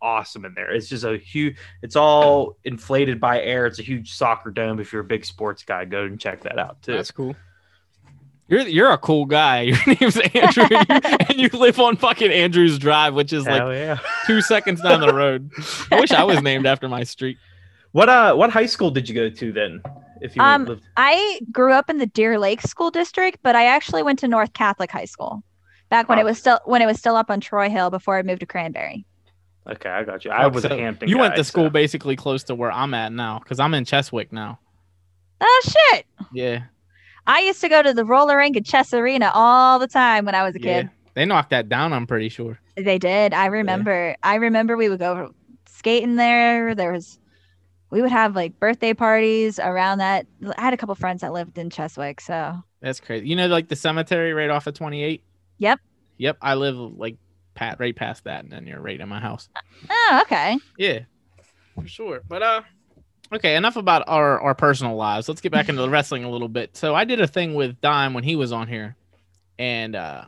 awesome 0.00 0.44
in 0.44 0.54
there. 0.54 0.72
It's 0.72 0.88
just 0.88 1.02
a 1.02 1.16
huge. 1.16 1.56
It's 1.82 1.96
all 1.96 2.56
inflated 2.62 3.20
by 3.20 3.42
air. 3.42 3.66
It's 3.66 3.80
a 3.80 3.82
huge 3.82 4.12
soccer 4.12 4.52
dome. 4.52 4.78
If 4.78 4.92
you're 4.92 5.02
a 5.02 5.04
big 5.04 5.24
sports 5.24 5.64
guy, 5.64 5.86
go 5.86 6.04
and 6.04 6.20
check 6.20 6.42
that 6.42 6.60
out 6.60 6.82
too. 6.82 6.92
That's 6.92 7.10
cool. 7.10 7.34
You're 8.48 8.60
you're 8.60 8.90
a 8.92 8.98
cool 8.98 9.24
guy. 9.24 9.60
Your 9.62 9.78
name's 9.86 10.16
Andrew, 10.18 10.66
and 10.90 11.38
you 11.38 11.48
live 11.48 11.80
on 11.80 11.96
fucking 11.96 12.30
Andrews 12.30 12.78
Drive, 12.78 13.14
which 13.14 13.32
is 13.32 13.46
like 13.46 13.62
yeah. 13.74 13.98
two 14.26 14.42
seconds 14.42 14.80
down 14.82 15.00
the 15.00 15.14
road. 15.14 15.50
I 15.90 15.98
wish 16.00 16.12
I 16.12 16.24
was 16.24 16.42
named 16.42 16.66
after 16.66 16.88
my 16.88 17.04
street. 17.04 17.38
What 17.92 18.08
uh? 18.08 18.34
What 18.34 18.50
high 18.50 18.66
school 18.66 18.90
did 18.90 19.08
you 19.08 19.14
go 19.14 19.30
to 19.30 19.52
then? 19.52 19.82
If 20.20 20.36
you 20.36 20.42
Um, 20.42 20.64
lived. 20.66 20.84
I 20.96 21.40
grew 21.52 21.72
up 21.72 21.88
in 21.88 21.98
the 21.98 22.06
Deer 22.06 22.38
Lake 22.38 22.60
School 22.62 22.90
District, 22.90 23.38
but 23.42 23.54
I 23.56 23.66
actually 23.66 24.02
went 24.02 24.18
to 24.20 24.28
North 24.28 24.52
Catholic 24.52 24.90
High 24.90 25.04
School 25.06 25.42
back 25.90 26.08
when 26.08 26.18
it 26.18 26.22
Oh. 26.22 26.26
was 26.26 26.38
still 26.38 26.60
when 26.66 26.82
it 26.82 26.86
was 26.86 26.98
still 26.98 27.16
up 27.16 27.30
on 27.30 27.40
Troy 27.40 27.70
Hill 27.70 27.90
before 27.90 28.18
I 28.18 28.22
moved 28.22 28.40
to 28.40 28.46
Cranberry. 28.46 29.04
Okay, 29.70 29.88
I 29.88 30.04
got 30.04 30.24
you. 30.26 30.30
I 30.30 30.46
was 30.48 30.62
So 30.64 30.68
a 30.68 30.76
Hampton. 30.76 31.08
You 31.08 31.16
went 31.18 31.34
to 31.36 31.44
school 31.44 31.66
so- 31.66 31.70
basically 31.70 32.16
close 32.16 32.44
to 32.44 32.54
where 32.54 32.70
I'm 32.70 32.92
at 32.94 33.10
now, 33.12 33.38
because 33.38 33.58
I'm 33.58 33.72
in 33.72 33.84
Cheswick 33.86 34.32
now. 34.32 34.58
Oh 35.40 35.62
shit! 35.64 36.06
Yeah, 36.32 36.64
I 37.26 37.40
used 37.40 37.60
to 37.62 37.68
go 37.68 37.82
to 37.82 37.94
the 37.94 38.04
roller 38.04 38.36
rink 38.36 38.56
at 38.56 38.64
Chess 38.64 38.92
Arena 38.92 39.30
all 39.34 39.78
the 39.78 39.86
time 39.86 40.24
when 40.24 40.34
I 40.34 40.42
was 40.42 40.54
a 40.54 40.60
yeah. 40.60 40.82
kid. 40.82 40.90
They 41.14 41.24
knocked 41.24 41.50
that 41.50 41.68
down. 41.68 41.92
I'm 41.92 42.06
pretty 42.06 42.28
sure. 42.28 42.58
They 42.76 42.98
did. 42.98 43.32
I 43.32 43.46
remember. 43.46 44.16
I 44.22 44.34
remember 44.34 44.76
we 44.76 44.88
would 44.88 44.98
go 44.98 45.32
skating 45.66 46.16
there. 46.16 46.74
There 46.74 46.92
was, 46.92 47.18
we 47.90 48.02
would 48.02 48.10
have 48.10 48.34
like 48.34 48.58
birthday 48.58 48.94
parties 48.94 49.58
around 49.58 49.98
that. 49.98 50.26
I 50.58 50.60
had 50.60 50.74
a 50.74 50.76
couple 50.76 50.94
friends 50.96 51.20
that 51.20 51.32
lived 51.32 51.56
in 51.56 51.70
Cheswick, 51.70 52.20
so 52.20 52.56
That's 52.80 53.00
crazy. 53.00 53.28
You 53.28 53.36
know, 53.36 53.46
like 53.46 53.68
the 53.68 53.76
cemetery 53.76 54.32
right 54.32 54.50
off 54.50 54.66
of 54.66 54.74
28. 54.74 55.22
Yep. 55.58 55.80
Yep. 56.18 56.36
I 56.42 56.54
live 56.54 56.76
like 56.76 57.16
pat 57.54 57.76
right 57.78 57.94
past 57.94 58.24
that, 58.24 58.42
and 58.42 58.52
then 58.52 58.66
you're 58.66 58.80
right 58.80 59.00
in 59.00 59.08
my 59.08 59.20
house. 59.20 59.48
oh 59.88 60.20
okay. 60.22 60.58
Yeah, 60.78 61.00
for 61.74 61.86
sure. 61.86 62.22
But 62.28 62.42
uh, 62.42 62.62
okay. 63.34 63.56
Enough 63.56 63.76
about 63.76 64.04
our 64.06 64.40
our 64.40 64.54
personal 64.54 64.96
lives. 64.96 65.28
Let's 65.28 65.40
get 65.40 65.52
back 65.52 65.68
into 65.68 65.82
the 65.82 65.90
wrestling 65.90 66.24
a 66.24 66.30
little 66.30 66.48
bit. 66.48 66.76
So 66.76 66.94
I 66.94 67.04
did 67.04 67.20
a 67.20 67.26
thing 67.26 67.54
with 67.54 67.80
Dime 67.80 68.14
when 68.14 68.24
he 68.24 68.36
was 68.36 68.52
on 68.52 68.68
here, 68.68 68.96
and 69.58 69.94
uh, 69.96 70.24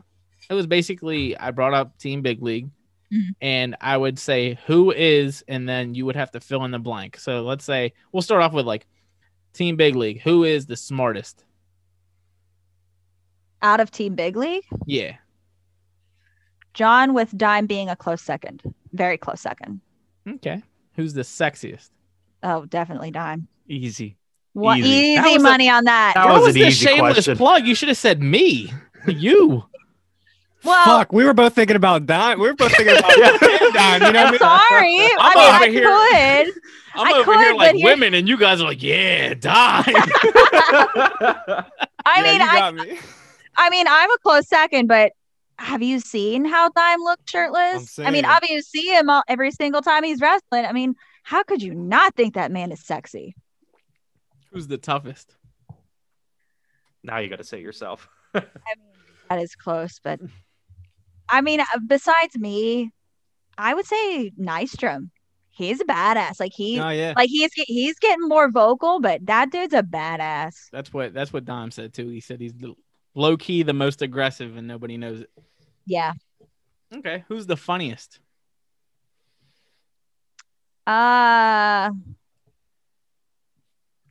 it 0.50 0.54
was 0.54 0.66
basically 0.66 1.36
I 1.36 1.50
brought 1.50 1.74
up 1.74 1.98
Team 1.98 2.22
Big 2.22 2.42
League, 2.42 2.68
Mhm. 3.12 3.28
and 3.40 3.76
I 3.80 3.96
would 3.96 4.18
say 4.18 4.58
who 4.66 4.90
is, 4.92 5.44
and 5.48 5.68
then 5.68 5.94
you 5.94 6.04
would 6.06 6.16
have 6.16 6.30
to 6.32 6.40
fill 6.40 6.64
in 6.64 6.70
the 6.70 6.78
blank. 6.78 7.18
So 7.18 7.42
let's 7.42 7.64
say 7.64 7.92
we'll 8.12 8.22
start 8.22 8.42
off 8.42 8.52
with 8.52 8.66
like 8.66 8.86
Team 9.52 9.76
Big 9.76 9.94
League. 9.96 10.20
Who 10.22 10.44
is 10.44 10.66
the 10.66 10.76
smartest? 10.76 11.44
Out 13.62 13.80
of 13.80 13.90
Team 13.90 14.14
Big 14.14 14.36
League, 14.36 14.64
Yeah. 14.84 15.16
John 16.74 17.14
with 17.14 17.36
Dime 17.36 17.66
being 17.66 17.88
a 17.88 17.96
close 17.96 18.20
second, 18.20 18.62
very 18.92 19.16
close 19.16 19.40
second. 19.40 19.80
Okay. 20.28 20.62
Who's 20.94 21.14
the 21.14 21.22
sexiest? 21.22 21.88
Oh, 22.48 22.64
definitely 22.64 23.10
Dime. 23.10 23.48
Easy. 23.68 24.16
What 24.52 24.78
Easy. 24.78 24.88
easy, 24.88 25.16
That 25.16 25.32
was 25.32 25.42
a- 25.42 25.44
money 25.44 25.68
on 25.68 25.84
that. 25.84 26.12
That 26.14 26.26
That 26.28 26.32
was 26.32 26.46
was 26.46 26.54
an 26.54 26.60
the 26.62 26.68
easy 26.68 26.86
shameless 26.86 27.14
question. 27.14 27.36
plug. 27.36 27.66
You 27.66 27.74
should 27.74 27.88
have 27.88 27.98
said 27.98 28.22
me. 28.22 28.72
You. 29.08 29.64
well, 30.64 30.84
Fuck, 31.00 31.12
we 31.12 31.24
were 31.24 31.34
both 31.34 31.54
thinking 31.54 31.76
about 31.76 32.06
Dime. 32.06 32.38
We 32.40 32.46
were 32.48 32.54
both 32.54 32.72
thinking 32.74 32.96
about 32.96 33.10
Dime. 33.74 34.02
You 34.02 34.12
know 34.12 34.24
what 34.24 34.28
I 34.28 34.30
mean? 34.30 34.38
sorry. 34.38 34.96
I 34.98 35.16
I'm 35.18 35.34
mean, 35.38 35.48
over 35.48 35.64
I 35.64 35.68
here. 35.68 35.82
could. 35.82 36.62
I'm 36.94 37.06
I 37.06 37.12
over 37.18 37.24
could, 37.24 37.36
here 37.40 37.50
but 37.52 37.56
like 37.58 37.74
here- 37.76 37.84
women, 37.84 38.14
and 38.14 38.28
you 38.28 38.38
guys 38.38 38.60
are 38.60 38.64
like, 38.64 38.82
yeah, 38.82 39.34
dime. 39.34 39.84
I 40.86 41.64
Yeah, 42.16 42.22
mean, 42.22 42.40
I, 42.42 42.70
me. 42.70 42.98
I 43.56 43.70
mean, 43.70 43.86
I'm 43.88 44.10
a 44.10 44.18
close 44.18 44.48
second, 44.48 44.86
but 44.86 45.12
have 45.58 45.82
you 45.82 46.00
seen 46.00 46.44
how 46.44 46.68
Dime 46.70 47.00
looked 47.00 47.28
shirtless? 47.28 47.98
I 47.98 48.10
mean, 48.10 48.24
saying. 48.24 48.24
obviously 48.26 48.54
you 48.56 48.62
see 48.62 48.94
him 48.94 49.08
all, 49.10 49.22
every 49.28 49.50
single 49.50 49.80
time 49.82 50.04
he's 50.04 50.20
wrestling. 50.20 50.66
I 50.66 50.72
mean, 50.72 50.94
how 51.26 51.42
could 51.42 51.60
you 51.60 51.74
not 51.74 52.14
think 52.14 52.34
that 52.34 52.52
man 52.52 52.70
is 52.70 52.84
sexy? 52.86 53.34
Who's 54.52 54.68
the 54.68 54.78
toughest? 54.78 55.34
now 57.02 57.18
you 57.18 57.28
got 57.28 57.38
to 57.38 57.44
say 57.44 57.60
yourself. 57.60 58.08
I 58.34 58.40
mean, 58.40 58.94
that 59.28 59.40
is 59.40 59.54
close, 59.56 59.98
but 60.02 60.20
I 61.28 61.40
mean, 61.40 61.60
uh, 61.60 61.64
besides 61.84 62.36
me, 62.38 62.90
I 63.58 63.74
would 63.74 63.86
say 63.86 64.30
Nystrom. 64.40 65.10
he's 65.50 65.80
a 65.80 65.84
badass. 65.84 66.38
Like 66.38 66.52
he, 66.54 66.78
Oh 66.80 66.90
yeah. 66.90 67.14
like 67.16 67.28
he's 67.28 67.50
he's 67.54 67.98
getting 67.98 68.28
more 68.28 68.48
vocal, 68.50 69.00
but 69.00 69.24
that 69.26 69.50
dude's 69.50 69.74
a 69.74 69.82
badass. 69.82 70.54
That's 70.70 70.92
what 70.92 71.12
that's 71.12 71.32
what 71.32 71.44
Dom 71.44 71.70
said 71.72 71.92
too. 71.92 72.08
He 72.08 72.20
said 72.20 72.40
he's 72.40 72.54
the 72.54 72.74
low 73.16 73.36
key 73.36 73.62
the 73.64 73.72
most 73.72 74.00
aggressive 74.02 74.56
and 74.56 74.68
nobody 74.68 74.96
knows 74.96 75.20
it. 75.22 75.30
Yeah. 75.86 76.12
Okay, 76.94 77.24
who's 77.28 77.46
the 77.46 77.56
funniest? 77.56 78.20
Uh 80.86 81.90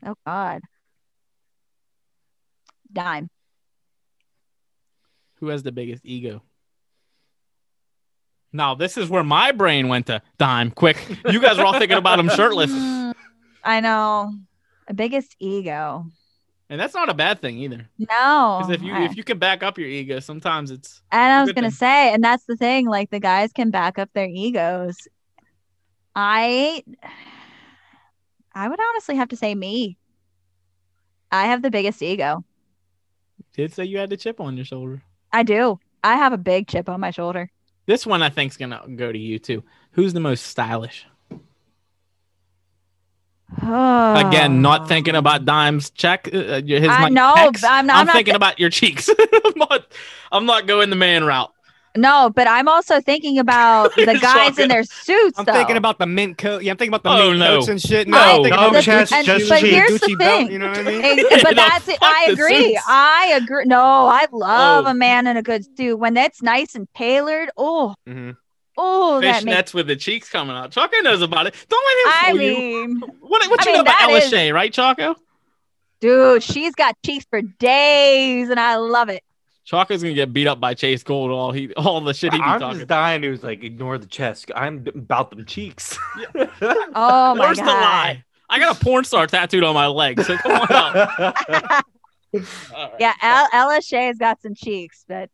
oh 0.06 0.16
God. 0.26 0.62
Dime. 2.92 3.30
Who 5.40 5.48
has 5.50 5.64
the 5.64 5.72
biggest 5.72 6.02
ego? 6.06 6.42
Now 8.54 8.74
this 8.76 8.98
is 8.98 9.10
where 9.10 9.24
my 9.24 9.52
brain 9.52 9.88
went 9.90 10.08
to 10.08 10.22
dime. 10.38 10.72
Quick, 10.72 10.98
you 11.30 11.42
guys 11.42 11.58
are 11.60 11.66
all 11.66 11.78
thinking 11.78 11.98
about 11.98 12.20
him 12.20 12.30
shirtless, 12.30 12.72
Mm, 12.72 13.14
I 13.64 13.80
know. 13.82 14.34
The 14.88 14.94
biggest 14.94 15.36
ego. 15.40 16.06
and 16.70 16.80
that's 16.80 16.94
not 16.94 17.10
a 17.10 17.14
bad 17.14 17.42
thing 17.42 17.58
either. 17.58 17.90
No. 18.00 18.60
Because 18.62 18.70
if 18.76 18.82
you 18.82 18.94
I- 18.94 19.06
if 19.06 19.18
you 19.18 19.24
can 19.24 19.40
back 19.40 19.62
up 19.64 19.78
your 19.78 19.88
ego, 19.90 20.20
sometimes 20.20 20.72
it's 20.72 21.02
and 21.12 21.34
I 21.34 21.42
was 21.42 21.52
gonna 21.54 21.68
thing. 21.70 21.76
say, 21.76 22.14
and 22.14 22.24
that's 22.24 22.46
the 22.46 22.56
thing, 22.56 22.88
like 22.88 23.10
the 23.10 23.20
guys 23.20 23.52
can 23.52 23.72
back 23.72 23.98
up 24.00 24.10
their 24.14 24.28
egos. 24.28 24.96
I 26.16 26.84
I 28.54 28.68
would 28.70 28.80
honestly 28.80 29.16
have 29.18 29.30
to 29.30 29.36
say 29.36 29.54
me. 29.54 29.98
I 31.32 31.48
have 31.48 31.62
the 31.62 31.72
biggest 31.72 32.02
ego. 32.02 32.46
did 33.54 33.74
say 33.74 33.86
you 33.86 33.98
had 33.98 34.10
the 34.10 34.18
chip 34.18 34.40
on 34.40 34.56
your 34.56 34.66
shoulder. 34.66 35.02
I 35.34 35.44
do. 35.44 35.80
I 36.04 36.16
have 36.16 36.32
a 36.34 36.38
big 36.38 36.68
chip 36.68 36.88
on 36.88 37.00
my 37.00 37.12
shoulder. 37.12 37.52
This 37.88 38.06
one 38.06 38.22
I 38.24 38.30
think 38.30 38.52
is 38.52 38.58
gonna 38.58 38.82
go 38.96 39.12
to 39.12 39.18
you 39.18 39.40
too. 39.40 39.64
Who's 39.92 40.14
the 40.14 40.20
most 40.20 40.46
stylish? 40.46 41.06
Again, 43.62 44.62
not 44.62 44.88
thinking 44.88 45.16
about 45.16 45.46
dimes 45.46 45.90
check. 45.92 46.28
Uh, 46.34 46.62
his 46.62 46.88
I 46.90 47.10
know. 47.10 47.34
I'm 47.36 47.52
not- 47.54 47.64
I'm, 47.64 47.90
I'm 47.90 48.06
not 48.08 48.14
thinking 48.14 48.34
thi- 48.34 48.38
about 48.38 48.60
your 48.60 48.70
cheeks. 48.70 49.10
I'm 49.20 49.54
not. 49.56 49.92
I'm 50.32 50.46
not 50.46 50.66
going 50.68 50.90
the 50.90 50.96
man 50.96 51.24
route. 51.24 51.52
No, 51.98 52.30
but 52.30 52.48
I'm 52.48 52.68
also 52.68 53.00
thinking 53.00 53.40
about 53.40 53.94
the 53.96 54.06
guys 54.06 54.20
Shocking. 54.22 54.64
in 54.64 54.70
their 54.70 54.84
suits. 54.84 55.40
I'm 55.40 55.46
though. 55.46 55.54
thinking 55.54 55.78
about 55.78 55.98
the 55.98 56.06
mint 56.06 56.38
coat. 56.38 56.62
Yeah, 56.64 56.72
I'm 56.72 56.78
thinking 56.78 56.94
about 56.94 57.04
the 57.04 57.10
Oh, 57.24 57.28
mint 57.30 57.40
no. 57.40 57.56
coats 57.58 57.68
and 57.70 57.82
shit. 57.82 58.08
No, 58.08 58.18
I'm 58.18 58.36
thinking 58.44 58.52
no, 58.52 58.58
about 58.68 58.74
the 58.74 58.82
chest, 58.82 59.14
and, 59.14 59.26
just 59.26 59.48
but 59.50 59.60
cheeks. 59.62 59.70
here's 59.74 60.00
the 60.02 60.08
Gucci 60.08 60.18
belt, 60.18 60.40
thing. 60.40 60.52
you 60.52 60.60
know 60.60 60.68
what 60.70 60.78
I 60.80 60.84
mean? 60.84 61.02
Ex- 61.32 61.44
but 61.44 61.56
No, 61.56 61.68
that's 61.68 61.88
it. 61.88 61.98
I 62.02 62.28
agree. 62.32 62.80
I 62.88 63.40
agree. 63.42 63.66
No, 63.66 63.80
I 64.08 64.28
love 64.32 64.86
Oh. 64.86 64.90
a 64.92 64.94
man 64.94 65.28
in 65.28 65.38
a 65.38 65.42
good 65.44 65.64
suit 65.78 65.98
when 65.98 66.14
that's 66.14 66.42
nice 66.42 66.76
and 66.76 66.88
tailored. 66.96 67.50
Oh, 67.58 67.96
Mhm. 68.08 68.36
oh, 68.78 69.22
that 69.22 69.44
makes. 69.46 69.70
Fishnets 69.72 69.74
with 69.74 69.88
the 69.88 69.96
cheeks 69.96 70.28
coming 70.30 70.56
out. 70.56 70.72
Chaco 70.72 70.98
knows 71.02 71.22
about 71.22 71.48
it. 71.48 71.56
Don't 71.70 71.86
let 71.86 71.98
him 71.98 72.20
I 72.28 72.32
fool 72.32 72.42
you. 72.42 72.88
mean, 72.88 73.00
What, 73.22 73.50
what 73.50 73.62
I 73.62 73.64
you 73.64 73.72
mean, 73.72 73.76
know 73.76 73.82
about 73.82 74.00
that 74.00 74.08
Ella 74.10 74.18
is- 74.20 74.30
Shea, 74.30 74.52
right, 74.52 74.74
Chaco? 74.74 75.16
dude, 76.02 76.44
she's 76.44 76.76
got 76.76 76.96
cheeks 77.06 77.26
for 77.30 77.42
days, 77.42 78.50
and 78.50 78.60
I 78.60 78.76
love 78.76 79.10
it. 79.10 79.24
Chaco's 79.66 80.04
gonna 80.04 80.14
get 80.14 80.32
beat 80.32 80.48
up 80.48 80.60
by 80.60 80.74
Chase 80.74 81.04
Gold. 81.04 81.32
All 81.32 81.52
he, 81.52 81.74
all 81.74 82.00
the 82.02 82.14
shit 82.14 82.32
he 82.34 82.40
be 82.40 82.44
I'm 82.46 82.60
talking. 82.60 82.78
just 82.78 82.88
dying. 82.88 83.24
He 83.24 83.30
was 83.30 83.44
like 83.44 83.64
ignore 83.64 83.98
the 83.98 84.06
chest. 84.06 84.52
I'm 84.56 84.86
about 84.94 85.32
them 85.32 85.46
cheeks. 85.46 85.98
Oh 86.62 87.36
my 87.36 87.46
Where's 87.46 87.58
god. 87.58 87.66
the 87.66 87.72
lie? 87.72 88.24
I 88.50 88.60
got 88.60 88.80
a 88.80 88.84
porn 88.84 89.04
star 89.06 89.26
tattooed 89.28 89.64
on 89.64 89.74
my 89.74 89.88
leg. 89.88 90.22
So 90.22 90.38
come 90.38 90.52
on 90.52 90.72
out. 90.72 90.96
All 91.20 91.34
right. 91.50 91.84
Yeah, 93.00 93.14
El- 93.22 93.48
Ella 93.54 93.82
Shea's 93.82 94.18
got 94.18 94.42
some 94.42 94.56
cheeks, 94.56 95.06
but 95.08 95.30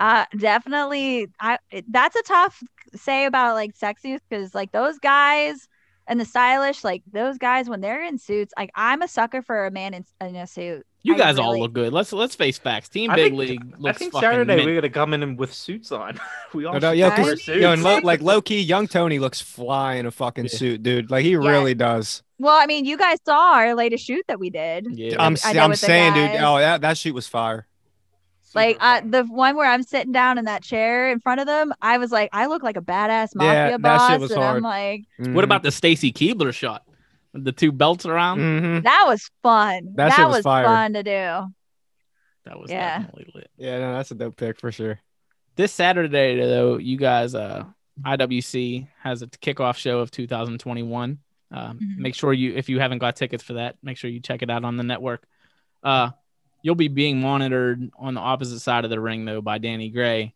uh, 0.00 0.24
definitely, 0.36 1.28
I 1.38 1.58
that's 1.88 2.16
a 2.16 2.22
tough 2.22 2.62
say 2.94 3.26
about 3.26 3.54
like 3.54 3.76
sexiest 3.76 4.20
because 4.28 4.54
like 4.54 4.72
those 4.72 4.98
guys 4.98 5.68
and 6.06 6.18
the 6.20 6.24
stylish, 6.24 6.84
like 6.84 7.02
those 7.12 7.38
guys 7.38 7.68
when 7.68 7.80
they're 7.80 8.02
in 8.04 8.18
suits, 8.18 8.52
like 8.58 8.70
I'm 8.74 9.02
a 9.02 9.08
sucker 9.08 9.42
for 9.42 9.66
a 9.66 9.70
man 9.70 9.94
in, 9.94 10.04
in 10.20 10.36
a 10.36 10.46
suit. 10.46 10.86
You 11.02 11.14
I 11.14 11.18
guys 11.18 11.38
all 11.38 11.58
look 11.58 11.72
good. 11.72 11.92
Let's 11.92 12.12
let's 12.12 12.34
face 12.34 12.58
facts. 12.58 12.88
Team 12.88 13.10
I 13.12 13.14
Big 13.14 13.24
think- 13.36 13.38
League 13.38 13.74
I 13.86 13.92
think 13.92 14.12
fucking 14.12 14.28
Saturday 14.28 14.56
mint. 14.56 14.66
we're 14.66 14.74
gonna 14.74 14.90
come 14.90 15.14
in 15.14 15.36
with 15.36 15.54
suits 15.54 15.92
on. 15.92 16.18
we 16.54 16.64
all 16.64 16.72
No, 16.74 16.78
no, 16.80 16.90
yo, 16.92 17.08
wear 17.08 17.16
'cause- 17.16 17.42
suits. 17.44 17.60
yo, 17.60 17.72
and 17.72 17.82
low, 17.84 17.98
like 18.02 18.20
low 18.20 18.42
key, 18.42 18.60
young 18.60 18.88
Tony 18.88 19.18
looks 19.20 19.40
fly 19.40 19.94
in 19.94 20.06
a 20.06 20.10
fucking 20.10 20.46
Yeah. 20.46 20.50
suit, 20.58 20.82
dude. 20.82 21.10
Like 21.10 21.24
he 21.24 21.36
really 21.36 21.74
does. 21.74 22.22
Well, 22.38 22.56
I 22.56 22.66
mean, 22.66 22.84
you 22.84 22.96
guys 22.98 23.18
saw 23.24 23.54
our 23.54 23.74
latest 23.74 24.04
shoot 24.04 24.24
that 24.28 24.40
we 24.40 24.50
did. 24.50 24.88
Yeah. 24.90 25.14
I'm, 25.20 25.32
I 25.32 25.48
s- 25.48 25.54
know 25.54 25.60
I'm 25.62 25.70
with 25.70 25.80
the 25.80 25.86
saying, 25.86 26.14
dude. 26.14 26.40
Oh, 26.42 26.58
that 26.58 26.80
that 26.80 26.98
shoot 26.98 27.14
was 27.14 27.28
fire. 27.28 27.66
Like 28.56 28.76
uh, 28.80 29.00
the 29.04 29.24
one 29.24 29.56
where 29.56 29.70
I'm 29.70 29.82
sitting 29.82 30.12
down 30.12 30.38
in 30.38 30.46
that 30.46 30.62
chair 30.62 31.10
in 31.12 31.20
front 31.20 31.40
of 31.40 31.46
them, 31.46 31.72
I 31.80 31.98
was 31.98 32.10
like, 32.10 32.30
I 32.32 32.46
look 32.46 32.62
like 32.62 32.76
a 32.76 32.80
badass 32.82 33.34
mafia 33.34 33.52
Yeah, 33.54 33.70
that 33.70 33.82
boss, 33.82 34.10
shit 34.10 34.20
was 34.20 34.30
and 34.32 34.42
hard. 34.42 34.56
I'm 34.56 34.62
like, 34.62 35.04
What 35.18 35.44
about 35.44 35.62
the 35.62 35.70
Stacy 35.70 36.12
Keibler 36.12 36.52
shot? 36.52 36.82
With 37.32 37.44
the 37.44 37.52
two 37.52 37.70
belts 37.72 38.06
around? 38.06 38.38
hmm 38.40 38.80
that 38.80 39.04
was 39.06 39.30
fun. 39.42 39.92
That 39.96 40.08
That, 40.10 40.16
shit 40.16 40.26
was 40.26 40.36
was 40.36 40.42
fire. 40.42 40.64
fun 40.64 40.92
to 40.94 41.02
do. 41.02 41.10
That 42.44 42.58
was 42.58 42.70
Yeah. 42.70 42.98
definitely 42.98 43.30
lit. 43.34 43.50
Yeah, 43.56 43.78
no, 43.78 43.94
that's 43.94 44.10
a 44.10 44.14
dope 44.14 44.36
pick 44.36 44.58
for 44.60 44.70
sure. 44.72 45.00
This 45.56 45.72
Saturday 45.72 46.36
though, 46.38 46.78
you 46.78 46.96
guys 46.96 47.34
uh 47.34 47.64
IWC 48.04 48.88
has 49.02 49.22
a 49.22 49.26
kickoff 49.26 49.76
show 49.76 50.00
of 50.00 50.10
2021. 50.10 51.18
Um, 51.50 51.78
Mhm. 51.78 51.96
Make 51.98 52.14
sure 52.14 52.32
you, 52.32 52.54
if 52.54 52.68
you 52.68 52.78
haven't 52.80 52.98
got 52.98 53.16
tickets 53.16 53.42
for 53.42 53.54
that, 53.54 53.76
make 53.82 53.96
sure 53.96 54.10
you 54.10 54.20
check 54.20 54.42
it 54.42 54.50
out 54.50 54.64
on 54.64 54.76
the 54.76 54.82
network. 54.82 55.26
Uh, 55.82 56.10
you'll 56.62 56.74
be 56.74 56.88
being 56.88 57.20
monitored 57.20 57.90
on 57.98 58.14
the 58.14 58.20
opposite 58.20 58.60
side 58.60 58.84
of 58.84 58.90
the 58.90 59.00
ring 59.00 59.24
though 59.24 59.40
by 59.40 59.58
Danny 59.58 59.88
Gray, 59.90 60.34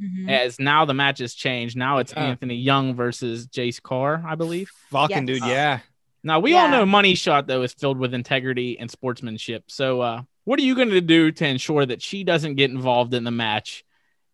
Mhm. 0.00 0.30
as 0.30 0.58
now 0.58 0.84
the 0.84 0.94
match 0.94 1.18
has 1.18 1.34
changed. 1.34 1.76
Now 1.76 1.98
it's 1.98 2.12
Yeah. 2.16 2.24
Anthony 2.24 2.56
Young 2.56 2.94
versus 2.94 3.46
Jace 3.48 3.82
Carr, 3.82 4.22
I 4.26 4.34
believe. 4.34 4.70
Fucking 4.90 5.26
Yes. 5.28 5.40
dude, 5.40 5.48
yeah. 5.48 5.80
Now 6.22 6.40
we 6.40 6.54
all 6.54 6.68
know 6.68 6.84
Money 6.86 7.14
Shot 7.14 7.46
though 7.46 7.62
is 7.62 7.72
filled 7.74 7.98
with 7.98 8.14
integrity 8.14 8.78
and 8.78 8.90
sportsmanship. 8.90 9.64
So 9.68 10.00
uh, 10.00 10.22
what 10.44 10.58
are 10.58 10.62
you 10.62 10.74
going 10.74 10.90
to 10.90 11.00
do 11.00 11.30
to 11.32 11.46
ensure 11.46 11.84
that 11.86 12.02
she 12.02 12.24
doesn't 12.24 12.54
get 12.56 12.70
involved 12.70 13.12
in 13.14 13.24
the 13.24 13.30
match 13.30 13.84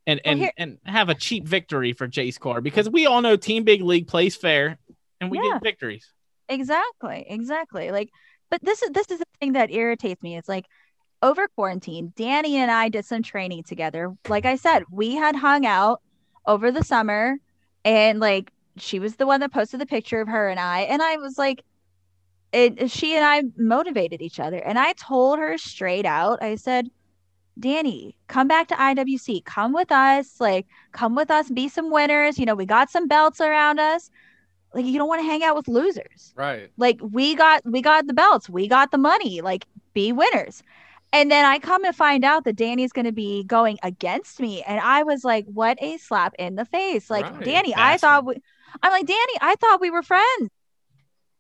and 0.07 0.21
Well, 0.25 0.33
and 0.33 0.41
here- 0.41 0.53
and 0.57 0.79
have 0.85 1.09
a 1.09 1.15
cheap 1.15 1.45
victory 1.47 1.93
for 1.93 2.07
Jace 2.09 2.39
Carr? 2.39 2.61
Because 2.61 2.89
we 2.89 3.07
all 3.07 3.21
know 3.23 3.37
Team 3.37 3.65
Big 3.65 3.83
League 3.83 4.07
plays 4.07 4.37
fair 4.37 4.79
and 5.21 5.31
we 5.31 5.39
Yeah. 5.39 5.55
get 5.55 5.63
victories. 5.63 6.13
Exactly, 6.49 7.25
exactly. 7.29 7.91
Like, 7.91 8.11
but 8.51 8.63
this 8.63 8.83
is 8.83 8.91
this 8.91 9.11
is 9.11 9.19
the 9.19 9.25
thing 9.41 9.53
that 9.55 9.73
irritates 9.73 10.23
me. 10.23 10.37
It's 10.37 10.49
like 10.49 10.67
over 11.23 11.49
quarantine, 11.49 12.13
Danny 12.17 12.57
and 12.57 12.71
I 12.71 12.89
did 12.89 13.05
some 13.05 13.23
training 13.23 13.65
together. 13.65 14.15
Like 14.29 14.45
I 14.47 14.57
said, 14.57 14.85
we 14.91 15.15
had 15.15 15.37
hung 15.37 15.67
out 15.67 16.01
over 16.47 16.71
the 16.71 16.85
summer, 16.85 17.37
and 17.85 18.21
like 18.21 18.53
she 18.79 18.99
was 18.99 19.17
the 19.17 19.27
one 19.27 19.41
that 19.41 19.53
posted 19.53 19.81
the 19.81 19.87
picture 19.87 20.21
of 20.21 20.29
her 20.29 20.49
and 20.49 20.61
I, 20.61 20.81
and 20.83 21.03
I 21.03 21.17
was 21.17 21.39
like, 21.39 21.65
it. 22.53 22.91
She 22.91 23.17
and 23.17 23.25
I 23.25 23.43
motivated 23.57 24.23
each 24.23 24.39
other, 24.41 24.59
and 24.59 24.79
I 24.79 24.93
told 24.95 25.39
her 25.39 25.59
straight 25.59 26.07
out. 26.07 26.43
I 26.43 26.57
said. 26.57 26.91
Danny, 27.59 28.15
come 28.29 28.49
back 28.49 28.69
to 28.69 28.75
IWC. 28.75 29.43
Come 29.47 29.73
with 29.73 29.91
us. 29.91 30.39
Like, 30.43 30.67
come 30.93 31.15
with 31.15 31.31
us. 31.31 31.49
Be 31.51 31.71
some 31.71 31.91
winners. 31.91 32.39
You 32.39 32.45
know, 32.45 32.55
we 32.55 32.67
got 32.67 32.91
some 32.91 33.09
belts 33.09 33.41
around 33.41 33.81
us. 33.81 34.11
Like, 34.75 34.85
you 34.85 34.99
don't 34.99 35.09
want 35.09 35.23
to 35.23 35.27
hang 35.27 35.43
out 35.43 35.57
with 35.57 35.67
losers 35.67 36.35
Right. 36.37 36.71
like 36.77 36.99
we 37.01 37.35
got 37.35 37.63
we 37.65 37.81
got 37.81 38.07
the 38.07 38.13
belts 38.13 38.51
we 38.51 38.69
got 38.69 38.91
the 38.91 38.99
money 38.99 39.41
like 39.41 39.65
be 39.95 40.13
winners 40.13 40.63
and 41.21 41.31
then 41.31 41.45
i 41.45 41.59
come 41.59 41.83
to 41.83 41.93
find 41.93 42.25
out 42.25 42.45
that 42.45 42.57
danny's 42.57 42.93
going 42.93 43.07
to 43.07 43.13
be 43.13 43.43
going 43.45 43.79
against 43.83 44.39
me 44.41 44.63
and 44.63 44.79
i 44.81 45.03
was 45.03 45.25
like 45.25 45.47
what 45.47 45.79
a 45.83 45.97
slap 45.99 46.35
in 46.39 46.55
the 46.57 46.65
face. 46.65 47.09
Like 47.11 47.25
Right, 47.25 47.45
danny 47.45 47.75
i 47.75 47.97
thought 47.97 48.25
we 48.27 48.37
i'm 48.83 48.93
like 48.93 49.07
danny 49.07 49.33
i 49.41 49.55
thought 49.57 49.81
we 49.81 49.91
were 49.91 50.03
friends. 50.03 50.51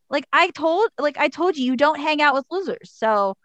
Like 0.08 0.26
i 0.32 0.50
told 0.50 0.88
like 0.98 1.18
i 1.18 1.28
told 1.28 1.56
you 1.56 1.64
you 1.64 1.76
don't 1.76 2.00
hang 2.00 2.22
out 2.22 2.34
with 2.34 2.46
losers. 2.50 2.90
So 2.90 3.36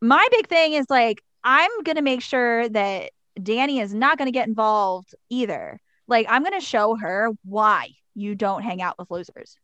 my 0.00 0.26
big 0.30 0.48
thing 0.48 0.72
is 0.72 0.86
like 0.88 1.22
i'm 1.42 1.70
going 1.82 1.96
to 1.96 2.02
make 2.02 2.22
sure 2.22 2.68
that 2.68 3.10
danny 3.42 3.80
is 3.80 3.92
not 3.94 4.16
going 4.18 4.26
to 4.26 4.32
get 4.32 4.48
involved 4.48 5.14
either. 5.28 5.80
Like 6.08 6.26
i'm 6.30 6.42
going 6.42 6.58
to 6.58 6.64
show 6.64 6.96
her 6.96 7.30
why 7.44 7.90
you 8.14 8.34
don't 8.34 8.62
hang 8.62 8.80
out 8.80 8.96
with 8.98 9.10
losers. 9.10 9.58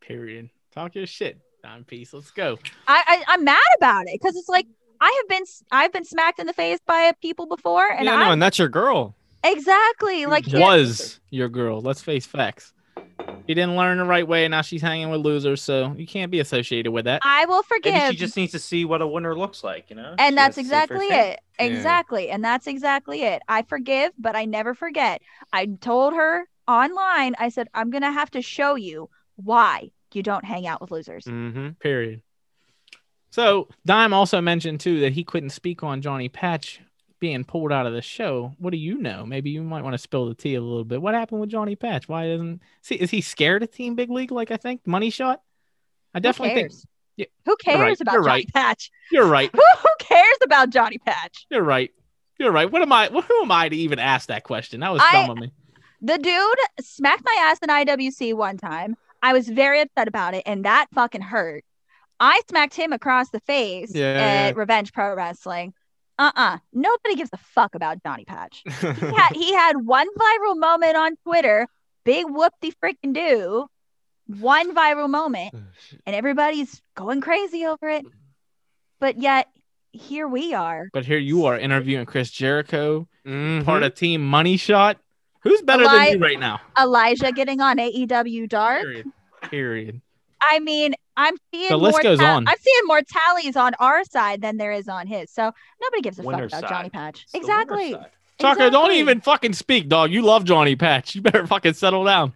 Period. 0.00 0.50
Talk 0.72 0.94
your 0.94 1.06
shit, 1.06 1.40
Don 1.62 1.84
Peace. 1.84 2.12
Let's 2.12 2.30
go. 2.30 2.58
I, 2.86 3.02
I 3.06 3.34
I'm 3.34 3.44
mad 3.44 3.58
about 3.78 4.04
it 4.06 4.18
because 4.20 4.36
it's 4.36 4.48
like 4.48 4.66
I 5.00 5.20
have 5.22 5.28
been 5.28 5.44
I've 5.70 5.92
been 5.92 6.04
smacked 6.04 6.38
in 6.38 6.46
the 6.46 6.52
face 6.52 6.78
by 6.86 7.12
people 7.22 7.46
before, 7.46 7.88
and 7.90 8.04
yeah, 8.04 8.14
I 8.14 8.24
no, 8.24 8.32
and 8.32 8.42
that's 8.42 8.58
your 8.58 8.68
girl. 8.68 9.14
exactly 9.44 10.26
like 10.26 10.46
here- 10.46 10.60
Was 10.60 11.20
your 11.30 11.48
girl? 11.48 11.80
Let's 11.80 12.02
face 12.02 12.26
facts. 12.26 12.72
She 13.46 13.54
didn't 13.54 13.76
learn 13.76 13.98
the 13.98 14.04
right 14.04 14.26
way. 14.26 14.46
Now 14.48 14.62
she's 14.62 14.82
hanging 14.82 15.10
with 15.10 15.22
losers, 15.22 15.62
so 15.62 15.94
you 15.96 16.06
can't 16.06 16.30
be 16.30 16.40
associated 16.40 16.92
with 16.92 17.06
that. 17.06 17.22
I 17.24 17.46
will 17.46 17.62
forgive. 17.62 17.92
Maybe 17.94 18.00
forgive, 18.00 18.12
she 18.12 18.16
just 18.18 18.36
needs 18.36 18.52
to 18.52 18.58
see 18.58 18.84
what 18.84 19.00
a 19.02 19.06
winner 19.06 19.36
looks 19.36 19.64
like, 19.64 19.88
you 19.90 19.96
know. 19.96 20.14
She 20.18 20.24
and 20.24 20.36
that's 20.36 20.56
has 20.56 20.64
to 20.66 20.70
see 20.70 20.76
for 20.76 20.82
exactly 20.82 21.08
herself. 21.10 21.34
it. 21.34 21.40
Exactly, 21.60 22.30
and 22.30 22.44
that's 22.44 22.66
exactly 22.66 23.22
it. 23.22 23.42
I 23.48 23.62
forgive, 23.62 24.12
but 24.18 24.36
I 24.36 24.44
never 24.44 24.74
forget. 24.74 25.22
I 25.52 25.66
told 25.66 26.14
her 26.14 26.48
online. 26.66 27.34
I 27.38 27.48
said 27.48 27.68
I'm 27.74 27.90
gonna 27.90 28.12
have 28.12 28.30
to 28.32 28.42
show 28.42 28.74
you 28.74 29.08
why 29.36 29.90
you 30.12 30.22
don't 30.22 30.44
hang 30.44 30.66
out 30.66 30.80
with 30.80 30.90
losers. 30.90 31.24
Mm-hmm. 31.24 31.70
Period. 31.80 32.22
So 33.30 33.68
Dime 33.84 34.12
also 34.12 34.40
mentioned 34.40 34.80
too 34.80 35.00
that 35.00 35.12
he 35.12 35.24
couldn't 35.24 35.50
speak 35.50 35.82
on 35.82 36.00
Johnny 36.00 36.28
Patch 36.28 36.80
being 37.20 37.44
pulled 37.44 37.72
out 37.72 37.84
of 37.86 37.92
the 37.92 38.00
show, 38.02 38.54
what 38.58 38.70
do 38.70 38.76
you 38.76 38.96
know? 38.96 39.26
Maybe 39.26 39.50
you 39.50 39.62
might 39.62 39.82
want 39.82 39.94
to 39.94 39.98
spill 39.98 40.26
the 40.26 40.34
tea 40.34 40.54
a 40.54 40.60
little 40.60 40.84
bit. 40.84 41.02
What 41.02 41.14
happened 41.14 41.40
with 41.40 41.50
Johnny 41.50 41.74
Patch? 41.76 42.08
Why 42.08 42.26
isn't 42.28 42.62
see 42.82 42.94
is 42.94 43.10
he 43.10 43.20
scared 43.20 43.62
of 43.62 43.70
Team 43.70 43.94
Big 43.96 44.10
League? 44.10 44.30
Like 44.30 44.50
I 44.50 44.56
think 44.56 44.86
money 44.86 45.10
shot. 45.10 45.42
I 46.14 46.20
definitely 46.20 46.54
think? 46.54 46.72
Yeah, 47.16 47.26
Who 47.46 47.56
cares 47.56 47.80
right, 47.80 48.00
about 48.00 48.12
you're 48.12 48.22
Johnny 48.22 48.30
right. 48.32 48.54
Patch? 48.54 48.90
you're 49.10 49.26
right. 49.26 49.50
Who, 49.52 49.60
who 49.78 49.88
cares 49.98 50.36
about 50.42 50.70
Johnny 50.70 50.98
Patch? 50.98 51.46
You're 51.50 51.64
right. 51.64 51.90
You're 52.38 52.52
right. 52.52 52.70
What 52.70 52.82
am 52.82 52.92
I? 52.92 53.08
Who 53.08 53.42
am 53.42 53.50
I 53.50 53.68
to 53.68 53.76
even 53.76 53.98
ask 53.98 54.28
that 54.28 54.44
question? 54.44 54.80
That 54.80 54.92
was 54.92 55.02
I- 55.04 55.26
dumb 55.26 55.30
of 55.30 55.38
me. 55.38 55.52
The 56.00 56.16
dude 56.16 56.84
smacked 56.86 57.24
my 57.24 57.36
ass 57.40 57.58
in 57.58 57.68
IWC 57.68 58.32
one 58.34 58.56
time. 58.56 58.96
I 59.20 59.32
was 59.32 59.48
very 59.48 59.80
upset 59.80 60.06
about 60.06 60.32
it, 60.34 60.44
and 60.46 60.64
that 60.64 60.86
fucking 60.94 61.22
hurt. 61.22 61.64
I 62.20 62.40
smacked 62.48 62.74
him 62.74 62.92
across 62.92 63.30
the 63.30 63.40
face 63.40 63.94
Yeah, 63.94 64.06
at 64.06 64.48
yeah. 64.48 64.52
Revenge 64.56 64.92
Pro 64.92 65.14
Wrestling. 65.14 65.72
Uh-uh. 66.18 66.58
Nobody 66.72 67.14
gives 67.14 67.30
a 67.32 67.36
fuck 67.36 67.74
about 67.76 68.02
Johnny 68.02 68.24
Patch. 68.24 68.62
He 68.64 68.70
had 69.16 69.32
he 69.34 69.54
had 69.54 69.76
one 69.84 70.08
viral 70.18 70.58
moment 70.58 70.96
on 70.96 71.16
Twitter, 71.24 71.68
big 72.04 72.26
whoop-de 72.28 72.72
freaking 72.82 73.12
do. 73.14 73.66
One 74.26 74.74
viral 74.74 75.08
moment, 75.08 75.54
and 75.54 76.14
everybody's 76.16 76.82
going 76.96 77.20
crazy 77.22 77.64
over 77.64 77.88
it. 77.88 78.04
But 79.00 79.18
yet, 79.22 79.46
here 79.92 80.26
we 80.28 80.52
are. 80.54 80.88
But 80.92 81.06
here 81.06 81.16
you 81.18 81.46
are 81.46 81.56
interviewing 81.58 82.04
Chris 82.04 82.30
Jericho, 82.30 83.08
Mhm. 83.24 83.64
part 83.64 83.84
of 83.84 83.94
Team 83.94 84.26
Money 84.26 84.56
Shot. 84.58 84.98
Who's 85.44 85.62
better 85.62 85.84
Eli- 85.84 86.10
than 86.10 86.18
you 86.18 86.24
right 86.24 86.38
now? 86.40 86.60
Elijah 86.78 87.32
getting 87.32 87.60
on 87.60 87.78
AEW 87.78 88.48
Dark. 88.48 88.82
Period. 88.82 89.06
Period. 89.42 90.00
I 90.42 90.58
mean, 90.58 90.94
I'm 91.18 91.34
seeing 91.52 91.68
The 91.68 91.76
list 91.76 91.94
more 91.94 92.02
goes 92.02 92.18
ta- 92.20 92.36
on. 92.36 92.48
I'm 92.48 92.56
seeing 92.60 92.86
more 92.86 93.02
tallies 93.02 93.56
on 93.56 93.74
our 93.80 94.04
side 94.04 94.40
than 94.40 94.56
there 94.56 94.72
is 94.72 94.88
on 94.88 95.06
his. 95.06 95.30
So 95.30 95.52
nobody 95.82 96.00
gives 96.02 96.18
a 96.18 96.22
Winner's 96.22 96.52
fuck 96.52 96.60
about. 96.60 96.70
Johnny 96.70 96.90
Patch. 96.90 97.22
It's 97.24 97.32
the 97.32 97.38
winner's 97.40 97.50
Exactly. 97.50 97.92
side. 97.92 98.10
Tucker, 98.38 98.70
don't 98.70 98.92
even 98.92 99.20
fucking 99.20 99.52
speak, 99.52 99.88
dog. 99.88 100.12
You 100.12 100.22
love 100.22 100.44
Johnny 100.44 100.76
Patch. 100.76 101.16
You 101.16 101.22
better 101.22 101.44
fucking 101.46 101.72
settle 101.74 102.04
down. 102.04 102.32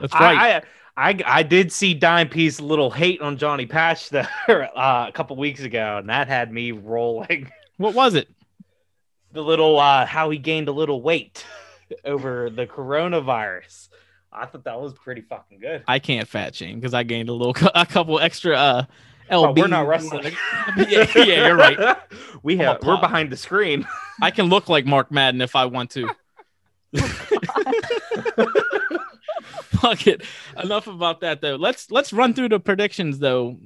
That's 0.00 0.14
right. 0.14 0.36
I, 0.36 0.56
I 0.56 0.62
I 1.10 1.18
I 1.26 1.42
did 1.42 1.70
see 1.72 1.92
Dime 1.92 2.28
Piece 2.28 2.58
little 2.58 2.90
hate 2.90 3.20
on 3.20 3.36
Johnny 3.36 3.66
Patch 3.66 4.08
there 4.08 4.28
uh, 4.74 5.06
a 5.08 5.12
couple 5.12 5.36
weeks 5.36 5.60
ago, 5.60 5.98
and 5.98 6.08
that 6.08 6.26
had 6.28 6.50
me 6.52 6.72
rolling. 6.72 7.50
what 7.76 7.94
was 7.94 8.14
it? 8.14 8.28
The 9.32 9.42
little 9.42 9.78
uh, 9.78 10.06
how 10.06 10.30
he 10.30 10.38
gained 10.38 10.68
a 10.68 10.72
little 10.72 11.02
weight 11.02 11.44
over 12.04 12.48
the 12.48 12.66
coronavirus. 12.66 13.88
I 14.34 14.46
thought 14.46 14.64
that 14.64 14.80
was 14.80 14.92
pretty 14.94 15.20
fucking 15.20 15.60
good. 15.60 15.84
I 15.86 15.98
can't 16.00 16.26
fat 16.26 16.54
shame 16.54 16.80
because 16.80 16.92
I 16.92 17.04
gained 17.04 17.28
a 17.28 17.32
little, 17.32 17.54
a 17.74 17.86
couple 17.86 18.18
extra 18.18 18.56
uh, 18.56 18.84
Oh, 19.30 19.44
LB. 19.44 19.58
we're 19.58 19.68
not 19.68 19.86
wrestling. 19.86 20.34
yeah, 20.76 21.06
yeah, 21.16 21.46
you're 21.46 21.56
right. 21.56 21.96
we 22.42 22.58
have 22.58 22.82
we're 22.82 23.00
behind 23.00 23.30
the 23.30 23.36
screen. 23.36 23.86
I 24.20 24.30
can 24.30 24.46
look 24.46 24.68
like 24.68 24.84
Mark 24.84 25.10
Madden 25.10 25.40
if 25.40 25.56
I 25.56 25.64
want 25.66 25.90
to. 25.92 26.10
Fuck 29.62 30.06
it. 30.06 30.22
Enough 30.62 30.86
about 30.86 31.20
that 31.20 31.40
though. 31.40 31.56
Let's 31.56 31.90
let's 31.90 32.12
run 32.12 32.34
through 32.34 32.50
the 32.50 32.60
predictions 32.60 33.18
though. 33.18 33.58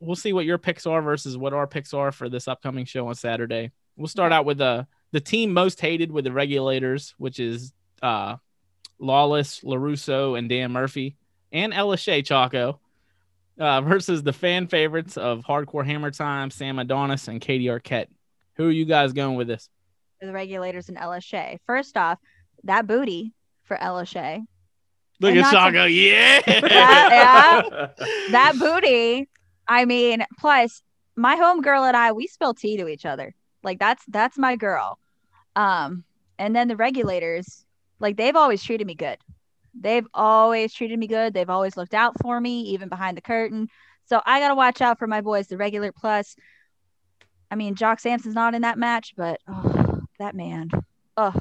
We'll 0.00 0.16
see 0.16 0.32
what 0.32 0.44
your 0.44 0.58
picks 0.58 0.86
are 0.86 1.02
versus 1.02 1.36
what 1.36 1.52
our 1.52 1.66
picks 1.66 1.92
are 1.94 2.12
for 2.12 2.28
this 2.28 2.46
upcoming 2.48 2.84
show 2.84 3.08
on 3.08 3.14
Saturday. 3.14 3.72
We'll 3.96 4.06
start 4.08 4.32
out 4.32 4.44
with 4.44 4.60
uh, 4.60 4.84
the 5.12 5.20
team 5.20 5.52
most 5.52 5.80
hated 5.80 6.12
with 6.12 6.24
the 6.24 6.32
regulators, 6.32 7.14
which 7.18 7.40
is 7.40 7.72
uh, 8.02 8.36
Lawless, 8.98 9.60
Larusso, 9.60 10.38
and 10.38 10.48
Dan 10.48 10.72
Murphy, 10.72 11.16
and 11.52 11.72
Ella 11.72 11.96
Shea 11.96 12.22
Chaco, 12.22 12.80
uh, 13.58 13.80
versus 13.82 14.22
the 14.22 14.32
fan 14.32 14.66
favorites 14.66 15.16
of 15.16 15.40
Hardcore 15.40 15.84
Hammer 15.86 16.10
Time, 16.10 16.50
Sam 16.50 16.78
Adonis, 16.78 17.28
and 17.28 17.40
Katie 17.40 17.66
Arquette. 17.66 18.08
Who 18.56 18.66
are 18.68 18.72
you 18.72 18.84
guys 18.84 19.12
going 19.12 19.36
with 19.36 19.46
this? 19.48 19.68
The 20.20 20.32
regulators 20.32 20.88
in 20.88 20.96
LSA. 20.96 21.58
First 21.66 21.96
off, 21.96 22.18
that 22.64 22.86
booty 22.88 23.32
for 23.64 23.76
LSA. 23.76 24.44
Look 25.20 25.30
And 25.30 25.38
at 25.40 25.52
not 25.52 25.66
to- 25.66 25.72
Chaco. 25.72 25.84
Yeah. 25.84 26.40
Yeah, 26.46 27.88
That 28.30 28.54
booty. 28.58 29.28
I 29.66 29.84
mean, 29.84 30.24
plus 30.38 30.82
my 31.16 31.36
homegirl 31.36 31.86
and 31.86 31.96
I, 31.96 32.12
we 32.12 32.26
spill 32.26 32.54
tea 32.54 32.76
to 32.78 32.88
each 32.88 33.04
other. 33.04 33.34
Like 33.62 33.78
that's 33.78 34.02
that's 34.08 34.38
my 34.38 34.56
girl. 34.56 34.98
Um, 35.56 36.04
and 36.38 36.54
then 36.54 36.68
the 36.68 36.76
regulators, 36.76 37.64
like 38.00 38.16
they've 38.16 38.36
always 38.36 38.62
treated 38.62 38.86
me 38.86 38.94
good. 38.94 39.18
They've 39.78 40.06
always 40.14 40.72
treated 40.72 40.98
me 40.98 41.06
good. 41.06 41.34
They've 41.34 41.48
always 41.50 41.76
looked 41.76 41.94
out 41.94 42.14
for 42.20 42.40
me, 42.40 42.62
even 42.62 42.88
behind 42.88 43.16
the 43.16 43.20
curtain. 43.22 43.68
So 44.06 44.20
I 44.24 44.40
gotta 44.40 44.54
watch 44.54 44.80
out 44.80 44.98
for 44.98 45.06
my 45.06 45.20
boys, 45.20 45.46
the 45.48 45.56
regular 45.56 45.92
plus. 45.92 46.34
I 47.50 47.54
mean, 47.54 47.74
Jock 47.74 48.00
Sampson's 48.00 48.34
not 48.34 48.54
in 48.54 48.62
that 48.62 48.78
match, 48.78 49.14
but 49.16 49.40
oh, 49.48 50.00
that 50.18 50.34
man, 50.34 50.70
oh, 51.16 51.34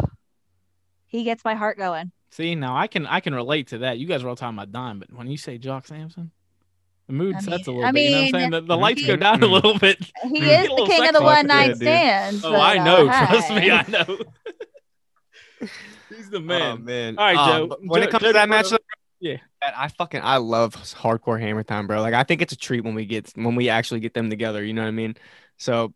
he 1.08 1.24
gets 1.24 1.44
my 1.44 1.56
heart 1.56 1.78
going. 1.78 2.12
See, 2.32 2.56
now 2.56 2.76
I 2.78 2.88
can 2.88 3.06
I 3.08 3.20
can 3.22 3.34
relate 3.34 3.68
to 3.68 3.80
that. 3.80 3.98
You 3.98 4.08
guys 4.08 4.24
were 4.24 4.30
all 4.30 4.36
talking 4.36 4.58
about 4.58 4.72
Don, 4.72 5.00
but 5.00 5.12
when 5.14 5.28
you 5.28 5.38
say 5.38 5.58
Jock 5.58 5.88
Sampson, 5.88 6.32
the 7.08 7.14
mood 7.14 7.36
I 7.38 7.40
sets 7.40 7.68
a 7.68 7.72
little 7.72 7.86
I 7.86 7.92
bit. 7.92 8.04
You 8.04 8.12
know 8.12 8.18
what 8.18 8.20
I'm 8.20 8.24
mean, 8.26 8.32
saying? 8.34 8.50
The, 8.52 8.62
the 8.62 8.76
he- 8.76 8.82
lights 8.82 9.06
go 9.08 9.16
down 9.16 9.42
a 9.44 9.48
Mm. 9.48 9.52
little 9.52 9.80
bit. 9.80 10.12
He 10.24 10.40
is 10.52 10.68
the 10.68 10.86
king 10.88 11.08
of 11.08 11.14
the 11.14 11.20
positive, 11.20 11.24
one 11.24 11.48
night 11.48 11.68
dude. 11.68 11.78
stands. 11.78 12.44
Oh, 12.46 12.52
but, 12.52 12.60
I 12.60 12.78
uh, 12.80 12.84
know. 12.84 13.06
Trust 13.08 13.50
me. 13.52 13.72
I 13.72 13.86
know. 13.88 14.18
He's 16.10 16.30
the 16.30 16.40
man. 16.40 16.62
Oh, 16.62 16.78
man. 16.78 17.18
All 17.18 17.26
right, 17.26 17.38
Um, 17.38 17.50
Joe. 17.62 17.68
but 17.68 17.80
when 17.82 18.02
Joe- 18.02 18.08
it 18.08 18.12
comes 18.12 18.22
Joe 18.24 18.28
to 18.30 18.34
that 18.34 18.50
match, 18.50 18.68
Yeah. 19.20 19.38
I 19.62 19.88
fucking 19.90 20.22
I 20.24 20.38
love 20.38 20.76
hardcore 20.76 21.40
hammer 21.40 21.64
time, 21.64 21.88
bro. 21.88 22.02
Like 22.02 22.14
I 22.14 22.24
think 22.24 22.42
it's 22.42 22.54
a 22.54 22.58
treat 22.58 22.84
when 22.84 22.94
we 22.96 23.06
get 23.06 23.32
when 23.36 23.56
we 23.56 23.70
actually 23.70 24.00
get 24.00 24.14
them 24.14 24.30
together. 24.30 24.64
You 24.64 24.74
know 24.74 24.84
what 24.84 24.88
I 24.90 24.92
mean? 24.92 25.16
So 25.58 25.94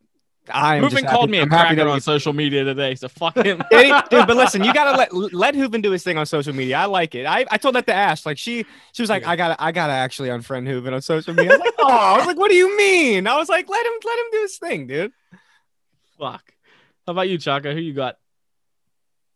I 0.51 0.77
am. 0.77 0.83
Hooven 0.83 1.05
called 1.05 1.29
me 1.29 1.37
a 1.37 1.43
I'm 1.43 1.49
cracker 1.49 1.87
on 1.87 2.01
social 2.01 2.33
media 2.33 2.63
today, 2.63 2.95
so 2.95 3.07
fuck 3.07 3.35
him. 3.37 3.61
Dude. 3.71 3.91
But 4.09 4.35
listen, 4.35 4.63
you 4.63 4.73
gotta 4.73 4.97
let 4.97 5.13
let 5.33 5.53
Hooven 5.55 5.81
do 5.81 5.91
his 5.91 6.03
thing 6.03 6.17
on 6.17 6.25
social 6.25 6.53
media. 6.53 6.77
I 6.77 6.85
like 6.85 7.13
it. 7.13 7.27
I, 7.27 7.45
I 7.51 7.57
told 7.59 7.75
that 7.75 7.85
to 7.85 7.93
Ash. 7.93 8.25
Like 8.25 8.39
she 8.39 8.65
she 8.93 9.03
was 9.03 9.09
like. 9.11 9.25
I 9.27 9.35
gotta 9.35 9.55
I 9.63 9.71
gotta 9.71 9.93
actually 9.93 10.29
unfriend 10.29 10.67
Hooven 10.67 10.93
on 10.95 11.01
social 11.03 11.35
media. 11.35 11.51
I 11.53 11.57
was 11.57 11.65
like, 11.65 11.75
oh, 11.77 11.87
I 11.87 12.17
was 12.17 12.25
like, 12.25 12.37
what 12.37 12.49
do 12.49 12.57
you 12.57 12.75
mean? 12.75 13.27
I 13.27 13.37
was 13.37 13.47
like, 13.47 13.69
let 13.69 13.85
him 13.85 13.93
let 14.03 14.17
him 14.19 14.25
do 14.31 14.41
his 14.41 14.57
thing, 14.57 14.87
dude. 14.87 15.11
fuck. 16.19 16.43
How 17.05 17.11
about 17.11 17.29
you, 17.29 17.37
Chaka? 17.37 17.73
Who 17.73 17.79
you 17.79 17.93
got? 17.93 18.17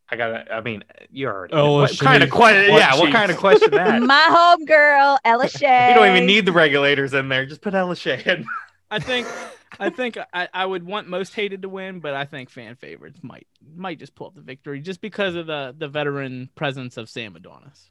I 0.10 0.15
got. 0.15 0.52
I 0.52 0.61
mean, 0.61 0.84
you 1.10 1.27
already. 1.27 1.53
Oh, 1.53 1.73
what 1.80 1.91
shit. 1.91 1.99
kind 1.99 2.23
of 2.23 2.30
question? 2.30 2.72
What 2.72 2.80
Yeah, 2.80 2.95
what 2.95 3.11
kind 3.11 3.32
of 3.32 3.38
question 3.38 3.72
that? 3.72 4.02
My 4.03 4.27
homegirl, 4.30 5.18
Ella 5.26 5.49
Shea. 5.49 5.90
you 5.90 5.95
don't 5.95 6.15
even 6.15 6.26
need 6.26 6.45
the 6.45 6.52
regulators 6.52 7.14
in 7.14 7.27
there. 7.30 7.45
Just 7.45 7.61
put 7.61 7.73
Ella 7.73 7.95
Shea 7.95 8.22
in. 8.26 8.45
I 8.91 8.99
think 8.99 9.27
I 9.80 9.90
think 9.90 10.18
I, 10.32 10.48
I 10.53 10.65
would 10.65 10.84
want 10.84 11.07
most 11.07 11.34
hated 11.34 11.64
to 11.64 11.69
win, 11.69 11.99
but 11.99 12.14
I 12.14 12.26
think 12.26 12.52
fan 12.52 12.76
favorites 12.76 13.19
might 13.23 13.48
might 13.76 13.98
just 13.98 14.14
pull 14.14 14.27
up 14.27 14.36
the 14.36 14.41
victory 14.41 14.80
just 14.80 15.02
because 15.02 15.36
of 15.36 15.48
the 15.48 15.76
the 15.76 15.88
veteran 15.88 16.49
presence 16.56 16.98
of 16.98 17.10
Sam 17.10 17.36
Adonis. 17.36 17.90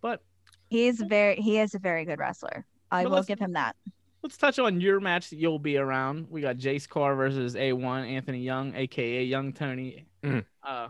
But 0.00 0.22
He's 0.70 1.00
very 1.00 1.36
he 1.36 1.58
is 1.58 1.74
a 1.74 1.78
very 1.78 2.04
good 2.04 2.18
wrestler. 2.18 2.64
I 2.90 3.06
will 3.06 3.22
give 3.22 3.38
him 3.38 3.52
that. 3.52 3.76
let's 4.22 4.36
touch 4.36 4.58
on 4.58 4.80
your 4.80 5.00
match 5.00 5.30
that 5.30 5.36
you'll 5.36 5.58
be 5.58 5.76
around. 5.76 6.26
We 6.30 6.40
got 6.40 6.56
Jace 6.56 6.88
Carr 6.88 7.14
versus 7.14 7.54
A1 7.54 8.08
Anthony 8.08 8.40
Young, 8.40 8.74
aka 8.74 9.24
Young 9.24 9.52
Tony. 9.52 10.06
Mm. 10.22 10.44
Uh, 10.62 10.88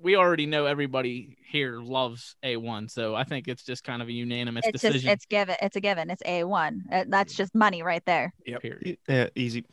we 0.00 0.16
already 0.16 0.46
know 0.46 0.66
everybody 0.66 1.36
here 1.50 1.80
loves 1.80 2.36
A1, 2.44 2.90
so 2.90 3.14
I 3.14 3.24
think 3.24 3.48
it's 3.48 3.62
just 3.64 3.82
kind 3.84 4.00
of 4.02 4.08
a 4.08 4.12
unanimous 4.12 4.64
It's 4.66 4.72
decision. 4.80 5.00
just 5.02 5.12
it's 5.12 5.26
given. 5.26 5.56
It's 5.60 5.76
a 5.76 5.80
given. 5.80 6.10
It's 6.10 6.22
a 6.24 6.44
one. 6.44 6.84
Uh, 6.90 7.04
That's 7.08 7.34
just 7.34 7.54
money 7.54 7.82
right 7.82 8.04
there. 8.06 8.32
Yep. 8.46 8.62
Period. 8.62 8.98
Yeah, 9.08 9.28
easy. 9.34 9.64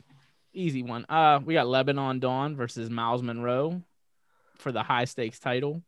Easy 0.52 0.82
one. 0.82 1.04
Uh, 1.08 1.38
we 1.44 1.54
got 1.54 1.66
Lebanon 1.66 2.18
Dawn 2.18 2.56
versus 2.56 2.88
Miles 2.90 3.22
Monroe 3.22 3.82
for 4.58 4.72
the 4.72 4.82
high 4.82 5.04
stakes 5.04 5.38
title. 5.38 5.82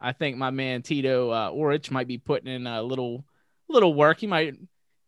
I 0.00 0.12
think 0.12 0.36
my 0.36 0.50
man 0.50 0.82
Tito 0.82 1.30
uh, 1.30 1.50
Orich 1.50 1.90
might 1.90 2.06
be 2.06 2.18
putting 2.18 2.52
in 2.52 2.66
a 2.66 2.82
little 2.82 3.24
little 3.68 3.94
work. 3.94 4.20
He 4.20 4.26
might 4.26 4.54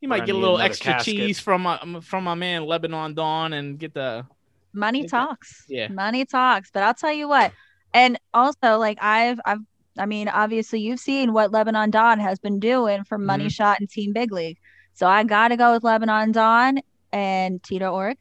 he 0.00 0.06
might 0.06 0.18
Gonna 0.20 0.26
get 0.26 0.34
a 0.36 0.38
little 0.38 0.58
extra 0.58 0.92
casket. 0.94 1.14
cheese 1.14 1.38
from 1.38 1.62
my 1.62 2.00
from 2.00 2.24
my 2.24 2.34
man 2.34 2.64
Lebanon 2.64 3.12
Dawn 3.14 3.52
and 3.52 3.78
get 3.78 3.92
the 3.94 4.26
Money 4.72 5.00
Okay. 5.00 5.08
talks. 5.08 5.64
Yeah. 5.68 5.88
Money 5.88 6.24
talks. 6.24 6.70
But 6.72 6.82
I'll 6.82 6.94
tell 6.94 7.12
you 7.12 7.28
what. 7.28 7.52
And 7.94 8.18
also, 8.34 8.78
like 8.78 8.98
I've 9.00 9.40
I've 9.44 9.60
I 9.98 10.06
mean, 10.06 10.28
obviously 10.28 10.80
you've 10.80 11.00
seen 11.00 11.32
what 11.32 11.52
Lebanon 11.52 11.90
Don 11.90 12.20
has 12.20 12.38
been 12.38 12.60
doing 12.60 13.04
for 13.04 13.18
Money 13.18 13.46
Mm-hmm. 13.46 13.48
Shot 13.48 13.80
and 13.80 13.88
Team 13.88 14.12
Big 14.12 14.32
League. 14.32 14.58
So 14.94 15.06
I 15.06 15.24
gotta 15.24 15.56
go 15.56 15.72
with 15.72 15.84
Lebanon 15.84 16.32
Don 16.32 16.80
and 17.12 17.62
Tito 17.62 17.90
Org. 17.92 18.18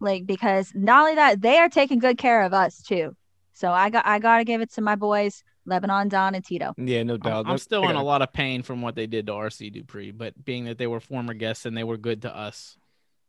Like 0.00 0.26
because 0.26 0.72
not 0.74 1.00
only 1.02 1.14
that, 1.16 1.40
they 1.40 1.58
are 1.58 1.68
taking 1.68 1.98
good 1.98 2.18
care 2.18 2.42
of 2.42 2.52
us 2.52 2.82
too. 2.82 3.16
So 3.54 3.70
I 3.72 3.90
got 3.90 4.06
I 4.06 4.18
gotta 4.18 4.44
give 4.44 4.60
it 4.60 4.72
to 4.74 4.82
my 4.82 4.94
boys, 4.96 5.42
Lebanon 5.64 6.08
Don 6.08 6.34
and 6.34 6.44
Tito. 6.44 6.76
Yeah, 6.76 7.02
no 7.02 7.18
I'm, 7.20 7.20
doubt. 7.20 7.46
I'm 7.48 7.58
still 7.58 7.88
in 7.88 7.96
a 7.96 8.02
lot 8.02 8.22
of 8.22 8.32
pain 8.32 8.62
from 8.62 8.82
what 8.82 8.94
they 8.94 9.06
did 9.06 9.26
to 9.26 9.32
RC 9.32 9.72
Dupree, 9.72 10.10
but 10.12 10.44
being 10.44 10.66
that 10.66 10.78
they 10.78 10.86
were 10.86 11.00
former 11.00 11.34
guests 11.34 11.64
and 11.66 11.76
they 11.76 11.84
were 11.84 11.96
good 11.96 12.22
to 12.22 12.36
us. 12.36 12.76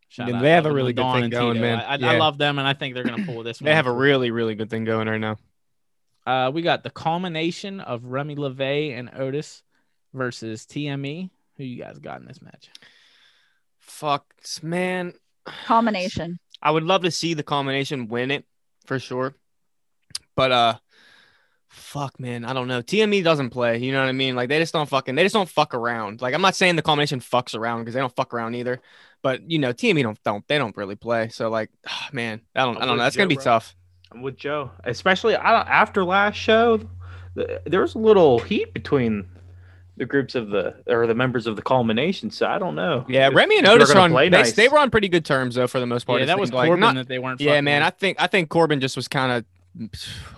Shout 0.09 0.27
Yeah, 0.27 0.37
out 0.37 0.41
they 0.41 0.51
have 0.51 0.65
a 0.65 0.69
Lebanon 0.69 0.75
really 0.75 0.93
good 0.93 1.01
Dawn 1.01 1.21
thing 1.21 1.29
going, 1.29 1.53
Tito. 1.55 1.61
man. 1.61 1.79
I, 1.79 1.95
I, 1.95 2.15
I 2.15 2.17
love 2.17 2.37
them, 2.37 2.59
and 2.59 2.67
I 2.67 2.73
think 2.73 2.95
they're 2.95 3.05
gonna 3.05 3.25
pull 3.25 3.43
this. 3.43 3.61
One. 3.61 3.65
They 3.67 3.75
have 3.75 3.87
a 3.87 3.91
really 3.91 4.31
really 4.31 4.55
good 4.55 4.69
thing 4.69 4.83
going 4.83 5.07
right 5.07 5.19
now. 5.19 5.37
Uh, 6.27 6.51
we 6.53 6.61
got 6.61 6.83
the 6.83 6.89
culmination 6.89 7.79
of 7.79 8.03
Remy 8.03 8.35
LeVay 8.35 8.99
and 8.99 9.09
Otis 9.15 9.63
versus 10.13 10.65
TME. 10.65 11.29
Who 11.55 11.63
you 11.63 11.81
guys 11.81 11.99
got 11.99 12.19
in 12.19 12.27
this 12.27 12.41
match? 12.41 12.69
Fuck, 13.79 14.25
man. 14.61 15.13
Culmination. 15.45 16.37
I 16.61 16.71
would 16.71 16.83
love 16.83 17.03
to 17.03 17.11
see 17.11 17.33
the 17.33 17.43
culmination 17.43 18.09
win 18.09 18.31
it 18.31 18.45
for 18.85 18.99
sure. 18.99 19.35
But 20.35 20.51
uh, 20.51 20.73
fuck, 21.69 22.19
man, 22.19 22.43
I 22.43 22.51
don't 22.51 22.67
know. 22.67 22.81
TME 22.81 23.23
doesn't 23.23 23.51
play. 23.51 23.77
You 23.77 23.93
know 23.93 24.01
what 24.01 24.09
I 24.09 24.11
mean? 24.11 24.35
Like 24.35 24.49
they 24.49 24.59
just 24.59 24.73
don't 24.73 24.89
fucking. 24.89 25.15
They 25.15 25.23
just 25.23 25.33
don't 25.33 25.47
fuck 25.47 25.73
around. 25.73 26.21
Like 26.21 26.33
I'm 26.33 26.41
not 26.41 26.57
saying 26.57 26.75
the 26.75 26.81
combination 26.81 27.21
fucks 27.21 27.55
around 27.55 27.79
because 27.79 27.93
they 27.93 28.01
don't 28.01 28.15
fuck 28.17 28.33
around 28.33 28.55
either. 28.55 28.81
But 29.21 29.49
you 29.49 29.59
know, 29.59 29.71
TME 29.71 30.03
don't 30.03 30.21
don't 30.23 30.45
they 30.49 30.57
don't 30.57 30.75
really 30.75 30.97
play. 30.97 31.29
So 31.29 31.49
like, 31.49 31.71
man, 32.11 32.41
I 32.53 32.65
don't 32.65 32.75
I 32.75 32.85
don't 32.85 32.97
know. 32.97 33.03
That's 33.03 33.15
gonna 33.15 33.29
be 33.29 33.35
Joe, 33.35 33.43
tough. 33.43 33.77
I'm 34.11 34.21
with 34.21 34.37
Joe, 34.37 34.71
especially 34.83 35.35
after 35.35 36.03
last 36.03 36.35
show. 36.35 36.79
th- 37.35 37.61
There 37.65 37.81
was 37.81 37.95
a 37.95 37.99
little 37.99 38.39
heat 38.39 38.73
between 38.73 39.25
the 39.97 40.05
groups 40.05 40.35
of 40.35 40.49
the 40.49 40.75
or 40.87 41.07
the 41.07 41.15
members 41.15 41.47
of 41.47 41.55
the 41.55 41.61
culmination. 41.61 42.29
So 42.31 42.45
I 42.47 42.57
don't 42.59 42.75
know. 42.75 43.05
Yeah, 43.09 43.27
If 43.29 43.35
Remy 43.35 43.57
and 43.57 43.65
they're 43.65 43.73
Otis 43.73 43.89
gonna 43.89 43.99
are 44.01 44.03
on. 44.03 44.11
play 44.11 44.29
They, 44.29 44.37
nice. 44.37 44.53
they 44.53 44.67
were 44.69 44.77
on 44.79 44.91
pretty 44.91 45.09
good 45.09 45.25
terms 45.25 45.55
though 45.55 45.67
for 45.67 45.79
the 45.79 45.85
most 45.87 46.05
part. 46.05 46.19
Yeah, 46.19 46.27
that 46.27 46.39
was 46.39 46.49
seemed 46.49 46.55
like. 46.55 46.67
Corbin 46.67 46.81
Not- 46.81 46.95
that 46.95 47.07
they 47.07 47.19
weren't. 47.19 47.41
yeah, 47.41 47.59
man. 47.61 47.81
with. 47.81 47.87
I 47.87 47.89
think 47.97 48.21
I 48.21 48.27
think 48.27 48.49
Corbin 48.49 48.79
just 48.79 48.95
was 48.95 49.07
kind 49.07 49.31
of. 49.31 49.45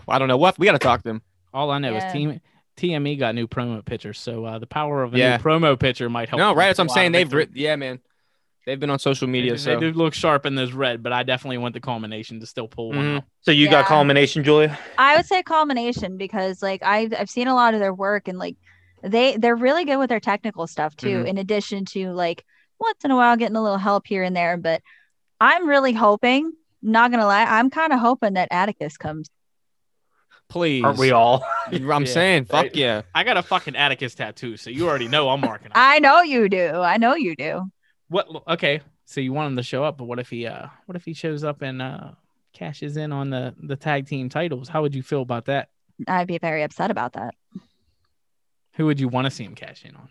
I 0.07 0.17
don't 0.19 0.27
know 0.27 0.37
what 0.37 0.57
we 0.59 0.65
got 0.65 0.73
to 0.73 0.79
talk 0.79 1.03
to 1.03 1.09
him. 1.09 1.21
All 1.53 1.71
I 1.71 1.79
know 1.79 1.91
Yeah. 1.93 2.07
is 2.07 2.13
team 2.13 2.41
TME 2.77 3.17
got 3.19 3.35
new 3.35 3.47
promo 3.47 3.83
pictures, 3.83 4.17
so 4.19 4.45
uh, 4.45 4.59
the 4.59 4.67
power 4.67 5.03
of 5.03 5.13
a 5.13 5.17
Yeah. 5.17 5.37
new 5.37 5.43
promo 5.43 5.77
picture 5.79 6.09
might 6.09 6.29
help. 6.29 6.39
No, 6.39 6.49
them 6.49 6.57
right. 6.57 6.67
That's 6.67 6.79
what 6.79 6.85
I'm 6.85 6.89
saying. 6.89 7.11
They've 7.11 7.29
victory. 7.29 7.61
yeah, 7.61 7.75
man. 7.75 7.99
They've 8.69 8.79
been 8.79 8.91
on 8.91 8.99
social 8.99 9.27
media. 9.27 9.53
do- 9.53 9.57
so 9.57 9.73
they 9.73 9.79
do 9.79 9.91
look 9.93 10.13
sharp 10.13 10.45
in 10.45 10.53
those 10.53 10.73
red, 10.73 11.01
but 11.01 11.11
I 11.11 11.23
definitely 11.23 11.57
want 11.57 11.73
the 11.73 11.79
culmination 11.79 12.39
to 12.39 12.45
still 12.45 12.67
pull 12.67 12.89
one 12.89 12.97
Mhm. 12.99 13.17
out. 13.17 13.23
So 13.41 13.49
you 13.51 13.65
Yeah. 13.65 13.71
got 13.71 13.85
culmination, 13.87 14.43
Julia? 14.43 14.77
I 14.99 15.15
would 15.17 15.25
say 15.25 15.41
culmination 15.41 16.17
because 16.17 16.61
like 16.61 16.83
I've 16.83 17.11
I've 17.17 17.29
seen 17.31 17.47
a 17.47 17.55
lot 17.55 17.73
of 17.73 17.79
their 17.79 17.93
work 17.95 18.27
and 18.27 18.37
like 18.37 18.57
they 19.01 19.37
they're 19.37 19.55
really 19.55 19.85
good 19.85 19.97
with 19.97 20.09
their 20.09 20.19
technical 20.19 20.67
stuff 20.67 20.95
too. 20.95 21.23
Mhm. 21.23 21.27
In 21.29 21.37
addition 21.39 21.85
to 21.93 22.11
like 22.11 22.45
once 22.79 23.03
in 23.03 23.09
a 23.09 23.15
while 23.15 23.35
getting 23.37 23.55
a 23.57 23.63
little 23.63 23.79
help 23.79 24.05
here 24.05 24.21
and 24.23 24.35
there, 24.35 24.55
but 24.55 24.81
I'm 25.41 25.67
really 25.67 25.93
hoping. 25.93 26.51
Not 26.83 27.09
gonna 27.11 27.25
lie, 27.25 27.43
I'm 27.45 27.71
kind 27.71 27.91
of 27.91 27.99
hoping 27.99 28.33
that 28.35 28.49
Atticus 28.51 28.97
comes. 28.97 29.29
please. 30.49 30.83
Aren't 30.83 30.97
we 30.97 31.11
all? 31.11 31.43
I'm 31.71 32.05
Yeah, 32.05 32.05
saying, 32.05 32.45
fuck 32.45 32.63
right. 32.63 32.75
yeah. 32.75 33.01
I 33.13 33.23
got 33.23 33.37
a 33.37 33.43
fucking 33.43 33.75
Atticus 33.75 34.15
tattoo, 34.15 34.57
so 34.57 34.71
you 34.71 34.87
already 34.89 35.07
know 35.07 35.29
I'm 35.29 35.41
marking. 35.41 35.69
I 35.75 35.99
know 35.99 36.21
you 36.21 36.49
do. 36.49 36.71
I 36.77 36.97
know 36.97 37.13
you 37.15 37.35
do. 37.35 37.69
What? 38.09 38.27
Okay, 38.47 38.81
so 39.05 39.21
you 39.21 39.33
want 39.33 39.51
him 39.51 39.57
to 39.57 39.63
show 39.63 39.83
up, 39.83 39.97
but 39.97 40.05
what 40.05 40.19
if 40.19 40.29
he? 40.29 40.45
Uh, 40.45 40.67
what 40.85 40.95
if 40.95 41.05
he 41.05 41.13
shows 41.13 41.43
up 41.43 41.61
and 41.61 41.81
uh 41.81 42.11
cashes 42.53 42.97
in 42.97 43.11
on 43.11 43.29
the 43.29 43.55
the 43.61 43.75
tag 43.75 44.07
team 44.07 44.29
titles? 44.29 44.67
How 44.67 44.81
would 44.81 44.95
you 44.95 45.03
feel 45.03 45.21
about 45.21 45.45
that? 45.45 45.69
I'd 46.07 46.27
be 46.27 46.37
very 46.37 46.63
upset 46.63 46.91
about 46.91 47.13
that. 47.13 47.35
Who 48.73 48.85
would 48.85 48.99
you 48.99 49.07
want 49.07 49.25
to 49.25 49.31
see 49.31 49.43
him 49.43 49.55
cash 49.55 49.85
in 49.85 49.95
on? 49.95 50.09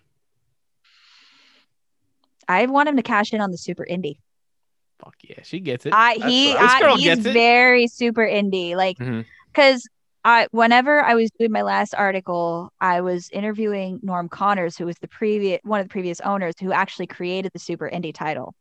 I 2.46 2.66
want 2.66 2.88
him 2.88 2.96
to 2.96 3.02
cash 3.02 3.32
in 3.32 3.40
on 3.40 3.50
the 3.50 3.58
Super 3.58 3.86
Indie. 3.88 4.18
Fuck 4.98 5.16
yeah, 5.22 5.42
she 5.42 5.60
gets 5.60 5.86
it. 5.86 5.92
I 5.94 6.14
he. 6.14 6.54
I, 6.56 6.96
he's 6.96 7.18
very 7.18 7.86
super 7.86 8.26
indie. 8.26 8.74
Like 8.74 8.98
because 9.52 9.88
I 10.28 10.46
whenever 10.50 11.00
I 11.00 11.14
was 11.14 11.30
doing 11.38 11.52
my 11.52 11.62
last 11.62 11.94
article, 11.94 12.70
I 12.78 13.00
was 13.00 13.30
interviewing 13.30 13.98
Norm 14.02 14.28
Connors, 14.28 14.76
who 14.76 14.84
was 14.84 14.96
the 14.98 15.08
previous 15.08 15.58
one 15.64 15.80
of 15.80 15.86
the 15.86 15.90
previous 15.90 16.20
owners 16.20 16.52
who 16.60 16.70
actually 16.70 17.06
created 17.06 17.52
the 17.54 17.58
Super 17.58 17.88
Indie 17.88 18.14
title. 18.14 18.54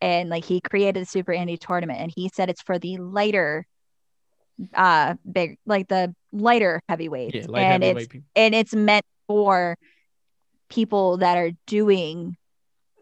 And 0.00 0.30
like 0.30 0.44
he 0.44 0.60
created 0.60 1.00
the 1.02 1.06
Super 1.06 1.32
Indie 1.32 1.60
tournament 1.60 2.00
and 2.00 2.12
he 2.12 2.28
said 2.34 2.50
it's 2.50 2.62
for 2.62 2.78
the 2.78 2.96
lighter 2.98 3.66
uh 4.74 5.14
big 5.30 5.58
like 5.64 5.86
the 5.86 6.12
lighter 6.32 6.82
heavyweights. 6.88 7.34
yeah, 7.36 7.46
light 7.48 7.62
and 7.62 7.84
heavyweight 7.84 8.02
it's 8.02 8.12
people. 8.12 8.28
and 8.34 8.54
it's 8.54 8.74
meant 8.74 9.04
for 9.28 9.76
people 10.68 11.18
that 11.18 11.38
are 11.38 11.52
doing 11.66 12.36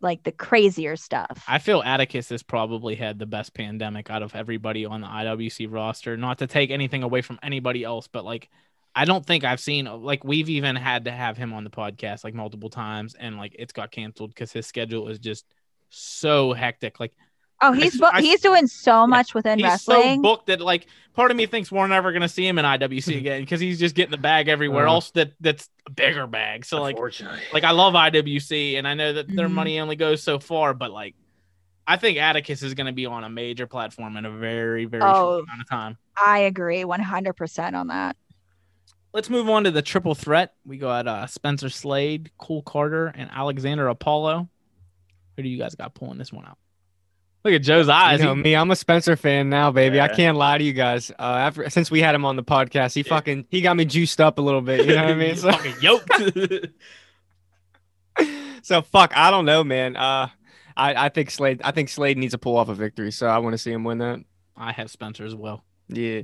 like 0.01 0.23
the 0.23 0.33
crazier 0.33 0.97
stuff. 0.97 1.45
I 1.49 1.59
feel 1.59 1.83
Atticus 1.83 2.29
has 2.31 2.43
probably 2.43 2.95
had 2.95 3.19
the 3.19 3.27
best 3.27 3.55
pandemic 3.55 4.11
out 4.11 4.23
of 4.23 4.35
everybody 4.35 4.85
on 4.85 5.01
the 5.01 5.07
IWC 5.07 5.73
roster. 5.73 6.17
Not 6.17 6.39
to 6.39 6.47
take 6.47 6.71
anything 6.71 7.03
away 7.03 7.23
from 7.23 7.39
anybody 7.43 7.85
else, 7.85 8.09
but 8.09 8.25
like 8.25 8.49
I 8.95 9.05
don't 9.05 9.25
think 9.25 9.45
I've 9.45 9.61
seen 9.61 9.85
like 9.85 10.25
we've 10.25 10.49
even 10.49 10.77
had 10.77 11.05
to 11.05 11.11
have 11.11 11.37
him 11.37 11.53
on 11.53 11.65
the 11.65 11.71
podcast 11.71 12.25
like 12.25 12.35
multiple 12.35 12.71
times, 12.71 13.15
and 13.15 13.37
like 13.37 13.55
it's 13.59 13.73
got 13.73 13.91
canceled 13.91 14.31
because 14.31 14.53
his 14.53 14.67
schedule 14.67 15.09
is 15.09 15.19
just 15.19 15.47
so 15.91 16.53
hectic. 16.53 16.99
Like 17.01 17.15
oh, 17.61 17.73
he's 17.73 17.95
s- 17.95 18.01
bu- 18.01 18.07
I 18.07 18.19
s- 18.19 18.25
he's 18.25 18.41
doing 18.41 18.67
so 18.67 19.07
much 19.07 19.35
within 19.35 19.59
he's 19.59 19.65
wrestling. 19.67 20.17
so 20.17 20.23
booked 20.23 20.47
that 20.47 20.61
like 20.61 20.87
part 21.15 21.31
of 21.31 21.37
me 21.37 21.47
thinks 21.47 21.71
we're 21.73 21.87
never 21.87 22.13
gonna 22.13 22.29
see 22.29 22.47
him 22.47 22.59
in 22.59 22.65
IWC 22.65 23.17
again 23.19 23.41
because 23.43 23.61
he's 23.61 23.79
just 23.79 23.95
getting 23.95 24.11
the 24.13 24.17
bag 24.19 24.49
everywhere 24.49 24.87
Uh-huh. 24.87 24.95
else 24.95 25.11
that 25.13 25.33
that's 25.41 25.69
a 25.87 25.91
bigger 25.91 26.27
bag. 26.27 26.65
So 26.65 26.81
like 26.81 26.97
like 27.53 27.65
I 27.65 27.71
love 27.73 27.95
IWC 27.95 28.77
and 28.79 28.87
I 28.87 28.95
know 28.95 29.13
that 29.15 29.27
their 29.35 29.49
Mhm. 29.49 29.53
money 29.53 29.81
only 29.81 29.97
goes 29.97 30.23
so 30.23 30.39
far, 30.39 30.75
but 30.75 30.91
like 30.91 31.15
I 31.87 31.97
think 31.97 32.19
Atticus 32.19 32.63
is 32.63 32.75
going 32.75 32.87
to 32.87 32.93
be 32.93 33.07
on 33.07 33.25
a 33.25 33.31
major 33.31 33.67
platform 33.67 34.19
in 34.19 34.27
a 34.27 34.31
very 34.31 34.85
very 34.85 35.03
Oh. 35.03 35.15
short 35.39 35.45
amount 35.45 35.61
of 35.63 35.69
time. 35.71 35.97
I 36.23 36.41
agree 36.41 36.85
100% 36.85 37.75
on 37.75 37.87
that. 37.87 38.17
Let's 39.15 39.31
move 39.31 39.49
on 39.49 39.65
to 39.65 39.71
the 39.71 39.81
triple 39.81 40.15
threat. 40.15 40.53
We 40.67 40.77
got 40.77 41.09
uh, 41.09 41.27
Spencer 41.27 41.71
Slade, 41.71 42.31
Cole 42.37 42.61
Carter, 42.61 43.07
and 43.07 43.31
Alexander 43.33 43.89
Apollo. 43.89 44.51
Who 45.39 45.43
do 45.43 45.49
you 45.49 45.57
guys 45.57 45.75
got 45.75 45.95
pulling 45.95 46.19
this 46.19 46.31
one 46.31 46.45
out? 46.45 46.59
Look 47.45 47.55
at 47.55 47.63
Joe's 47.63 47.89
eyes. 47.89 48.19
You 48.21 48.27
know 48.27 48.35
He- 48.35 48.43
me, 48.43 48.57
I'm 48.57 48.71
a 48.71 48.77
Spencer 48.77 49.17
fan 49.17 49.49
now, 49.49 49.71
baby. 49.71 50.01
I 50.01 50.09
can't 50.09 50.37
lie 50.37 50.59
to 50.59 50.65
you 50.65 50.73
guys. 50.73 51.11
Uh, 51.13 51.23
after 51.23 51.71
since 51.71 51.91
we 51.91 52.01
had 52.01 52.15
him 52.15 52.25
on 52.25 52.37
the 52.37 52.43
podcast, 52.43 52.95
he 52.95 53.03
fucking 53.03 53.47
he 53.51 53.61
got 53.61 53.77
me 53.77 53.85
juiced 53.85 54.21
up 54.21 54.39
a 54.39 54.43
little 54.43 54.61
bit. 54.61 54.81
You 54.87 54.95
know 54.95 55.03
what 55.05 55.13
I 55.13 55.15
mean? 55.15 55.37
So, 55.37 55.53
fucking 55.53 55.75
yoked. 55.81 56.71
so 58.63 58.83
fuck, 58.83 59.17
I 59.17 59.31
don't 59.31 59.45
know, 59.45 59.63
man. 59.65 59.97
Uh, 59.97 60.29
I 60.77 61.07
I 61.07 61.09
think 61.09 61.31
Slade, 61.31 61.61
I 61.65 61.71
think 61.71 61.89
Slade 61.89 62.19
needs 62.19 62.33
to 62.33 62.39
pull 62.39 62.57
off 62.57 62.69
a 62.69 62.75
victory. 62.75 63.13
So 63.13 63.27
I 63.29 63.39
want 63.39 63.55
to 63.55 63.59
see 63.59 63.73
him 63.73 63.85
win 63.85 63.99
that. 63.99 64.21
I 64.57 64.73
have 64.73 64.91
Spencer 64.91 65.25
as 65.25 65.35
well. 65.35 65.65
Yeah. 65.89 66.23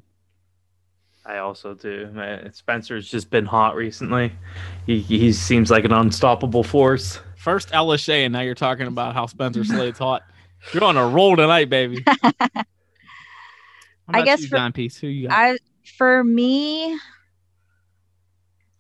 I 1.27 1.39
also 1.39 1.73
do. 1.75 2.11
Man, 2.13 2.53
Spencer's 2.53 3.09
just 3.09 3.31
been 3.31 3.47
hot 3.47 3.77
recently. 3.77 4.33
He 4.87 5.01
he 5.01 5.33
seems 5.33 5.71
like 5.71 5.85
an 5.85 5.93
unstoppable 5.93 6.65
force. 6.65 7.19
First 7.37 7.71
LSA, 7.71 8.25
and 8.25 8.33
now 8.33 8.41
you're 8.41 8.55
talking 8.55 8.87
about 8.87 9.15
how 9.15 9.27
Spencer 9.27 9.65
Slade's 9.65 9.99
hot. 9.99 10.23
You're 10.73 10.85
on 10.85 10.97
a 10.97 11.07
roll 11.07 11.37
tonight, 11.37 11.69
baby. 11.69 12.05
I 14.09 14.23
guess 14.23 14.41
you, 14.43 14.49
for- 14.49 14.57
John 14.57 14.73
Piece. 14.73 14.97
Who 14.99 15.07
you 15.09 15.29
got? 15.29 15.39
I 15.39 15.59
for 15.97 16.25
me 16.25 16.99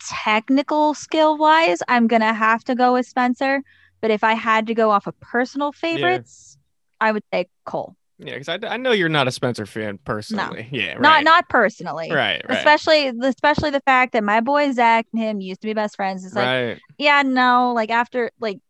technical 0.08 0.94
skill 0.94 1.36
wise, 1.38 1.82
I'm 1.88 2.06
going 2.06 2.22
to 2.22 2.32
have 2.32 2.64
to 2.64 2.74
go 2.74 2.94
with 2.94 3.06
Spencer, 3.06 3.62
but 4.00 4.10
if 4.10 4.22
I 4.24 4.34
had 4.34 4.66
to 4.66 4.74
go 4.74 4.90
off 4.90 5.06
of 5.06 5.18
personal 5.20 5.72
favorites, 5.72 6.58
I 7.00 7.12
would 7.12 7.22
say 7.32 7.48
Cole. 7.64 7.96
Yeah, 8.18 8.38
because 8.38 8.48
I, 8.48 8.58
I 8.68 8.76
know 8.76 8.92
you're 8.92 9.08
not 9.08 9.26
a 9.26 9.32
Spencer 9.32 9.66
fan 9.66 9.98
personally. 10.04 10.68
Yeah, 10.70 10.92
right. 10.92 11.00
Not 11.00 11.24
not 11.24 11.48
personally. 11.48 12.12
right, 12.12 12.42
right, 12.48 12.58
Especially 12.58 13.08
especially 13.08 13.70
the 13.70 13.80
fact 13.80 14.12
that 14.12 14.22
my 14.22 14.40
boy 14.40 14.70
Zach 14.72 15.06
and 15.12 15.20
him 15.20 15.40
used 15.40 15.60
to 15.62 15.66
be 15.66 15.74
best 15.74 15.96
friends. 15.96 16.24
It's 16.24 16.34
like, 16.34 16.46
right. 16.46 16.80
yeah, 16.96 17.22
no, 17.22 17.72
like 17.74 17.90
after 17.90 18.30
like 18.38 18.60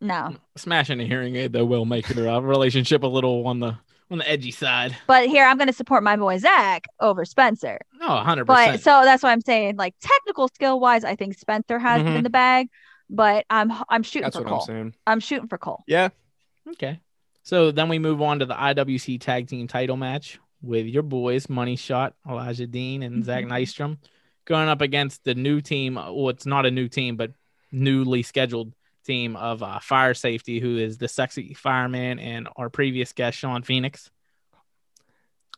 no. 0.00 0.34
Smashing 0.56 1.00
a 1.00 1.04
hearing 1.04 1.36
aid 1.36 1.52
though 1.52 1.64
will 1.64 1.84
make 1.84 2.08
your 2.14 2.28
uh, 2.28 2.40
relationship 2.40 3.02
a 3.02 3.06
little 3.06 3.46
on 3.46 3.60
the 3.60 3.76
on 4.10 4.18
the 4.18 4.30
edgy 4.30 4.50
side. 4.50 4.96
But 5.06 5.28
here 5.28 5.44
I'm 5.44 5.58
gonna 5.58 5.72
support 5.72 6.02
my 6.02 6.16
boy 6.16 6.38
Zach 6.38 6.84
over 7.00 7.24
Spencer. 7.24 7.78
No, 8.00 8.06
hundred 8.08 8.46
But 8.46 8.80
so 8.80 9.02
that's 9.04 9.22
why 9.22 9.32
I'm 9.32 9.40
saying, 9.42 9.76
like 9.76 9.94
technical 10.00 10.48
skill 10.48 10.80
wise, 10.80 11.04
I 11.04 11.14
think 11.16 11.36
Spencer 11.38 11.78
has 11.78 12.00
it 12.00 12.06
Mhm. 12.06 12.16
in 12.16 12.24
the 12.24 12.30
bag. 12.30 12.68
But 13.10 13.44
I'm 13.50 13.72
I'm 13.88 14.02
shooting 14.02 14.22
That's 14.22 14.36
for 14.36 14.42
what 14.42 14.48
Cole. 14.50 14.60
I'm 14.60 14.66
saying. 14.66 14.94
I'm 15.06 15.20
shooting 15.20 15.48
for 15.48 15.58
Cole. 15.58 15.82
Yeah. 15.86 16.08
Okay. 16.70 17.00
So 17.42 17.70
then 17.70 17.88
we 17.88 17.98
move 17.98 18.20
on 18.20 18.40
to 18.40 18.46
the 18.46 18.54
IWC 18.54 19.18
Tag 19.20 19.46
Team 19.48 19.66
Title 19.68 19.96
match 19.96 20.38
with 20.60 20.86
your 20.86 21.02
boys, 21.02 21.48
Money 21.48 21.76
Shot, 21.76 22.14
Elijah 22.28 22.66
Dean, 22.66 23.02
and 23.02 23.24
Zach 23.24 23.44
Mhm. 23.44 23.50
Nystrom, 23.50 23.98
going 24.44 24.68
up 24.68 24.80
against 24.82 25.24
the 25.24 25.34
new 25.34 25.60
team. 25.62 25.94
Well, 25.94 26.28
it's 26.28 26.44
not 26.46 26.66
a 26.66 26.70
new 26.70 26.88
team, 26.88 27.16
but 27.16 27.32
newly 27.72 28.22
scheduled 28.22 28.72
team 29.08 29.34
of 29.36 29.62
uh, 29.62 29.80
Fire 29.80 30.14
Safety, 30.14 30.60
who 30.60 30.76
is 30.76 30.98
the 30.98 31.08
sexy 31.08 31.54
fireman 31.54 32.18
and 32.20 32.48
our 32.56 32.68
previous 32.70 33.12
guest, 33.12 33.38
Sean 33.38 33.62
Phoenix. 33.62 34.10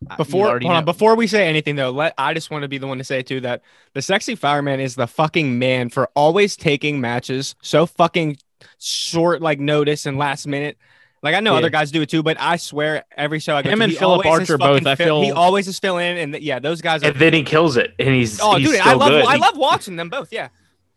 Uh, 0.09 0.17
Before 0.17 0.47
hold 0.59 0.65
on, 0.65 0.85
before 0.87 1.15
we 1.15 1.27
say 1.27 1.47
anything 1.47 1.77
though, 1.77 1.91
let 1.91 2.15
I 2.17 2.33
just 2.33 2.51
want 2.51 2.63
to 2.63 2.69
be 2.69 2.79
the 2.79 2.87
one 2.87 2.97
to 2.99 3.05
say 3.05 3.23
too 3.23 3.41
that 3.43 3.61
the 3.93 4.01
sexy 4.01 4.35
fireman 4.35 4.81
is 4.81 4.95
the 4.95 5.07
fucking 5.07 5.59
man 5.59 5.91
for 5.91 6.09
always 6.15 6.57
taking 6.57 7.03
matches 7.03 7.55
so 7.61 7.85
fucking 7.85 8.39
short 8.79 9.43
like 9.43 9.61
notice 9.61 10.07
and 10.07 10.17
last 10.17 10.47
minute. 10.47 10.79
Like 11.23 11.35
I 11.35 11.41
know 11.41 11.53
Yeah. 11.53 11.59
other 11.59 11.69
guys 11.69 11.91
do 11.91 12.01
it 12.01 12.09
too, 12.09 12.23
but 12.23 12.41
I 12.41 12.57
swear 12.57 13.05
every 13.15 13.41
show 13.41 13.55
I 13.57 13.61
go 13.63 13.69
Him 13.69 13.81
to, 13.81 13.85
and 13.85 13.93
he 13.93 13.99
Philip 13.99 14.25
Archer 14.25 14.57
both, 14.57 14.85
fucking 14.85 14.87
I 14.87 14.95
fill- 14.95 15.23
he 15.23 15.33
always 15.33 15.69
is 15.69 15.79
filling 15.79 16.07
in, 16.07 16.17
and 16.17 16.33
th- 16.33 16.43
yeah, 16.43 16.61
those 16.61 16.81
guys 16.81 17.03
are. 17.03 17.09
And 17.09 17.17
then 17.17 17.35
he 17.35 17.43
kills 17.43 17.77
it, 17.77 17.93
and 17.99 18.09
he's 18.15 18.41
oh, 18.41 18.55
he's 18.55 18.71
dude, 18.71 18.81
still 18.81 18.89
I 18.89 18.95
love 18.95 19.11
good. 19.11 19.25
I 19.27 19.37
love 19.37 19.59
watching 19.59 19.97
them 19.97 20.09
both. 20.09 20.33
Yeah. 20.33 20.49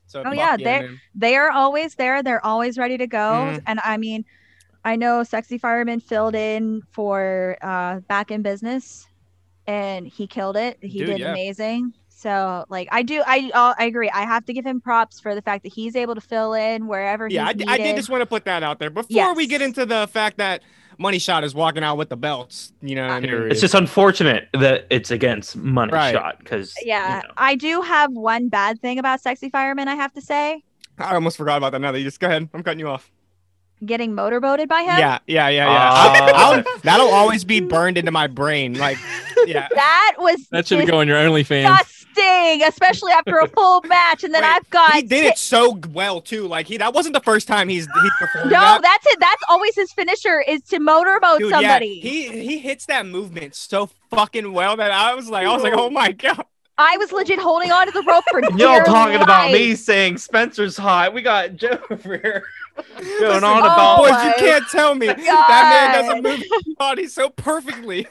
So 0.08 0.24
Oh, 0.26 0.32
yeah, 0.32 0.58
they're- 0.58 0.98
They 1.16 1.36
are 1.36 1.50
always 1.52 1.96
there. 1.96 2.22
They're 2.24 2.46
always 2.46 2.78
ready 2.78 2.98
to 2.98 3.08
go. 3.08 3.18
Mhm. 3.56 3.64
And 3.66 3.80
I 3.84 3.98
mean, 3.98 4.26
I 4.86 4.96
know 4.96 5.24
Sexy 5.24 5.58
Fireman 5.58 6.00
filled 6.02 6.36
in 6.36 6.82
for 6.92 7.58
uh 7.62 8.00
back 8.02 8.32
in 8.32 8.42
business 8.42 9.08
and 9.66 10.08
he 10.08 10.28
killed 10.28 10.58
it. 10.58 10.78
He 10.82 11.00
Dude, 11.00 11.08
did 11.08 11.20
yeah. 11.20 11.32
amazing. 11.32 11.94
So 12.10 12.66
like 12.70 12.88
I 12.92 13.02
do 13.04 13.22
I 13.26 13.52
uh, 13.54 13.74
I 13.78 13.86
agree. 13.86 14.10
I 14.10 14.22
have 14.26 14.46
to 14.46 14.54
give 14.54 14.66
him 14.66 14.80
props 14.82 15.20
for 15.20 15.36
the 15.36 15.42
fact 15.42 15.64
that 15.64 15.74
he's 15.74 15.96
able 15.96 16.16
to 16.16 16.22
fill 16.22 16.54
in 16.54 16.88
wherever 16.88 17.28
Yeah, 17.28 17.46
I, 17.46 17.56
I 17.68 17.78
did 17.78 17.96
just 17.96 18.10
want 18.10 18.22
to 18.22 18.26
put 18.26 18.46
that 18.46 18.64
out 18.64 18.80
there 18.80 18.90
before 18.90 19.34
we 19.36 19.48
get 19.48 19.62
into 19.62 19.86
the 19.86 20.08
fact 20.08 20.38
that 20.38 20.62
Money 20.98 21.20
Shot 21.20 21.44
is 21.44 21.53
walking 21.56 21.84
out 21.84 21.98
with 21.98 22.10
the 22.10 22.15
belts. 22.18 22.72
You 22.82 22.95
know 22.95 23.07
what 23.07 23.14
I 23.14 23.20
mean? 23.22 23.52
It's 23.52 23.61
just 23.61 23.74
unfortunate 23.74 24.48
that 24.53 24.88
it's 24.90 25.11
against 25.11 25.56
money 25.56 25.91
Right. 25.94 26.14
shot 26.14 26.40
because 26.40 26.74
Yeah, 26.84 27.22
I 27.38 27.56
do 27.56 27.82
have 27.82 28.11
one 28.11 28.49
bad 28.49 28.80
thing 28.82 28.99
about 28.99 29.22
sexy 29.22 29.49
fireman. 29.49 29.88
I 29.88 29.95
have 29.95 30.14
to 30.14 30.22
say, 30.22 30.64
I 30.99 31.15
almost 31.15 31.38
forgot 31.38 31.57
about 31.57 31.72
that. 31.72 31.80
Now 31.82 31.91
that 31.91 31.99
you 31.99 32.06
just 32.06 32.20
go 32.20 32.28
ahead, 32.28 32.48
I'm 32.53 32.64
cutting 32.64 32.80
you 32.80 32.88
off. 32.90 33.10
getting 33.86 34.15
motorboated 34.15 34.70
by 34.70 34.82
him. 34.84 34.98
Yeah, 34.98 35.20
yeah, 35.28 35.49
yeah, 35.49 35.65
yeah. 35.65 35.91
Uh, 35.91 35.94
I'll- 35.94 36.56
I'll- 36.56 36.64
that'll 36.84 37.10
always 37.10 37.44
be 37.44 37.60
burned 37.60 37.98
into 37.98 38.11
my 38.11 38.28
brain. 38.28 38.76
Like, 38.76 38.98
yeah. 39.48 39.68
that 39.74 40.15
was 40.18 40.48
That 40.49 40.68
should 40.68 40.88
go 40.88 40.99
on 40.99 41.07
your 41.07 41.18
OnlyFans. 41.18 41.78
disgusting, 41.80 42.64
especially 42.68 43.11
after 43.11 43.38
a 43.40 43.48
full 43.48 43.82
match. 43.84 44.24
And 44.24 44.34
then 44.34 44.44
Wait, 44.44 44.49
I've 44.52 44.70
got 44.70 44.94
he 44.94 45.02
did 45.03 45.26
it 45.26 45.38
so 45.38 45.80
well 45.91 46.22
too. 46.22 46.48
Like 46.48 46.68
he, 46.68 46.78
that 46.78 46.94
wasn't 46.94 47.14
the 47.14 47.22
first 47.22 47.48
time 47.48 47.70
he's 47.70 47.86
he 47.86 48.10
performed 48.20 48.52
No, 48.52 48.60
that. 48.60 48.82
that's 48.82 49.06
it. 49.07 49.20
That's 49.20 49.44
always 49.49 49.76
his 49.76 49.91
finisher 49.94 50.41
is 50.41 50.61
to 50.64 50.80
motorboat 50.80 51.40
Dude, 51.40 51.52
somebody. 51.52 51.99
yeah, 52.03 52.10
he 52.10 52.45
he 52.48 52.57
hits 52.60 52.86
that 52.88 53.06
movement 53.06 53.56
so 53.56 53.90
fucking 54.10 54.52
well 54.53 54.78
that 54.78 54.91
I 54.91 55.15
was 55.15 55.30
like, 55.30 55.48
I 55.48 55.53
was 55.53 55.64
like, 55.64 55.74
oh 55.76 55.90
my 55.90 56.11
god. 56.11 56.45
I 56.78 56.98
was 56.98 57.11
legit 57.11 57.38
holding 57.40 57.72
onto 57.72 57.91
the 57.91 58.02
rope 58.02 58.24
for 58.32 58.41
Y'all 58.57 58.57
dear 58.57 58.84
talking 58.84 59.22
about 59.22 59.52
me 59.52 59.76
saying 59.76 60.18
Spencer's 60.18 60.76
hot. 60.76 61.14
We 61.14 61.22
got 61.22 61.56
Joe 61.56 61.78
over 61.91 62.18
here 62.18 62.44
going 62.76 63.06
Listen, 63.20 63.44
on 63.44 63.61
oh 63.61 63.65
about 63.65 63.98
Boys, 63.99 64.24
you 64.26 64.34
can't 64.40 64.68
tell 64.70 64.95
me 64.95 65.06
that 65.06 65.18
man 65.20 66.03
doesn't 66.03 66.24
move 66.24 66.40
his 66.40 66.76
body 66.76 67.06
so 67.07 67.30
perfectly. 67.30 68.07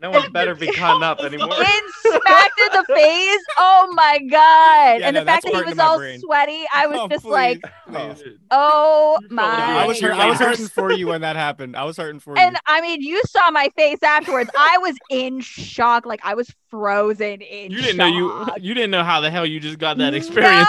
No 0.00 0.10
one 0.10 0.30
better 0.32 0.54
be 0.54 0.66
cutting 0.72 1.02
up 1.02 1.20
anymore. 1.20 1.48
Getting 1.48 1.88
smacked 2.02 2.60
in 2.60 2.68
the 2.72 2.84
face. 2.94 3.44
Oh 3.58 3.90
my 3.94 4.18
god! 4.30 5.00
Yeah, 5.00 5.06
and 5.06 5.14
no, 5.14 5.20
the 5.20 5.26
fact 5.26 5.44
that 5.44 5.54
he 5.54 5.62
was 5.62 5.78
all 5.78 5.98
brain. 5.98 6.20
sweaty, 6.20 6.64
I 6.72 6.86
was 6.86 6.98
Oh, 7.00 7.08
just 7.08 7.24
please, 7.24 7.30
like, 7.30 7.62
please. 7.86 8.22
oh 8.50 9.18
my. 9.30 9.42
Oh 9.42 9.78
I 9.78 9.86
was 9.86 10.00
hurt, 10.00 10.12
I 10.12 10.28
was 10.28 10.38
hurting 10.38 10.68
for 10.68 10.92
you 10.92 11.08
when 11.08 11.20
that 11.22 11.36
happened. 11.36 11.76
I 11.76 11.84
was 11.84 11.96
hurting 11.96 12.20
for 12.20 12.36
you. 12.36 12.42
And 12.42 12.56
I 12.66 12.80
mean, 12.80 13.02
you 13.02 13.20
saw 13.26 13.50
my 13.50 13.70
face 13.76 14.02
afterwards. 14.02 14.50
I 14.56 14.78
was 14.78 14.96
in 15.10 15.40
shock, 15.40 16.06
like 16.06 16.20
I 16.24 16.34
was 16.34 16.52
frozen 16.68 17.40
in. 17.40 17.70
You 17.70 17.80
didn't 17.80 17.96
know 17.96 18.06
you 18.06 18.46
you 18.60 18.74
didn't 18.74 18.90
know 18.90 19.04
how 19.04 19.20
the 19.20 19.30
hell 19.30 19.46
you 19.46 19.58
just 19.60 19.78
got 19.78 19.98
that 19.98 20.14
experience. 20.14 20.68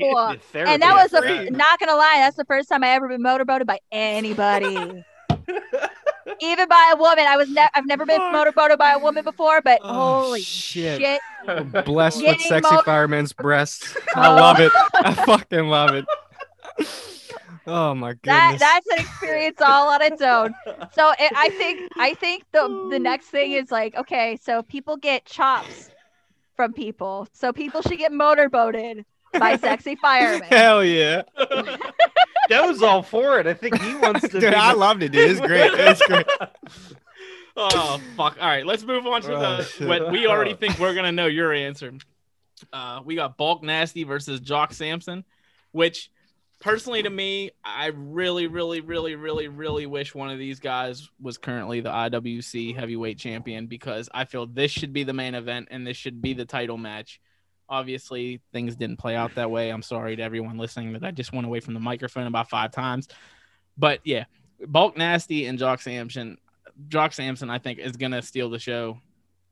No! 0.00 0.36
And 0.54 0.82
that 0.82 0.94
was 0.94 1.12
after 1.12 1.44
the 1.44 1.50
not 1.50 1.80
gonna 1.80 1.96
lie, 1.96 2.16
that's 2.18 2.36
the 2.36 2.44
first 2.44 2.68
time 2.68 2.84
I 2.84 2.90
ever 2.90 3.08
been 3.08 3.22
motorboated 3.22 3.66
by 3.66 3.80
anybody. 3.90 5.04
Even 6.40 6.68
by 6.68 6.92
a 6.94 6.96
woman. 6.96 7.26
I 7.26 7.36
was 7.36 7.48
ne- 7.48 7.68
I've 7.74 7.86
never 7.86 8.06
been 8.06 8.20
motorboated 8.32 8.78
by 8.78 8.92
a 8.92 8.98
woman 8.98 9.24
before, 9.24 9.60
but 9.62 9.80
Oh, 9.82 10.24
holy 10.24 10.42
shit. 10.42 11.00
shit. 11.02 11.22
Blessed 11.84 12.24
with 12.26 12.40
sexy 12.42 12.74
mo- 12.74 12.82
fireman's 12.82 13.32
breasts. 13.32 13.96
I 14.14 14.28
love 14.28 14.60
it. 14.60 14.72
I 14.94 15.14
fucking 15.14 15.68
love 15.68 15.94
it. 15.94 16.04
Oh 17.66 17.94
my 17.94 18.14
That 18.24 18.52
goodness. 18.52 18.60
that's 18.60 18.86
an 18.90 18.98
experience 18.98 19.60
all 19.60 19.88
on 19.88 20.02
its 20.02 20.22
own. 20.22 20.54
So 20.92 21.10
it, 21.18 21.32
I 21.36 21.50
think 21.50 21.80
I 21.98 22.14
think 22.14 22.44
the 22.52 22.88
the 22.90 22.98
next 22.98 23.26
thing 23.26 23.52
is 23.52 23.70
like 23.70 23.94
okay, 23.96 24.36
so 24.40 24.62
people 24.62 24.96
get 24.96 25.24
chops 25.24 25.90
from 26.56 26.72
people, 26.72 27.26
so 27.32 27.52
people 27.52 27.82
should 27.82 27.98
get 27.98 28.12
motorboated 28.12 29.04
by 29.32 29.56
sexy 29.56 29.96
Fireman. 29.96 30.42
Hell 30.48 30.84
yeah. 30.84 31.22
Joe's 32.50 32.82
all 32.82 33.02
for 33.02 33.38
it. 33.38 33.46
I 33.46 33.54
think 33.54 33.80
he 33.80 33.94
wants 33.96 34.22
to. 34.22 34.28
Dude, 34.40 34.50
be 34.50 34.56
I 34.56 34.72
loved 34.72 35.02
it, 35.02 35.12
dude. 35.12 35.30
It's 35.30 35.40
great. 35.40 35.70
It's 35.74 36.02
great. 36.06 36.26
Oh 37.56 38.00
fuck! 38.16 38.36
All 38.40 38.46
right, 38.48 38.64
let's 38.64 38.84
move 38.84 39.06
on 39.06 39.22
to 39.22 39.34
Oh, 39.34 39.56
the 39.58 39.64
shit. 39.64 39.88
what 39.88 40.10
we 40.10 40.26
already 40.26 40.54
think 40.54 40.78
we're 40.78 40.94
gonna 40.94 41.12
know 41.12 41.26
your 41.26 41.52
answer. 41.52 41.92
Uh, 42.72 43.00
we 43.04 43.16
got 43.16 43.36
Bulk 43.36 43.62
Nasty 43.62 44.04
versus 44.04 44.40
Jock 44.40 44.72
Sampson, 44.72 45.24
which 45.72 46.10
personally 46.60 47.02
to 47.02 47.10
me, 47.10 47.50
I 47.64 47.86
really, 47.86 48.46
really, 48.46 48.80
really, 48.80 49.14
really, 49.16 49.48
really 49.48 49.86
wish 49.86 50.14
one 50.14 50.30
of 50.30 50.38
these 50.38 50.60
guys 50.60 51.08
was 51.20 51.38
currently 51.38 51.80
the 51.80 51.90
IWC 51.90 52.76
heavyweight 52.76 53.18
champion 53.18 53.66
because 53.66 54.08
I 54.12 54.26
feel 54.26 54.46
this 54.46 54.70
should 54.70 54.92
be 54.92 55.04
the 55.04 55.14
main 55.14 55.34
event 55.34 55.68
and 55.70 55.86
this 55.86 55.96
should 55.96 56.20
be 56.22 56.34
the 56.34 56.44
title 56.44 56.76
match. 56.78 57.20
Obviously, 57.70 58.40
things 58.52 58.74
didn't 58.74 58.96
play 58.98 59.14
out 59.14 59.34
that 59.36 59.50
way. 59.50 59.70
I'm 59.70 59.82
sorry 59.82 60.16
to 60.16 60.22
everyone 60.22 60.58
listening 60.58 60.92
that 60.94 61.04
I 61.04 61.12
just 61.12 61.32
went 61.32 61.46
away 61.46 61.60
from 61.60 61.74
the 61.74 61.80
microphone 61.80 62.26
about 62.26 62.50
five 62.50 62.72
times. 62.72 63.08
But 63.78 64.00
yeah, 64.04 64.24
Bulk 64.66 64.96
Nasty 64.96 65.46
and 65.46 65.58
Jock 65.58 65.80
Sampson. 65.80 66.36
Jock 66.88 67.12
Sampson, 67.12 67.48
I 67.48 67.58
think, 67.58 67.78
is 67.78 67.96
gonna 67.96 68.22
steal 68.22 68.50
the 68.50 68.58
show. 68.58 68.98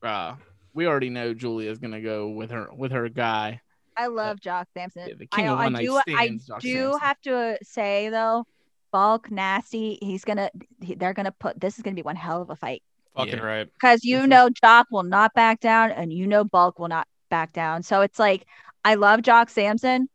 Uh, 0.03 0.35
we 0.73 0.85
already 0.85 1.09
know 1.09 1.33
Julia 1.33 1.71
is 1.71 1.79
gonna 1.79 2.01
go 2.01 2.27
with 2.29 2.51
her 2.51 2.69
with 2.75 2.91
her 2.91 3.07
guy. 3.09 3.61
I 3.95 4.07
love 4.07 4.39
Jock 4.39 4.67
Sampson. 4.73 5.07
Yeah, 5.07 5.15
the 5.17 5.25
king 5.27 5.47
I, 5.47 5.53
of 5.53 5.59
I 5.59 5.63
one-night 5.63 5.85
do 5.85 5.95
I 5.95 6.01
stands, 6.01 6.47
Jock 6.47 6.61
do 6.61 6.73
Sampson. 6.73 6.99
have 7.01 7.21
to 7.21 7.35
uh, 7.35 7.55
say 7.63 8.09
though, 8.09 8.45
Bulk 8.91 9.31
Nasty, 9.31 9.97
he's 10.01 10.23
gonna 10.25 10.49
he, 10.81 10.95
they're 10.95 11.13
gonna 11.13 11.31
put 11.31 11.59
this 11.59 11.77
is 11.77 11.83
gonna 11.83 11.95
be 11.95 12.01
one 12.01 12.15
hell 12.15 12.41
of 12.41 12.49
a 12.49 12.55
fight. 12.55 12.83
Fucking 13.15 13.35
Yeah. 13.35 13.43
right. 13.43 13.69
because 13.73 14.03
you 14.03 14.27
know 14.27 14.49
Jock 14.49 14.87
will 14.91 15.03
not 15.03 15.33
back 15.33 15.59
down 15.59 15.91
and 15.91 16.13
you 16.13 16.27
know 16.27 16.43
Bulk 16.43 16.79
will 16.79 16.87
not 16.87 17.07
back 17.29 17.53
down. 17.53 17.83
So 17.83 18.01
it's 18.01 18.19
like 18.19 18.45
I 18.83 18.95
love 18.95 19.21
Jock 19.21 19.49
Sampson, 19.49 20.09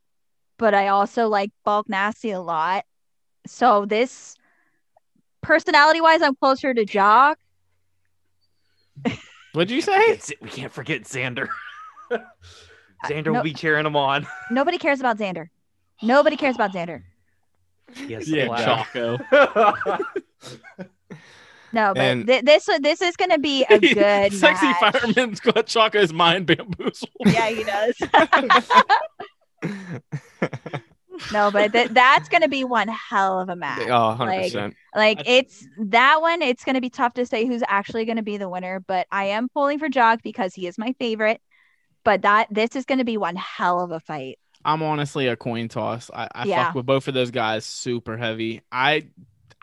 but 0.58 0.74
I 0.74 0.88
also 0.88 1.28
like 1.28 1.50
Bulk 1.64 1.88
Nasty 1.88 2.30
a 2.30 2.40
lot. 2.40 2.84
So 3.46 3.86
this 3.86 4.36
personality 5.42 6.00
wise, 6.00 6.22
I'm 6.22 6.34
closer 6.34 6.74
to 6.74 6.84
Jock. 6.84 7.38
What'd 9.52 9.70
you 9.70 9.80
say? 9.80 10.18
We 10.40 10.48
can't 10.48 10.72
forget 10.72 11.02
Xander. 11.02 11.48
Xander 13.04 13.26
no- 13.26 13.32
will 13.34 13.42
be 13.42 13.54
cheering 13.54 13.86
him 13.86 13.96
on. 13.96 14.26
Nobody 14.50 14.78
cares 14.78 15.00
about 15.00 15.18
Xander. 15.18 15.48
Nobody 16.02 16.36
cares 16.36 16.56
about 16.56 16.72
Xander. 16.72 17.02
Yes, 18.08 18.26
Yeah, 18.26 18.48
wow. 18.48 19.18
Jocko. 21.74 21.88
No, 21.88 21.94
but 21.94 22.01
And- 22.02 22.26
thi- 22.26 22.40
this 22.42 22.68
this 22.80 23.01
is 23.02 23.16
gonna 23.16 23.38
be 23.38 23.64
a 23.70 23.78
good 23.78 24.32
Sexy 24.32 24.66
match. 24.66 24.92
fireman's 24.92 25.40
got 25.52 25.66
Jocko's 25.66 26.12
mind 26.12 26.46
bamboozled. 26.46 27.10
Yeah, 27.26 27.48
he 27.48 27.64
does. 27.64 27.96
no, 31.32 31.51
but 31.51 31.72
th- 31.72 31.90
that's 31.90 32.28
gonna 32.28 32.48
be 32.48 32.64
one 32.64 32.88
hell 32.88 33.40
of 33.40 33.48
a 33.48 33.56
match. 33.56 33.82
Oh, 33.88 34.16
100%. 34.18 34.74
Like 34.94 35.20
I- 35.20 35.22
it's 35.26 35.66
that 35.78 36.20
one, 36.20 36.42
it's 36.42 36.64
gonna 36.64 36.80
be 36.80 36.90
tough 36.90 37.14
to 37.14 37.26
say 37.26 37.46
who's 37.46 37.62
actually 37.68 38.05
gonna 38.05 38.22
be 38.22 38.36
the 38.36 38.48
winner, 38.48 38.80
but 38.86 39.06
I 39.10 39.26
am 39.26 39.48
pulling 39.48 39.78
for 39.78 39.88
Jock 39.88 40.20
because 40.22 40.55
he 40.55 40.66
is 40.66 40.76
my 40.78 40.94
favorite. 40.98 41.40
But 42.05 42.22
that 42.22 42.48
this 42.51 42.76
is 42.76 42.84
gonna 42.84 43.05
be 43.05 43.16
one 43.16 43.36
hell 43.36 43.80
of 43.80 43.90
a 43.90 44.01
fight. 44.01 44.38
I'm 44.64 44.82
honestly 44.82 45.26
a 45.28 45.36
coin 45.36 45.68
toss. 45.68 46.10
I, 46.12 46.28
I 46.34 46.44
Yeah. 46.46 46.66
fuck 46.66 46.74
with 46.74 46.86
both 46.86 47.06
of 47.09 47.14
those 47.14 47.30
guys 47.30 47.64
super 47.64 48.16
heavy. 48.16 48.62
I 48.72 49.09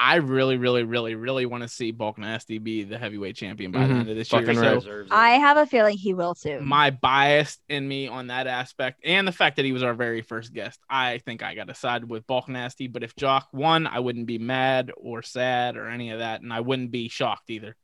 I 0.03 0.15
really, 0.15 0.57
really, 0.57 0.81
really, 0.81 1.13
really 1.13 1.45
want 1.45 1.61
to 1.61 1.69
see 1.69 1.91
Bulk 1.91 2.17
Nasty 2.17 2.57
be 2.57 2.83
the 2.83 2.97
heavyweight 2.97 3.35
champion 3.35 3.71
by 3.71 3.85
the 3.85 3.93
Mhm. 3.93 3.99
end 3.99 4.09
of 4.09 4.15
this 4.15 4.33
year. 4.33 4.53
So. 4.55 5.05
I 5.11 5.31
have 5.33 5.57
a 5.57 5.67
feeling 5.67 5.95
he 5.95 6.15
will 6.15 6.33
too. 6.33 6.59
my 6.59 6.89
bias 6.89 7.59
in 7.69 7.87
me 7.87 8.07
on 8.07 8.27
that 8.27 8.47
aspect 8.47 9.01
and 9.05 9.27
the 9.27 9.31
fact 9.31 9.57
that 9.57 9.65
he 9.65 9.71
was 9.71 9.83
our 9.83 9.93
very 9.93 10.23
first 10.23 10.53
guest, 10.53 10.79
I 10.89 11.19
think 11.19 11.43
I 11.43 11.53
got 11.53 11.67
to 11.67 11.75
side 11.75 12.03
with 12.03 12.25
Bulk 12.25 12.49
Nasty. 12.49 12.87
But 12.87 13.03
if 13.03 13.15
Jock 13.15 13.49
won, 13.53 13.85
I 13.85 13.99
wouldn't 13.99 14.25
be 14.25 14.39
mad 14.39 14.91
or 14.97 15.21
sad 15.21 15.77
or 15.77 15.87
any 15.87 16.09
of 16.09 16.17
that, 16.17 16.41
and 16.41 16.51
I 16.51 16.61
wouldn't 16.61 16.89
be 16.89 17.07
shocked 17.07 17.51
either. 17.51 17.75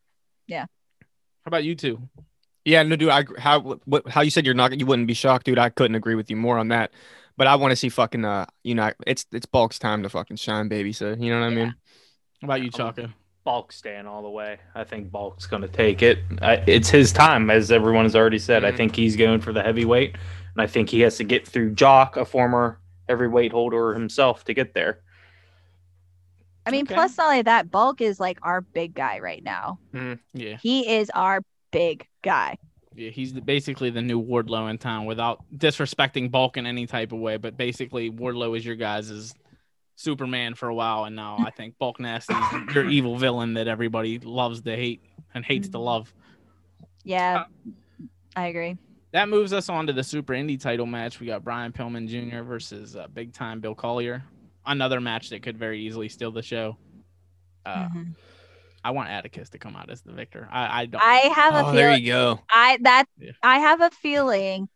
Yeah. 0.47 0.65
How 1.01 1.49
about 1.49 1.63
you 1.65 1.75
two? 1.75 2.09
Yeah, 2.65 2.81
no, 2.81 2.95
dude. 2.95 3.09
I 3.09 3.25
how 3.37 3.61
what, 3.61 4.09
how 4.09 4.21
you 4.21 4.31
said 4.31 4.43
you're 4.43 4.55
not 4.55 4.77
you 4.79 4.87
wouldn't 4.87 5.07
be 5.07 5.13
shocked, 5.13 5.45
dude. 5.45 5.59
I 5.59 5.69
couldn't 5.69 5.95
agree 5.95 6.15
with 6.15 6.31
you 6.31 6.35
more 6.35 6.57
on 6.57 6.69
that. 6.69 6.91
But 7.37 7.45
I 7.45 7.55
want 7.55 7.71
to 7.71 7.75
see 7.75 7.89
fucking 7.89 8.25
uh, 8.25 8.47
you 8.63 8.73
know, 8.73 8.91
it's 9.05 9.27
it's 9.31 9.45
Bulk's 9.45 9.77
time 9.77 10.01
to 10.01 10.09
fucking 10.09 10.37
shine, 10.37 10.67
baby. 10.67 10.91
So 10.93 11.15
you 11.17 11.29
know 11.31 11.39
what 11.39 11.45
I 11.45 11.49
mean? 11.55 11.75
How 12.41 12.45
about 12.47 12.61
you, 12.61 12.69
Chaka? 12.69 13.13
Bulk 13.43 13.71
staying 13.71 14.05
all 14.05 14.21
the 14.21 14.29
way. 14.29 14.57
I 14.75 14.83
think 14.83 15.11
Bulk's 15.11 15.45
going 15.47 15.61
to 15.61 15.67
take 15.67 16.01
it. 16.01 16.19
I, 16.41 16.55
it's 16.67 16.89
his 16.89 17.11
time, 17.13 17.49
as 17.49 17.71
everyone 17.71 18.05
has 18.05 18.15
already 18.15 18.39
said. 18.39 18.65
I 18.65 18.71
Mhm. 18.71 18.77
think 18.77 18.95
he's 18.95 19.15
going 19.15 19.39
for 19.39 19.53
the 19.53 19.63
heavyweight, 19.63 20.13
and 20.13 20.61
I 20.61 20.67
think 20.67 20.89
he 20.89 20.99
has 21.01 21.17
to 21.17 21.23
get 21.23 21.47
through 21.47 21.73
Jock, 21.73 22.17
a 22.17 22.25
former 22.25 22.79
heavyweight 23.07 23.53
holder 23.53 23.93
himself, 23.93 24.43
to 24.45 24.53
get 24.53 24.73
there. 24.73 24.99
I 26.65 26.71
mean, 26.71 26.83
Okay. 26.83 26.95
plus 26.95 27.17
not 27.17 27.27
only 27.29 27.41
that, 27.43 27.71
Bulk 27.71 28.01
is 28.01 28.19
like 28.19 28.37
our 28.43 28.59
big 28.61 28.93
guy 28.93 29.19
right 29.19 29.41
now. 29.43 29.79
Yeah, 30.33 30.57
He 30.61 30.95
is 30.95 31.09
our 31.11 31.39
big 31.71 32.05
guy. 32.21 32.57
yeah, 32.93 33.09
he's 33.11 33.31
the, 33.33 33.39
basically 33.41 33.89
the 33.89 34.01
new 34.01 34.21
Wardlow 34.21 34.69
in 34.69 34.77
town, 34.77 35.05
without 35.05 35.45
disrespecting 35.55 36.29
Bulk 36.29 36.57
in 36.57 36.65
any 36.65 36.85
type 36.85 37.13
of 37.13 37.19
way. 37.19 37.37
But 37.37 37.55
basically, 37.55 38.11
Wardlow 38.11 38.57
is 38.57 38.65
your 38.65 38.75
guys' 38.75 39.33
Superman 39.97 40.53
for 40.55 40.69
a 40.69 40.73
while, 40.75 41.03
and 41.05 41.15
now 41.15 41.37
I 41.45 41.49
think 41.49 41.77
Bulk 41.77 41.99
Nasty's 41.99 42.37
your 42.73 42.85
evil 42.87 43.17
villain 43.17 43.55
that 43.55 43.67
everybody 43.67 44.19
loves 44.19 44.61
to 44.61 44.75
hate 44.75 45.01
and 45.33 45.43
hates 45.43 45.69
to 45.69 45.79
love. 45.79 46.13
Yeah, 47.03 47.45
I 48.35 48.47
agree. 48.47 48.77
That 49.11 49.27
moves 49.29 49.53
us 49.53 49.69
on 49.69 49.87
to 49.87 49.93
the 49.93 50.03
Super 50.03 50.33
Indie 50.33 50.59
title 50.59 50.85
match. 50.85 51.19
We 51.19 51.27
got 51.27 51.43
Brian 51.43 51.71
Pillman 51.71 52.07
Jr. 52.07 52.43
versus 52.43 52.95
uh, 52.95 53.07
Big 53.13 53.33
Time 53.33 53.59
Bill 53.59 53.73
Collier. 53.73 54.23
Another 54.65 54.99
match 55.01 55.29
that 55.29 55.41
could 55.41 55.57
very 55.57 55.79
easily 55.81 56.09
steal 56.09 56.31
the 56.31 56.41
show. 56.43 56.77
Uh, 57.65 57.87
Mhm. 57.89 58.15
I 58.83 58.91
want 58.91 59.09
Atticus 59.09 59.49
to 59.49 59.57
come 59.57 59.75
out 59.75 59.89
as 59.89 60.01
the 60.01 60.13
victor. 60.13 60.47
I, 60.51 60.81
I 60.81 60.85
don't. 60.85 61.01
I 61.03 61.15
have 61.35 61.55
a 61.55 61.65
Oh, 61.69 61.71
there 61.73 61.97
you 61.97 62.05
go. 62.07 62.39
I 62.53 62.77
that 62.83 63.05
Yeah. 63.19 63.31
I 63.43 63.59
have 63.59 63.81
a 63.81 63.89
feeling 63.89 64.69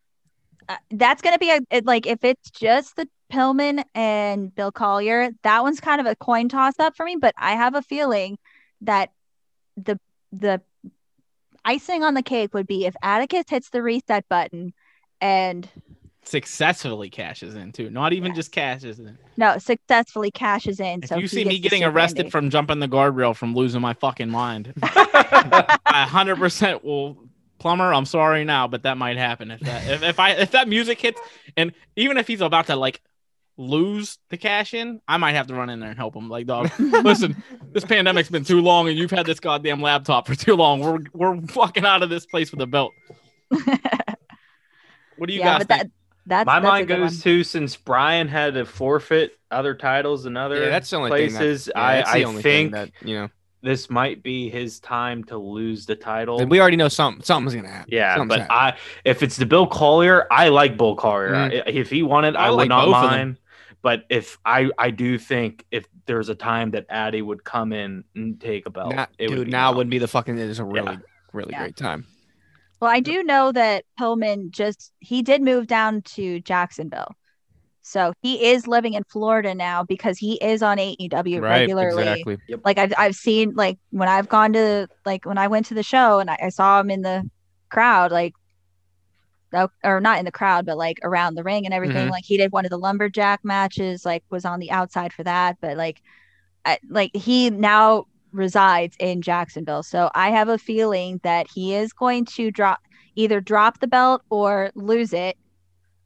uh, 0.69 0.77
that's 0.91 1.21
gonna 1.21 1.37
be 1.39 1.51
a 1.51 1.59
it, 1.69 1.85
like 1.85 2.05
if 2.07 2.23
it's 2.23 2.49
just 2.51 2.95
the 2.95 3.07
Pillman 3.31 3.83
and 3.95 4.53
Bill 4.53 4.71
Collier, 4.71 5.29
that 5.43 5.63
one's 5.63 5.79
kind 5.79 6.01
of 6.01 6.07
a 6.07 6.15
coin 6.15 6.49
toss 6.49 6.79
up 6.79 6.95
for 6.95 7.05
me. 7.05 7.15
But 7.19 7.33
I 7.37 7.53
have 7.53 7.75
a 7.75 7.81
feeling 7.81 8.37
that 8.81 9.11
the 9.77 9.99
the 10.31 10.61
icing 11.63 12.03
on 12.03 12.13
the 12.13 12.23
cake 12.23 12.53
would 12.53 12.67
be 12.67 12.85
if 12.85 12.95
Atticus 13.01 13.45
hits 13.49 13.69
the 13.69 13.81
reset 13.81 14.27
button 14.29 14.73
and 15.19 15.67
Successfully 16.23 17.09
cashes 17.09 17.55
in 17.55 17.71
too. 17.71 17.89
Not 17.89 18.13
even 18.13 18.29
Yes. 18.29 18.35
just 18.35 18.51
cashes 18.51 18.99
in. 18.99 19.17
no 19.37 19.57
successfully 19.57 20.29
cashes 20.29 20.79
in. 20.79 21.01
If 21.01 21.09
so 21.09 21.17
you 21.17 21.27
see 21.27 21.43
me 21.43 21.57
getting 21.57 21.83
arrested 21.83 22.31
from 22.31 22.51
jumping 22.51 22.79
the 22.79 22.87
guardrail 22.87 23.35
from 23.35 23.55
losing 23.55 23.81
my 23.81 23.93
fucking 23.93 24.29
mind, 24.29 24.71
I 24.83 26.05
hundred 26.07 26.37
percent 26.37 26.83
will 26.85 27.17
plumber. 27.61 27.93
I'm 27.93 28.05
sorry 28.05 28.43
now, 28.43 28.67
but 28.67 28.83
that 28.83 28.97
might 28.97 29.17
happen 29.17 29.51
if 29.51 29.59
that 29.61 29.87
if, 29.87 30.03
if 30.03 30.19
I 30.19 30.31
if 30.31 30.51
that 30.51 30.67
music 30.67 30.99
hits 30.99 31.21
and 31.55 31.71
even 31.95 32.17
if 32.17 32.27
he's 32.27 32.41
about 32.41 32.67
to 32.67 32.75
like 32.75 32.99
lose 33.57 34.17
the 34.29 34.37
cash 34.37 34.73
in, 34.73 34.99
I 35.07 35.17
might 35.17 35.33
have 35.33 35.47
to 35.47 35.53
run 35.53 35.69
in 35.69 35.79
there 35.79 35.89
and 35.89 35.97
help 35.97 36.15
him. 36.15 36.29
Like, 36.29 36.47
dog, 36.47 36.71
listen, 36.79 37.41
this 37.71 37.85
pandemic's 37.85 38.29
been 38.29 38.43
too 38.43 38.61
long 38.61 38.89
and 38.89 38.97
you've 38.97 39.11
had 39.11 39.25
this 39.25 39.39
goddamn 39.39 39.81
laptop 39.81 40.25
for 40.27 40.35
too 40.35 40.55
long. 40.55 40.79
We're 40.79 40.99
we're 41.13 41.41
fucking 41.47 41.85
out 41.85 42.03
of 42.03 42.09
this 42.09 42.25
place 42.25 42.51
with 42.51 42.61
a 42.61 42.67
belt. 42.67 42.91
What 45.17 45.27
do 45.27 45.33
you 45.35 45.41
yeah, 45.41 45.59
guys 45.59 45.65
but 45.65 45.67
think? 45.67 45.81
that 45.83 45.91
that's 46.25 46.45
My 46.47 46.59
that's 46.59 46.63
mind 46.71 46.87
goes 46.87 46.99
one. 46.99 47.21
to 47.21 47.43
since 47.43 47.75
Brian 47.75 48.27
had 48.27 48.55
to 48.55 48.65
forfeit 48.65 49.37
other 49.51 49.75
titles 49.75 50.25
and 50.25 50.35
other 50.35 50.63
Yeah, 50.63 50.69
that's 50.69 50.89
the 50.89 50.95
only 50.97 51.09
places. 51.11 51.65
thing. 51.65 51.73
That, 51.75 51.79
yeah, 51.79 51.97
that's 51.97 52.09
I, 52.09 52.13
the 52.13 52.25
I 52.25 52.27
only 52.27 52.41
think 52.41 52.73
thing 52.73 52.89
that 52.89 53.07
you 53.07 53.15
know. 53.19 53.29
This 53.61 53.89
might 53.89 54.23
be 54.23 54.49
his 54.49 54.79
time 54.79 55.23
to 55.25 55.37
lose 55.37 55.85
the 55.85 55.95
title. 55.95 56.39
And 56.39 56.49
we 56.49 56.59
already 56.59 56.77
know 56.77 56.87
something. 56.87 57.23
Something's 57.23 57.55
gonna 57.55 57.67
happen. 57.69 57.89
yeah, 57.91 58.15
Something's 58.15 58.39
but 58.47 58.51
happening. 58.51 58.73
I 58.75 59.09
if 59.09 59.21
it's 59.23 59.37
the 59.37 59.45
Bill 59.45 59.67
Collier, 59.67 60.25
I 60.31 60.49
like 60.49 60.77
Bill 60.77 60.95
Collier. 60.95 61.31
Mm. 61.33 61.67
I- 61.67 61.69
If 61.69 61.89
he 61.89 62.03
won 62.03 62.25
it, 62.25 62.35
I 62.35 62.47
I, 62.47 62.49
would 62.49 62.55
like 62.57 62.69
not 62.69 62.85
both 62.85 62.95
of 62.95 63.01
them. 63.03 63.09
mind. 63.11 63.37
But 63.83 64.05
if 64.09 64.37
I 64.45 64.69
I 64.77 64.91
do 64.91 65.17
think 65.17 65.65
if 65.71 65.85
there's 66.05 66.29
a 66.29 66.35
time 66.35 66.71
that 66.71 66.85
Addy 66.89 67.21
would 67.21 67.43
come 67.43 67.73
in 67.73 68.03
and 68.15 68.39
take 68.39 68.65
a 68.65 68.69
belt, 68.69 68.93
Now- 68.95 69.07
it 69.17 69.29
would 69.29 69.35
dude, 69.37 69.45
be 69.47 69.51
now 69.51 69.71
now. 69.71 69.77
would 69.77 69.89
be 69.89 69.97
the 69.99 70.07
fucking. 70.07 70.37
It 70.37 70.49
is 70.49 70.59
a 70.59 70.63
really, 70.63 70.93
Yeah. 70.93 70.99
really 71.33 71.51
Yeah. 71.51 71.59
great 71.59 71.75
time. 71.77 72.05
Well, 72.79 72.89
I 72.89 72.99
do 72.99 73.21
know 73.23 73.51
that 73.51 73.85
Pillman 73.99 74.49
just 74.51 74.91
he 74.99 75.21
did 75.21 75.41
move 75.43 75.67
down 75.67 76.01
to 76.15 76.39
Jacksonville. 76.41 77.15
So 77.83 78.13
he 78.21 78.45
is 78.51 78.67
living 78.67 78.93
in 78.93 79.03
Florida 79.09 79.55
now 79.55 79.83
because 79.83 80.17
he 80.17 80.35
is 80.35 80.61
on 80.61 80.77
AEW 80.77 81.41
regularly. 81.41 82.03
Exactly. 82.03 82.37
Yep. 82.47 82.59
Like 82.63 82.77
I've 82.77 82.93
I've 82.97 83.15
seen 83.15 83.53
like 83.55 83.79
when 83.89 84.07
I've 84.07 84.29
gone 84.29 84.53
to 84.53 84.87
like 85.05 85.25
when 85.25 85.37
I 85.37 85.47
went 85.47 85.65
to 85.67 85.73
the 85.73 85.83
show 85.83 86.19
and 86.19 86.29
I, 86.29 86.37
I 86.43 86.49
saw 86.49 86.79
him 86.79 86.91
in 86.91 87.01
the 87.01 87.29
crowd, 87.69 88.11
like 88.11 88.33
or 89.83 89.99
not 89.99 90.17
in 90.19 90.25
the 90.25 90.31
crowd, 90.31 90.65
but 90.65 90.77
like 90.77 90.97
around 91.03 91.35
the 91.35 91.43
ring 91.43 91.65
and 91.65 91.73
everything. 91.73 92.07
Mhm. 92.07 92.11
Like 92.11 92.23
he 92.23 92.37
did 92.37 92.51
one 92.51 92.65
of 92.65 92.71
the 92.71 92.77
lumberjack 92.77 93.43
matches, 93.43 94.05
like 94.05 94.23
was 94.29 94.45
on 94.45 94.59
the 94.59 94.71
outside 94.71 95.11
for 95.11 95.23
that. 95.23 95.57
But 95.59 95.75
like 95.75 96.01
I, 96.65 96.77
like 96.89 97.15
he 97.15 97.49
now 97.49 98.05
resides 98.31 98.95
in 98.99 99.21
Jacksonville. 99.21 99.83
So 99.83 100.09
I 100.15 100.29
have 100.29 100.47
a 100.47 100.57
feeling 100.57 101.19
that 101.23 101.47
he 101.53 101.73
is 101.75 101.91
going 101.91 102.25
to 102.25 102.49
drop 102.51 102.79
either 103.15 103.41
drop 103.41 103.79
the 103.79 103.87
belt 103.87 104.21
or 104.29 104.71
lose 104.73 105.11
it. 105.11 105.37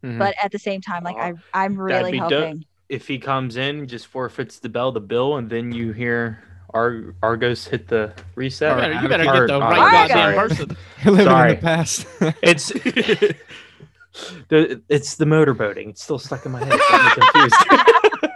Mhm. 0.06 0.20
But 0.20 0.36
at 0.44 0.52
the 0.52 0.60
same 0.60 0.82
time, 0.82 1.04
like 1.04 1.18
I 1.18 1.34
I'm 1.54 1.76
really 1.78 2.12
be 2.12 2.20
dope. 2.20 2.32
hoping. 2.32 2.66
if 2.90 3.08
he 3.08 3.18
comes 3.18 3.58
in, 3.58 3.88
just 3.88 4.06
forfeits 4.08 4.60
the 4.60 4.70
bell 4.70 4.92
the 4.92 5.00
Bill, 5.02 5.38
and 5.38 5.50
then 5.50 5.72
you 5.72 5.92
hear 5.94 6.44
Ar- 6.74 7.16
Argos 7.24 7.66
hit 7.66 7.88
the 7.88 8.14
reset. 8.36 8.76
You 8.76 8.82
better, 8.82 9.02
you 9.04 9.08
better 9.10 9.24
Or- 9.30 9.48
get 9.48 9.54
the 9.54 9.60
right 9.60 10.08
goddamn 10.10 10.36
person. 10.50 10.78
You're 11.04 11.12
living 11.14 11.26
Sorry. 11.28 11.50
in 11.52 11.56
the 11.56 11.62
past. 11.62 12.08
It's 12.44 12.68
the 14.50 14.82
it's 14.90 15.16
the 15.16 15.26
motorboating. 15.26 15.90
It's 15.90 16.04
still 16.04 16.20
stuck 16.20 16.46
in 16.46 16.52
my 16.52 16.64
head. 16.64 16.74
It's 16.74 16.90
got 16.90 17.32
confused. 17.34 18.32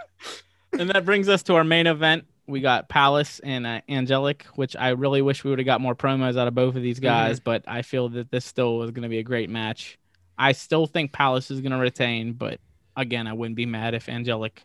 and 0.78 0.90
that 0.90 1.04
brings 1.04 1.28
us 1.28 1.42
to 1.44 1.54
our 1.54 1.64
main 1.64 1.86
event. 1.86 2.24
We 2.46 2.60
got 2.60 2.88
Palace 2.88 3.38
and 3.44 3.64
uh, 3.66 3.80
Angelic, 3.88 4.44
which 4.56 4.74
I 4.74 4.88
really 4.90 5.22
wish 5.22 5.44
we 5.44 5.50
would 5.50 5.60
have 5.60 5.66
got 5.66 5.80
more 5.80 5.94
promos 5.94 6.36
out 6.36 6.48
of 6.48 6.54
both 6.54 6.74
of 6.74 6.82
these 6.82 6.98
guys, 6.98 7.38
but 7.38 7.62
I 7.68 7.82
feel 7.82 8.08
that 8.10 8.32
this 8.32 8.44
still 8.44 8.76
was 8.78 8.90
going 8.90 9.04
to 9.04 9.08
be 9.08 9.18
a 9.18 9.22
great 9.22 9.48
match. 9.48 9.98
I 10.40 10.52
still 10.52 10.86
think 10.86 11.12
Palace 11.12 11.50
is 11.50 11.60
going 11.60 11.72
to 11.72 11.78
retain, 11.78 12.32
but 12.32 12.58
again, 12.96 13.26
I 13.26 13.32
wouldn't 13.34 13.56
be 13.56 13.66
mad 13.66 13.94
if 13.94 14.08
Angelic 14.08 14.62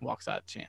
walks 0.00 0.28
out 0.28 0.46
champ. 0.46 0.68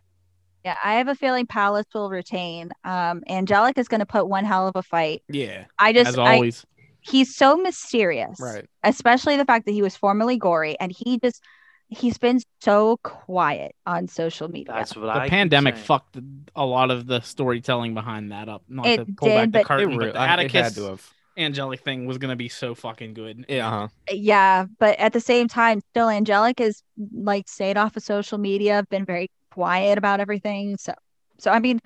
Yeah, 0.66 0.76
I 0.84 0.96
have 0.96 1.08
a 1.08 1.16
feeling 1.16 1.46
Palace 1.46 1.86
will 1.94 2.10
retain. 2.10 2.72
Um, 2.84 3.24
Angelic 3.30 3.78
is 3.78 3.88
going 3.88 4.00
to 4.02 4.06
put 4.06 4.28
one 4.28 4.44
hell 4.44 4.68
of 4.68 4.76
a 4.76 4.84
fight. 4.84 5.22
yeah. 5.30 5.66
I 5.78 5.94
just, 5.94 6.10
As 6.10 6.18
I, 6.18 6.34
always, 6.36 6.66
he's 7.00 7.36
so 7.36 7.56
mysterious, 7.58 8.40
Right. 8.42 8.66
Especially 8.84 9.38
the 9.38 9.46
fact 9.46 9.66
that 9.68 9.72
he 9.72 9.82
was 9.82 9.96
formerly 9.96 10.38
gory, 10.38 10.76
and 10.80 10.92
he 10.92 11.20
just, 11.20 11.42
he's 11.88 12.18
been 12.18 12.40
so 12.62 12.98
quiet 13.04 13.74
on 13.86 14.08
social 14.08 14.50
media. 14.50 14.74
That's 14.74 14.96
what 14.96 15.04
the 15.04 15.10
I 15.12 15.30
pandemic 15.30 15.78
fucked 15.78 16.18
a 16.56 16.66
lot 16.66 16.92
of 16.92 17.08
the 17.08 17.22
storytelling 17.22 17.94
behind 17.94 18.32
that 18.34 18.50
up. 18.50 18.64
Not 18.68 18.86
It 18.88 18.98
to 18.98 19.06
pull 19.16 19.30
did, 19.30 19.36
back 19.36 19.46
the 19.46 19.52
but- 19.52 19.62
It, 19.62 19.66
curtain, 19.66 19.98
re- 19.98 20.06
but 20.08 20.14
the 20.16 20.20
I- 20.20 20.42
it 20.42 20.52
had 20.52 20.74
to 20.76 20.84
have. 20.90 21.14
Angelic 21.40 21.80
thing 21.82 22.06
was 22.06 22.18
going 22.18 22.30
to 22.30 22.36
be 22.36 22.50
so 22.50 22.76
fucking 22.76 23.14
good. 23.14 23.46
Yeah. 23.50 23.68
Uh-huh. 23.68 23.88
yeah, 24.12 24.66
but 24.78 25.00
at 25.00 25.14
the 25.14 25.20
same 25.22 25.48
time, 25.48 25.82
still 25.92 26.10
Angelic 26.10 26.60
is 26.60 26.84
like 27.14 27.48
stayed 27.48 27.78
off 27.78 27.96
of 27.98 28.04
social 28.04 28.38
media, 28.38 28.84
been 28.90 29.06
very 29.06 29.32
quiet 29.52 29.98
about 29.98 30.20
everything. 30.20 30.78
So, 30.78 30.94
so 31.38 31.52
I 31.52 31.60
mean, 31.60 31.80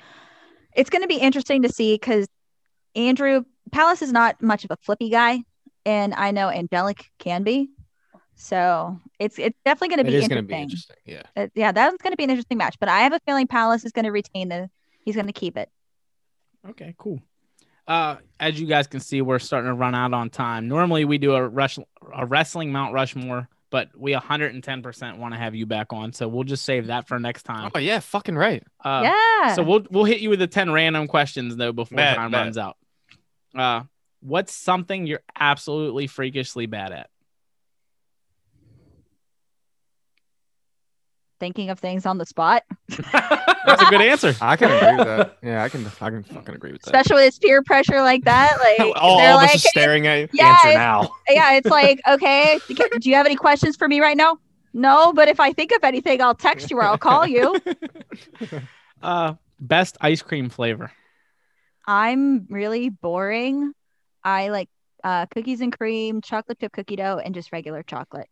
it's 0.76 0.90
going 0.90 1.04
to 1.04 1.08
be 1.08 1.18
interesting 1.18 1.62
to 1.62 1.70
see 1.70 1.94
because 1.96 2.28
Andrew 2.96 3.44
Palace 3.72 4.02
is 4.02 4.12
not 4.12 4.42
much 4.42 4.66
of 4.66 4.72
a 4.72 4.78
flippy 4.78 5.10
guy, 5.10 5.44
and 5.86 6.14
I 6.14 6.32
know 6.32 6.50
Angelic 6.50 7.06
can 7.20 7.44
be. 7.44 7.70
So 8.36 9.00
it's 9.20 9.38
it's 9.38 9.58
definitely 9.64 9.96
going 9.96 10.06
to 10.06 10.10
It 10.10 10.12
be 10.12 10.24
is 10.24 10.28
going 10.28 10.40
interesting. 10.40 10.48
to 10.48 10.56
be 10.56 10.62
interesting. 10.62 10.96
Yeah. 11.06 11.44
Uh, 11.44 11.48
yeah, 11.56 11.72
that's 11.72 11.96
going 12.02 12.12
to 12.14 12.18
be 12.18 12.24
an 12.24 12.32
interesting 12.32 12.58
match. 12.58 12.78
But 12.80 12.90
I 12.90 13.02
have 13.02 13.14
a 13.14 13.20
feeling 13.26 13.48
Palace 13.48 13.86
is 13.86 13.92
going 13.92 14.06
to 14.06 14.12
retain 14.12 14.50
the. 14.50 14.70
He's 15.06 15.16
going 15.16 15.28
to 15.28 15.34
keep 15.34 15.58
it. 15.58 15.70
Okay, 16.70 16.96
cool. 16.98 17.20
Uh, 17.88 18.18
as 18.40 18.60
you 18.60 18.68
guys 18.68 18.88
can 18.88 19.00
see, 19.00 19.22
we're 19.22 19.40
starting 19.40 19.70
to 19.70 19.74
run 19.74 19.96
out 19.96 20.14
on 20.14 20.30
time. 20.30 20.68
Normally, 20.68 21.06
we 21.06 21.18
do 21.18 21.36
a 21.36 21.48
rush, 21.48 21.78
a 22.14 22.26
wrestling 22.26 22.72
Mount 22.72 22.94
Rushmore, 22.94 23.50
but 23.70 23.90
we 23.98 24.14
110% 24.14 25.18
want 25.18 25.34
to 25.34 25.38
have 25.40 25.56
you 25.56 25.66
back 25.66 25.92
on, 25.92 26.14
so 26.14 26.28
we'll 26.28 26.44
just 26.44 26.64
save 26.64 26.88
that 26.88 27.08
for 27.08 27.20
next 27.20 27.44
time. 27.44 27.72
Oh 27.74 27.80
yeah, 27.80 28.00
fucking 28.00 28.36
right. 28.36 28.64
Uh, 28.84 29.02
yeah. 29.04 29.56
So 29.56 29.64
we'll 29.64 29.86
we'll 29.90 30.06
hit 30.06 30.20
you 30.20 30.30
with 30.30 30.40
the 30.40 30.48
10 30.48 30.72
random 30.72 31.08
questions 31.08 31.56
though 31.56 31.72
before 31.74 31.98
Bet, 31.98 32.16
time 32.16 32.32
bet. 32.32 32.44
runs 32.44 32.58
out. 32.58 32.78
Uh, 33.56 33.84
what's 34.22 34.54
something 34.54 35.06
you're 35.08 35.24
absolutely 35.38 36.08
freakishly 36.08 36.66
bad 36.68 36.92
at? 36.92 37.10
Thinking 41.44 41.70
of 41.72 41.78
things 41.78 42.06
on 42.06 42.18
the 42.18 42.26
spot, 42.26 42.64
That's 42.88 43.82
a 43.82 43.90
good 43.90 44.00
answer. 44.00 44.34
I 44.42 44.56
can 44.56 44.72
agree 44.72 44.96
with 44.96 45.08
that. 45.08 45.38
Yeah, 45.44 45.62
I 45.62 45.68
can. 45.68 45.86
I 46.00 46.10
can 46.10 46.24
fucking 46.24 46.56
agree 46.56 46.72
with 46.72 46.84
that. 46.84 46.88
especially 46.88 47.26
with 47.26 47.42
peer 47.42 47.62
pressure 47.62 48.02
like 48.02 48.24
that. 48.24 48.58
Like 48.64 48.96
all, 48.96 49.18
they're 49.18 49.34
all 49.34 49.40
of 49.40 49.44
us 49.44 49.50
like, 49.50 49.56
are 49.56 49.58
staring 49.58 50.08
at 50.08 50.20
you. 50.20 50.28
yeah, 50.34 50.58
Answer 50.64 50.74
now. 50.78 51.14
yeah, 51.28 51.56
it's 51.56 51.68
like, 51.68 52.00
okay, 52.08 52.62
do 52.70 53.10
you 53.10 53.16
have 53.16 53.26
any 53.26 53.36
questions 53.36 53.76
for 53.76 53.90
me 53.90 54.00
right 54.00 54.16
now? 54.16 54.38
No, 54.74 55.12
but 55.12 55.28
if 55.28 55.42
I 55.42 55.52
think 55.52 55.74
of 55.74 55.84
anything, 55.84 56.22
I'll 56.22 56.34
text 56.34 56.72
you 56.72 56.78
or 56.78 56.84
I'll 56.84 56.98
call 56.98 57.28
you. 57.28 57.58
Uh, 59.02 59.34
best 59.60 59.98
ice 60.00 60.22
cream 60.22 60.48
flavor. 60.48 60.94
I'm 61.86 62.48
really 62.50 62.88
boring. 62.88 63.74
I 64.24 64.48
like 64.48 64.70
uh, 65.04 65.26
cookies 65.26 65.60
and 65.60 65.78
cream, 65.78 66.22
chocolate 66.22 66.62
chip 66.62 66.72
cookie 66.72 66.96
dough, 66.96 67.20
and 67.22 67.36
just 67.36 67.52
regular 67.52 67.84
chocolate. 67.84 68.30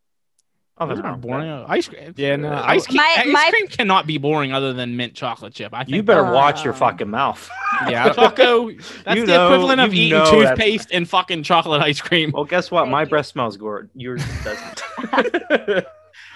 Oh, 0.77 0.87
Those 0.87 0.97
that's 0.97 1.05
are 1.05 1.11
not 1.11 1.21
boring. 1.21 1.47
bad. 1.47 1.65
Ice 1.69 1.87
cream. 1.87 2.13
Yeah, 2.17 2.35
no, 2.37 2.49
uh, 2.53 2.63
ice, 2.65 2.87
cream, 2.87 2.97
My- 2.97 3.15
ice 3.19 3.27
my- 3.27 3.49
cream 3.51 3.67
cannot 3.67 4.07
be 4.07 4.17
boring 4.17 4.51
other 4.51 4.73
than 4.73 4.95
mint 4.97 5.13
chocolate 5.13 5.53
chip. 5.53 5.73
I 5.75 5.83
think 5.83 5.95
You 5.95 6.01
better 6.01 6.23
watch 6.23 6.63
your 6.63 6.73
Uh, 6.73 6.77
fucking 6.77 7.09
mouth. 7.09 7.49
Yeah. 7.89 8.11
Choco. 8.13 8.71
That's 9.03 9.15
You 9.19 9.25
the 9.25 9.33
know- 9.33 9.47
equivalent 9.47 9.81
of 9.81 9.93
eating 9.93 10.11
know 10.17 10.25
that's- 10.25 10.49
toothpaste 10.49 10.89
and 10.91 11.07
fucking 11.09 11.43
chocolate 11.43 11.81
ice 11.81 11.99
cream. 12.01 12.31
Well, 12.33 12.45
guess 12.45 12.69
what? 12.71 12.81
Thank 12.83 12.91
My 12.91 13.01
you. 13.03 13.07
breath 13.09 13.27
smells 13.27 13.57
good. 13.57 13.89
Yours 13.95 14.23
doesn't. 14.43 14.81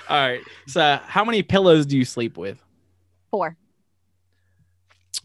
All 0.10 0.18
right. 0.28 0.42
So, 0.68 1.00
how 1.06 1.24
many 1.26 1.42
pillows 1.44 1.86
do 1.86 1.98
you 1.98 2.06
sleep 2.06 2.38
with? 2.38 2.62
Four, 3.32 3.58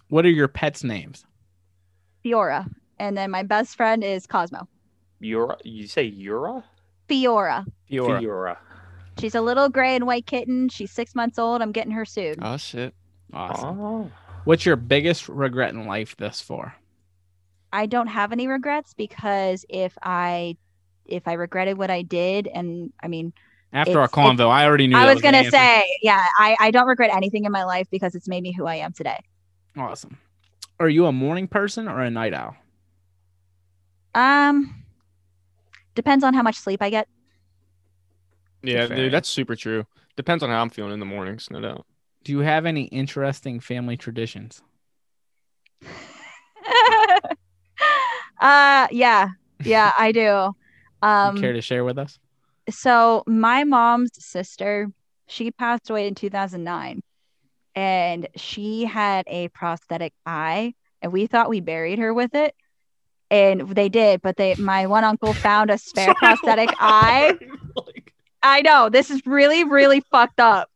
What 0.09 0.25
are 0.27 0.31
your 0.31 0.49
pets' 0.49 0.83
names? 0.85 1.25
Fiora, 2.25 2.69
and 2.99 3.17
then 3.17 3.31
my 3.31 3.43
best 3.43 3.77
friend 3.77 4.03
is 4.05 4.27
Cosmo. 4.27 4.67
Ura? 5.21 5.57
You 5.65 5.87
say 5.87 6.05
Ura? 6.05 6.65
Fiora. 7.09 7.65
Fiora. 7.91 8.21
Fiora. 8.21 8.57
She's 9.21 9.35
a 9.35 9.41
little 9.41 9.69
gray 9.69 9.95
and 9.95 10.07
white 10.07 10.27
kitten. 10.27 10.69
She's 10.69 10.91
six 10.91 11.15
months 11.15 11.39
old. 11.39 11.61
I'm 11.63 11.73
getting 11.73 11.93
her 11.93 12.05
soon. 12.05 12.37
Oh 12.43 12.57
shit. 12.57 12.95
Awesome. 13.33 13.81
Oh. 13.81 14.11
What's 14.45 14.65
your 14.65 14.77
biggest 14.77 15.29
regret 15.29 15.75
in 15.75 15.87
life 15.87 16.17
thus 16.17 16.41
far? 16.41 16.75
I 17.73 17.87
don't 17.87 18.07
have 18.07 18.33
any 18.33 18.49
regrets 18.49 18.95
because 18.95 19.65
if 19.69 19.97
I 20.03 20.57
if 21.07 21.29
I 21.29 21.35
regretted 21.35 21.77
what 21.77 21.91
I 21.91 22.03
did, 22.03 22.47
and 22.47 22.93
I 23.03 23.09
mean, 23.09 23.33
After 23.73 24.01
our 24.01 24.09
convo, 24.09 24.49
I 24.49 24.65
already 24.65 24.87
knew. 24.87 24.97
I 24.97 25.07
that 25.07 25.15
was 25.15 25.23
gonna 25.23 25.39
answer. 25.39 25.51
say, 25.51 25.85
yeah, 26.03 26.25
I 26.39 26.57
I 26.59 26.71
don't 26.71 26.87
regret 26.87 27.11
anything 27.15 27.45
in 27.45 27.53
my 27.53 27.65
life 27.65 27.89
because 27.91 28.15
it's 28.15 28.29
made 28.29 28.43
me 28.43 28.53
who 28.53 28.67
I 28.67 28.77
am 28.77 28.93
today. 28.93 29.19
Awesome. 29.77 30.19
Are 30.79 30.89
you 30.89 31.07
a 31.07 31.13
morning 31.13 31.47
person 31.47 31.89
or 31.89 32.01
a 32.01 32.11
night 32.11 32.33
owl? 32.33 32.57
Um, 34.15 34.83
depends 35.95 36.25
on 36.25 36.35
how 36.35 36.43
much 36.43 36.57
sleep 36.57 36.83
I 36.83 36.91
get. 36.91 37.07
Yeah, 38.63 38.87
dude, 38.87 39.13
that's 39.13 39.29
super 39.29 39.57
true. 39.57 39.87
Depends 40.17 40.43
on 40.43 40.51
how 40.51 40.61
I'm 40.61 40.71
feeling 40.71 40.93
in 40.93 41.01
the 41.01 41.07
mornings, 41.07 41.49
no 41.51 41.61
doubt. 41.61 41.87
Do 42.25 42.33
you 42.33 42.41
have 42.41 42.67
any 42.67 42.85
interesting 42.85 43.61
family 43.61 43.97
traditions? 43.97 44.63
uh 48.41 48.89
yeah. 48.91 49.29
Yeah, 49.65 49.93
I 49.99 50.13
do. 50.13 50.53
Um 51.03 51.37
you 51.37 51.41
care 51.41 51.53
to 51.53 51.63
share 51.63 51.85
with 51.85 51.99
us? 51.99 52.19
so 52.69 53.23
my 53.27 53.65
mom's 53.65 54.11
sister, 54.19 54.89
she 55.27 55.51
passed 55.51 55.91
away 55.91 56.07
in 56.07 56.15
2009 56.15 57.03
and 57.75 58.29
she 58.37 58.85
had 58.85 59.25
a 59.27 59.49
prosthetic 59.49 60.13
eye 60.27 60.75
and 61.03 61.13
we 61.13 61.27
thought 61.27 61.49
we 61.49 61.61
buried 61.61 61.99
her 61.99 62.13
with 62.13 62.35
it. 62.35 62.55
And 63.31 63.69
they 63.71 63.89
did, 63.89 64.23
but 64.23 64.37
they 64.37 64.57
my 64.59 64.87
one 64.87 65.05
uncle 65.05 65.33
found 65.35 65.71
a 65.71 65.79
spare 65.79 66.15
prosthetic 66.19 66.71
eye. 66.79 67.39
I 68.43 68.63
know 68.63 68.89
this 68.89 69.11
is 69.11 69.25
really, 69.27 69.65
really 69.65 70.01
fucked 70.11 70.41
up. 70.41 70.71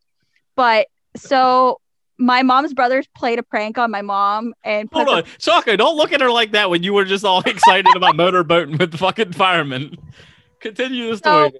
But 0.55 0.87
so 1.15 1.79
my 2.17 2.43
mom's 2.43 2.73
brothers 2.73 3.07
played 3.15 3.39
a 3.39 3.43
prank 3.43 3.77
on 3.77 3.91
my 3.91 4.01
mom 4.01 4.53
and 4.63 4.89
put 4.89 5.07
Hold 5.07 5.19
on, 5.19 5.23
Shaka, 5.37 5.75
don't 5.77 5.97
look 5.97 6.13
at 6.13 6.21
her 6.21 6.31
like 6.31 6.51
that 6.53 6.69
when 6.69 6.83
you 6.83 6.93
were 6.93 7.05
just 7.05 7.25
all 7.25 7.41
excited 7.45 7.93
about 7.95 8.15
motorboating 8.15 8.79
with 8.79 8.91
the 8.91 8.97
fucking 8.97 9.33
firemen. 9.33 9.97
Continue 10.61 11.11
the 11.11 11.17
story. 11.17 11.51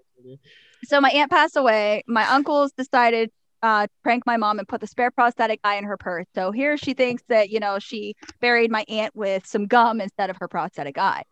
so 0.84 1.02
my 1.02 1.10
aunt 1.10 1.30
passed 1.30 1.57
away. 1.57 2.03
My 2.07 2.27
uncles 2.32 2.72
decided 2.72 3.32
uh, 3.61 3.88
to 3.88 3.94
prank 4.03 4.26
my 4.26 4.38
mom 4.38 4.60
and 4.60 4.68
put 4.68 4.82
the 4.82 4.88
spare 4.88 5.11
prosthetic 5.11 5.60
eye 5.64 5.76
in 5.76 5.84
her 5.84 5.98
purse. 5.98 6.26
So 6.34 6.52
here 6.52 6.77
she 6.77 6.94
thinks 6.94 7.23
that 7.27 7.49
you 7.49 7.60
know 7.60 7.80
she 7.80 8.15
buried 8.40 8.72
my 8.72 8.86
aunt 8.88 9.15
with 9.15 9.45
some 9.45 9.68
gum 9.68 10.02
instead 10.02 10.30
of 10.30 10.38
her 10.40 10.48
prosthetic 10.48 10.98
eye. 10.98 11.23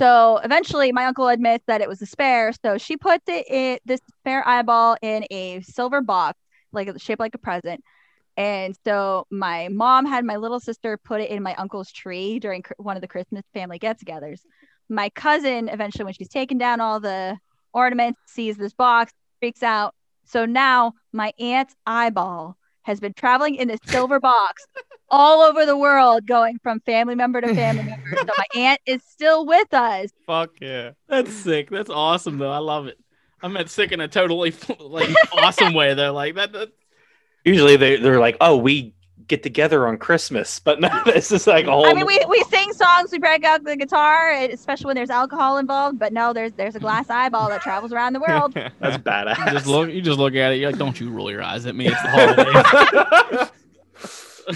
So 0.00 0.38
eventually, 0.42 0.92
my 0.92 1.04
uncle 1.04 1.28
admits 1.28 1.62
that 1.66 1.82
it 1.82 1.88
was 1.88 2.00
a 2.00 2.06
spare. 2.06 2.54
So 2.64 2.78
she 2.78 2.96
put 2.96 3.20
it 3.28 3.46
in 3.50 3.78
this 3.84 4.00
spare 4.20 4.46
eyeball 4.48 4.96
in 5.02 5.26
a 5.30 5.60
silver 5.60 6.00
box, 6.00 6.38
like 6.72 6.90
shaped 6.98 7.20
like 7.20 7.34
a 7.34 7.38
present. 7.38 7.84
And 8.34 8.74
so 8.82 9.26
my 9.30 9.68
mom 9.68 10.06
had 10.06 10.24
my 10.24 10.36
little 10.36 10.58
sister 10.58 10.96
put 10.96 11.20
it 11.20 11.28
in 11.28 11.42
my 11.42 11.54
uncle's 11.56 11.92
tree 11.92 12.38
during 12.38 12.62
cr- 12.62 12.72
one 12.78 12.96
of 12.96 13.02
the 13.02 13.08
Christmas 13.08 13.44
family 13.52 13.78
get-togethers. 13.78 14.40
My 14.88 15.10
cousin 15.10 15.68
eventually, 15.68 16.04
when 16.04 16.14
she's 16.14 16.30
taken 16.30 16.56
down 16.56 16.80
all 16.80 16.98
the 16.98 17.36
ornaments, 17.74 18.20
sees 18.24 18.56
this 18.56 18.72
box, 18.72 19.12
freaks 19.38 19.62
out. 19.62 19.94
So 20.24 20.46
now 20.46 20.94
my 21.12 21.34
aunt's 21.38 21.74
eyeball 21.86 22.56
has 22.84 23.00
been 23.00 23.12
traveling 23.12 23.56
in 23.56 23.68
this 23.68 23.80
silver 23.84 24.18
box 24.18 24.64
all 25.10 25.42
over 25.42 25.66
the 25.66 25.76
world, 25.76 26.26
going 26.26 26.58
from 26.62 26.80
family 26.80 27.14
member 27.14 27.40
to 27.40 27.54
family 27.54 27.82
member. 27.84 28.16
So 28.16 28.24
my 28.26 28.60
aunt 28.60 28.80
is 28.86 29.02
still 29.04 29.46
with 29.46 29.72
us. 29.74 30.10
Fuck 30.26 30.50
yeah. 30.60 30.92
That's 31.08 31.32
sick. 31.32 31.70
That's 31.70 31.90
awesome, 31.90 32.38
though. 32.38 32.52
I 32.52 32.58
love 32.58 32.86
it. 32.86 32.98
I 33.42 33.48
meant 33.48 33.70
sick 33.70 33.92
in 33.92 34.00
a 34.00 34.08
totally 34.08 34.54
like 34.80 35.14
awesome 35.32 35.74
way, 35.74 35.94
though. 35.94 36.12
Like 36.12 36.34
that. 36.36 36.52
that 36.52 36.72
Usually 37.42 37.76
they 37.76 37.96
they're 37.96 38.20
like, 38.20 38.36
oh, 38.42 38.58
we 38.58 38.94
get 39.26 39.42
together 39.42 39.86
on 39.86 39.96
Christmas, 39.96 40.58
but 40.58 40.78
no, 40.80 40.90
this 41.06 41.32
is 41.32 41.46
like 41.46 41.64
a 41.66 41.70
whole. 41.70 41.86
I 41.86 41.94
mean, 41.94 42.04
we, 42.04 42.20
we 42.28 42.42
sing 42.50 42.72
songs, 42.74 43.10
we 43.12 43.18
break 43.18 43.44
out 43.44 43.64
the 43.64 43.76
guitar, 43.76 44.30
eh, 44.30 44.48
especially 44.52 44.86
when 44.86 44.96
there's 44.96 45.08
alcohol 45.08 45.56
involved. 45.56 45.98
But 45.98 46.12
no, 46.12 46.34
there's 46.34 46.52
there's 46.52 46.76
a 46.76 46.80
glass 46.80 47.08
eyeball 47.08 47.48
that 47.48 47.62
travels 47.62 47.94
around 47.94 48.12
the 48.12 48.20
world. 48.20 48.52
that's 48.52 48.98
badass. 48.98 49.46
you 49.46 49.52
just 49.52 49.66
look. 49.66 49.88
You 49.90 50.02
just 50.02 50.18
look 50.18 50.34
at 50.34 50.52
it. 50.52 50.56
You're 50.56 50.70
like, 50.70 50.78
don't 50.78 51.00
you 51.00 51.10
roll 51.10 51.30
your 51.30 51.42
eyes 51.42 51.64
at 51.64 51.74
me? 51.74 51.86
It's 51.86 52.02
the 52.02 52.08
holidays. 52.08 53.50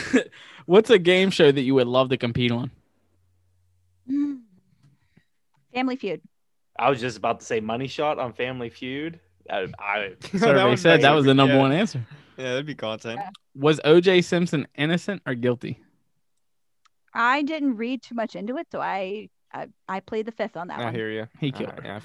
What's 0.66 0.90
a 0.90 0.98
game 0.98 1.30
show 1.30 1.50
that 1.52 1.60
you 1.62 1.74
would 1.74 1.86
love 1.86 2.08
to 2.10 2.16
compete 2.16 2.50
on? 2.50 2.70
Mm. 4.10 4.40
Family 5.72 5.96
Feud. 5.96 6.20
I 6.78 6.90
was 6.90 7.00
just 7.00 7.16
about 7.18 7.40
to 7.40 7.46
say 7.46 7.60
Money 7.60 7.86
Shot 7.86 8.18
on 8.18 8.32
Family 8.32 8.70
Feud. 8.70 9.20
I, 9.50 9.68
I 9.78 10.14
Survey 10.36 10.64
was 10.70 10.80
said 10.80 11.02
that 11.02 11.12
was 11.12 11.24
the 11.24 11.34
number 11.34 11.54
Yeah. 11.54 11.60
one 11.60 11.72
answer. 11.72 12.00
Yeah, 12.36 12.50
that'd 12.50 12.66
be 12.66 12.74
content. 12.74 13.20
Was 13.54 13.80
O.J. 13.84 14.22
Simpson 14.22 14.66
innocent 14.76 15.22
or 15.26 15.34
guilty? 15.34 15.78
I 17.12 17.42
didn't 17.42 17.76
read 17.76 18.02
too 18.02 18.16
much 18.16 18.34
into 18.34 18.56
it, 18.56 18.66
so 18.72 18.80
I 18.80 19.28
I, 19.52 19.68
I 19.88 20.00
played 20.00 20.26
the 20.26 20.32
fifth 20.32 20.56
on 20.56 20.66
that 20.68 20.80
I 20.80 20.84
one. 20.86 20.94
hear 20.94 21.10
you. 21.10 21.28
He 21.38 21.52
killed 21.52 21.72
her. 21.80 22.02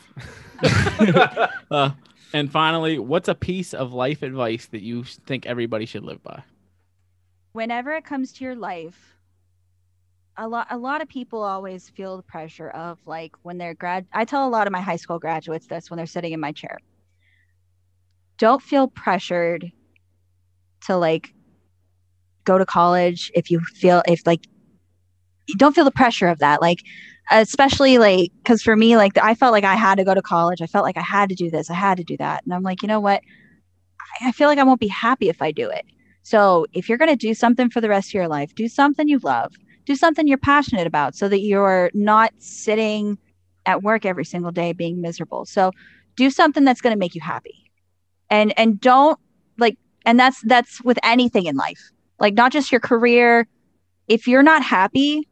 Uh, 1.71 1.91
and 2.33 2.51
finally, 2.51 2.99
what's 2.99 3.27
a 3.27 3.33
piece 3.35 3.73
of 3.73 3.91
life 3.93 4.21
advice 4.21 4.67
that 4.67 4.81
you 4.81 5.03
think 5.03 5.45
everybody 5.47 5.85
should 5.85 6.03
live 6.03 6.21
by? 6.23 6.43
Whenever 7.53 7.93
it 7.93 8.05
comes 8.05 8.31
to 8.33 8.43
your 8.43 8.55
life 8.55 9.15
a 10.39 10.47
lot 10.47 10.67
a 10.69 10.77
lot 10.77 11.01
of 11.01 11.09
people 11.09 11.43
always 11.43 11.89
feel 11.89 12.15
the 12.15 12.23
pressure 12.23 12.69
of 12.69 12.97
like 13.05 13.35
when 13.43 13.57
they're 13.57 13.73
grad 13.73 14.05
I 14.13 14.23
tell 14.25 14.47
a 14.47 14.49
lot 14.49 14.67
of 14.67 14.73
my 14.73 14.79
high 14.79 14.95
school 14.95 15.19
graduates 15.19 15.67
this 15.67 15.89
when 15.89 15.97
they're 15.97 16.05
sitting 16.05 16.31
in 16.31 16.39
my 16.39 16.53
chair. 16.53 16.77
Don't 18.37 18.61
feel 18.61 18.87
pressured 18.87 19.71
to 20.85 20.95
like 20.95 21.33
go 22.45 22.57
to 22.57 22.65
college 22.65 23.31
if 23.35 23.51
you 23.51 23.59
feel 23.59 24.01
if 24.07 24.25
like 24.25 24.47
don't 25.57 25.75
feel 25.75 25.83
the 25.83 25.91
pressure 25.91 26.27
of 26.27 26.39
that 26.39 26.61
like 26.61 26.79
especially 27.31 27.97
like 27.97 28.31
because 28.41 28.61
for 28.61 28.75
me 28.75 28.95
like 28.95 29.17
i 29.17 29.35
felt 29.35 29.51
like 29.51 29.65
i 29.65 29.75
had 29.75 29.95
to 29.95 30.05
go 30.05 30.13
to 30.13 30.21
college. 30.21 30.61
I 30.61 30.67
felt 30.67 30.85
like 30.85 30.97
i 30.97 31.01
had 31.01 31.27
to 31.29 31.35
do 31.35 31.49
this. 31.49 31.69
I 31.69 31.73
had 31.73 31.97
to 31.97 32.03
do 32.03 32.15
that. 32.17 32.45
And 32.45 32.53
i'm 32.53 32.63
like 32.63 32.81
you 32.81 32.87
know 32.87 33.01
what? 33.01 33.21
I, 34.21 34.29
I 34.29 34.31
feel 34.31 34.47
like 34.47 34.57
i 34.57 34.63
won't 34.63 34.79
be 34.79 34.87
happy 34.87 35.27
if 35.27 35.41
i 35.41 35.51
do 35.51 35.69
it 35.69 35.85
so 36.29 36.67
if 36.73 36.87
you're 36.87 36.99
going 36.99 37.09
to 37.09 37.15
do 37.15 37.33
something 37.33 37.71
for 37.71 37.81
the 37.81 37.89
rest 37.89 38.09
of 38.09 38.13
your 38.13 38.27
life, 38.27 38.53
do 38.53 38.67
something 38.67 39.07
you 39.07 39.17
love, 39.23 39.55
do 39.85 39.95
something 39.95 40.27
you're 40.27 40.37
passionate 40.37 40.85
about 40.85 41.15
so 41.15 41.27
that 41.27 41.39
you're 41.39 41.89
not 41.95 42.31
sitting 42.37 43.17
at 43.65 43.81
work 43.81 44.05
every 44.05 44.25
single 44.25 44.51
day 44.51 44.71
being 44.71 45.01
miserable. 45.01 45.43
So 45.45 45.71
do 46.15 46.29
something 46.29 46.63
that's 46.63 46.81
going 46.81 46.93
to 46.93 46.99
make 46.99 47.15
you 47.15 47.21
happy. 47.21 47.71
And 48.29 48.53
and 48.59 48.79
don't 48.79 49.19
like 49.57 49.79
and 50.05 50.19
that's 50.19 50.39
that's 50.43 50.83
with 50.83 50.99
anything 51.01 51.47
in 51.47 51.55
life. 51.55 51.81
Like 52.19 52.35
not 52.35 52.51
just 52.51 52.71
your 52.71 52.81
career. 52.81 53.47
If 54.07 54.27
you're 54.27 54.43
not 54.43 54.61
happy, 54.61 55.27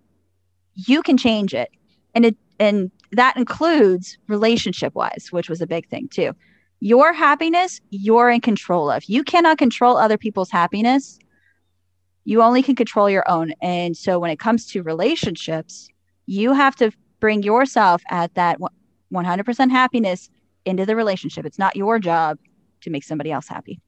you 0.74 1.04
can 1.04 1.16
change 1.16 1.54
it. 1.54 1.70
And 2.16 2.26
it 2.26 2.38
and 2.60 2.90
that 3.12 3.38
includes 3.38 4.18
relationship 4.28 4.96
wise, 4.96 5.28
which 5.30 5.48
was 5.48 5.62
a 5.62 5.68
big 5.68 5.88
thing 5.90 6.08
too 6.08 6.34
your 6.80 7.14
happiness 7.14 7.82
you're 7.90 8.30
in 8.30 8.42
control 8.42 8.90
of 8.90 9.04
you 9.06 9.24
cannot 9.24 9.58
control 9.58 9.98
other 9.98 10.18
people's 10.18 10.52
happiness 10.52 11.18
you 12.24 12.42
only 12.42 12.62
can 12.62 12.76
control 12.76 13.10
your 13.10 13.28
own 13.30 13.52
and 13.62 13.96
so 13.98 14.20
when 14.20 14.30
it 14.30 14.40
comes 14.40 14.68
to 14.68 14.84
relationships 14.84 15.88
you 16.26 16.54
have 16.54 16.76
to 16.76 16.92
bring 17.20 17.42
yourself 17.42 18.04
at 18.10 18.34
that 18.36 18.58
100% 19.12 19.72
happiness 19.72 20.30
into 20.66 20.86
the 20.86 20.96
relationship 20.96 21.46
it's 21.46 21.58
not 21.58 21.76
your 21.76 21.98
job 22.00 22.38
to 22.82 22.90
make 22.90 23.04
somebody 23.04 23.32
else 23.32 23.48
happy 23.48 23.80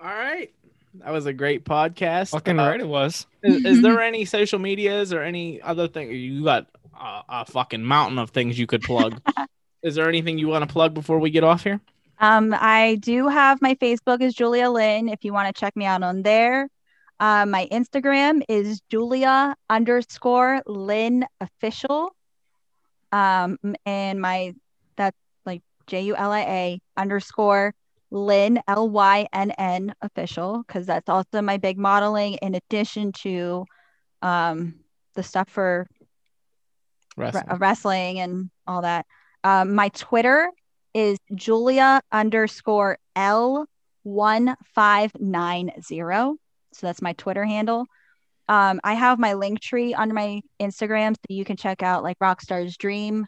All 0.00 0.06
right. 0.06 0.52
That 1.00 1.10
was 1.10 1.26
a 1.26 1.32
great 1.32 1.64
podcast. 1.64 2.30
Fucking 2.30 2.58
Uh, 2.58 2.68
right, 2.68 2.80
it 2.80 2.88
was. 2.88 3.26
Is, 3.42 3.64
is 3.64 3.82
there 3.82 4.00
any 4.00 4.24
social 4.24 4.58
medias 4.58 5.12
or 5.12 5.22
any 5.22 5.60
other 5.60 5.88
thing? 5.88 6.10
You 6.10 6.44
got 6.44 6.66
a, 6.98 7.22
a 7.28 7.44
fucking 7.44 7.84
mountain 7.84 8.18
of 8.18 8.30
things 8.30 8.58
you 8.58 8.66
could 8.66 8.82
plug. 8.82 9.20
is 9.88 9.96
there 9.96 10.08
anything 10.08 10.38
you 10.38 10.46
want 10.48 10.66
to 10.66 10.72
plug 10.72 10.94
before 10.94 11.18
we 11.18 11.30
get 11.30 11.42
off 11.42 11.64
here? 11.64 11.80
Um, 12.20 12.54
I 12.58 12.96
do 13.00 13.28
have 13.28 13.60
my 13.62 13.74
Facebook 13.76 14.20
is 14.20 14.34
Julia 14.34 14.70
Lynn 14.70 15.08
if 15.08 15.24
you 15.24 15.32
want 15.32 15.54
to 15.54 15.58
check 15.58 15.74
me 15.76 15.84
out 15.84 16.02
on 16.02 16.22
there. 16.22 16.68
Uh, 17.20 17.46
my 17.46 17.66
Instagram 17.72 18.42
is 18.48 18.80
Julia 18.88 19.56
underscore 19.68 20.62
Lynn 20.66 21.24
official. 21.40 22.14
Um, 23.10 23.58
and 23.86 24.20
my 24.20 24.54
that's 24.96 25.16
like 25.46 25.62
J 25.86 26.02
U 26.02 26.16
L 26.16 26.30
I 26.30 26.40
A 26.40 26.80
underscore 26.96 27.74
Lynn 28.10 28.60
L 28.68 28.88
Y 28.88 29.26
N 29.32 29.50
N 29.52 29.94
official 30.02 30.62
because 30.66 30.86
that's 30.86 31.08
also 31.08 31.40
my 31.42 31.56
big 31.56 31.78
modeling 31.78 32.34
in 32.34 32.54
addition 32.54 33.12
to 33.12 33.64
um 34.22 34.74
the 35.14 35.22
stuff 35.22 35.48
for 35.48 35.86
Wrestling. 37.16 37.44
re- 37.48 37.56
wrestling 37.58 38.20
and 38.20 38.50
all 38.66 38.82
that. 38.82 39.06
Um, 39.44 39.74
my 39.74 39.88
Twitter 39.90 40.50
is 40.94 41.18
Julia 41.34 42.00
underscore 42.10 42.98
L 43.14 43.66
one 44.02 44.56
five 44.74 45.12
nine 45.18 45.70
zero. 45.82 46.36
So 46.72 46.86
that's 46.86 47.02
my 47.02 47.12
Twitter 47.14 47.44
handle. 47.44 47.86
Um, 48.48 48.80
I 48.82 48.94
have 48.94 49.18
my 49.18 49.34
link 49.34 49.60
tree 49.60 49.94
under 49.94 50.14
my 50.14 50.40
Instagram, 50.58 51.14
so 51.14 51.20
you 51.28 51.44
can 51.44 51.56
check 51.56 51.82
out 51.82 52.02
like 52.02 52.18
Rockstar's 52.18 52.76
Dream, 52.76 53.26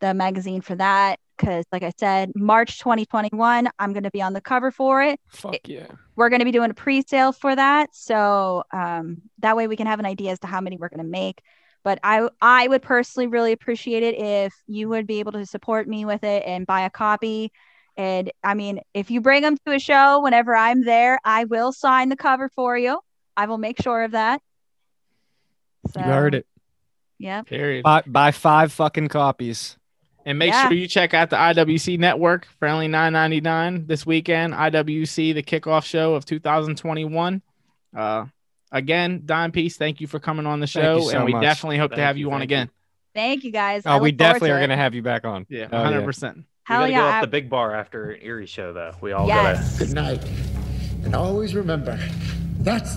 the 0.00 0.14
magazine 0.14 0.60
for 0.60 0.76
that. 0.76 1.18
Because, 1.36 1.64
like 1.70 1.84
I 1.84 1.92
said, 1.98 2.32
March 2.34 2.78
2021, 2.78 3.68
I'm 3.78 3.92
going 3.92 4.02
to 4.02 4.10
be 4.10 4.22
on 4.22 4.32
the 4.32 4.40
cover 4.40 4.72
for 4.72 5.02
it. 5.02 5.20
Fuck 5.28 5.68
yeah. 5.68 5.86
We're 6.16 6.30
going 6.30 6.40
to 6.40 6.44
be 6.44 6.50
doing 6.50 6.72
a 6.72 6.74
pre-sale 6.74 7.30
for 7.30 7.54
that, 7.54 7.94
so 7.94 8.64
um, 8.72 9.22
that 9.38 9.56
way 9.56 9.68
we 9.68 9.76
can 9.76 9.86
have 9.86 10.00
an 10.00 10.06
idea 10.06 10.32
as 10.32 10.40
to 10.40 10.48
how 10.48 10.60
many 10.60 10.76
we're 10.76 10.88
going 10.88 11.04
to 11.04 11.08
make. 11.08 11.40
But 11.84 11.98
I, 12.02 12.28
I 12.40 12.68
would 12.68 12.82
personally 12.82 13.26
really 13.28 13.52
appreciate 13.52 14.02
it 14.02 14.18
if 14.18 14.54
you 14.66 14.88
would 14.88 15.06
be 15.06 15.20
able 15.20 15.32
to 15.32 15.46
support 15.46 15.88
me 15.88 16.04
with 16.04 16.24
it 16.24 16.42
and 16.46 16.66
buy 16.66 16.82
a 16.82 16.90
copy. 16.90 17.50
And 17.96 18.30
I 18.44 18.54
mean, 18.54 18.80
if 18.94 19.10
you 19.10 19.20
bring 19.20 19.42
them 19.42 19.56
to 19.66 19.72
a 19.74 19.78
show 19.78 20.20
whenever 20.22 20.54
I'm 20.54 20.84
there, 20.84 21.18
I 21.24 21.44
will 21.44 21.72
sign 21.72 22.08
the 22.08 22.16
cover 22.16 22.48
for 22.48 22.76
you. 22.76 23.00
I 23.36 23.46
will 23.46 23.58
make 23.58 23.80
sure 23.82 24.02
of 24.02 24.12
that. 24.12 24.40
So, 25.92 26.00
You 26.00 26.06
heard 26.06 26.34
it. 26.34 26.46
Yeah. 27.18 27.42
Period. 27.42 27.82
Buy, 27.82 28.02
buy 28.06 28.30
five 28.30 28.72
fucking 28.72 29.08
copies. 29.08 29.76
And 30.24 30.38
make 30.38 30.52
Yeah. 30.52 30.68
sure 30.68 30.76
you 30.76 30.86
check 30.86 31.14
out 31.14 31.30
the 31.30 31.36
IWC 31.36 31.98
network 31.98 32.46
for 32.58 32.68
only 32.68 32.86
nine 32.86 33.14
ninety 33.14 33.40
nine 33.40 33.86
this 33.86 34.04
weekend. 34.04 34.52
IWC, 34.52 35.32
the 35.32 35.42
kickoff 35.42 35.84
show 35.84 36.14
of 36.14 36.24
2021. 36.26 37.40
Uh, 37.96 38.26
again, 38.72 39.22
Dime 39.24 39.52
Piece, 39.52 39.76
thank 39.76 40.00
you 40.00 40.06
for 40.06 40.18
coming 40.18 40.46
on 40.46 40.60
the 40.60 40.66
show, 40.66 41.00
so 41.00 41.16
and 41.16 41.24
we 41.24 41.32
much. 41.32 41.42
definitely 41.42 41.78
hope 41.78 41.92
to 41.92 42.00
have 42.00 42.16
you, 42.16 42.26
you 42.26 42.32
on 42.32 42.40
thank 42.40 42.50
you. 42.50 42.56
again. 42.56 42.70
Thank 43.14 43.44
you 43.44 43.50
guys. 43.50 43.82
Oh, 43.84 43.98
we 43.98 44.12
definitely 44.12 44.50
to 44.50 44.54
are 44.54 44.60
gonna 44.60 44.76
have 44.76 44.94
you 44.94 45.02
back 45.02 45.24
on. 45.24 45.46
Yeah, 45.48 45.66
100%. 45.68 46.36
We 46.36 46.44
Hell 46.64 46.80
gotta 46.80 46.92
yeah. 46.92 46.98
go 46.98 47.08
up 47.08 47.20
the 47.22 47.26
big 47.28 47.48
bar 47.50 47.74
after 47.74 48.14
Erie 48.16 48.46
show 48.46 48.72
though. 48.72 48.92
We 49.00 49.12
all 49.12 49.26
Yes. 49.26 49.78
Good 49.78 49.94
night. 49.94 50.24
And 51.04 51.14
always 51.14 51.54
remember, 51.54 51.98
that's 52.60 52.96